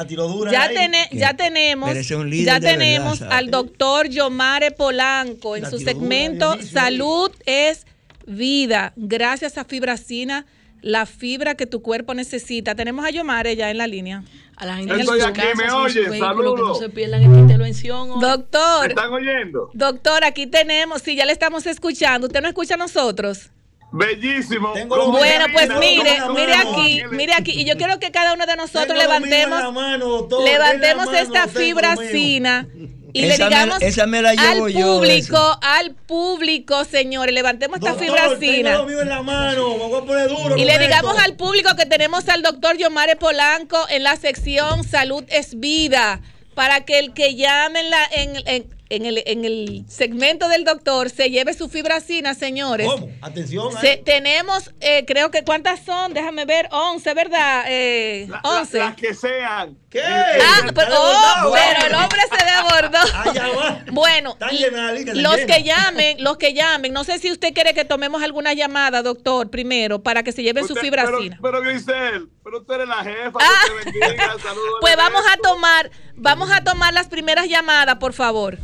ya, 0.50 0.68
ya 1.12 1.34
tenemos, 1.34 1.90
ya 1.90 2.54
verdad, 2.54 2.60
tenemos 2.60 3.22
al 3.22 3.50
doctor 3.50 4.08
Yomare 4.08 4.70
Polanco 4.70 5.54
en 5.54 5.62
La 5.62 5.70
su 5.70 5.78
segmento 5.78 6.60
Salud 6.62 7.30
es 7.44 7.86
vida, 8.28 8.92
gracias 8.96 9.58
a 9.58 9.64
Fibracina, 9.64 10.46
la 10.80 11.06
fibra 11.06 11.56
que 11.56 11.66
tu 11.66 11.82
cuerpo 11.82 12.14
necesita. 12.14 12.74
Tenemos 12.74 13.04
a 13.04 13.10
Yomare 13.10 13.56
ya 13.56 13.70
en 13.70 13.78
la 13.78 13.86
línea. 13.86 14.22
A 14.56 14.66
la 14.66 14.76
gente 14.76 14.94
Estoy 15.00 15.20
aquí, 15.20 15.40
me 15.40 15.64
vehículos, 15.64 15.94
que 15.94 16.08
no 16.08 16.18
saludos. 16.18 16.78
se 16.78 16.88
pierdan 16.88 17.22
esta 17.22 17.38
intervención. 17.38 18.10
hoy. 18.10 18.20
Doctor. 18.20 18.82
¿Me 18.82 18.88
están 18.88 19.12
oyendo? 19.12 19.70
Doctor, 19.72 20.24
aquí 20.24 20.46
tenemos, 20.46 21.02
sí, 21.02 21.16
ya 21.16 21.24
le 21.24 21.32
estamos 21.32 21.66
escuchando. 21.66 22.26
¿Usted 22.26 22.40
no 22.40 22.48
escucha 22.48 22.74
a 22.74 22.76
nosotros? 22.76 23.50
Bellísimo. 23.90 24.74
Bueno, 25.10 25.46
pues 25.52 25.70
mire, 25.80 26.18
¿Cómo 26.20 26.34
mire 26.34 26.54
aquí, 26.54 27.02
mire 27.10 27.32
aquí. 27.32 27.52
Y 27.52 27.64
yo 27.64 27.76
quiero 27.76 27.98
que 27.98 28.10
cada 28.10 28.34
uno 28.34 28.44
de 28.46 28.56
nosotros 28.56 28.88
Tengo 28.88 29.00
levantemos, 29.00 29.60
la 29.60 29.70
mano, 29.70 30.06
doctor, 30.06 30.44
levantemos 30.44 31.06
mano 31.06 31.18
esta 31.18 31.46
tengo 31.46 32.66
y 33.12 33.24
Esa 33.24 33.44
le 33.44 33.50
me- 33.50 33.56
digamos 33.62 33.82
esa 33.82 34.06
me 34.06 34.22
la 34.22 34.34
llevo 34.34 34.64
al 34.66 34.72
yo, 34.72 34.80
público, 34.98 35.58
al 35.62 35.94
público, 35.94 36.84
señores, 36.84 37.34
levantemos 37.34 37.78
esta 37.78 37.94
fibra 37.94 38.22
Doctor, 38.24 38.38
tengo 38.38 38.52
fina. 38.54 38.74
lo 38.78 38.86
mío 38.86 39.00
en 39.00 39.08
la 39.08 39.22
mano, 39.22 39.70
me 39.76 39.84
voy 39.84 40.00
a 40.02 40.04
poner 40.04 40.28
duro. 40.28 40.56
Y 40.56 40.64
le 40.64 40.78
digamos 40.78 41.12
esto. 41.12 41.24
al 41.24 41.36
público 41.36 41.70
que 41.76 41.86
tenemos 41.86 42.28
al 42.28 42.42
doctor 42.42 42.76
Yomare 42.76 43.16
Polanco 43.16 43.78
en 43.88 44.02
la 44.02 44.16
sección 44.16 44.84
Salud 44.84 45.24
es 45.28 45.58
Vida, 45.58 46.20
para 46.54 46.84
que 46.84 46.98
el 46.98 47.14
que 47.14 47.34
llame 47.34 47.80
en, 47.80 47.90
la, 47.90 48.04
en, 48.12 48.36
en- 48.46 48.77
en 48.90 49.04
el, 49.06 49.22
en 49.26 49.44
el 49.44 49.84
segmento 49.88 50.48
del 50.48 50.64
doctor 50.64 51.10
se 51.10 51.30
lleve 51.30 51.54
su 51.54 51.68
fibracina, 51.68 52.34
señores. 52.34 52.86
¿Cómo? 52.86 53.10
Atención. 53.20 53.72
Se- 53.80 53.98
tenemos, 53.98 54.70
eh, 54.80 55.04
creo 55.06 55.30
que 55.30 55.44
cuántas 55.44 55.80
son, 55.84 56.14
déjame 56.14 56.44
ver, 56.46 56.68
11, 56.72 57.12
¿verdad? 57.14 57.64
Eh, 57.68 58.28
11. 58.44 58.78
Las 58.78 58.96
que 58.96 59.14
sean. 59.14 59.76
¿Qué? 59.90 60.02
Ah, 60.02 60.32
Está 60.66 60.72
pero, 60.74 60.90
desbordado, 60.90 61.50
oh, 61.50 61.54
pero 61.54 61.80
¿eh? 61.80 61.86
el 61.88 61.94
hombre 61.94 62.20
se 62.30 62.44
desbordó. 62.44 63.78
Bueno, 63.92 64.32
Está 64.32 64.48
llena 64.48 64.86
la 64.86 64.92
liga, 64.92 65.14
se 65.14 65.20
los 65.22 65.36
llena. 65.36 65.54
que 65.54 65.62
llamen, 65.62 66.22
los 66.22 66.36
que 66.36 66.52
llamen, 66.54 66.92
no 66.92 67.04
sé 67.04 67.18
si 67.18 67.30
usted 67.32 67.54
quiere 67.54 67.72
que 67.74 67.84
tomemos 67.84 68.22
alguna 68.22 68.52
llamada, 68.52 69.02
doctor, 69.02 69.48
primero, 69.50 70.02
para 70.02 70.22
que 70.22 70.32
se 70.32 70.42
lleven 70.42 70.66
su 70.66 70.74
Usted- 70.74 70.82
fibracina. 70.84 71.38
Pero, 71.40 71.42
pero 71.42 71.60
Grisel, 71.62 72.28
pero 72.44 72.62
tú 72.62 72.72
eres 72.74 72.86
la 72.88 73.02
jefa. 73.02 73.38
Ah. 73.40 73.62
que 73.84 73.90
te 73.90 73.98
bendiga, 73.98 74.26
saludos. 74.42 74.74
Pues 74.80 74.96
vamos 74.96 75.22
a 75.30 75.36
tomar, 75.38 75.90
vamos 76.16 76.50
a 76.52 76.62
tomar 76.62 76.92
las 76.94 77.08
primeras 77.08 77.48
llamadas, 77.48 77.96
por 77.96 78.12
favor. 78.12 78.58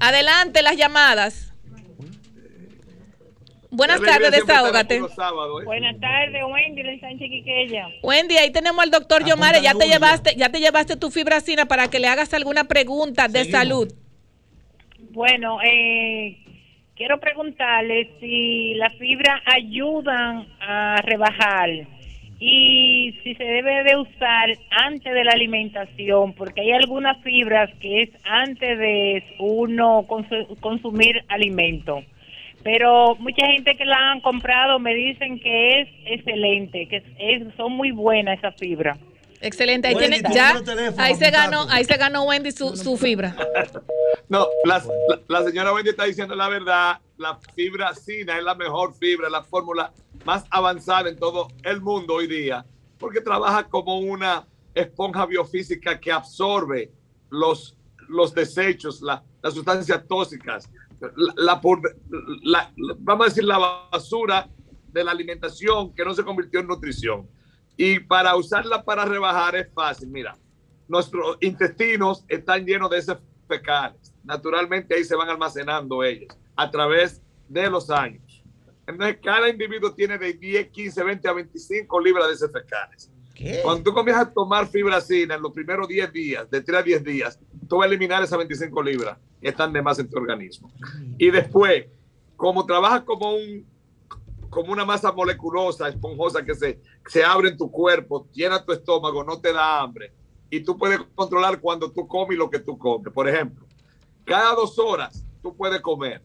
Adelante 0.00 0.62
las 0.62 0.76
llamadas. 0.76 1.46
Buenas 3.70 4.00
tardes, 4.00 4.32
desahógate. 4.32 5.00
sábados, 5.14 5.62
¿eh? 5.62 5.64
Buenas 5.64 6.00
tardes, 6.00 6.42
Wendy 6.44 6.82
de 6.82 6.98
Sánchez 6.98 7.28
Quiqueya. 7.30 7.86
Wendy, 8.02 8.36
ahí 8.36 8.50
tenemos 8.50 8.82
al 8.82 8.90
doctor 8.90 9.24
Yomare. 9.24 9.62
Ya 9.62 9.74
te 9.74 9.86
llevaste, 9.86 10.34
ya 10.36 10.48
te 10.48 10.58
llevaste 10.58 10.96
tu 10.96 11.10
fibracina 11.10 11.66
para 11.66 11.88
que 11.88 12.00
le 12.00 12.08
hagas 12.08 12.34
alguna 12.34 12.64
pregunta 12.64 13.28
de 13.28 13.44
salud. 13.44 13.92
Bueno, 15.12 15.58
eh, 15.62 16.36
quiero 16.96 17.20
preguntarle 17.20 18.10
si 18.18 18.74
las 18.74 18.92
fibras 18.96 19.40
ayudan 19.46 20.48
a 20.60 20.96
rebajar 21.02 21.68
y 22.40 23.12
si 23.22 23.34
se 23.34 23.44
debe 23.44 23.84
de 23.84 23.96
usar 23.96 24.48
antes 24.70 25.12
de 25.12 25.24
la 25.24 25.32
alimentación, 25.32 26.32
porque 26.32 26.62
hay 26.62 26.72
algunas 26.72 27.22
fibras 27.22 27.70
que 27.80 28.02
es 28.02 28.10
antes 28.24 28.78
de 28.78 29.22
uno 29.38 30.04
consu- 30.08 30.58
consumir 30.60 31.22
alimento. 31.28 32.02
Pero 32.62 33.14
mucha 33.16 33.46
gente 33.46 33.76
que 33.76 33.84
la 33.84 34.10
han 34.12 34.20
comprado 34.20 34.78
me 34.78 34.94
dicen 34.94 35.38
que 35.40 35.80
es 35.82 35.88
excelente, 36.06 36.88
que 36.88 37.02
es- 37.18 37.54
son 37.56 37.72
muy 37.72 37.90
buenas 37.90 38.38
esas 38.38 38.54
fibras. 38.56 38.98
Excelente, 39.42 39.88
ahí 39.88 39.94
Wendy, 39.94 40.20
tiene, 40.20 40.34
ya, 40.34 40.60
teléfono, 40.62 41.02
ahí 41.02 41.14
se 41.14 41.30
ganó, 41.30 41.66
ahí 41.70 41.84
se 41.84 41.96
ganó 41.96 42.24
Wendy 42.24 42.52
su, 42.52 42.76
su 42.76 42.98
fibra. 42.98 43.34
No, 44.28 44.46
la, 44.64 44.82
la- 45.08 45.20
la 45.28 45.42
señora 45.44 45.72
Wendy 45.72 45.90
está 45.90 46.04
diciendo 46.04 46.34
la 46.34 46.48
verdad. 46.48 46.98
La 47.16 47.38
fibra 47.54 47.94
Sina 47.94 48.36
es 48.38 48.44
la 48.44 48.54
mejor 48.54 48.94
fibra, 48.94 49.28
la 49.30 49.42
fórmula 49.42 49.92
más 50.24 50.44
avanzada 50.50 51.08
en 51.08 51.16
todo 51.18 51.48
el 51.62 51.80
mundo 51.80 52.14
hoy 52.14 52.26
día, 52.26 52.64
porque 52.98 53.20
trabaja 53.20 53.68
como 53.68 53.98
una 53.98 54.46
esponja 54.74 55.26
biofísica 55.26 55.98
que 55.98 56.12
absorbe 56.12 56.92
los, 57.30 57.76
los 58.08 58.34
desechos, 58.34 59.00
la- 59.02 59.22
las 59.42 59.54
sustancias 59.54 60.06
tóxicas, 60.06 60.68
la, 61.36 61.60
vamos 62.98 63.26
a 63.26 63.28
decir, 63.30 63.44
la 63.44 63.58
basura 63.90 64.48
de 64.92 65.04
la 65.04 65.12
alimentación 65.12 65.94
que 65.94 66.04
no 66.04 66.12
se 66.14 66.22
convirtió 66.24 66.60
en 66.60 66.66
nutrición. 66.66 67.28
Y 67.76 68.00
para 68.00 68.36
usarla 68.36 68.82
para 68.84 69.04
rebajar 69.06 69.56
es 69.56 69.72
fácil. 69.72 70.10
Mira, 70.10 70.36
nuestros 70.88 71.38
intestinos 71.40 72.24
están 72.28 72.66
llenos 72.66 72.90
de 72.90 72.98
heces 72.98 73.16
fecales. 73.48 74.12
Naturalmente 74.22 74.94
ahí 74.94 75.04
se 75.04 75.16
van 75.16 75.30
almacenando 75.30 76.04
ellos 76.04 76.36
a 76.56 76.70
través 76.70 77.22
de 77.48 77.70
los 77.70 77.88
años. 77.88 78.29
Entonces 78.90 79.18
cada 79.22 79.48
individuo 79.48 79.92
tiene 79.94 80.18
de 80.18 80.32
10, 80.34 80.68
15, 80.68 81.04
20 81.04 81.28
a 81.28 81.32
25 81.32 82.00
libras 82.00 82.28
de 82.28 82.34
heces 82.34 82.52
fecales. 82.52 83.10
Cuando 83.62 83.82
tú 83.82 83.94
comienzas 83.94 84.26
a 84.26 84.32
tomar 84.32 84.66
fibracina 84.66 85.34
en 85.34 85.42
los 85.42 85.52
primeros 85.52 85.88
10 85.88 86.12
días, 86.12 86.50
de 86.50 86.60
3 86.60 86.78
a 86.78 86.82
10 86.82 87.04
días, 87.04 87.40
tú 87.68 87.78
vas 87.78 87.86
a 87.86 87.88
eliminar 87.88 88.22
esas 88.22 88.36
25 88.36 88.82
libras 88.82 89.16
que 89.40 89.48
están 89.48 89.72
de 89.72 89.80
más 89.80 89.98
en 89.98 90.10
tu 90.10 90.18
organismo. 90.18 90.70
Y 91.16 91.30
después, 91.30 91.86
como 92.36 92.66
trabajas 92.66 93.02
como 93.02 93.34
un 93.34 93.66
como 94.50 94.72
una 94.72 94.84
masa 94.84 95.12
moleculosa, 95.12 95.88
esponjosa 95.88 96.44
que 96.44 96.54
se, 96.54 96.80
se 97.06 97.24
abre 97.24 97.50
en 97.50 97.56
tu 97.56 97.70
cuerpo, 97.70 98.28
llena 98.32 98.64
tu 98.64 98.72
estómago, 98.72 99.22
no 99.22 99.40
te 99.40 99.52
da 99.52 99.80
hambre. 99.80 100.12
Y 100.50 100.60
tú 100.60 100.76
puedes 100.76 100.98
controlar 101.14 101.60
cuando 101.60 101.90
tú 101.92 102.06
comes 102.08 102.34
y 102.34 102.38
lo 102.38 102.50
que 102.50 102.58
tú 102.58 102.76
comes. 102.76 103.12
Por 103.12 103.28
ejemplo, 103.28 103.64
cada 104.24 104.54
dos 104.56 104.76
horas 104.78 105.24
tú 105.40 105.56
puedes 105.56 105.80
comer. 105.80 106.20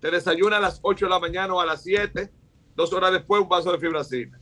Te 0.00 0.10
desayunas 0.10 0.58
a 0.58 0.62
las 0.62 0.78
8 0.82 1.06
de 1.06 1.10
la 1.10 1.18
mañana 1.18 1.54
o 1.54 1.60
a 1.60 1.66
las 1.66 1.82
7, 1.82 2.30
dos 2.74 2.92
horas 2.92 3.12
después 3.12 3.42
un 3.42 3.48
vaso 3.48 3.70
de 3.72 3.78
fibracina. 3.78 4.38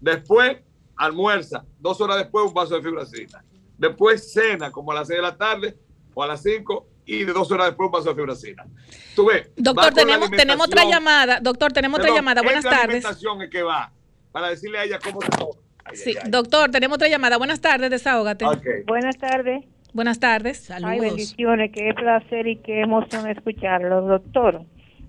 Después 0.00 0.58
almuerza, 0.96 1.64
dos 1.78 2.00
horas 2.00 2.18
después 2.18 2.46
un 2.46 2.54
vaso 2.54 2.74
de 2.76 2.82
fibracina. 2.82 3.44
Después 3.78 4.32
cena 4.32 4.70
como 4.70 4.92
a 4.92 4.96
las 4.96 5.08
6 5.08 5.18
de 5.18 5.22
la 5.22 5.36
tarde 5.36 5.78
o 6.14 6.22
a 6.22 6.26
las 6.26 6.42
5 6.42 6.86
y 7.06 7.24
de 7.24 7.32
dos 7.32 7.50
horas 7.50 7.68
después 7.68 7.86
un 7.86 7.92
vaso 7.92 8.08
de 8.10 8.14
fibracina. 8.14 8.66
Tú 9.14 9.26
ves, 9.26 9.48
Doctor, 9.56 9.92
tenemos, 9.94 10.30
tenemos 10.30 10.66
otra 10.66 10.84
llamada. 10.84 11.40
Doctor, 11.40 11.72
tenemos 11.72 12.00
otra 12.00 12.14
llamada. 12.14 12.42
Buenas 12.42 12.64
es 12.64 12.70
la 12.70 12.76
tardes. 12.78 12.86
alimentación 13.04 13.42
es 13.42 13.50
que 13.50 13.62
va 13.62 13.92
para 14.32 14.48
decirle 14.48 14.78
a 14.78 14.84
ella 14.84 14.98
cómo 15.02 15.20
se 15.22 15.28
toma. 15.28 15.52
Ay, 15.84 15.96
Sí, 15.96 16.10
ay, 16.10 16.16
ay. 16.24 16.30
doctor, 16.30 16.70
tenemos 16.70 16.96
otra 16.96 17.08
llamada. 17.08 17.36
Buenas 17.38 17.60
tardes, 17.60 17.90
desahógate. 17.90 18.44
Buenas 18.86 19.16
tardes. 19.16 19.64
Buenas 19.96 20.20
tardes. 20.20 20.70
Ay, 20.70 21.00
bendiciones, 21.00 21.70
qué 21.72 21.94
placer 21.94 22.46
y 22.46 22.56
qué 22.56 22.82
emoción 22.82 23.26
escucarlo, 23.30 24.02
doctor. 24.02 24.60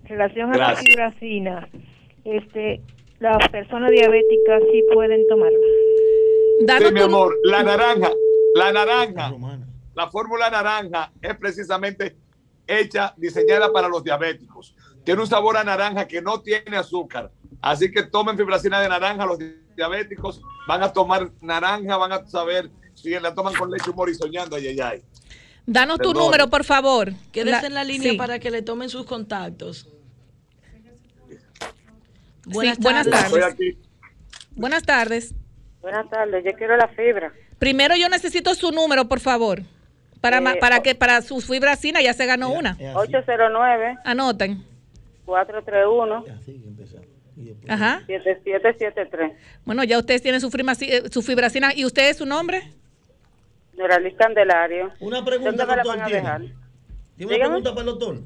En 0.03 0.07
relación 0.07 0.53
a 0.53 0.57
la 0.57 0.75
fibracina, 0.77 1.67
este, 2.23 2.81
las 3.19 3.45
personas 3.49 3.91
diabéticas 3.91 4.63
sí 4.71 4.81
pueden 4.93 5.27
tomarla. 5.27 5.57
Sí, 6.79 6.93
mi 6.93 7.01
amor, 7.01 7.35
la 7.43 7.63
naranja, 7.63 8.11
la 8.55 8.71
naranja, 8.71 9.33
la 9.93 10.07
fórmula 10.07 10.49
naranja 10.49 11.11
es 11.21 11.35
precisamente 11.35 12.15
hecha, 12.65 13.13
diseñada 13.17 13.73
para 13.73 13.89
los 13.89 14.05
diabéticos. 14.05 14.73
Tiene 15.03 15.19
un 15.19 15.27
sabor 15.27 15.57
a 15.57 15.65
naranja 15.65 16.07
que 16.07 16.21
no 16.21 16.39
tiene 16.41 16.77
azúcar. 16.77 17.29
Así 17.61 17.91
que 17.91 18.03
tomen 18.03 18.37
fibracina 18.37 18.79
de 18.81 18.89
naranja, 18.89 19.25
los 19.25 19.39
diabéticos 19.75 20.41
van 20.67 20.83
a 20.83 20.93
tomar 20.93 21.31
naranja, 21.41 21.97
van 21.97 22.11
a 22.11 22.25
saber 22.27 22.69
si 22.93 23.11
la 23.11 23.33
toman 23.33 23.53
con 23.53 23.69
leche 23.71 23.89
humor 23.89 24.09
y 24.09 24.15
soñando, 24.15 24.55
ay, 24.55 24.67
ay, 24.67 24.79
ay. 24.79 25.03
Danos 25.65 25.99
tu 25.99 26.13
número, 26.13 26.49
por 26.49 26.63
favor. 26.63 27.11
Quédese 27.31 27.67
en 27.67 27.73
la 27.73 27.83
línea 27.83 28.11
sí. 28.11 28.17
para 28.17 28.39
que 28.39 28.49
le 28.49 28.61
tomen 28.61 28.89
sus 28.89 29.05
contactos. 29.05 29.87
Sí, 32.49 32.73
buenas 32.79 33.09
tardes. 33.09 33.25
Estoy 33.25 33.41
aquí. 33.41 33.77
Buenas 34.55 34.83
tardes. 34.83 35.35
Buenas 35.81 36.09
tardes, 36.09 36.43
yo 36.45 36.51
quiero 36.57 36.77
la 36.77 36.87
fibra. 36.87 37.33
Primero 37.59 37.95
yo 37.95 38.07
necesito 38.07 38.55
su 38.55 38.71
número, 38.71 39.07
por 39.07 39.19
favor. 39.19 39.61
Para, 40.21 40.39
Eh, 40.39 40.57
para 40.59 40.81
que 40.81 40.95
para 40.95 41.21
su 41.21 41.41
fibracina 41.41 42.01
ya 42.01 42.13
se 42.13 42.25
ganó 42.25 42.49
una. 42.49 42.77
809 42.95 43.97
Anoten. 44.03 44.63
431 45.25 46.23
Ajá. 47.67 48.03
7773. 48.07 49.31
Bueno, 49.65 49.83
ya 49.83 49.97
ustedes 49.99 50.21
tienen 50.21 50.41
su, 50.41 50.47
eh, 50.81 51.03
su 51.11 51.21
fibracina. 51.21 51.73
¿Y 51.75 51.85
usted 51.85 52.09
es 52.09 52.17
su 52.17 52.25
nombre? 52.25 52.61
Noralis 53.73 54.15
Candelario. 54.15 54.91
Una 54.99 55.23
pregunta, 55.23 55.51
¿Dónde 55.51 55.65
me 55.65 55.75
la 55.77 55.83
doctor, 55.83 55.97
van 55.97 56.01
a 56.01 56.05
¿tiene? 56.07 56.21
dejar? 56.21 56.41
¿Tiene 56.41 56.55
una 57.19 57.33
Dígame. 57.35 57.39
pregunta 57.39 57.69
para 57.71 57.79
el 57.81 57.85
doctor? 57.85 58.17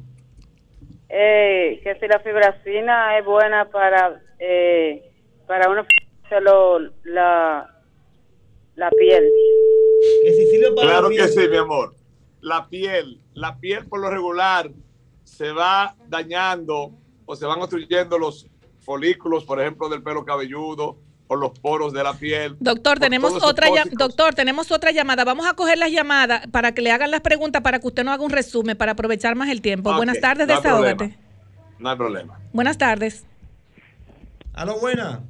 Eh, 1.10 1.82
que 1.84 1.96
si 2.00 2.08
la 2.08 2.20
fibracina 2.20 3.18
es 3.18 3.26
buena 3.26 3.70
para 3.70 4.22
eh, 4.40 5.12
para 5.46 5.70
uno 5.70 5.84
solo 6.30 6.80
la 7.04 7.68
la 8.76 8.90
piel. 8.92 9.30
Que 10.24 10.32
si 10.34 10.46
sirve 10.48 10.72
para 10.74 10.88
Claro 10.88 11.10
la 11.10 11.16
que 11.16 11.28
sí, 11.28 11.48
mi 11.50 11.58
amor. 11.58 11.94
La 12.40 12.70
piel, 12.70 13.20
la 13.34 13.60
piel 13.60 13.88
por 13.88 14.00
lo 14.00 14.10
regular 14.10 14.72
se 15.26 15.52
va 15.52 15.96
dañando 16.08 16.92
o 17.26 17.36
se 17.36 17.46
van 17.46 17.60
obstruyendo 17.62 18.18
los 18.18 18.48
folículos, 18.82 19.44
por 19.46 19.62
ejemplo, 19.62 19.90
del 19.90 20.02
pelo 20.04 20.26
cabelludo 20.26 20.98
o 21.28 21.36
los 21.36 21.58
poros 21.60 21.94
de 21.94 22.04
la 22.04 22.14
piel. 22.14 22.58
Doctor, 22.60 23.00
tenemos 23.00 23.34
otra 23.42 23.68
llam- 23.70 23.84
tóxicos. 23.84 23.98
doctor, 24.00 24.34
tenemos 24.36 24.72
otra 24.72 24.92
llamada. 24.92 25.24
Vamos 25.24 25.46
a 25.48 25.54
coger 25.54 25.78
las 25.78 25.92
llamadas 25.92 26.46
para 26.48 26.74
que 26.74 26.82
le 26.82 26.92
hagan 26.92 27.10
las 27.12 27.22
preguntas 27.22 27.62
para 27.62 27.80
que 27.80 27.88
usted 27.88 28.04
nos 28.04 28.14
haga 28.16 28.24
un 28.24 28.32
resumen 28.32 28.76
para 28.76 28.92
aprovechar 28.94 29.36
más 29.36 29.50
el 29.50 29.62
tiempo. 29.62 29.94
Buenas 29.96 30.20
tardes, 30.20 30.48
no 30.48 30.56
desahógate. 30.56 31.18
No 31.80 31.90
hay 31.90 31.96
problema. 31.98 32.40
Buenas 32.52 32.78
tardes. 32.78 33.24
Aló, 34.54 34.80
buena. 34.82 35.22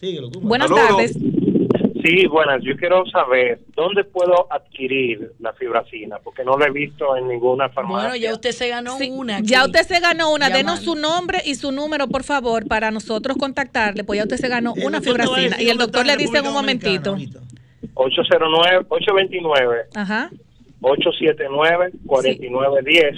Síguelo, 0.00 0.30
tú. 0.30 0.40
Buenas 0.40 0.68
Saludos. 0.68 0.88
tardes. 0.88 1.16
Sí, 2.02 2.26
buenas. 2.26 2.62
Yo 2.62 2.76
quiero 2.76 3.04
saber 3.06 3.60
dónde 3.74 4.04
puedo 4.04 4.46
adquirir 4.52 5.32
la 5.38 5.52
fibracina, 5.52 6.18
porque 6.22 6.44
no 6.44 6.56
la 6.58 6.66
he 6.66 6.70
visto 6.70 7.16
en 7.16 7.28
ninguna 7.28 7.68
farmacia. 7.68 8.08
Bueno, 8.08 8.16
ya 8.16 8.32
usted 8.32 8.52
se 8.52 8.68
ganó 8.68 8.96
una. 8.96 9.36
aquí. 9.38 9.46
Ya 9.48 9.64
usted 9.64 9.82
se 9.86 10.00
ganó 10.00 10.32
una. 10.32 10.48
Llamando. 10.48 10.72
Denos 10.72 10.84
su 10.84 10.94
nombre 10.94 11.38
y 11.44 11.54
su 11.56 11.72
número, 11.72 12.08
por 12.08 12.22
favor, 12.24 12.66
para 12.66 12.90
nosotros 12.90 13.36
contactarle. 13.36 14.04
Pues 14.04 14.18
ya 14.18 14.22
usted 14.24 14.36
se 14.36 14.48
ganó 14.48 14.74
El 14.76 14.84
una 14.86 15.00
fibracina. 15.00 15.60
Y 15.60 15.68
el 15.68 15.78
doctor 15.78 16.06
le 16.06 16.16
dice 16.16 16.38
en 16.38 16.46
un 16.46 16.52
momentito. 16.54 17.16
809, 17.94 18.86
829, 18.88 19.76
Ajá. 19.94 20.30
879, 20.80 21.90
4910, 22.06 23.14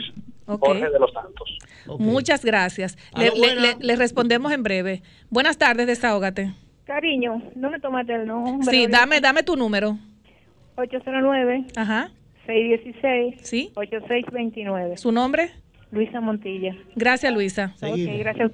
Ok. 0.47 0.65
Jorge 0.67 0.91
de 0.91 0.99
los 0.99 1.13
Santos. 1.13 1.59
Muchas 1.99 2.45
gracias. 2.45 2.97
Le, 3.17 3.27
Aló, 3.27 3.35
le- 3.35 3.41
buena. 3.41 3.61
le- 3.61 3.77
le 3.87 3.97
respondemos 3.97 4.53
en 4.53 4.63
breve. 4.63 5.03
Buenas 5.31 5.59
tardes, 5.59 5.87
desahógate. 5.87 6.53
Cariño, 6.85 7.43
no 7.55 7.71
me 7.71 7.79
tomaste 7.81 8.15
el 8.15 8.27
nombre. 8.27 8.71
Sí, 8.71 8.83
ahorita. 8.83 8.99
dame, 8.99 9.21
dame 9.21 9.43
tu 9.43 9.57
número. 9.57 9.97
809 10.77 11.67
Ajá. 11.77 12.11
616 12.47 13.37
Sí. 13.43 13.73
8629. 13.75 14.97
¿Su 14.97 15.13
nombre? 15.13 15.51
Luisa 15.91 16.21
Montilla. 16.21 16.75
Gracias, 16.97 17.33
Luisa. 17.33 17.75
Ok, 17.83 17.97
gracias. 18.19 18.51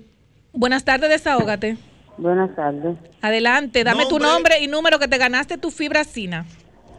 Buenas 0.52 0.84
tardes, 0.84 1.08
desahógate. 1.08 1.76
Buenas 2.18 2.54
tardes. 2.56 2.96
Adelante, 3.22 3.84
dame 3.84 4.04
tu 4.08 4.18
nombre 4.18 4.60
y 4.60 4.66
número 4.66 4.98
que 4.98 5.06
te 5.08 5.16
ganaste 5.18 5.56
tu 5.56 5.70
fibracina. 5.70 6.44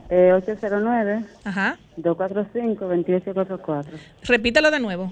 Eh, 0.09 0.31
809 0.33 1.25
Ajá. 1.43 1.77
245 1.97 2.85
2844. 2.87 3.97
Repítelo 4.23 4.71
de 4.71 4.79
nuevo. 4.79 5.11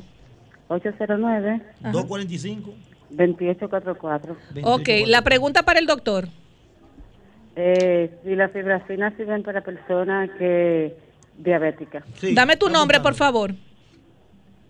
809 0.70 1.62
Ajá. 1.82 1.92
245. 1.92 2.74
2844. 3.10 4.38
Ok, 4.64 4.90
la 5.06 5.22
pregunta 5.22 5.64
para 5.64 5.80
el 5.80 5.86
doctor. 5.86 6.28
Eh, 7.56 8.12
si 8.24 8.36
la 8.36 8.50
fibracina 8.50 9.16
sirven 9.18 9.44
para 9.44 9.62
personas 9.62 10.30
que 10.38 10.96
diabéticas. 11.38 12.04
Dame 12.34 12.56
tu 12.56 12.70
nombre, 12.70 13.00
por 13.00 13.16
favor. 13.16 13.54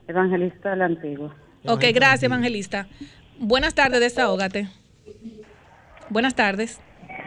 Evangelista 0.08 0.76
la 0.76 0.86
Antigua. 0.86 1.36
Ok, 1.66 1.84
gracias, 1.94 2.24
evangelista. 2.24 2.88
Buenas 3.40 3.76
tardes, 3.76 4.00
desahógate. 4.00 4.70
Buenas 6.10 6.36
tardes. 6.36 6.80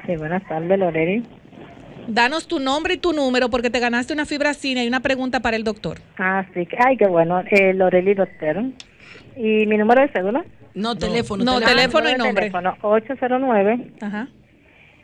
Sí, 0.06 0.16
buenas 0.16 0.46
tardes, 0.48 0.78
Loreli. 0.78 1.22
Danos 2.08 2.48
tu 2.48 2.58
nombre 2.58 2.94
y 2.94 2.96
tu 2.96 3.12
número 3.12 3.50
porque 3.50 3.70
te 3.70 3.78
ganaste 3.78 4.12
una 4.12 4.24
fibracina 4.24 4.82
y 4.82 4.88
una 4.88 5.00
pregunta 5.00 5.40
para 5.40 5.56
el 5.56 5.64
doctor. 5.64 5.98
Ah, 6.18 6.46
sí. 6.54 6.66
Ay, 6.78 6.96
qué 6.96 7.06
bueno. 7.06 7.42
Eh, 7.50 7.74
Loreli 7.74 8.14
Doctor. 8.14 8.64
¿Y 9.36 9.66
mi 9.66 9.76
número 9.76 10.02
de 10.02 10.08
cédula? 10.08 10.44
No, 10.74 10.94
teléfono. 10.96 11.44
No, 11.44 11.60
teléfono 11.60 12.08
y 12.10 12.14
nombre. 12.16 12.50
Teléfono 12.50 12.76
809 12.82 13.92
Ajá. 14.00 14.28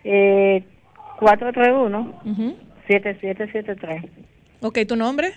eh, 0.05 0.63
431 1.19 2.21
Ujú. 2.25 2.57
7773. 2.89 4.05
Ok, 4.61 4.79
¿tu 4.87 4.97
nombre? 4.97 5.33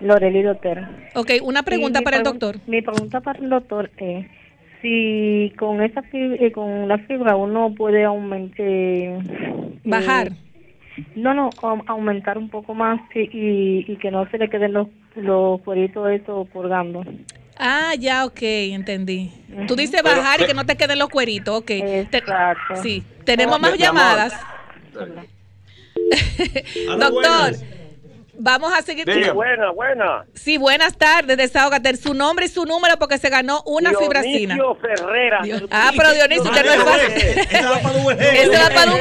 Loreli 0.00 0.42
Doctor. 0.42 0.88
Ok, 1.14 1.30
una 1.42 1.62
pregunta 1.62 2.00
para 2.02 2.16
el 2.16 2.22
doctor. 2.22 2.56
Mi 2.66 2.80
pregunta 2.82 3.20
para 3.20 3.38
el 3.38 3.48
doctor 3.50 3.90
es 3.98 4.26
si 4.80 5.52
con 5.58 5.82
esa 5.82 6.02
fibra, 6.04 6.50
con 6.52 6.88
la 6.88 6.98
fibra 6.98 7.36
uno 7.36 7.74
puede 7.76 8.04
aumentar 8.04 9.22
Bajar. 9.84 10.32
no, 11.14 11.34
no, 11.34 11.50
au- 11.50 11.84
aumentar 11.86 12.38
un 12.38 12.48
poco 12.48 12.74
más 12.74 12.98
y, 13.14 13.20
y, 13.20 13.84
y 13.88 13.96
que 13.96 14.10
no 14.10 14.26
se 14.30 14.38
le 14.38 14.48
queden 14.48 14.72
los 14.72 14.88
los 15.16 15.60
cueritos 15.62 16.08
esos 16.10 16.48
colgando. 16.50 17.02
Ah, 17.62 17.94
ya, 17.98 18.24
ok, 18.24 18.38
entendí. 18.40 19.30
Tú 19.68 19.76
dices 19.76 20.02
bajar 20.02 20.40
y 20.40 20.46
que 20.46 20.54
no 20.54 20.64
te 20.64 20.76
queden 20.76 20.98
los 20.98 21.08
cueritos, 21.10 21.58
ok. 21.58 21.70
Te- 22.10 22.22
sí, 22.82 23.04
tenemos 23.24 23.60
más 23.60 23.72
llamadas. 23.78 24.32
Doctor, 26.86 27.10
buenas. 27.12 27.64
Vamos 28.40 28.72
a 28.72 28.82
seguir. 28.82 29.04
Diga. 29.06 29.32
Buena, 29.32 29.70
buena. 29.70 30.24
Sí, 30.34 30.58
buenas 30.58 30.96
tardes, 30.96 31.36
desahógate. 31.36 31.96
Su 31.96 32.14
nombre 32.14 32.46
y 32.46 32.48
su 32.48 32.64
número 32.64 32.96
porque 32.98 33.18
se 33.18 33.28
ganó 33.28 33.62
una 33.66 33.92
fibracina. 33.92 34.54
Dionisio 34.54 34.74
Ferrera. 34.76 35.40
Ah, 35.70 35.90
pero 35.96 36.12
Dionisio, 36.12 36.44
usted 36.44 36.64
no 36.64 36.72
es 36.72 36.82
fácil. 36.82 37.12
Esa 37.50 37.70
va 37.70 37.78
para 37.80 37.98
UVG. 37.98 38.20
Ese 38.20 38.58
va 38.58 38.70
para 38.74 38.92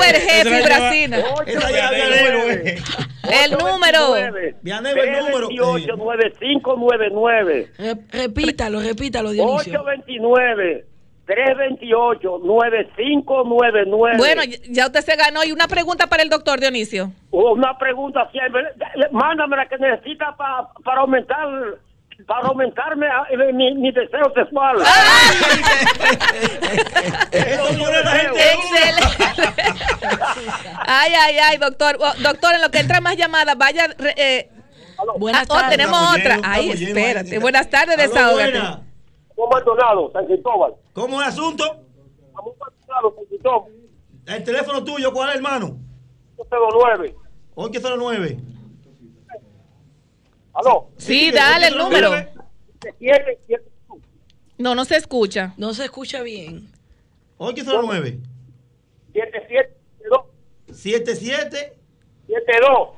fibracina. 0.44 1.18
Ya 1.48 1.92
Vianelo, 1.92 2.50
eh. 2.52 2.78
El 3.44 3.52
número. 3.52 4.14
Vianelo, 4.62 5.04
el 5.04 5.12
número. 5.20 5.50
989599 5.50 7.72
Re- 7.78 7.96
repítalo, 8.12 8.82
repítalo, 8.82 9.32
Dionisio. 9.32 9.82
829 9.82 10.86
328 11.30 12.40
9599 12.44 14.18
Bueno, 14.18 14.42
ya- 14.70 14.88
usted 14.88 15.02
se 15.02 15.16
ganó. 15.16 15.44
Y 15.44 15.52
una 15.52 15.68
pregunta 15.68 16.08
para 16.08 16.24
el 16.24 16.30
doctor 16.30 16.60
Dionisio. 16.60 17.12
una 17.32 17.78
pregunta 17.78 18.28
siempre 18.32 18.64
mándame 19.12 19.58
la 19.58 19.68
que 19.68 19.78
necesita 19.78 20.36
pa- 20.36 20.72
para 20.84 21.02
aumentar 21.02 21.48
para 22.28 22.48
aumentarme 22.48 23.08
ah, 23.08 23.26
mi, 23.54 23.76
mi 23.76 23.92
deseo 23.92 24.32
sexual 24.36 24.78
Excelente. 27.32 29.24
Ay, 30.86 31.12
ay, 31.14 31.38
ay, 31.38 31.58
doctor. 31.58 31.98
Oh, 32.00 32.14
doctor, 32.20 32.56
en 32.56 32.62
lo 32.62 32.72
que 32.72 32.80
entra 32.80 33.00
más 33.02 33.16
llamadas, 33.16 33.58
vaya. 33.58 33.88
eh, 34.18 34.50
Buenas 35.18 35.48
ah, 35.50 35.66
oh, 35.68 35.70
tenemos 35.70 36.00
Estamos 36.18 36.20
otra. 36.20 36.40
Ay, 36.44 36.72
espérate. 36.72 37.40
Buenas 37.40 37.70
tardes, 37.70 37.96
desahógate. 37.98 38.60
¿Cómo 39.40 39.52
Maldonado, 39.52 40.12
San 40.12 40.26
Cristóbal 40.26 40.74
¿Cómo 40.92 41.22
es 41.22 41.28
el 41.28 41.34
asunto? 41.34 41.64
Maldonado, 42.34 43.16
San 43.16 43.26
Cristóbal 43.30 43.72
El 44.26 44.44
teléfono 44.44 44.84
tuyo, 44.84 45.14
¿cuál 45.14 45.30
es, 45.30 45.36
hermano? 45.38 45.78
809 46.36 47.16
809. 47.56 48.38
aló 50.54 50.90
Sí, 50.98 51.32
dale 51.32 51.68
el 51.68 51.78
número. 51.78 52.12
7 53.00 53.40
No, 54.58 54.76
no 54.76 54.84
se 54.84 54.98
escucha. 54.98 55.54
No 55.58 55.74
se 55.74 55.86
escucha 55.86 56.22
bien. 56.22 56.70
809. 57.38 58.20
77 59.14 59.76
77. 60.74 61.78
72 62.28 62.90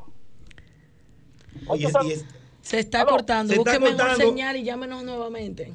Oye, 1.68 1.88
y 2.04 2.12
es- 2.12 2.26
Se 2.62 2.80
está 2.80 3.06
cortando. 3.06 3.54
Se 3.54 3.60
está 3.60 3.72
Busque 3.74 3.80
mejor 3.84 3.98
cortando. 3.98 4.26
señal 4.26 4.56
y 4.58 4.64
llámenos 4.64 5.04
nuevamente. 5.04 5.74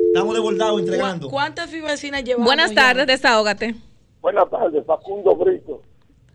Estamos 0.07 0.33
desbordados 0.35 0.81
entregando. 0.81 1.29
¿Cuántas 1.29 1.69
fibrocinas 1.69 2.23
llevamos? 2.23 2.45
Buenas 2.45 2.71
ya? 2.71 2.75
tardes, 2.75 3.07
desahógate. 3.07 3.75
Buenas 4.21 4.49
tardes, 4.49 4.85
Facundo 4.85 5.35
Brito. 5.35 5.81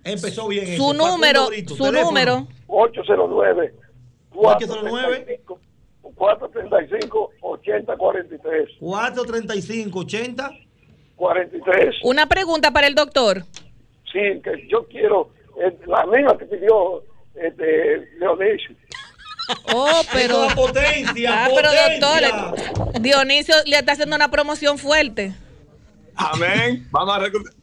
Empezó 0.03 0.48
bien. 0.48 0.77
Su 0.77 0.94
número, 0.94 1.48
Brito, 1.48 1.74
su 1.74 1.85
teléfono. 1.85 2.07
número. 2.07 2.48
809 2.69 3.74
809 4.36 5.27
435 5.36 5.61
8043 6.19 8.69
435 8.81 9.99
80 10.01 10.51
43. 11.17 11.95
Una 12.03 12.27
pregunta 12.27 12.71
para 12.71 12.87
el 12.87 12.95
doctor. 12.95 13.45
Sí, 14.13 14.21
que 14.45 14.67
yo 14.69 14.87
quiero 14.89 15.31
eh, 15.63 15.77
la 15.87 16.05
misma 16.07 16.37
que 16.39 16.45
pidió 16.47 17.03
este, 17.35 18.07
Leonisio. 18.19 18.77
Oh, 19.75 20.03
pero. 20.13 20.49
potencia, 20.55 21.45
Ah, 21.45 21.49
pero 21.55 21.71
potencia. 21.71 22.01
doctor, 22.01 23.01
Dionisio 23.01 23.55
le 23.67 23.79
está 23.79 23.93
haciendo 23.93 24.17
una 24.17 24.31
promoción 24.31 24.79
fuerte. 24.79 25.35
Amén. 26.17 26.87
Vamos 26.91 27.17
a, 27.17 27.21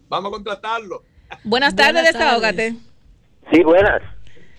vamos 0.10 0.30
a 0.30 0.32
contratarlo. 0.32 1.04
Buenas 1.44 1.76
tardes, 1.76 2.04
Buenas 2.04 2.14
desahógate. 2.14 2.76
Sí, 3.52 3.64
buenas. 3.64 4.02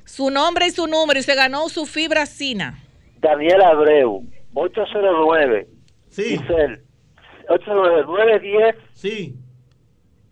Su 0.05 0.31
nombre 0.31 0.66
y 0.66 0.71
su 0.71 0.87
número 0.87 1.19
y 1.19 1.23
se 1.23 1.35
ganó 1.35 1.69
su 1.69 1.87
fibra 1.87 2.27
Sina. 2.27 2.83
Daniel 3.24 3.62
Abreu, 3.62 4.22
809. 4.55 5.66
Sí. 6.10 6.38
Giselle, 6.38 6.82
809-910. 7.48 8.76
Sí. 8.92 9.36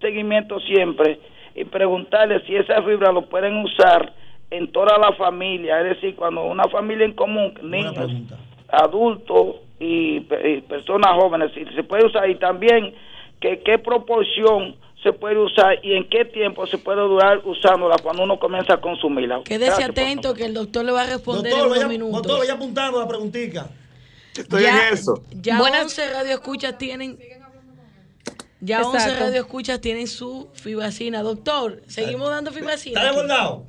seguimiento 0.01 0.59
siempre 0.61 1.19
y 1.55 1.65
preguntarle 1.65 2.41
si 2.47 2.55
esa 2.57 2.83
fibra 2.83 3.13
lo 3.13 3.27
pueden 3.29 3.57
usar 3.65 4.13
en 4.51 4.71
toda 4.73 4.99
la 4.99 5.13
familia, 5.13 5.81
es 5.81 5.95
decir, 5.97 6.15
cuando 6.17 6.45
una 6.45 6.65
familia 6.69 7.07
en 7.07 7.15
común, 7.15 7.55
niños, 7.63 8.11
adultos 8.69 9.57
y, 9.81 10.17
y 10.19 10.61
personas 10.69 11.13
jóvenes, 11.19 11.51
si 11.55 11.65
se 11.75 11.83
puede 11.83 12.05
usar 12.07 12.29
y 12.29 12.35
también 12.37 12.95
que 13.41 13.61
qué 13.61 13.79
proporción 13.79 14.77
se 15.05 15.13
puede 15.13 15.39
usar 15.39 15.77
y 15.85 15.95
en 15.95 16.09
qué 16.09 16.25
tiempo 16.25 16.67
se 16.67 16.79
puede 16.79 17.01
durar 17.03 17.39
usándola 17.45 17.95
cuando 18.03 18.25
uno 18.25 18.39
comienza 18.41 18.75
a 18.75 18.81
consumirla. 18.81 19.43
Quédese 19.45 19.67
Gracias, 19.71 19.91
atento 19.91 20.35
que 20.35 20.47
el 20.47 20.55
doctor 20.55 20.85
le 20.85 20.91
va 20.91 21.03
a 21.03 21.07
responder 21.07 21.53
Doctor, 21.53 21.59
en 21.59 21.65
unos 21.67 21.77
vaya, 21.77 21.89
minutos. 21.89 22.13
doctor, 22.23 22.39
vaya 22.41 22.53
apuntando 22.55 22.99
la 23.01 23.07
preguntita. 23.07 23.71
Estoy 24.37 24.63
Ya- 24.65 24.89
en 24.89 24.95
eso. 24.95 25.23
Ya 25.31 25.59
Buenas- 25.61 25.83
11 25.85 26.11
radioescuchas 26.13 26.77
tienen. 26.79 27.17
Ya 28.61 28.79
Exacto. 28.79 28.97
11 28.99 29.21
radioescuchas 29.21 29.81
tienen 29.81 30.09
su 30.09 30.49
fibracina. 30.55 31.23
Doctor, 31.23 31.83
seguimos 31.87 32.31
dando 32.31 32.51
fibracina. 32.51 32.99
¿Está 33.01 33.13
desbordado? 33.13 33.67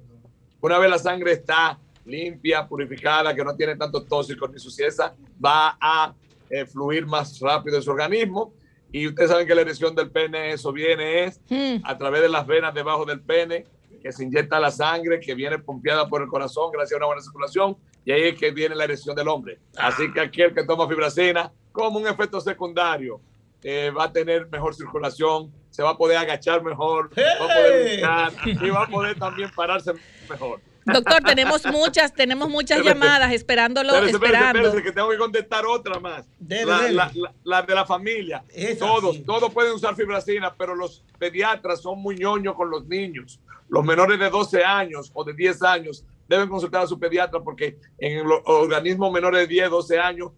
Una 0.60 0.78
vez 0.78 0.90
la 0.90 0.98
sangre 0.98 1.32
está 1.32 1.80
limpia, 2.04 2.68
purificada, 2.68 3.34
que 3.34 3.42
no 3.42 3.56
tiene 3.56 3.76
tantos 3.76 4.06
tóxicos 4.06 4.50
ni 4.50 4.58
suciedad, 4.58 5.14
va 5.42 5.78
a 5.80 6.14
eh, 6.50 6.66
fluir 6.66 7.06
más 7.06 7.40
rápido 7.40 7.78
en 7.78 7.82
su 7.82 7.90
organismo. 7.90 8.52
Y 8.90 9.06
ustedes 9.06 9.30
saben 9.30 9.46
que 9.46 9.54
la 9.54 9.60
erección 9.60 9.94
del 9.94 10.10
pene, 10.10 10.52
eso 10.52 10.72
viene 10.72 11.24
es 11.24 11.40
Hmm. 11.50 11.76
a 11.84 11.98
través 11.98 12.22
de 12.22 12.28
las 12.28 12.46
venas 12.46 12.74
debajo 12.74 13.04
del 13.04 13.20
pene, 13.20 13.66
que 14.02 14.12
se 14.12 14.24
inyecta 14.24 14.60
la 14.60 14.70
sangre, 14.70 15.20
que 15.20 15.34
viene 15.34 15.58
pompeada 15.58 16.08
por 16.08 16.22
el 16.22 16.28
corazón 16.28 16.70
gracias 16.72 16.94
a 16.94 16.96
una 16.98 17.06
buena 17.06 17.22
circulación, 17.22 17.76
y 18.04 18.12
ahí 18.12 18.22
es 18.28 18.38
que 18.38 18.50
viene 18.50 18.74
la 18.74 18.84
erección 18.84 19.14
del 19.14 19.28
hombre. 19.28 19.58
Así 19.76 20.10
que 20.12 20.20
aquel 20.20 20.54
que 20.54 20.64
toma 20.64 20.88
fibracina, 20.88 21.52
como 21.72 21.98
un 21.98 22.06
efecto 22.06 22.40
secundario, 22.40 23.20
eh, 23.62 23.90
va 23.90 24.04
a 24.04 24.12
tener 24.12 24.48
mejor 24.48 24.74
circulación, 24.74 25.52
se 25.70 25.82
va 25.82 25.90
a 25.90 25.96
poder 25.96 26.16
agachar 26.16 26.62
mejor, 26.62 27.10
va 27.18 27.44
a 27.44 27.48
poder 27.48 27.84
brincar 27.84 28.32
y 28.46 28.70
va 28.70 28.84
a 28.84 28.86
poder 28.88 29.18
también 29.18 29.50
pararse 29.54 29.92
mejor. 30.30 30.60
Doctor, 30.92 31.22
tenemos 31.24 31.64
muchas, 31.66 32.12
tenemos 32.14 32.48
muchas 32.48 32.78
Espérate. 32.78 33.00
llamadas 33.00 33.32
esperándolo, 33.32 33.90
Espérese, 33.94 34.16
espérese, 34.16 34.34
esperando. 34.36 34.68
espérese, 34.68 34.84
que 34.88 34.92
tengo 34.94 35.10
que 35.10 35.18
contestar 35.18 35.66
otra 35.66 35.98
más. 36.00 36.26
Dele, 36.38 36.64
la, 36.66 36.78
dele. 36.82 36.94
la- 36.94 37.10
la- 37.14 37.34
la 37.44 37.62
de 37.62 37.74
la 37.74 37.86
familia. 37.86 38.44
Esa 38.48 38.86
todos, 38.86 39.16
sí. 39.16 39.22
todos 39.26 39.52
pueden 39.52 39.72
usar 39.74 39.94
fibracina, 39.94 40.54
pero 40.56 40.74
los 40.74 41.04
pediatras 41.18 41.80
son 41.82 41.98
muy 42.00 42.16
ñoños 42.16 42.54
con 42.54 42.70
los 42.70 42.86
niños. 42.86 43.40
Los 43.68 43.84
menores 43.84 44.18
de 44.18 44.30
12 44.30 44.64
años 44.64 45.10
o 45.14 45.24
de 45.24 45.34
10 45.34 45.62
años 45.62 46.04
deben 46.26 46.48
consultar 46.48 46.82
a 46.82 46.86
su 46.86 46.98
pediatra 46.98 47.40
porque 47.40 47.78
en 47.98 48.26
los 48.26 48.40
organismos 48.44 49.12
menores 49.12 49.40
de 49.40 49.46
10, 49.46 49.70
12 49.70 49.98
años 49.98 50.32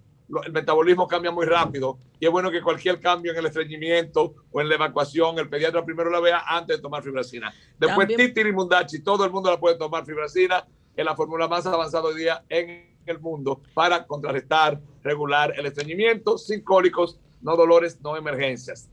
el 0.44 0.52
metabolismo 0.52 1.08
cambia 1.08 1.30
muy 1.30 1.46
rápido 1.46 1.98
y 2.18 2.26
es 2.26 2.30
bueno 2.32 2.50
que 2.50 2.60
cualquier 2.62 3.00
cambio 3.00 3.32
en 3.32 3.38
el 3.38 3.46
estreñimiento 3.46 4.34
o 4.52 4.60
en 4.60 4.68
la 4.68 4.76
evacuación, 4.76 5.38
el 5.38 5.48
pediatra 5.48 5.84
primero 5.84 6.10
la 6.10 6.20
vea 6.20 6.44
antes 6.46 6.76
de 6.76 6.82
tomar 6.82 7.02
fibracina. 7.02 7.52
Después 7.78 8.08
También- 8.08 8.28
titirimundachi, 8.28 9.00
todo 9.02 9.24
el 9.24 9.30
mundo 9.30 9.50
la 9.50 9.58
puede 9.58 9.76
tomar 9.76 10.04
fibracina, 10.04 10.66
es 10.96 11.04
la 11.04 11.14
fórmula 11.16 11.48
más 11.48 11.66
avanzada 11.66 12.04
hoy 12.04 12.16
día 12.20 12.44
en 12.48 12.88
el 13.06 13.18
mundo 13.18 13.60
para 13.74 14.06
contrarrestar, 14.06 14.80
regular 15.02 15.54
el 15.56 15.66
estreñimiento 15.66 16.38
sin 16.38 16.62
cólicos, 16.62 17.18
no 17.40 17.56
dolores, 17.56 18.00
no 18.02 18.16
emergencias. 18.16 18.88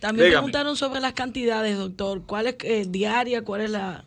También 0.00 0.26
Dígame. 0.26 0.42
preguntaron 0.42 0.76
sobre 0.76 1.00
las 1.00 1.12
cantidades, 1.12 1.78
doctor. 1.78 2.22
¿Cuál 2.26 2.48
es 2.48 2.56
eh, 2.64 2.84
diaria? 2.88 3.44
¿Cuál 3.44 3.60
es 3.60 3.70
la...? 3.70 4.04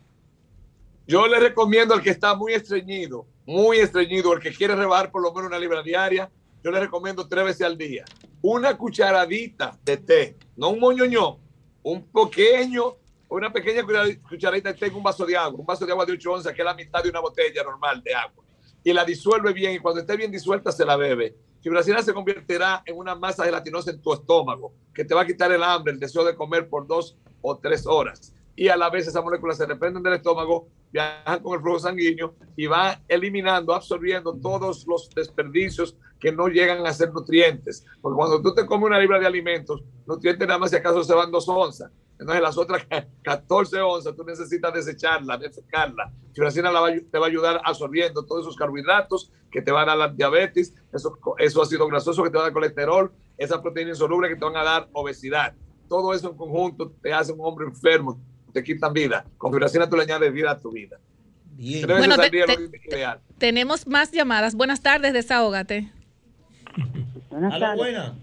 Yo 1.08 1.26
le 1.28 1.40
recomiendo 1.40 1.94
al 1.94 2.02
que 2.02 2.10
está 2.10 2.36
muy 2.36 2.54
estreñido, 2.54 3.26
muy 3.46 3.78
estreñido, 3.78 4.34
el 4.34 4.40
que 4.40 4.52
quiere 4.54 4.76
rebajar 4.76 5.12
por 5.12 5.22
lo 5.22 5.32
menos 5.34 5.48
una 5.50 5.60
libra 5.60 5.82
diaria, 5.84 6.30
yo 6.64 6.72
le 6.72 6.80
recomiendo 6.80 7.28
tres 7.28 7.46
veces 7.46 7.62
al 7.66 7.78
día. 7.78 8.06
Una 8.42 8.78
cucharadita 8.78 9.78
de 9.84 9.98
té, 9.98 10.38
no 10.56 10.70
un 10.70 10.80
moñoño, 10.80 11.40
un 11.84 12.08
pequeño 12.12 12.98
una 13.28 13.52
pequeña 13.52 13.82
cuchara- 13.82 14.22
cucharadita 14.30 14.72
de 14.72 14.80
té 14.80 14.86
en 14.86 14.96
un 14.96 15.04
vaso 15.04 15.26
de 15.26 15.36
agua, 15.36 15.60
un 15.60 15.66
vaso 15.66 15.86
de 15.86 15.92
agua 15.92 16.06
de 16.06 16.14
8 16.14 16.32
onzas, 16.32 16.54
que 16.54 16.62
es 16.62 16.66
la 16.66 16.76
mitad 16.76 17.04
de 17.04 17.10
una 17.10 17.20
botella 17.20 17.64
normal 17.64 18.02
de 18.04 18.14
agua, 18.14 18.46
y 18.84 18.94
la 18.94 19.04
disuelve 19.04 19.52
bien, 19.52 19.74
y 19.74 19.80
cuando 19.80 20.00
esté 20.00 20.16
bien 20.16 20.32
disuelta 20.32 20.72
se 20.72 20.86
la 20.86 20.96
bebe. 20.96 21.36
Fibracina 21.60 22.02
se 22.04 22.14
convertirá 22.14 22.84
en 22.86 22.96
una 22.96 23.16
masa 23.16 23.44
gelatinosa 23.44 23.90
en 23.90 24.00
tu 24.02 24.14
estómago, 24.14 24.74
que 24.94 25.04
te 25.04 25.16
va 25.16 25.22
a 25.22 25.26
quitar 25.26 25.52
el 25.52 25.64
hambre, 25.64 25.92
el 25.94 26.00
deseo 26.00 26.24
de 26.24 26.36
comer 26.36 26.70
por 26.70 26.86
dos 26.86 27.18
o 27.42 27.58
tres 27.58 27.88
horas. 27.88 28.32
Y 28.56 28.69
a 28.69 28.77
la 28.77 28.90
vez 28.90 29.07
esas 29.07 29.23
moléculas 29.23 29.57
se 29.57 29.65
desprenden 29.65 30.02
del 30.02 30.14
estómago, 30.14 30.69
viajan 30.91 31.41
con 31.41 31.56
el 31.56 31.61
flujo 31.61 31.80
sanguíneo 31.80 32.36
y 32.56 32.68
va 32.68 33.02
eliminando, 33.07 33.73
absorbiendo 33.73 34.34
todos 34.34 34.86
los 34.88 35.10
desperdicios 35.10 35.98
que 36.19 36.32
no 36.32 36.48
llegan 36.48 36.86
a 36.88 36.94
ser 36.94 37.11
nutrientes. 37.11 37.86
Porque 38.02 38.15
cuando 38.15 38.41
tú 38.41 38.53
te 38.53 38.65
comes 38.65 38.88
una 38.88 38.99
libra 38.99 39.19
de 39.19 39.27
alimentos, 39.27 39.84
nutrientes 40.06 40.48
nada 40.48 40.60
más 40.60 40.69
si 40.69 40.77
acaso 40.77 41.03
se 41.03 41.14
van 41.14 41.32
dos 41.32 41.49
onzas. 41.49 41.91
Entonces 42.18 42.41
las 42.41 42.57
otras 42.57 42.88
14 43.23 43.82
onzas 43.82 44.15
tú 44.15 44.23
necesitas 44.23 44.73
desecharla, 44.73 45.38
desecarla. 45.38 46.11
Fibracina 46.34 46.72
la 46.72 46.82
te 47.11 47.19
va 47.19 47.26
a 47.26 47.30
ayudar 47.30 47.61
absorbiendo 47.64 48.26
todos 48.26 48.44
esos 48.44 48.56
carbohidratos 48.56 49.32
que 49.52 49.61
te 49.61 49.72
van 49.72 49.90
a 49.90 49.95
dar 49.95 50.15
diabetes, 50.15 50.73
esos, 50.94 51.14
esos 51.40 51.68
ácidos 51.68 51.90
grasosos 51.90 52.23
que 52.23 52.30
te 52.30 52.38
van 52.38 52.44
a 52.44 52.48
dar 52.48 52.53
colesterol, 52.53 53.11
esas 53.38 53.60
proteínas 53.60 53.98
insolubles 53.98 54.32
que 54.32 54.38
te 54.38 54.45
van 54.45 54.57
a 54.57 54.64
dar 54.64 54.90
obesidad. 54.94 55.53
Todo 55.88 56.14
eso 56.14 56.32
en 56.32 56.38
conjunto 56.38 56.91
te 57.02 57.14
hace 57.14 57.32
un 57.32 57.40
hombre 57.41 57.68
enfermo, 57.68 58.19
te 58.56 58.64
quitan 58.64 58.94
vida. 58.94 59.26
Con 59.38 59.52
fibracina 59.52 59.88
tú 59.90 59.98
le 59.98 60.03
añades 60.03 60.32
vida 60.34 60.52
a 60.52 60.57
tu 60.57 60.72
vida. 60.72 60.98
Bueno, 61.88 62.18
te- 62.18 62.30
te- 62.30 62.88
ideal. 62.90 63.19
Tenemos 63.38 63.86
más 63.86 64.11
llamadas. 64.11 64.56
Buenas 64.56 64.82
tardes, 64.82 65.11
desahógate. 65.14 65.91
Buenas 67.30 67.60
tardes. 67.60 67.77
buena. 67.77 68.14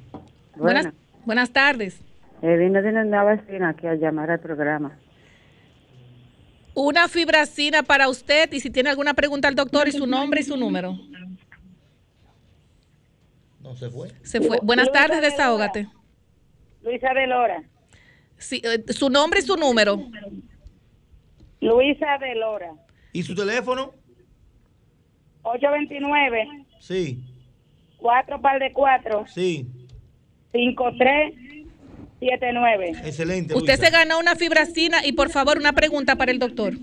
Buenas, 0.56 0.84
Buenas. 0.84 0.94
buenas 1.26 1.50
tardes. 1.52 2.00
Eh, 2.42 2.56
vino 2.56 2.80
de 2.82 2.88
una 2.90 3.24
vecina 3.24 3.68
aquí 3.70 3.86
a 3.86 3.94
llamar 3.94 4.30
al 4.30 4.40
programa. 4.40 4.98
Una 6.74 7.08
fibracina 7.08 7.82
para 7.82 8.08
usted 8.08 8.50
y 8.52 8.60
si 8.60 8.70
tiene 8.70 8.88
alguna 8.90 9.12
pregunta 9.14 9.48
al 9.48 9.54
doctor 9.54 9.86
y 9.88 9.92
su 9.92 10.06
nombre 10.06 10.40
y 10.40 10.44
su 10.44 10.56
número. 10.56 10.96
No 13.60 13.76
se 13.76 13.90
fue. 13.90 14.08
Se 14.22 14.40
fue. 14.40 14.58
Buenas 14.62 14.86
Luisa 14.88 15.00
tardes, 15.06 15.20
de 15.20 15.30
desahógate. 15.30 15.88
Luisa 16.82 17.12
de 17.14 17.26
Lora. 17.26 17.62
Sí, 18.42 18.60
eh, 18.64 18.82
su 18.92 19.08
nombre 19.08 19.40
y 19.40 19.42
su 19.42 19.56
número. 19.56 19.98
Luisa 21.60 22.18
de 22.18 22.34
Lora. 22.34 22.72
¿Y 23.12 23.22
su 23.22 23.34
teléfono? 23.34 23.92
829 25.42 26.48
Sí, 26.80 27.20
4 27.98 28.40
par 28.40 28.58
de 28.60 28.72
4 28.72 29.24
sí. 29.28 29.66
5379. 30.52 32.92
Excelente. 33.04 33.54
Usted 33.54 33.76
Luisa. 33.78 33.84
se 33.86 33.90
ganó 33.90 34.18
una 34.18 34.34
fibracina 34.36 35.04
y 35.06 35.12
por 35.12 35.30
favor 35.30 35.56
una 35.58 35.72
pregunta 35.72 36.16
para 36.16 36.30
el 36.32 36.38
doctor. 36.38 36.74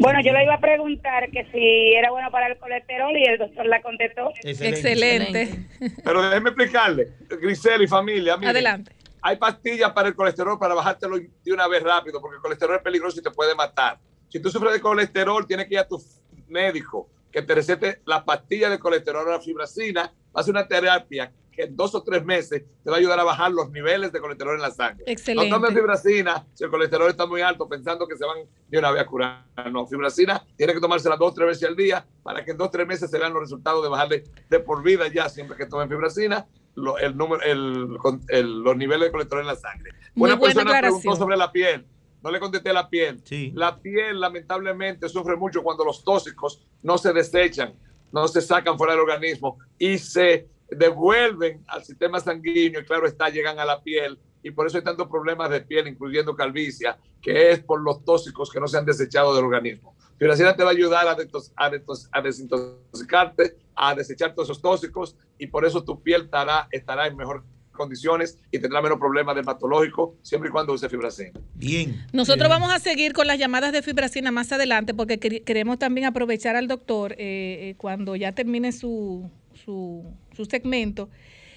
Bueno, 0.00 0.20
yo 0.24 0.32
le 0.32 0.44
iba 0.44 0.54
a 0.54 0.60
preguntar 0.60 1.28
que 1.30 1.44
si 1.52 1.92
era 1.94 2.12
bueno 2.12 2.30
para 2.30 2.46
el 2.46 2.56
colesterol 2.58 3.16
y 3.16 3.24
el 3.24 3.36
doctor 3.38 3.66
la 3.66 3.82
contestó. 3.82 4.30
Excelente. 4.44 5.66
Pero 6.04 6.22
déjeme 6.22 6.50
explicarle, 6.50 7.08
Grisel 7.42 7.82
y 7.82 7.88
familia. 7.88 8.36
miren, 8.36 8.50
Adelante. 8.50 8.92
Hay 9.22 9.36
pastillas 9.36 9.92
para 9.92 10.08
el 10.08 10.14
colesterol 10.14 10.58
para 10.58 10.74
bajártelo 10.74 11.16
de 11.18 11.52
una 11.52 11.66
vez 11.66 11.82
rápido, 11.82 12.20
porque 12.20 12.36
el 12.36 12.42
colesterol 12.42 12.76
es 12.76 12.82
peligroso 12.82 13.20
y 13.20 13.22
te 13.22 13.30
puede 13.30 13.54
matar. 13.54 13.98
Si 14.28 14.40
tú 14.40 14.50
sufres 14.50 14.72
de 14.72 14.80
colesterol, 14.80 15.46
tienes 15.46 15.66
que 15.66 15.74
ir 15.74 15.80
a 15.80 15.88
tu 15.88 16.02
médico 16.48 17.08
que 17.30 17.42
te 17.42 17.54
recete 17.54 18.02
las 18.04 18.22
pastillas 18.24 18.70
de 18.70 18.78
colesterol 18.78 19.26
o 19.26 19.30
la 19.30 19.40
fibracina. 19.40 20.12
Hace 20.34 20.50
una 20.50 20.66
terapia 20.66 21.32
que 21.58 21.64
en 21.64 21.76
dos 21.76 21.94
o 21.94 22.02
tres 22.04 22.24
meses 22.24 22.62
te 22.84 22.90
va 22.90 22.96
a 22.96 22.98
ayudar 23.00 23.18
a 23.18 23.24
bajar 23.24 23.50
los 23.50 23.70
niveles 23.70 24.12
de 24.12 24.20
colesterol 24.20 24.54
en 24.54 24.62
la 24.62 24.70
sangre. 24.70 25.04
Excelente. 25.08 25.50
No 25.50 25.56
tomen 25.56 25.74
fibracina 25.74 26.46
si 26.54 26.64
el 26.64 26.70
colesterol 26.70 27.10
está 27.10 27.26
muy 27.26 27.40
alto 27.40 27.68
pensando 27.68 28.06
que 28.06 28.16
se 28.16 28.24
van 28.24 28.38
de 28.68 28.78
una 28.78 28.92
vez 28.92 29.02
a 29.02 29.06
curar. 29.06 29.44
No, 29.72 29.86
fibracina 29.86 30.40
tiene 30.56 30.72
que 30.72 30.80
tomársela 30.80 31.16
dos 31.16 31.32
o 31.32 31.34
tres 31.34 31.48
veces 31.48 31.68
al 31.68 31.74
día 31.74 32.06
para 32.22 32.44
que 32.44 32.52
en 32.52 32.58
dos 32.58 32.68
o 32.68 32.70
tres 32.70 32.86
meses 32.86 33.10
se 33.10 33.18
vean 33.18 33.32
los 33.32 33.42
resultados 33.42 33.82
de 33.82 33.88
bajarle 33.88 34.24
de 34.48 34.60
por 34.60 34.82
vida 34.84 35.08
ya 35.08 35.28
siempre 35.28 35.56
que 35.56 35.66
tomen 35.66 35.88
fibracina 35.88 36.46
lo- 36.82 36.98
el 36.98 37.16
número, 37.16 37.42
el, 37.42 37.96
con- 37.98 38.20
el- 38.28 38.60
los 38.60 38.76
niveles 38.76 39.08
de 39.08 39.12
colesterol 39.12 39.42
en 39.42 39.46
la 39.48 39.56
sangre. 39.56 39.92
Muy 40.14 40.28
Una 40.30 40.36
buena 40.38 40.54
persona 40.54 40.70
aclaración. 40.78 41.00
preguntó 41.00 41.24
sobre 41.24 41.36
la 41.36 41.52
piel. 41.52 41.86
No 42.22 42.30
le 42.30 42.40
contesté 42.40 42.72
la 42.72 42.88
piel. 42.88 43.22
La 43.54 43.78
piel 43.80 44.18
lamentablemente 44.20 45.08
sufre 45.08 45.36
mucho 45.36 45.62
cuando 45.62 45.84
los 45.84 46.02
tóxicos 46.02 46.66
no 46.82 46.98
se 46.98 47.12
desechan, 47.12 47.74
no 48.10 48.26
se 48.26 48.40
sacan 48.40 48.76
fuera 48.76 48.94
del 48.94 49.02
organismo 49.02 49.58
y 49.78 49.98
se 49.98 50.48
devuelven 50.70 51.64
al 51.68 51.84
sistema 51.84 52.20
sanguíneo 52.20 52.80
y 52.80 52.84
claro 52.84 53.06
está, 53.06 53.28
llegan 53.28 53.58
a 53.58 53.64
la 53.64 53.82
piel 53.82 54.18
y 54.42 54.50
por 54.50 54.66
eso 54.66 54.78
hay 54.78 54.84
tantos 54.84 55.08
problemas 55.08 55.50
de 55.50 55.60
piel, 55.60 55.88
incluyendo 55.88 56.34
calvicia, 56.34 56.98
que 57.20 57.50
es 57.50 57.60
por 57.60 57.80
los 57.82 58.04
tóxicos 58.04 58.50
que 58.50 58.60
no 58.60 58.68
se 58.68 58.78
han 58.78 58.84
desechado 58.84 59.34
del 59.34 59.44
organismo. 59.44 59.94
Fibracina 60.18 60.54
te 60.56 60.62
va 60.64 60.70
a 60.70 60.72
ayudar 60.72 61.06
a, 61.06 61.16
detos- 61.16 61.52
a 61.56 61.70
detos- 61.70 62.08
a 62.12 62.20
desintoxicarte, 62.20 63.56
a 63.74 63.94
desechar 63.94 64.34
todos 64.34 64.48
esos 64.50 64.60
tóxicos 64.60 65.16
y 65.38 65.46
por 65.46 65.64
eso 65.64 65.82
tu 65.84 66.02
piel 66.02 66.22
estará, 66.22 66.68
estará 66.72 67.06
en 67.06 67.16
mejor 67.16 67.44
condiciones 67.72 68.36
y 68.50 68.58
tendrá 68.58 68.82
menos 68.82 68.98
problemas 68.98 69.36
dermatológicos 69.36 70.10
siempre 70.22 70.48
y 70.48 70.52
cuando 70.52 70.72
use 70.72 70.88
fibracina. 70.88 71.30
Bien. 71.54 72.04
Nosotros 72.12 72.48
vamos 72.48 72.72
a 72.72 72.80
seguir 72.80 73.12
con 73.12 73.28
las 73.28 73.38
llamadas 73.38 73.70
de 73.70 73.82
fibracina 73.82 74.32
más 74.32 74.50
adelante 74.50 74.94
porque 74.94 75.20
quer- 75.20 75.44
queremos 75.44 75.78
también 75.78 76.06
aprovechar 76.08 76.56
al 76.56 76.66
doctor 76.66 77.12
eh, 77.12 77.16
eh, 77.18 77.74
cuando 77.78 78.16
ya 78.16 78.32
termine 78.32 78.72
su, 78.72 79.30
su, 79.64 80.12
su 80.36 80.44
segmento. 80.46 81.08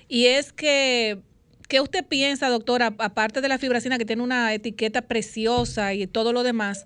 Y 0.08 0.28
es 0.28 0.54
que, 0.54 1.20
¿qué 1.68 1.82
usted 1.82 2.06
piensa, 2.06 2.50
doctora, 2.50 2.94
aparte 3.00 3.42
de 3.42 3.48
la 3.48 3.58
fibracina 3.58 3.98
que 3.98 4.06
tiene 4.06 4.22
una 4.22 4.54
etiqueta 4.54 5.02
preciosa 5.02 5.96
y 5.96 6.06
todo 6.06 6.34
lo 6.34 6.44
demás? 6.44 6.86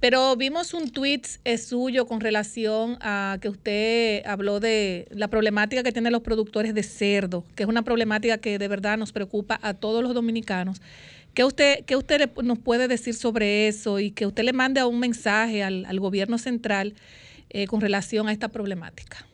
Pero 0.00 0.36
vimos 0.36 0.74
un 0.74 0.90
tweet 0.92 1.22
eh, 1.44 1.58
suyo 1.58 2.06
con 2.06 2.20
relación 2.20 2.98
a 3.00 3.38
que 3.40 3.48
usted 3.48 4.24
habló 4.26 4.60
de 4.60 5.08
la 5.10 5.26
problemática 5.26 5.82
que 5.82 5.90
tienen 5.90 6.12
los 6.12 6.22
productores 6.22 6.72
de 6.72 6.84
cerdo, 6.84 7.44
que 7.56 7.64
es 7.64 7.68
una 7.68 7.82
problemática 7.82 8.38
que 8.38 8.58
de 8.58 8.68
verdad 8.68 8.96
nos 8.96 9.10
preocupa 9.10 9.58
a 9.60 9.74
todos 9.74 10.04
los 10.04 10.14
dominicanos. 10.14 10.80
¿Qué 11.34 11.42
usted, 11.42 11.84
qué 11.84 11.96
usted 11.96 12.30
nos 12.42 12.58
puede 12.60 12.86
decir 12.86 13.14
sobre 13.14 13.66
eso 13.66 13.98
y 13.98 14.12
que 14.12 14.26
usted 14.26 14.44
le 14.44 14.52
mande 14.52 14.84
un 14.84 15.00
mensaje 15.00 15.64
al, 15.64 15.84
al 15.84 15.98
gobierno 15.98 16.38
central 16.38 16.94
eh, 17.50 17.66
con 17.66 17.80
relación 17.80 18.28
a 18.28 18.32
esta 18.32 18.48
problemática? 18.48 19.26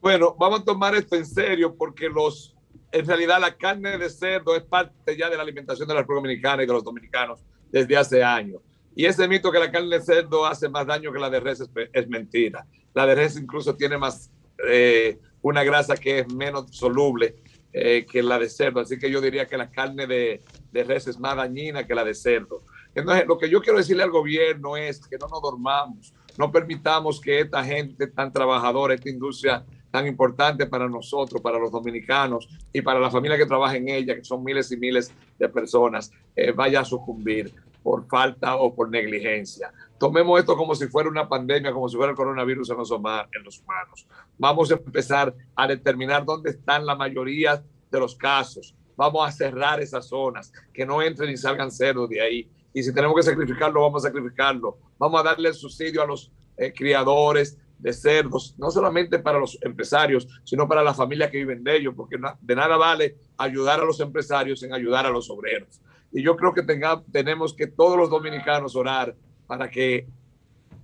Bueno, 0.00 0.34
vamos 0.38 0.60
a 0.60 0.64
tomar 0.64 0.94
esto 0.94 1.14
en 1.16 1.26
serio 1.26 1.74
porque 1.76 2.08
los, 2.08 2.54
en 2.90 3.06
realidad 3.06 3.38
la 3.38 3.54
carne 3.54 3.98
de 3.98 4.08
cerdo 4.08 4.56
es 4.56 4.62
parte 4.62 5.16
ya 5.16 5.28
de 5.28 5.36
la 5.36 5.42
alimentación 5.42 5.86
de 5.86 5.94
la 5.94 6.00
República 6.00 6.22
Dominicana 6.22 6.62
y 6.62 6.66
de 6.66 6.72
los 6.72 6.84
dominicanos 6.84 7.40
desde 7.70 7.96
hace 7.98 8.24
años. 8.24 8.62
Y 8.94 9.06
ese 9.06 9.26
mito 9.26 9.50
que 9.50 9.58
la 9.58 9.70
carne 9.70 9.98
de 9.98 10.00
cerdo 10.00 10.46
hace 10.46 10.68
más 10.68 10.86
daño 10.86 11.12
que 11.12 11.18
la 11.18 11.30
de 11.30 11.40
res 11.40 11.60
es, 11.60 11.70
es 11.92 12.08
mentira. 12.08 12.66
La 12.94 13.06
de 13.06 13.14
res 13.14 13.36
incluso 13.36 13.74
tiene 13.74 13.98
más, 13.98 14.30
eh, 14.68 15.18
una 15.42 15.64
grasa 15.64 15.96
que 15.96 16.20
es 16.20 16.32
menos 16.32 16.66
soluble 16.70 17.34
eh, 17.72 18.06
que 18.10 18.22
la 18.22 18.38
de 18.38 18.48
cerdo. 18.48 18.80
Así 18.80 18.98
que 18.98 19.10
yo 19.10 19.20
diría 19.20 19.46
que 19.46 19.58
la 19.58 19.70
carne 19.70 20.06
de, 20.06 20.42
de 20.70 20.84
res 20.84 21.08
es 21.08 21.18
más 21.18 21.36
dañina 21.36 21.86
que 21.86 21.94
la 21.94 22.04
de 22.04 22.14
cerdo. 22.14 22.62
Entonces, 22.94 23.26
lo 23.26 23.36
que 23.36 23.50
yo 23.50 23.60
quiero 23.60 23.78
decirle 23.78 24.04
al 24.04 24.10
gobierno 24.10 24.76
es 24.76 25.04
que 25.06 25.18
no 25.18 25.26
nos 25.26 25.42
dormamos, 25.42 26.14
no 26.38 26.52
permitamos 26.52 27.20
que 27.20 27.40
esta 27.40 27.64
gente 27.64 28.06
tan 28.06 28.32
trabajadora, 28.32 28.94
esta 28.94 29.10
industria 29.10 29.64
tan 29.90 30.06
importante 30.06 30.66
para 30.66 30.88
nosotros, 30.88 31.40
para 31.42 31.58
los 31.58 31.70
dominicanos 31.70 32.48
y 32.72 32.82
para 32.82 32.98
la 32.98 33.10
familia 33.10 33.36
que 33.36 33.46
trabaja 33.46 33.76
en 33.76 33.88
ella, 33.88 34.14
que 34.14 34.24
son 34.24 34.42
miles 34.42 34.70
y 34.72 34.76
miles 34.76 35.12
de 35.38 35.48
personas, 35.48 36.10
eh, 36.34 36.52
vaya 36.52 36.80
a 36.80 36.84
sucumbir 36.84 37.52
por 37.84 38.08
falta 38.08 38.56
o 38.56 38.74
por 38.74 38.88
negligencia. 38.88 39.70
Tomemos 39.98 40.40
esto 40.40 40.56
como 40.56 40.74
si 40.74 40.88
fuera 40.88 41.10
una 41.10 41.28
pandemia, 41.28 41.70
como 41.70 41.86
si 41.86 41.96
fuera 41.96 42.12
el 42.12 42.16
coronavirus 42.16 42.70
en 42.70 42.78
los, 42.78 42.90
humanos. 42.90 44.08
Vamos 44.38 44.72
a 44.72 44.74
empezar 44.74 45.34
a 45.54 45.68
determinar 45.68 46.24
dónde 46.24 46.50
están 46.50 46.86
la 46.86 46.96
mayoría 46.96 47.62
de 47.90 48.00
los 48.00 48.16
casos. 48.16 48.74
Vamos 48.96 49.28
a 49.28 49.30
cerrar 49.30 49.82
esas 49.82 50.08
zonas, 50.08 50.50
que 50.72 50.86
no 50.86 51.02
entren 51.02 51.30
y 51.30 51.36
salgan 51.36 51.70
cerdos 51.70 52.08
de 52.08 52.22
ahí. 52.22 52.50
Y 52.72 52.82
si 52.82 52.92
tenemos 52.92 53.14
que 53.16 53.22
sacrificarlo, 53.22 53.82
vamos 53.82 54.02
a 54.02 54.08
sacrificarlo. 54.08 54.78
Vamos 54.98 55.20
a 55.20 55.24
darle 55.24 55.50
el 55.50 55.54
subsidio 55.54 56.02
a 56.02 56.06
los 56.06 56.32
eh, 56.56 56.72
criadores 56.72 57.58
de 57.78 57.92
cerdos, 57.92 58.54
no 58.56 58.70
solamente 58.70 59.18
para 59.18 59.38
los 59.38 59.58
empresarios, 59.60 60.26
sino 60.42 60.66
para 60.66 60.82
las 60.82 60.96
familias 60.96 61.30
que 61.30 61.36
viven 61.36 61.62
de 61.62 61.76
ellos, 61.76 61.92
porque 61.94 62.16
de 62.40 62.56
nada 62.56 62.78
vale 62.78 63.18
ayudar 63.36 63.80
a 63.80 63.84
los 63.84 64.00
empresarios 64.00 64.60
sin 64.60 64.72
ayudar 64.72 65.04
a 65.04 65.10
los 65.10 65.28
obreros. 65.28 65.82
Y 66.14 66.22
yo 66.22 66.36
creo 66.36 66.54
que 66.54 66.62
tenga, 66.62 67.02
tenemos 67.10 67.52
que 67.52 67.66
todos 67.66 67.98
los 67.98 68.08
dominicanos 68.08 68.76
orar 68.76 69.16
para 69.48 69.68
que 69.68 70.06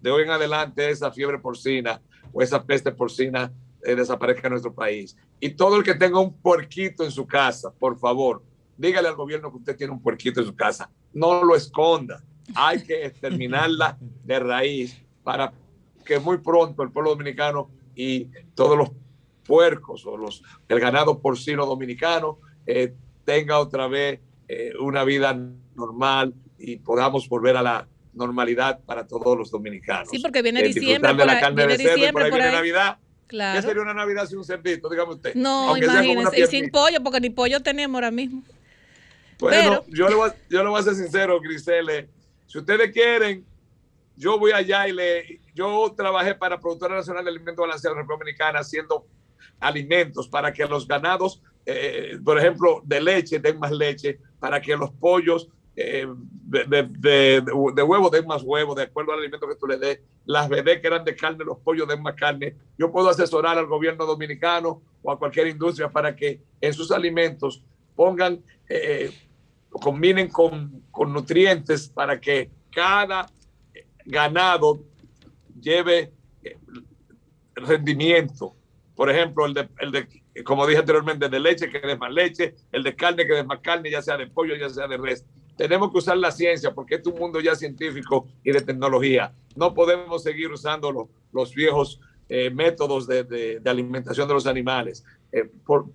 de 0.02 0.10
hoy 0.10 0.24
en 0.24 0.30
adelante 0.30 0.90
esa 0.90 1.12
fiebre 1.12 1.38
porcina 1.38 2.02
o 2.32 2.42
esa 2.42 2.64
peste 2.64 2.90
porcina 2.90 3.52
eh, 3.84 3.94
desaparezca 3.94 4.48
en 4.48 4.52
nuestro 4.54 4.74
país. 4.74 5.16
Y 5.38 5.50
todo 5.50 5.76
el 5.76 5.84
que 5.84 5.94
tenga 5.94 6.18
un 6.18 6.34
puerquito 6.34 7.04
en 7.04 7.12
su 7.12 7.28
casa, 7.28 7.72
por 7.78 7.96
favor, 7.96 8.42
dígale 8.76 9.06
al 9.06 9.14
gobierno 9.14 9.52
que 9.52 9.58
usted 9.58 9.76
tiene 9.76 9.92
un 9.92 10.02
puerquito 10.02 10.40
en 10.40 10.46
su 10.46 10.56
casa. 10.56 10.90
No 11.12 11.44
lo 11.44 11.54
esconda. 11.54 12.20
Hay 12.56 12.82
que 12.82 13.06
exterminarla 13.06 13.96
de 14.24 14.38
raíz 14.40 15.00
para 15.22 15.52
que 16.04 16.18
muy 16.18 16.38
pronto 16.38 16.82
el 16.82 16.90
pueblo 16.90 17.10
dominicano 17.10 17.70
y 17.94 18.26
todos 18.56 18.76
los 18.76 18.90
puercos 19.46 20.04
o 20.06 20.16
los, 20.16 20.42
el 20.68 20.80
ganado 20.80 21.20
porcino 21.20 21.66
dominicano 21.66 22.38
eh, 22.66 22.92
tenga 23.24 23.60
otra 23.60 23.86
vez 23.86 24.20
eh, 24.52 24.72
una 24.80 25.04
vida 25.04 25.38
normal 25.76 26.34
y 26.58 26.76
podamos 26.76 27.28
volver 27.28 27.56
a 27.56 27.62
la 27.62 27.88
normalidad 28.14 28.80
para 28.84 29.06
todos 29.06 29.38
los 29.38 29.50
dominicanos. 29.50 30.08
Sí, 30.10 30.18
porque 30.18 30.42
viene 30.42 30.60
Eh, 30.60 30.64
diciembre 30.72 31.14
por 31.14 31.24
la 31.26 31.32
ahí- 31.34 31.40
carne 31.40 31.62
de 31.62 31.76
viene 31.76 31.84
cerdo 31.84 32.12
por 32.12 32.22
ahí 32.22 32.30
por 32.30 32.38
viene 32.40 32.48
ahí. 32.50 32.56
Navidad. 32.56 32.98
Claro. 33.28 33.60
¿Qué 33.60 33.66
sería 33.68 33.82
una 33.82 33.94
Navidad 33.94 34.26
sin 34.26 34.38
un 34.38 34.44
cerdito? 34.44 34.88
Dígame 34.88 35.12
usted. 35.12 35.34
No, 35.36 35.76
imagínense. 35.76 36.40
Y 36.40 36.46
sin 36.48 36.68
pollo, 36.70 37.00
porque 37.02 37.20
ni 37.20 37.30
pollo 37.30 37.60
tenemos 37.62 37.94
ahora 37.94 38.10
mismo. 38.10 38.42
Bueno, 39.38 39.84
yo, 39.88 40.08
le 40.08 40.14
voy, 40.16 40.30
a- 40.30 40.34
yo 40.50 40.62
le 40.64 40.68
voy 40.68 40.80
a 40.80 40.82
ser 40.82 40.94
sincero, 40.96 41.40
Grisele. 41.40 42.08
Si 42.46 42.58
ustedes 42.58 42.90
quieren, 42.92 43.44
yo 44.16 44.38
voy 44.38 44.50
allá 44.52 44.88
y 44.88 44.92
le. 44.92 45.40
Yo 45.54 45.94
trabajé 45.96 46.34
para 46.34 46.58
Productora 46.60 46.96
Nacional 46.96 47.24
de 47.24 47.30
Alimentos 47.30 47.62
Balanceados 47.62 47.94
de 47.94 48.00
la 48.00 48.02
República 48.02 48.24
Dominicana 48.24 48.58
haciendo 48.58 49.06
alimentos 49.60 50.28
para 50.28 50.52
que 50.52 50.64
los 50.66 50.86
ganados, 50.86 51.40
eh, 51.66 52.18
por 52.24 52.38
ejemplo, 52.38 52.82
de 52.84 53.00
leche 53.00 53.38
den 53.38 53.58
más 53.58 53.70
leche, 53.70 54.18
para 54.40 54.60
que 54.60 54.76
los 54.76 54.90
pollos 54.90 55.48
eh, 55.76 56.06
de, 56.22 56.64
de, 56.64 56.82
de- 56.82 57.40
de 57.74 57.82
huevo 57.82 58.10
den 58.10 58.26
más 58.26 58.42
huevo, 58.42 58.74
de 58.74 58.82
acuerdo 58.82 59.12
al 59.12 59.20
alimento 59.20 59.46
que 59.48 59.54
tú 59.54 59.66
le 59.66 59.78
des. 59.78 60.00
Las 60.26 60.48
bebés 60.48 60.80
que 60.80 60.88
eran 60.88 61.04
de 61.04 61.14
carne, 61.14 61.44
los 61.44 61.58
pollos 61.58 61.86
den 61.88 62.02
más 62.02 62.14
carne. 62.14 62.56
Yo 62.76 62.90
puedo 62.90 63.08
asesorar 63.08 63.56
al 63.56 63.66
gobierno 63.66 64.04
dominicano 64.04 64.82
o 65.02 65.12
a 65.12 65.18
cualquier 65.18 65.46
industria 65.46 65.88
para 65.88 66.14
que 66.16 66.40
en 66.60 66.74
sus 66.74 66.90
alimentos 66.90 67.62
pongan 67.94 68.42
eh, 68.68 69.10
combinen 69.70 70.28
con, 70.28 70.82
con 70.90 71.12
nutrientes 71.12 71.88
para 71.88 72.20
que 72.20 72.50
cada 72.70 73.26
ganado 74.04 74.80
lleve 75.60 76.12
eh, 76.42 76.56
rendimiento. 77.54 78.54
Por 78.94 79.10
ejemplo, 79.10 79.46
el 79.46 79.54
de, 79.54 79.68
el 79.78 79.92
de, 79.92 80.19
como 80.44 80.66
dije 80.66 80.80
anteriormente, 80.80 81.28
de 81.28 81.40
leche 81.40 81.68
que 81.70 81.80
dé 81.80 81.96
más 81.96 82.12
leche, 82.12 82.54
el 82.72 82.82
de 82.82 82.94
carne 82.96 83.26
que 83.26 83.34
dé 83.34 83.44
más 83.44 83.60
carne, 83.60 83.90
ya 83.90 84.00
sea 84.02 84.16
de 84.16 84.26
pollo, 84.28 84.54
ya 84.56 84.68
sea 84.68 84.86
de 84.86 84.96
res. 84.96 85.26
Tenemos 85.56 85.90
que 85.92 85.98
usar 85.98 86.16
la 86.16 86.30
ciencia 86.30 86.72
porque 86.72 86.94
este 86.94 87.08
es 87.10 87.14
un 87.14 87.20
mundo 87.20 87.40
ya 87.40 87.54
científico 87.54 88.28
y 88.44 88.52
de 88.52 88.60
tecnología. 88.62 89.34
No 89.56 89.74
podemos 89.74 90.22
seguir 90.22 90.50
usando 90.50 90.90
lo- 90.92 91.10
los 91.32 91.54
viejos 91.54 92.00
eh, 92.28 92.48
métodos 92.50 93.06
de, 93.08 93.24
de- 93.24 93.58
de 93.60 93.70
alimentación 93.70 94.28
de 94.28 94.34
los 94.34 94.46
animales. 94.46 95.04
Eh, 95.32 95.50
por, 95.66 95.86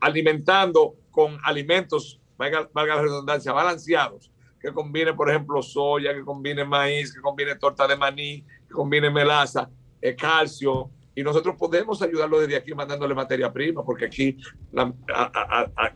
alimentando 0.00 0.96
con 1.10 1.38
alimentos, 1.44 2.20
valga, 2.36 2.68
valga 2.72 2.96
la 2.96 3.02
redundancia, 3.02 3.52
balanceados, 3.52 4.30
que 4.60 4.72
combine, 4.72 5.14
por 5.14 5.30
ejemplo, 5.30 5.62
soya, 5.62 6.14
que 6.14 6.22
combine 6.22 6.64
maíz, 6.64 7.12
que 7.14 7.20
combine 7.20 7.56
torta 7.56 7.86
de 7.88 7.96
maní, 7.96 8.42
que 8.68 8.74
combine 8.74 9.10
melaza, 9.10 9.70
eh, 10.00 10.14
calcio, 10.14 10.90
y 11.20 11.22
nosotros 11.22 11.54
podemos 11.58 12.00
ayudarlo 12.00 12.40
desde 12.40 12.56
aquí 12.56 12.72
mandándole 12.74 13.14
materia 13.14 13.52
prima, 13.52 13.84
porque 13.84 14.06
aquí, 14.06 14.36
la- 14.72 14.92
a- 15.14 15.30
a- 15.34 15.60
a- 15.76 15.86
a- 15.86 15.94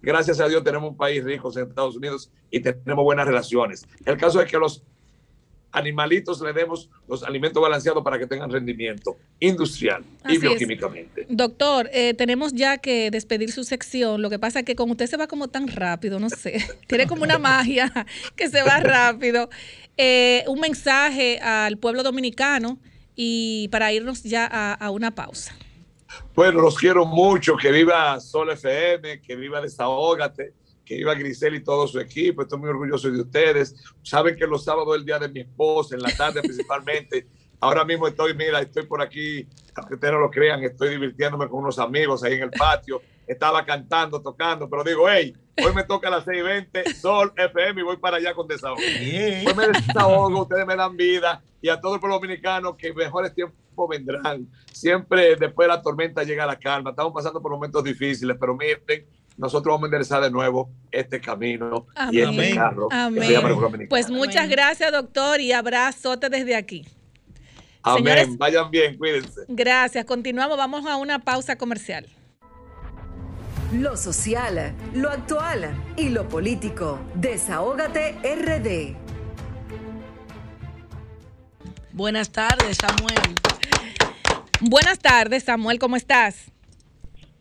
gracias 0.00 0.40
a 0.40 0.48
Dios, 0.48 0.64
tenemos 0.64 0.90
un 0.90 0.96
país 0.96 1.22
rico 1.22 1.52
en 1.56 1.68
Estados 1.68 1.96
Unidos 1.96 2.30
y 2.50 2.60
tenemos 2.60 3.04
buenas 3.04 3.26
relaciones. 3.26 3.84
El 4.06 4.16
caso 4.16 4.40
es 4.40 4.50
que 4.50 4.56
los 4.58 4.82
animalitos 5.74 6.40
le 6.42 6.52
demos 6.52 6.90
los 7.08 7.22
alimentos 7.22 7.62
balanceados 7.62 8.02
para 8.04 8.18
que 8.18 8.26
tengan 8.26 8.50
rendimiento 8.50 9.16
industrial 9.40 10.04
Así 10.22 10.34
y 10.34 10.36
es. 10.36 10.40
bioquímicamente. 10.42 11.26
Doctor, 11.30 11.88
eh, 11.92 12.12
tenemos 12.14 12.52
ya 12.52 12.76
que 12.78 13.10
despedir 13.10 13.52
su 13.52 13.64
sección. 13.64 14.20
Lo 14.20 14.28
que 14.28 14.38
pasa 14.38 14.60
es 14.60 14.64
que 14.66 14.76
con 14.76 14.90
usted 14.90 15.06
se 15.06 15.16
va 15.16 15.26
como 15.28 15.48
tan 15.48 15.68
rápido, 15.68 16.18
no 16.20 16.28
sé. 16.28 16.58
Tiene 16.88 17.06
como 17.06 17.22
una 17.22 17.38
magia 17.38 17.90
que 18.36 18.48
se 18.50 18.62
va 18.62 18.80
rápido. 18.80 19.48
Eh, 19.96 20.44
un 20.46 20.60
mensaje 20.60 21.38
al 21.40 21.78
pueblo 21.78 22.02
dominicano 22.02 22.78
y 23.16 23.68
para 23.68 23.92
irnos 23.92 24.22
ya 24.22 24.48
a, 24.50 24.74
a 24.74 24.90
una 24.90 25.14
pausa. 25.14 25.54
Bueno, 26.34 26.60
los 26.60 26.78
quiero 26.78 27.04
mucho. 27.04 27.56
Que 27.56 27.72
viva 27.72 28.18
Sol 28.20 28.50
FM, 28.50 29.20
que 29.20 29.36
viva 29.36 29.60
Desahógate, 29.60 30.54
que 30.84 30.96
viva 30.96 31.14
Grisel 31.14 31.54
y 31.54 31.64
todo 31.64 31.86
su 31.86 32.00
equipo. 32.00 32.42
Estoy 32.42 32.58
muy 32.58 32.70
orgulloso 32.70 33.10
de 33.10 33.20
ustedes. 33.20 33.74
Saben 34.02 34.36
que 34.36 34.46
los 34.46 34.64
sábados 34.64 34.94
es 34.94 35.00
el 35.00 35.06
día 35.06 35.18
de 35.18 35.28
mi 35.28 35.40
esposa, 35.40 35.94
en 35.94 36.02
la 36.02 36.14
tarde 36.16 36.40
principalmente. 36.42 37.26
Ahora 37.60 37.84
mismo 37.84 38.08
estoy, 38.08 38.34
mira, 38.34 38.60
estoy 38.60 38.86
por 38.86 39.00
aquí, 39.00 39.46
aunque 39.76 39.94
ustedes 39.94 40.12
no 40.12 40.20
lo 40.20 40.30
crean, 40.30 40.62
estoy 40.64 40.90
divirtiéndome 40.90 41.48
con 41.48 41.60
unos 41.60 41.78
amigos 41.78 42.24
ahí 42.24 42.34
en 42.34 42.42
el 42.42 42.50
patio. 42.50 43.00
Estaba 43.32 43.64
cantando, 43.64 44.20
tocando, 44.22 44.68
pero 44.68 44.84
digo, 44.84 45.08
hey, 45.08 45.34
hoy 45.64 45.74
me 45.74 45.84
toca 45.84 46.08
a 46.08 46.10
las 46.10 46.24
6:20, 46.26 46.94
Sol 46.94 47.32
FM 47.36 47.80
y 47.80 47.84
voy 47.84 47.96
para 47.96 48.16
allá 48.18 48.34
con 48.34 48.46
desahogo. 48.48 48.80
Hoy 48.80 49.54
me 49.56 49.68
desahogo, 49.68 50.42
ustedes 50.42 50.66
me 50.66 50.76
dan 50.76 50.96
vida 50.96 51.42
y 51.60 51.68
a 51.68 51.80
todo 51.80 51.94
el 51.94 52.00
pueblo 52.00 52.16
dominicano 52.16 52.76
que 52.76 52.92
mejores 52.92 53.34
tiempos 53.34 53.56
vendrán. 53.88 54.48
Siempre 54.72 55.36
después 55.36 55.68
de 55.68 55.74
la 55.74 55.82
tormenta 55.82 56.22
llega 56.24 56.44
la 56.46 56.56
calma. 56.56 56.90
Estamos 56.90 57.12
pasando 57.12 57.40
por 57.40 57.52
momentos 57.52 57.82
difíciles, 57.84 58.36
pero 58.38 58.56
miren, 58.56 59.06
nosotros 59.36 59.72
vamos 59.72 59.84
a 59.84 59.86
enderezar 59.86 60.22
de 60.22 60.30
nuevo 60.30 60.70
este 60.90 61.20
camino 61.20 61.86
y 62.10 62.20
este 62.20 62.28
Amén. 62.28 62.54
carro 62.54 62.88
Amén. 62.90 63.86
Pues 63.88 64.10
muchas 64.10 64.48
gracias, 64.48 64.92
doctor, 64.92 65.40
y 65.40 65.52
abrazote 65.52 66.28
desde 66.28 66.54
aquí. 66.54 66.86
Amén. 67.82 68.04
señores- 68.04 68.38
Vayan 68.38 68.70
bien, 68.70 68.96
cuídense. 68.96 69.40
Gracias. 69.48 70.04
Continuamos. 70.04 70.56
Vamos 70.56 70.86
a 70.86 70.96
una 70.96 71.18
pausa 71.18 71.56
comercial. 71.56 72.06
Lo 73.72 73.96
social, 73.96 74.74
lo 74.94 75.08
actual 75.08 75.70
y 75.96 76.10
lo 76.10 76.28
político. 76.28 77.00
Desahógate 77.14 78.16
RD. 78.22 78.94
Buenas 81.94 82.30
tardes, 82.30 82.76
Samuel. 82.76 83.34
Buenas 84.60 84.98
tardes, 84.98 85.44
Samuel. 85.44 85.78
¿Cómo 85.78 85.96
estás? 85.96 86.52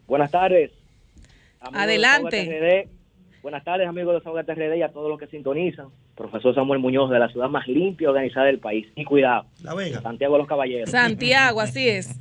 Buenas 0.07 0.31
tardes. 0.31 0.71
Adelante. 1.59 2.87
Buenas 3.41 3.65
tardes, 3.65 3.89
amigos 3.89 4.13
de 4.13 4.19
Desahogate 4.19 4.55
RD 4.55 4.77
y 4.77 4.83
a 4.83 4.89
todos 4.93 5.09
los 5.09 5.19
que 5.19 5.27
sintonizan. 5.27 5.87
Profesor 6.15 6.55
Samuel 6.55 6.79
Muñoz, 6.79 7.09
de 7.09 7.19
la 7.19 7.27
ciudad 7.27 7.49
más 7.49 7.67
limpia 7.67 8.05
y 8.05 8.07
organizada 8.07 8.45
del 8.45 8.59
país. 8.59 8.87
Y 8.95 9.03
cuidado, 9.03 9.47
La 9.63 9.73
Vega. 9.73 9.99
Santiago 10.01 10.35
de 10.35 10.39
los 10.39 10.47
Caballeros. 10.47 10.89
Santiago, 10.91 11.59
así 11.59 11.89
es. 11.89 12.17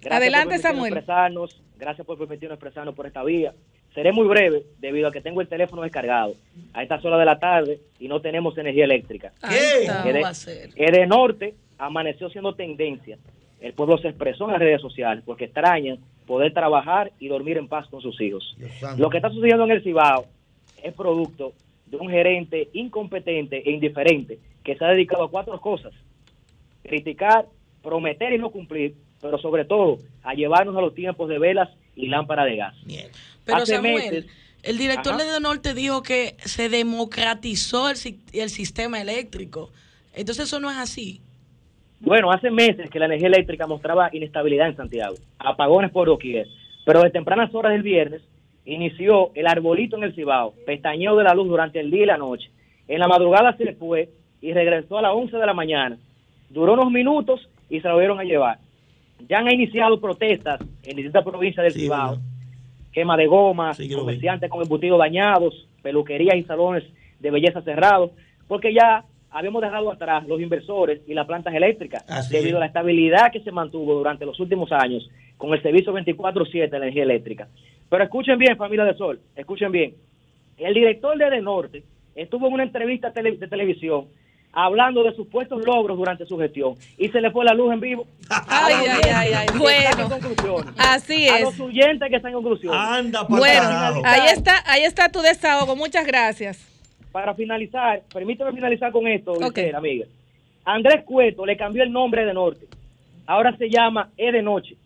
Gracias 0.00 0.12
Adelante, 0.22 0.54
por 0.54 0.62
Samuel. 0.62 0.92
Expresarnos, 0.92 1.62
gracias 1.78 2.06
por 2.06 2.18
permitirnos 2.18 2.56
expresarnos 2.56 2.94
por 2.94 3.06
esta 3.06 3.22
vía. 3.24 3.52
Seré 3.94 4.12
muy 4.12 4.26
breve 4.28 4.62
debido 4.78 5.08
a 5.08 5.12
que 5.12 5.20
tengo 5.20 5.40
el 5.40 5.48
teléfono 5.48 5.82
descargado 5.82 6.34
a 6.72 6.82
estas 6.82 7.04
horas 7.04 7.18
de 7.18 7.24
la 7.24 7.38
tarde 7.38 7.80
y 7.98 8.06
no 8.08 8.20
tenemos 8.20 8.56
energía 8.56 8.84
eléctrica. 8.84 9.32
¿Qué? 9.48 9.80
De- 9.80 10.12
¿Cómo 10.12 10.22
va 10.22 10.28
a 10.28 10.34
ser? 10.34 10.72
que 10.72 10.90
de 10.92 11.06
norte 11.06 11.54
amaneció 11.78 12.30
siendo 12.30 12.54
tendencia. 12.54 13.18
El 13.60 13.72
pueblo 13.74 13.98
se 13.98 14.08
expresó 14.08 14.44
en 14.46 14.52
las 14.52 14.60
redes 14.60 14.80
sociales 14.80 15.22
porque 15.26 15.44
extrañan 15.46 15.98
poder 16.26 16.54
trabajar 16.54 17.10
y 17.18 17.28
dormir 17.28 17.58
en 17.58 17.66
paz 17.68 17.88
con 17.88 18.00
sus 18.00 18.18
hijos. 18.20 18.56
Lo 18.96 19.10
que 19.10 19.16
está 19.18 19.28
sucediendo 19.30 19.64
en 19.64 19.72
el 19.72 19.82
Cibao 19.82 20.24
es 20.82 20.94
producto 20.94 21.52
de 21.86 21.96
un 21.96 22.08
gerente 22.08 22.68
incompetente 22.72 23.68
e 23.68 23.72
indiferente 23.72 24.38
que 24.62 24.76
se 24.76 24.84
ha 24.84 24.88
dedicado 24.88 25.24
a 25.24 25.30
cuatro 25.30 25.60
cosas. 25.60 25.92
Criticar, 26.82 27.46
prometer 27.82 28.32
y 28.32 28.38
no 28.38 28.50
cumplir, 28.50 28.94
pero 29.20 29.38
sobre 29.38 29.64
todo 29.64 29.98
a 30.22 30.34
llevarnos 30.34 30.76
a 30.76 30.80
los 30.80 30.94
tiempos 30.94 31.28
de 31.28 31.38
velas 31.38 31.68
y 31.96 32.06
lámpara 32.08 32.44
de 32.44 32.56
gas. 32.56 32.74
Pero 33.44 33.58
Hace 33.58 33.76
Samuel, 33.76 33.94
meses- 33.94 34.26
el 34.62 34.78
director 34.78 35.14
Ajá. 35.14 35.24
de 35.24 35.30
Denorte 35.30 35.74
dijo 35.74 36.02
que 36.02 36.36
se 36.44 36.68
democratizó 36.68 37.88
el, 37.90 37.96
si- 37.96 38.20
el 38.32 38.50
sistema 38.50 39.00
eléctrico. 39.00 39.70
Entonces 40.14 40.46
eso 40.46 40.60
no 40.60 40.70
es 40.70 40.76
así. 40.76 41.20
Bueno, 42.00 42.30
hace 42.32 42.50
meses 42.50 42.88
que 42.90 42.98
la 42.98 43.06
energía 43.06 43.28
eléctrica 43.28 43.66
mostraba 43.66 44.08
inestabilidad 44.12 44.68
en 44.68 44.76
Santiago, 44.76 45.16
apagones 45.38 45.90
por 45.90 46.08
doquier, 46.08 46.46
pero 46.86 47.02
de 47.02 47.10
tempranas 47.10 47.54
horas 47.54 47.72
del 47.72 47.82
viernes 47.82 48.22
inició 48.64 49.32
el 49.34 49.46
arbolito 49.46 49.96
en 49.96 50.04
el 50.04 50.14
Cibao, 50.14 50.54
pestañeo 50.66 51.16
de 51.16 51.24
la 51.24 51.34
luz 51.34 51.48
durante 51.48 51.80
el 51.80 51.90
día 51.90 52.02
y 52.04 52.06
la 52.06 52.16
noche. 52.16 52.50
En 52.88 53.00
la 53.00 53.08
madrugada 53.08 53.54
se 53.56 53.74
fue 53.74 54.08
y 54.40 54.52
regresó 54.52 54.98
a 54.98 55.02
las 55.02 55.12
11 55.12 55.36
de 55.36 55.46
la 55.46 55.52
mañana. 55.54 55.98
Duró 56.48 56.72
unos 56.74 56.90
minutos 56.90 57.46
y 57.68 57.80
se 57.80 57.88
lo 57.88 57.98
vieron 57.98 58.18
a 58.18 58.24
llevar. 58.24 58.58
Ya 59.28 59.38
han 59.38 59.50
iniciado 59.50 60.00
protestas 60.00 60.60
en 60.82 60.96
distintas 60.96 61.24
provincias 61.24 61.64
del 61.64 61.72
Cibao, 61.72 62.18
quema 62.92 63.16
de 63.16 63.26
gomas, 63.26 63.76
Sí, 63.76 63.90
comerciantes 63.92 64.50
con 64.50 64.62
embutidos 64.62 64.98
dañados, 64.98 65.68
peluquerías 65.82 66.36
y 66.36 66.42
salones 66.44 66.84
de 67.20 67.30
belleza 67.30 67.62
cerrados, 67.62 68.10
porque 68.48 68.72
ya 68.74 69.04
habíamos 69.30 69.62
dejado 69.62 69.92
atrás 69.92 70.26
los 70.26 70.40
inversores 70.40 71.00
y 71.06 71.14
las 71.14 71.26
plantas 71.26 71.54
eléctricas 71.54 72.04
Así 72.08 72.34
debido 72.34 72.52
es. 72.52 72.56
a 72.56 72.60
la 72.60 72.66
estabilidad 72.66 73.30
que 73.32 73.40
se 73.40 73.52
mantuvo 73.52 73.94
durante 73.94 74.26
los 74.26 74.38
últimos 74.40 74.72
años 74.72 75.08
con 75.36 75.52
el 75.54 75.62
servicio 75.62 75.92
24/7 75.92 76.70
de 76.70 76.76
energía 76.76 77.04
eléctrica. 77.04 77.48
Pero 77.88 78.04
escuchen 78.04 78.38
bien, 78.38 78.56
familia 78.56 78.84
de 78.84 78.94
Sol, 78.94 79.20
escuchen 79.36 79.70
bien. 79.72 79.94
El 80.58 80.74
director 80.74 81.16
de 81.16 81.40
Norte 81.40 81.82
estuvo 82.14 82.48
en 82.48 82.54
una 82.54 82.62
entrevista 82.64 83.10
de 83.10 83.48
televisión 83.48 84.06
hablando 84.52 85.02
de 85.04 85.14
supuestos 85.14 85.64
logros 85.64 85.96
durante 85.96 86.26
su 86.26 86.36
gestión 86.38 86.74
y 86.98 87.08
se 87.08 87.20
le 87.20 87.30
fue 87.30 87.44
la 87.44 87.54
luz 87.54 87.72
en 87.72 87.80
vivo. 87.80 88.06
Ay, 88.48 88.74
ay, 88.88 89.10
ay, 89.14 89.32
ay. 89.32 89.46
Bueno, 89.58 89.90
así 90.76 91.28
A 91.28 91.38
es. 91.38 91.42
los 91.44 91.60
oyentes 91.60 92.08
que 92.08 92.16
están 92.16 92.30
en 92.30 92.34
conclusión. 92.36 92.74
Anda, 92.74 93.22
Bueno, 93.24 94.02
ahí 94.04 94.28
está, 94.32 94.62
ahí 94.66 94.82
está 94.82 95.08
tu 95.10 95.20
desahogo. 95.20 95.76
Muchas 95.76 96.06
gracias. 96.06 96.66
Para 97.12 97.34
finalizar, 97.34 98.02
permíteme 98.12 98.52
finalizar 98.52 98.92
con 98.92 99.06
esto, 99.06 99.34
Giselle, 99.34 99.74
amiga. 99.74 100.06
Andrés 100.64 101.02
Cueto 101.04 101.44
le 101.46 101.56
cambió 101.56 101.82
el 101.82 101.92
nombre 101.92 102.24
de 102.24 102.32
Norte. 102.34 102.66
Ahora 103.26 103.56
se 103.56 103.68
llama 103.68 104.10
E 104.16 104.30
de 104.30 104.42
Noche. 104.42 104.76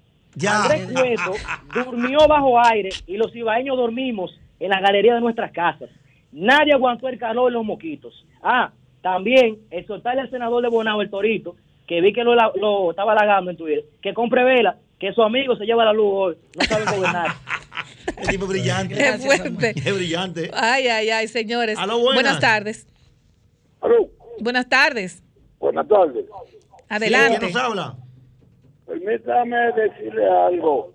Andrés 0.49 0.89
Cueto 0.93 1.33
durmió 1.75 2.27
bajo 2.29 2.59
aire 2.61 2.91
y 3.07 3.17
los 3.17 3.35
ibaeños 3.37 3.77
dormimos 3.77 4.39
en 4.61 4.71
la 4.71 4.81
galería 4.81 5.15
de 5.15 5.21
nuestras 5.21 5.53
casas. 5.53 5.91
Nadie 6.33 6.73
aguantó 6.73 7.09
el 7.09 7.19
calor 7.19 7.49
en 7.49 7.55
los 7.55 7.65
moquitos. 7.65 8.25
Ah, 8.43 8.71
también 9.05 9.59
exhortarle 9.71 10.23
al 10.23 10.31
senador 10.31 10.63
de 10.63 10.71
Bonao, 10.71 11.03
el 11.03 11.11
Torito, 11.11 11.57
que 11.87 12.01
vi 12.01 12.15
que 12.15 12.25
lo, 12.25 12.35
lo 12.35 12.91
estaba 12.91 13.13
halagando 13.13 13.51
en 13.51 13.57
Twitter, 13.59 13.85
que 14.01 14.15
compre 14.15 14.43
vela, 14.45 14.79
que 14.99 15.13
su 15.13 15.23
amigo 15.23 15.55
se 15.57 15.67
lleva 15.67 15.85
la 15.85 15.93
luz 15.93 16.11
hoy, 16.11 16.37
no 16.57 16.65
saben 16.65 16.87
gobernar. 16.87 17.29
El 18.17 18.29
tipo 18.29 18.47
brillante. 18.47 18.95
Qué 18.95 19.13
fuerte. 19.19 19.75
Qué 19.75 19.93
brillante. 19.93 20.51
Ay, 20.55 20.87
ay, 20.89 21.11
ay, 21.11 21.29
señores. 21.29 21.79
Aló, 21.79 21.99
buenas. 21.99 22.15
buenas 22.15 22.41
tardes. 22.41 22.87
Aló. 23.81 24.09
Buenas 24.41 24.69
tardes. 24.69 25.23
Buenas 25.59 25.89
tardes. 25.89 26.25
Adelante. 26.89 27.39
¿Quién 27.41 27.53
nos 27.53 27.63
habla? 27.63 27.97
Permítame 28.87 29.57
decirle 29.73 30.27
algo 30.31 30.93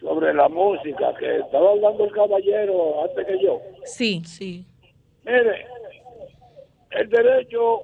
sobre 0.00 0.32
la 0.32 0.48
música 0.48 1.14
que 1.18 1.38
estaba 1.38 1.70
hablando 1.70 2.04
el 2.04 2.12
caballero 2.12 3.04
antes 3.04 3.26
que 3.26 3.44
yo. 3.44 3.60
Sí. 3.84 4.22
Sí. 4.24 4.64
Mire, 5.24 5.66
el 6.96 7.08
derecho 7.10 7.82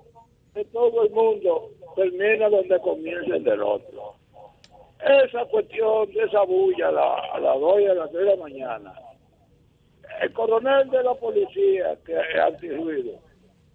de 0.54 0.64
todo 0.66 1.02
el 1.04 1.10
mundo 1.10 1.70
termina 1.96 2.48
donde 2.48 2.78
comienza 2.80 3.36
el 3.36 3.44
del 3.44 3.62
otro. 3.62 4.14
Esa 5.24 5.44
cuestión 5.46 6.10
de 6.12 6.22
esa 6.24 6.42
bulla 6.42 6.88
a, 6.88 6.92
la- 6.92 7.20
a 7.34 7.40
las 7.40 7.60
2 7.60 7.80
y 7.80 7.86
a 7.86 7.94
las 7.94 8.10
3 8.10 8.24
de 8.24 8.30
la 8.30 8.42
mañana. 8.42 8.94
El 10.20 10.32
coronel 10.32 10.88
de 10.90 11.02
la 11.02 11.14
policía, 11.14 11.96
que 12.04 12.12
es 12.12 12.40
antirruido, 12.40 13.18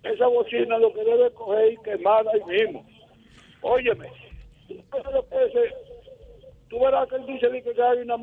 esa 0.04 0.28
bocina 0.28 0.78
lo 0.78 0.94
que 0.94 1.04
debe 1.04 1.32
coger 1.32 1.74
y 1.74 1.78
quemarla 1.78 2.32
ahí 2.32 2.44
mismo. 2.46 2.86
Óyeme, 3.62 4.08
¿tú 6.70 6.80
verás 6.80 7.10
que 7.10 7.16
él 7.16 7.26
dice 7.26 7.50
que 7.74 7.82
hay 7.82 8.00
una 8.00 8.18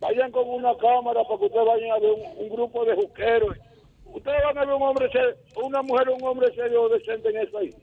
Vayan 0.00 0.30
con 0.30 0.48
una 0.48 0.76
cámara 0.76 1.24
para 1.24 1.38
que 1.40 1.46
ustedes 1.46 1.66
vayan 1.66 1.90
a 1.90 1.98
ver 1.98 2.12
un, 2.12 2.22
un 2.44 2.48
grupo 2.50 2.84
de 2.84 2.94
juqueros. 2.94 3.56
Ustedes 4.12 4.38
van 4.44 4.58
a 4.58 4.64
ver 4.64 4.74
un 4.74 4.82
hombre 4.82 5.10
serio, 5.12 5.36
una 5.62 5.82
mujer 5.82 6.08
o 6.08 6.14
un 6.16 6.24
hombre 6.24 6.54
serio 6.54 6.88
decente 6.88 7.28
en 7.30 7.36
eso 7.38 7.58
ahí. 7.58 7.74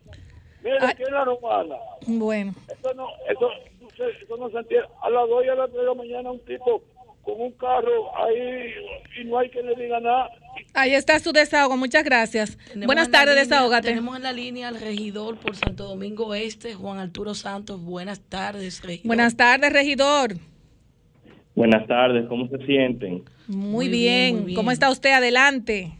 Miren, 0.64 0.84
aquí 0.84 1.03
en 1.07 1.14
la 1.14 1.23
romana, 1.26 1.76
Bueno. 2.07 2.53
eso 2.68 2.93
no, 2.95 3.07
eso, 3.30 3.49
eso 4.23 4.38
no 4.38 4.49
se 4.49 4.57
entiende. 4.57 4.88
A 5.02 5.10
las 5.10 5.30
2 5.30 5.45
y 5.45 5.49
a 5.49 5.56
las 5.56 5.69
3 5.69 5.81
de 5.81 5.88
la 5.88 5.93
mañana 5.93 6.31
un 6.31 6.39
tipo 6.45 6.84
con 7.23 7.39
un 7.41 7.52
carro 7.53 8.15
ahí 8.18 8.72
y 9.19 9.23
no 9.26 9.38
hay 9.39 9.49
que 9.49 9.61
le 9.61 9.76
diga 9.76 9.99
nada. 9.99 10.30
Ahí 10.73 10.93
está 10.95 11.19
su 11.19 11.31
desahogo. 11.31 11.77
Muchas 11.77 12.03
gracias. 12.03 12.57
Tenemos 12.68 12.88
Buenas 12.88 13.10
tardes, 13.11 13.30
línea- 13.35 13.43
desahógate. 13.43 13.88
Tenemos 13.89 14.15
en 14.18 14.23
la 14.23 14.31
línea 14.34 14.68
al 14.69 14.80
regidor 14.80 15.38
por 15.38 15.56
Santo 15.56 15.85
Domingo 15.85 16.34
Este, 16.35 16.73
Juan 16.73 16.99
Arturo 16.99 17.34
Santos. 17.35 17.81
Buenas 17.81 18.19
tardes, 18.22 18.81
regidor. 18.84 19.07
Buenas 19.07 19.35
tardes, 19.38 19.72
regidor. 19.72 20.34
Buenas 21.56 21.88
tardes, 21.88 22.27
¿cómo 22.27 22.47
se 22.49 22.57
sienten? 22.65 23.23
Muy, 23.47 23.88
bien. 23.88 24.53
¿Cómo 24.56 24.72
está 24.72 24.89
usted? 24.89 25.11
Adelante. 25.11 25.91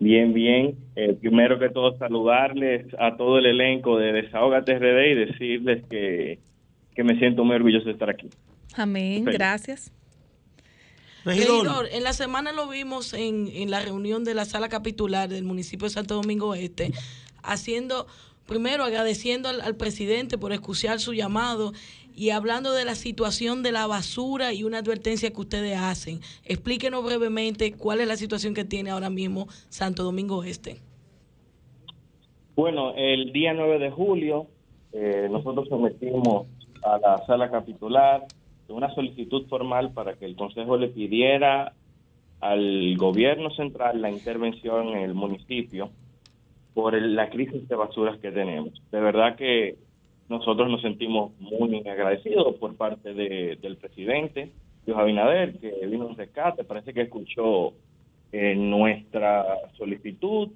Bien, 0.00 0.32
bien. 0.32 0.76
Eh, 0.94 1.14
primero 1.14 1.58
que 1.58 1.70
todo, 1.70 1.96
saludarles 1.98 2.86
a 2.98 3.16
todo 3.16 3.38
el 3.38 3.46
elenco 3.46 3.98
de 3.98 4.12
Desahógate 4.12 4.78
RD 4.78 5.10
y 5.10 5.14
decirles 5.14 5.84
que, 5.90 6.38
que 6.94 7.04
me 7.04 7.18
siento 7.18 7.44
muy 7.44 7.56
orgulloso 7.56 7.86
de 7.86 7.92
estar 7.92 8.08
aquí. 8.08 8.28
Amén. 8.74 9.24
Gracias. 9.24 9.92
Regidor, 11.24 11.88
en 11.90 12.04
la 12.04 12.12
semana 12.12 12.52
lo 12.52 12.68
vimos 12.68 13.12
en, 13.12 13.48
en 13.52 13.70
la 13.70 13.80
reunión 13.80 14.24
de 14.24 14.34
la 14.34 14.44
sala 14.44 14.68
capitular 14.68 15.28
del 15.28 15.44
municipio 15.44 15.88
de 15.88 15.92
Santo 15.92 16.14
Domingo 16.14 16.54
Este, 16.54 16.92
haciendo, 17.42 18.06
primero 18.46 18.84
agradeciendo 18.84 19.48
al, 19.48 19.60
al 19.60 19.74
presidente 19.74 20.38
por 20.38 20.52
escuchar 20.52 21.00
su 21.00 21.12
llamado 21.12 21.72
y 22.18 22.30
hablando 22.30 22.72
de 22.72 22.84
la 22.84 22.96
situación 22.96 23.62
de 23.62 23.70
la 23.70 23.86
basura 23.86 24.52
y 24.52 24.64
una 24.64 24.78
advertencia 24.78 25.30
que 25.30 25.40
ustedes 25.40 25.78
hacen. 25.78 26.18
Explíquenos 26.44 27.04
brevemente 27.04 27.72
cuál 27.72 28.00
es 28.00 28.08
la 28.08 28.16
situación 28.16 28.54
que 28.54 28.64
tiene 28.64 28.90
ahora 28.90 29.08
mismo 29.08 29.46
Santo 29.68 30.02
Domingo 30.02 30.42
Este. 30.42 30.78
Bueno, 32.56 32.92
el 32.96 33.32
día 33.32 33.54
9 33.54 33.78
de 33.78 33.90
julio 33.92 34.48
eh, 34.92 35.28
nosotros 35.30 35.68
sometimos 35.68 36.48
a 36.82 36.98
la 36.98 37.24
sala 37.24 37.52
capitular 37.52 38.26
una 38.66 38.92
solicitud 38.94 39.46
formal 39.46 39.92
para 39.92 40.14
que 40.14 40.24
el 40.24 40.34
Consejo 40.34 40.76
le 40.76 40.88
pidiera 40.88 41.72
al 42.40 42.96
gobierno 42.96 43.50
central 43.50 44.02
la 44.02 44.10
intervención 44.10 44.88
en 44.88 44.98
el 44.98 45.14
municipio 45.14 45.90
por 46.74 47.00
la 47.00 47.30
crisis 47.30 47.68
de 47.68 47.76
basuras 47.76 48.18
que 48.18 48.32
tenemos. 48.32 48.82
De 48.90 49.00
verdad 49.00 49.36
que 49.36 49.76
nosotros 50.28 50.68
nos 50.70 50.82
sentimos 50.82 51.32
muy 51.40 51.76
agradecidos 51.88 52.56
por 52.56 52.76
parte 52.76 53.14
de- 53.14 53.56
del 53.56 53.76
presidente, 53.76 54.50
Luis 54.86 54.98
Abinader, 54.98 55.58
que 55.58 55.86
vino 55.86 56.06
un 56.06 56.16
rescate, 56.16 56.64
parece 56.64 56.92
que 56.92 57.02
escuchó 57.02 57.72
eh, 58.30 58.54
nuestra 58.54 59.44
solicitud, 59.78 60.48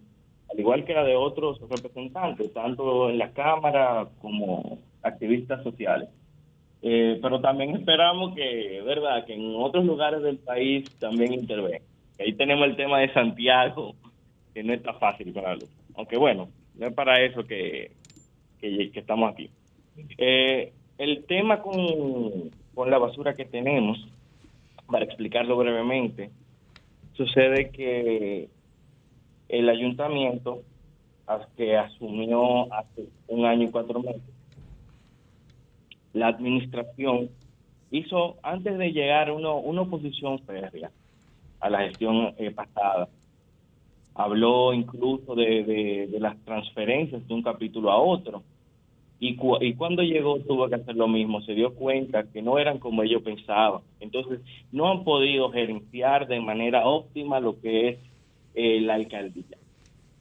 al 0.50 0.60
igual 0.60 0.84
que 0.84 0.92
la 0.92 1.04
de 1.04 1.16
otros 1.16 1.58
representantes, 1.70 2.52
tanto 2.52 3.08
en 3.08 3.16
la 3.16 3.32
Cámara 3.32 4.08
como 4.20 4.78
activistas 5.02 5.62
sociales. 5.62 6.10
Eh, 6.82 7.18
pero 7.22 7.40
también 7.40 7.70
esperamos 7.74 8.34
que, 8.34 8.82
verdad, 8.84 9.24
que 9.24 9.34
en 9.34 9.54
otros 9.56 9.86
lugares 9.86 10.20
del 10.22 10.36
país 10.36 10.90
también 10.98 11.32
intervengan. 11.32 11.80
Ahí 12.18 12.34
tenemos 12.34 12.66
el 12.66 12.76
tema 12.76 12.98
de 13.00 13.12
Santiago, 13.14 13.94
que 14.52 14.62
no 14.62 14.74
está 14.74 14.92
fácil 14.94 15.32
para 15.32 15.54
luz. 15.54 15.70
Aunque 15.94 16.18
bueno, 16.18 16.48
no 16.74 16.86
es 16.86 16.92
para 16.92 17.22
eso 17.24 17.46
que 17.46 17.92
estamos 18.60 19.32
aquí. 19.32 19.48
Eh, 20.18 20.72
el 20.98 21.24
tema 21.26 21.60
con, 21.62 22.50
con 22.74 22.90
la 22.90 22.98
basura 22.98 23.34
que 23.34 23.44
tenemos, 23.44 23.98
para 24.86 25.04
explicarlo 25.04 25.56
brevemente, 25.56 26.30
sucede 27.14 27.70
que 27.70 28.48
el 29.48 29.68
ayuntamiento, 29.68 30.62
que 31.56 31.76
asumió 31.76 32.72
hace 32.72 33.04
un 33.28 33.44
año 33.46 33.68
y 33.68 33.70
cuatro 33.70 34.00
meses, 34.00 34.22
la 36.12 36.28
administración 36.28 37.30
hizo, 37.90 38.36
antes 38.42 38.76
de 38.76 38.92
llegar 38.92 39.30
uno, 39.30 39.56
una 39.58 39.82
oposición 39.82 40.38
férrea 40.40 40.90
a 41.60 41.70
la 41.70 41.80
gestión 41.88 42.34
eh, 42.38 42.50
pasada, 42.50 43.08
habló 44.14 44.74
incluso 44.74 45.34
de- 45.34 46.06
de 46.10 46.20
las 46.20 46.36
transferencias 46.44 47.26
de 47.26 47.34
un 47.34 47.42
capítulo 47.42 47.90
a 47.90 47.98
otro. 47.98 48.42
Y, 49.24 49.36
cu- 49.36 49.58
y 49.60 49.74
cuando 49.76 50.02
llegó 50.02 50.40
tuvo 50.40 50.68
que 50.68 50.76
hacer 50.76 50.96
lo 50.96 51.06
mismo, 51.08 51.42
se 51.42 51.54
dio 51.54 51.74
cuenta 51.76 52.28
que 52.32 52.42
no 52.42 52.58
eran 52.58 52.78
como 52.80 53.04
ellos 53.04 53.22
pensaban. 53.22 53.82
Entonces, 54.00 54.40
no 54.72 54.90
han 54.90 55.04
podido 55.04 55.50
gerenciar 55.52 56.26
de 56.26 56.40
manera 56.40 56.86
óptima 56.88 57.38
lo 57.40 57.60
que 57.60 57.88
es 57.90 58.00
eh, 58.54 58.80
la 58.80 58.94
alcaldía. 58.94 59.58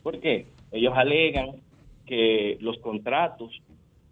¿Por 0.03 0.19
qué? 0.21 0.53
Ellos 0.71 0.93
alegan 0.95 1.63
que 2.05 2.57
los 2.61 2.79
contratos 2.79 3.51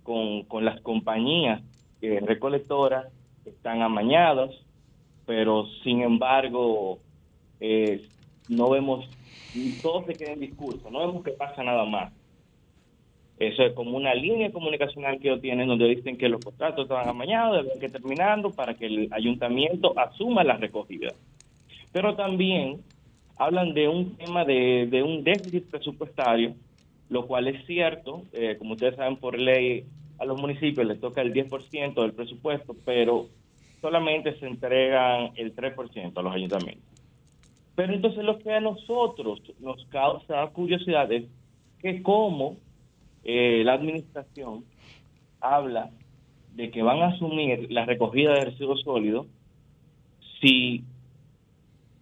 con, 0.04 0.46
con 0.46 0.66
las 0.66 0.82
compañías 0.82 1.64
recolectoras 2.02 3.14
están 3.46 3.82
amañados, 3.84 4.68
pero 5.26 5.68
sin 5.84 6.02
embargo 6.02 7.02
eh, 7.60 8.10
no 8.48 8.70
vemos, 8.72 9.06
todo 9.82 10.06
se 10.06 10.18
queda 10.18 10.34
en 10.34 10.40
discurso, 10.42 10.90
no 10.92 11.00
vemos 11.00 11.24
que 11.24 11.32
pasa 11.34 11.64
nada 11.64 11.86
más. 11.86 12.14
Eso 13.40 13.64
es 13.64 13.74
como 13.74 13.96
una 13.96 14.14
línea 14.14 14.52
comunicacional 14.52 15.18
que 15.20 15.30
ellos 15.30 15.42
tienen 15.42 15.70
donde 15.70 15.88
dicen 15.88 16.18
que 16.18 16.28
los 16.28 16.44
contratos 16.44 16.84
estaban 16.84 17.08
amañados, 17.08 17.64
deben 17.64 17.80
que 17.80 17.88
terminando 17.88 18.52
para 18.52 18.74
que 18.74 18.86
el 18.86 19.08
ayuntamiento 19.12 19.98
asuma 19.98 20.44
la 20.44 20.58
recogida. 20.58 21.14
Pero 21.94 22.16
también 22.16 22.82
hablan 23.38 23.74
de 23.74 23.88
un 23.88 24.18
tema 24.18 24.44
de, 24.44 24.88
de 24.92 25.02
un 25.02 25.24
déficit 25.24 25.70
presupuestario, 25.70 26.54
lo 27.10 27.26
cual 27.28 27.48
es 27.48 27.66
cierto, 27.66 28.24
eh, 28.34 28.58
como 28.60 28.74
ustedes 28.74 28.98
saben 28.98 29.16
por 29.16 29.40
ley 29.40 29.86
a 30.20 30.26
los 30.26 30.40
municipios 30.40 30.86
les 30.86 31.00
toca 31.00 31.22
el 31.22 31.34
10% 31.34 31.94
del 32.02 32.12
presupuesto, 32.12 32.76
pero 32.84 33.28
solamente 33.80 34.38
se 34.38 34.48
entregan 34.48 35.32
el 35.36 35.56
3% 35.56 36.12
a 36.14 36.22
los 36.22 36.36
ayuntamientos. 36.36 36.84
Pero 37.76 37.94
entonces 37.94 38.26
lo 38.26 38.38
que 38.40 38.52
a 38.52 38.60
nosotros 38.60 39.42
nos 39.62 39.86
causa 39.86 40.46
curiosidad 40.48 41.10
es 41.14 41.24
que 41.82 42.04
cómo 42.04 42.58
eh, 43.24 43.64
la 43.64 43.74
administración 43.74 44.64
habla 45.42 45.92
de 46.56 46.72
que 46.72 46.82
van 46.82 47.02
a 47.02 47.08
asumir 47.08 47.72
la 47.72 47.86
recogida 47.86 48.34
de 48.34 48.46
residuos 48.46 48.82
sólidos 48.82 49.28
si 50.42 50.84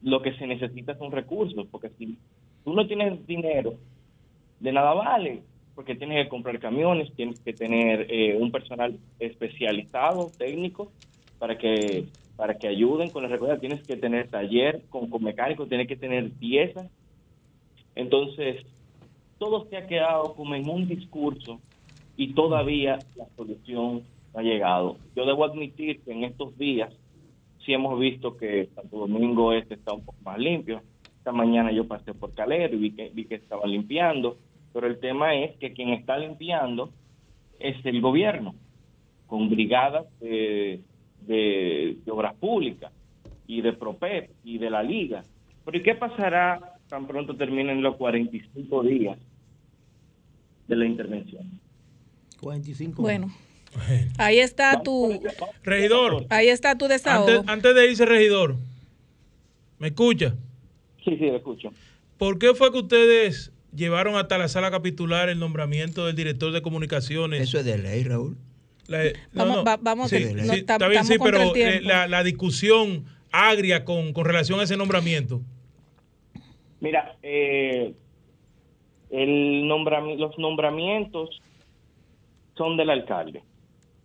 lo 0.02 0.22
que 0.22 0.34
se 0.34 0.48
necesita 0.48 0.98
son 0.98 1.12
recursos, 1.12 1.68
porque 1.70 1.90
si 1.98 2.18
tú 2.64 2.74
no 2.74 2.88
tienes 2.88 3.26
dinero, 3.26 3.76
de 4.60 4.72
nada 4.72 4.94
vale, 4.94 5.42
porque 5.76 5.96
tienes 5.96 6.24
que 6.24 6.30
comprar 6.30 6.60
camiones, 6.60 7.14
tienes 7.16 7.40
que 7.40 7.54
tener 7.54 8.08
eh, 8.10 8.36
un 8.40 8.52
personal 8.52 8.98
especializado, 9.20 10.32
técnico, 10.38 10.92
para 11.40 11.58
que 11.58 12.06
para 12.36 12.60
que 12.60 12.68
ayuden 12.68 13.10
con 13.10 13.24
la 13.24 13.30
recogida, 13.30 13.58
tienes 13.58 13.82
que 13.82 13.98
tener 13.98 14.30
taller 14.30 14.84
con, 14.90 15.10
con 15.10 15.24
mecánicos, 15.24 15.68
tienes 15.68 15.88
que 15.88 15.96
tener 15.96 16.30
piezas. 16.30 16.88
Entonces, 17.96 18.64
todo 19.38 19.68
se 19.70 19.78
ha 19.78 19.88
quedado 19.88 20.34
como 20.36 20.56
en 20.56 20.68
un 20.70 20.88
discurso 20.88 21.60
y 22.16 22.34
todavía 22.34 23.06
la 23.16 23.26
solución 23.36 24.04
no 24.34 24.40
ha 24.40 24.44
llegado. 24.44 24.98
Yo 25.16 25.26
debo 25.26 25.46
admitir 25.46 26.02
que 26.04 26.12
en 26.12 26.24
estos 26.24 26.58
días 26.58 26.94
sí 27.66 27.74
hemos 27.74 28.00
visto 28.00 28.38
que 28.38 28.70
Santo 28.76 28.98
Domingo 29.00 29.54
Este 29.54 29.76
está 29.76 29.94
un 29.94 30.04
poco 30.06 30.18
más 30.24 30.40
limpio, 30.40 30.82
Esta 31.18 31.32
mañana 31.32 31.72
yo 31.72 31.88
pasé 31.88 32.14
por 32.14 32.34
Calero 32.34 32.76
y 32.76 32.80
vi 32.80 32.92
que, 32.92 33.10
vi 33.10 33.26
que 33.26 33.36
estaban 33.36 33.70
limpiando, 33.70 34.38
pero 34.74 34.88
el 34.88 35.00
tema 35.00 35.36
es 35.36 35.58
que 35.58 35.74
quien 35.74 35.90
está 35.90 36.18
limpiando 36.18 36.90
es 37.60 37.84
el 37.86 38.00
gobierno, 38.02 38.56
con 39.28 39.50
brigadas 39.50 40.06
de, 40.20 40.82
de- 41.22 41.98
de 42.06 42.12
obras 42.12 42.36
públicas 42.36 42.92
y 43.48 43.62
de 43.62 43.74
PROPEP 43.74 44.32
y 44.44 44.58
de 44.58 44.70
la 44.70 44.84
Liga. 44.84 45.24
Pero 45.66 45.78
¿y 45.78 45.84
qué 45.84 45.96
pasará 45.96 46.74
tan 46.90 47.06
pronto 47.08 47.36
terminen 47.36 47.82
los 47.82 47.98
45 47.98 48.84
días 48.84 49.18
de 50.68 50.76
la 50.76 50.86
intervención? 50.86 51.60
45. 52.42 53.02
Bueno, 53.02 53.32
ahí 54.18 54.40
está 54.40 54.82
tu, 54.84 55.20
Regidor, 55.64 56.26
ahí 56.30 56.50
está 56.50 56.78
tu 56.78 56.88
desahogo. 56.88 57.28
antes, 57.30 57.48
antes 57.50 57.76
de 57.76 57.90
irse, 57.92 58.06
regidor, 58.06 58.56
¿me 59.80 59.88
escucha? 59.90 60.36
Sí, 61.04 61.18
sí, 61.18 61.26
lo 61.26 61.38
escucho. 61.38 61.72
¿Por 62.18 62.38
qué 62.40 62.54
fue 62.54 62.72
que 62.72 62.80
ustedes 62.80 63.52
llevaron 63.76 64.16
hasta 64.16 64.38
la 64.38 64.48
sala 64.48 64.72
capitular 64.72 65.30
el 65.30 65.40
nombramiento 65.40 66.06
del 66.06 66.16
director 66.16 66.52
de 66.52 66.62
comunicaciones? 66.62 67.42
Eso 67.42 67.60
es 67.60 67.66
de 67.66 67.78
ley, 67.78 68.04
Raúl. 68.04 68.38
La- 68.88 69.04
Vamos- 69.34 69.66
va- 69.66 69.78
vamos 69.78 70.10
sí, 70.10 70.18
que 70.18 70.34
no 70.34 70.54
sí, 70.54 70.60
está- 70.60 70.78
bien, 70.88 71.04
sí, 71.06 71.16
pero 71.22 71.54
eh, 71.56 71.82
la, 71.82 72.08
la 72.08 72.24
discusión 72.24 73.04
agria 73.32 73.84
con, 73.84 74.14
con 74.14 74.26
relación 74.26 74.60
a 74.60 74.64
ese 74.64 74.78
nombramiento. 74.78 75.42
Mira, 76.80 77.18
eh, 77.24 77.94
el 79.10 79.64
nombrami- 79.66 80.18
los 80.18 80.38
nombramientos 80.38 81.42
son 82.56 82.78
del 82.78 82.90
alcalde, 82.90 83.44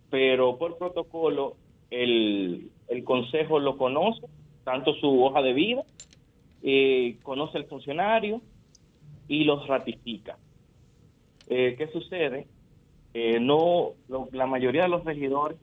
pero 0.09 0.57
por 0.57 0.77
protocolo 0.77 1.59
el, 1.89 2.71
el 2.87 3.03
consejo 3.03 3.59
lo 3.59 3.77
conoce, 3.77 4.27
tanto 4.63 4.93
su 4.95 5.23
hoja 5.23 5.41
de 5.41 5.53
vida, 5.53 5.85
eh, 6.61 7.19
conoce 7.23 7.57
al 7.59 7.67
funcionario 7.67 8.41
y 9.27 9.43
los 9.45 9.67
ratifica. 9.67 10.39
Eh, 11.45 11.75
¿Qué 11.77 11.87
sucede? 11.91 12.47
Eh, 13.13 13.39
no, 13.39 13.95
lo- 14.07 14.29
la 14.31 14.47
mayoría 14.47 14.83
de 14.83 14.89
los 14.89 15.03
regidores 15.05 15.59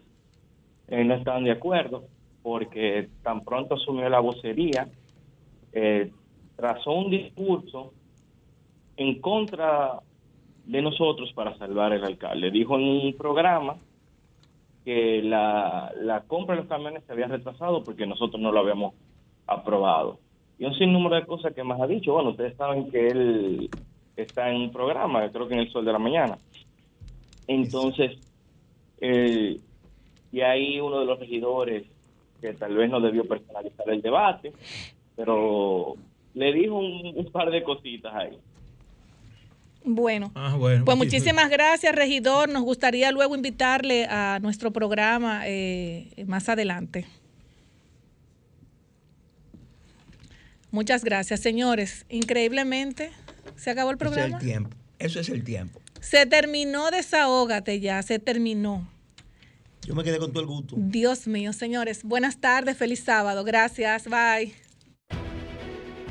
eh, 0.88 1.04
no 1.04 1.14
estaban 1.14 1.44
de 1.44 1.52
acuerdo 1.52 2.10
porque 2.42 3.10
tan 3.22 3.44
pronto 3.44 3.74
asumió 3.76 4.08
la 4.08 4.20
vocería, 4.20 4.90
eh, 5.72 6.12
trazó 6.56 6.92
un 6.92 7.10
discurso 7.10 7.94
en 9.00 9.18
contra 9.18 10.00
de 10.66 10.82
nosotros 10.82 11.32
para 11.32 11.56
salvar 11.56 11.94
el 11.94 12.04
alcalde. 12.04 12.50
Dijo 12.50 12.78
en 12.78 12.84
un 12.84 13.14
programa 13.14 13.76
que 14.84 15.22
la, 15.22 15.90
la 16.02 16.20
compra 16.24 16.54
de 16.54 16.60
los 16.60 16.68
camiones 16.68 17.02
se 17.04 17.12
había 17.12 17.26
retrasado 17.26 17.82
porque 17.82 18.06
nosotros 18.06 18.38
no 18.42 18.52
lo 18.52 18.60
habíamos 18.60 18.92
aprobado. 19.46 20.18
Y 20.58 20.66
un 20.66 20.74
sinnúmero 20.74 21.16
de 21.16 21.24
cosas 21.24 21.54
que 21.54 21.64
más 21.64 21.80
ha 21.80 21.86
dicho. 21.86 22.12
Bueno, 22.12 22.30
ustedes 22.30 22.54
saben 22.58 22.90
que 22.90 23.08
él 23.08 23.70
está 24.16 24.50
en 24.50 24.56
un 24.56 24.70
programa, 24.70 25.26
creo 25.30 25.48
que 25.48 25.54
en 25.54 25.60
el 25.60 25.72
Sol 25.72 25.86
de 25.86 25.92
la 25.92 25.98
Mañana. 25.98 26.36
Entonces, 27.46 28.18
eh, 29.00 29.58
y 30.30 30.40
ahí 30.42 30.78
uno 30.78 31.00
de 31.00 31.06
los 31.06 31.18
regidores 31.18 31.86
que 32.38 32.52
tal 32.52 32.74
vez 32.74 32.90
no 32.90 33.00
debió 33.00 33.24
personalizar 33.24 33.88
el 33.88 34.02
debate, 34.02 34.52
pero 35.16 35.94
le 36.34 36.52
dijo 36.52 36.74
un, 36.76 37.14
un 37.16 37.32
par 37.32 37.50
de 37.50 37.62
cositas 37.62 38.14
ahí. 38.14 38.38
Bueno, 39.84 40.30
Ah, 40.34 40.56
bueno. 40.58 40.84
pues 40.84 40.96
muchísimas 40.98 41.48
gracias, 41.50 41.94
regidor. 41.94 42.48
Nos 42.48 42.62
gustaría 42.62 43.10
luego 43.12 43.34
invitarle 43.34 44.04
a 44.06 44.38
nuestro 44.42 44.72
programa 44.72 45.42
eh, 45.46 46.12
más 46.26 46.48
adelante. 46.48 47.06
Muchas 50.70 51.02
gracias, 51.04 51.40
señores. 51.40 52.04
Increíblemente, 52.08 53.10
se 53.56 53.70
acabó 53.70 53.90
el 53.90 53.96
Ese 53.96 54.04
es 54.04 54.10
programa. 54.12 54.38
el 54.38 54.44
tiempo. 54.44 54.70
Eso 54.98 55.18
es 55.20 55.28
el 55.28 55.42
tiempo. 55.42 55.80
Se 56.00 56.26
terminó, 56.26 56.90
desahógate 56.90 57.80
ya, 57.80 58.02
se 58.02 58.18
terminó. 58.18 58.88
Yo 59.86 59.94
me 59.94 60.04
quedé 60.04 60.18
con 60.18 60.30
todo 60.30 60.42
el 60.42 60.46
gusto. 60.46 60.76
Dios 60.78 61.26
mío, 61.26 61.52
señores. 61.52 62.04
Buenas 62.04 62.38
tardes, 62.38 62.76
feliz 62.76 63.00
sábado. 63.02 63.42
Gracias, 63.44 64.04
bye. 64.08 64.54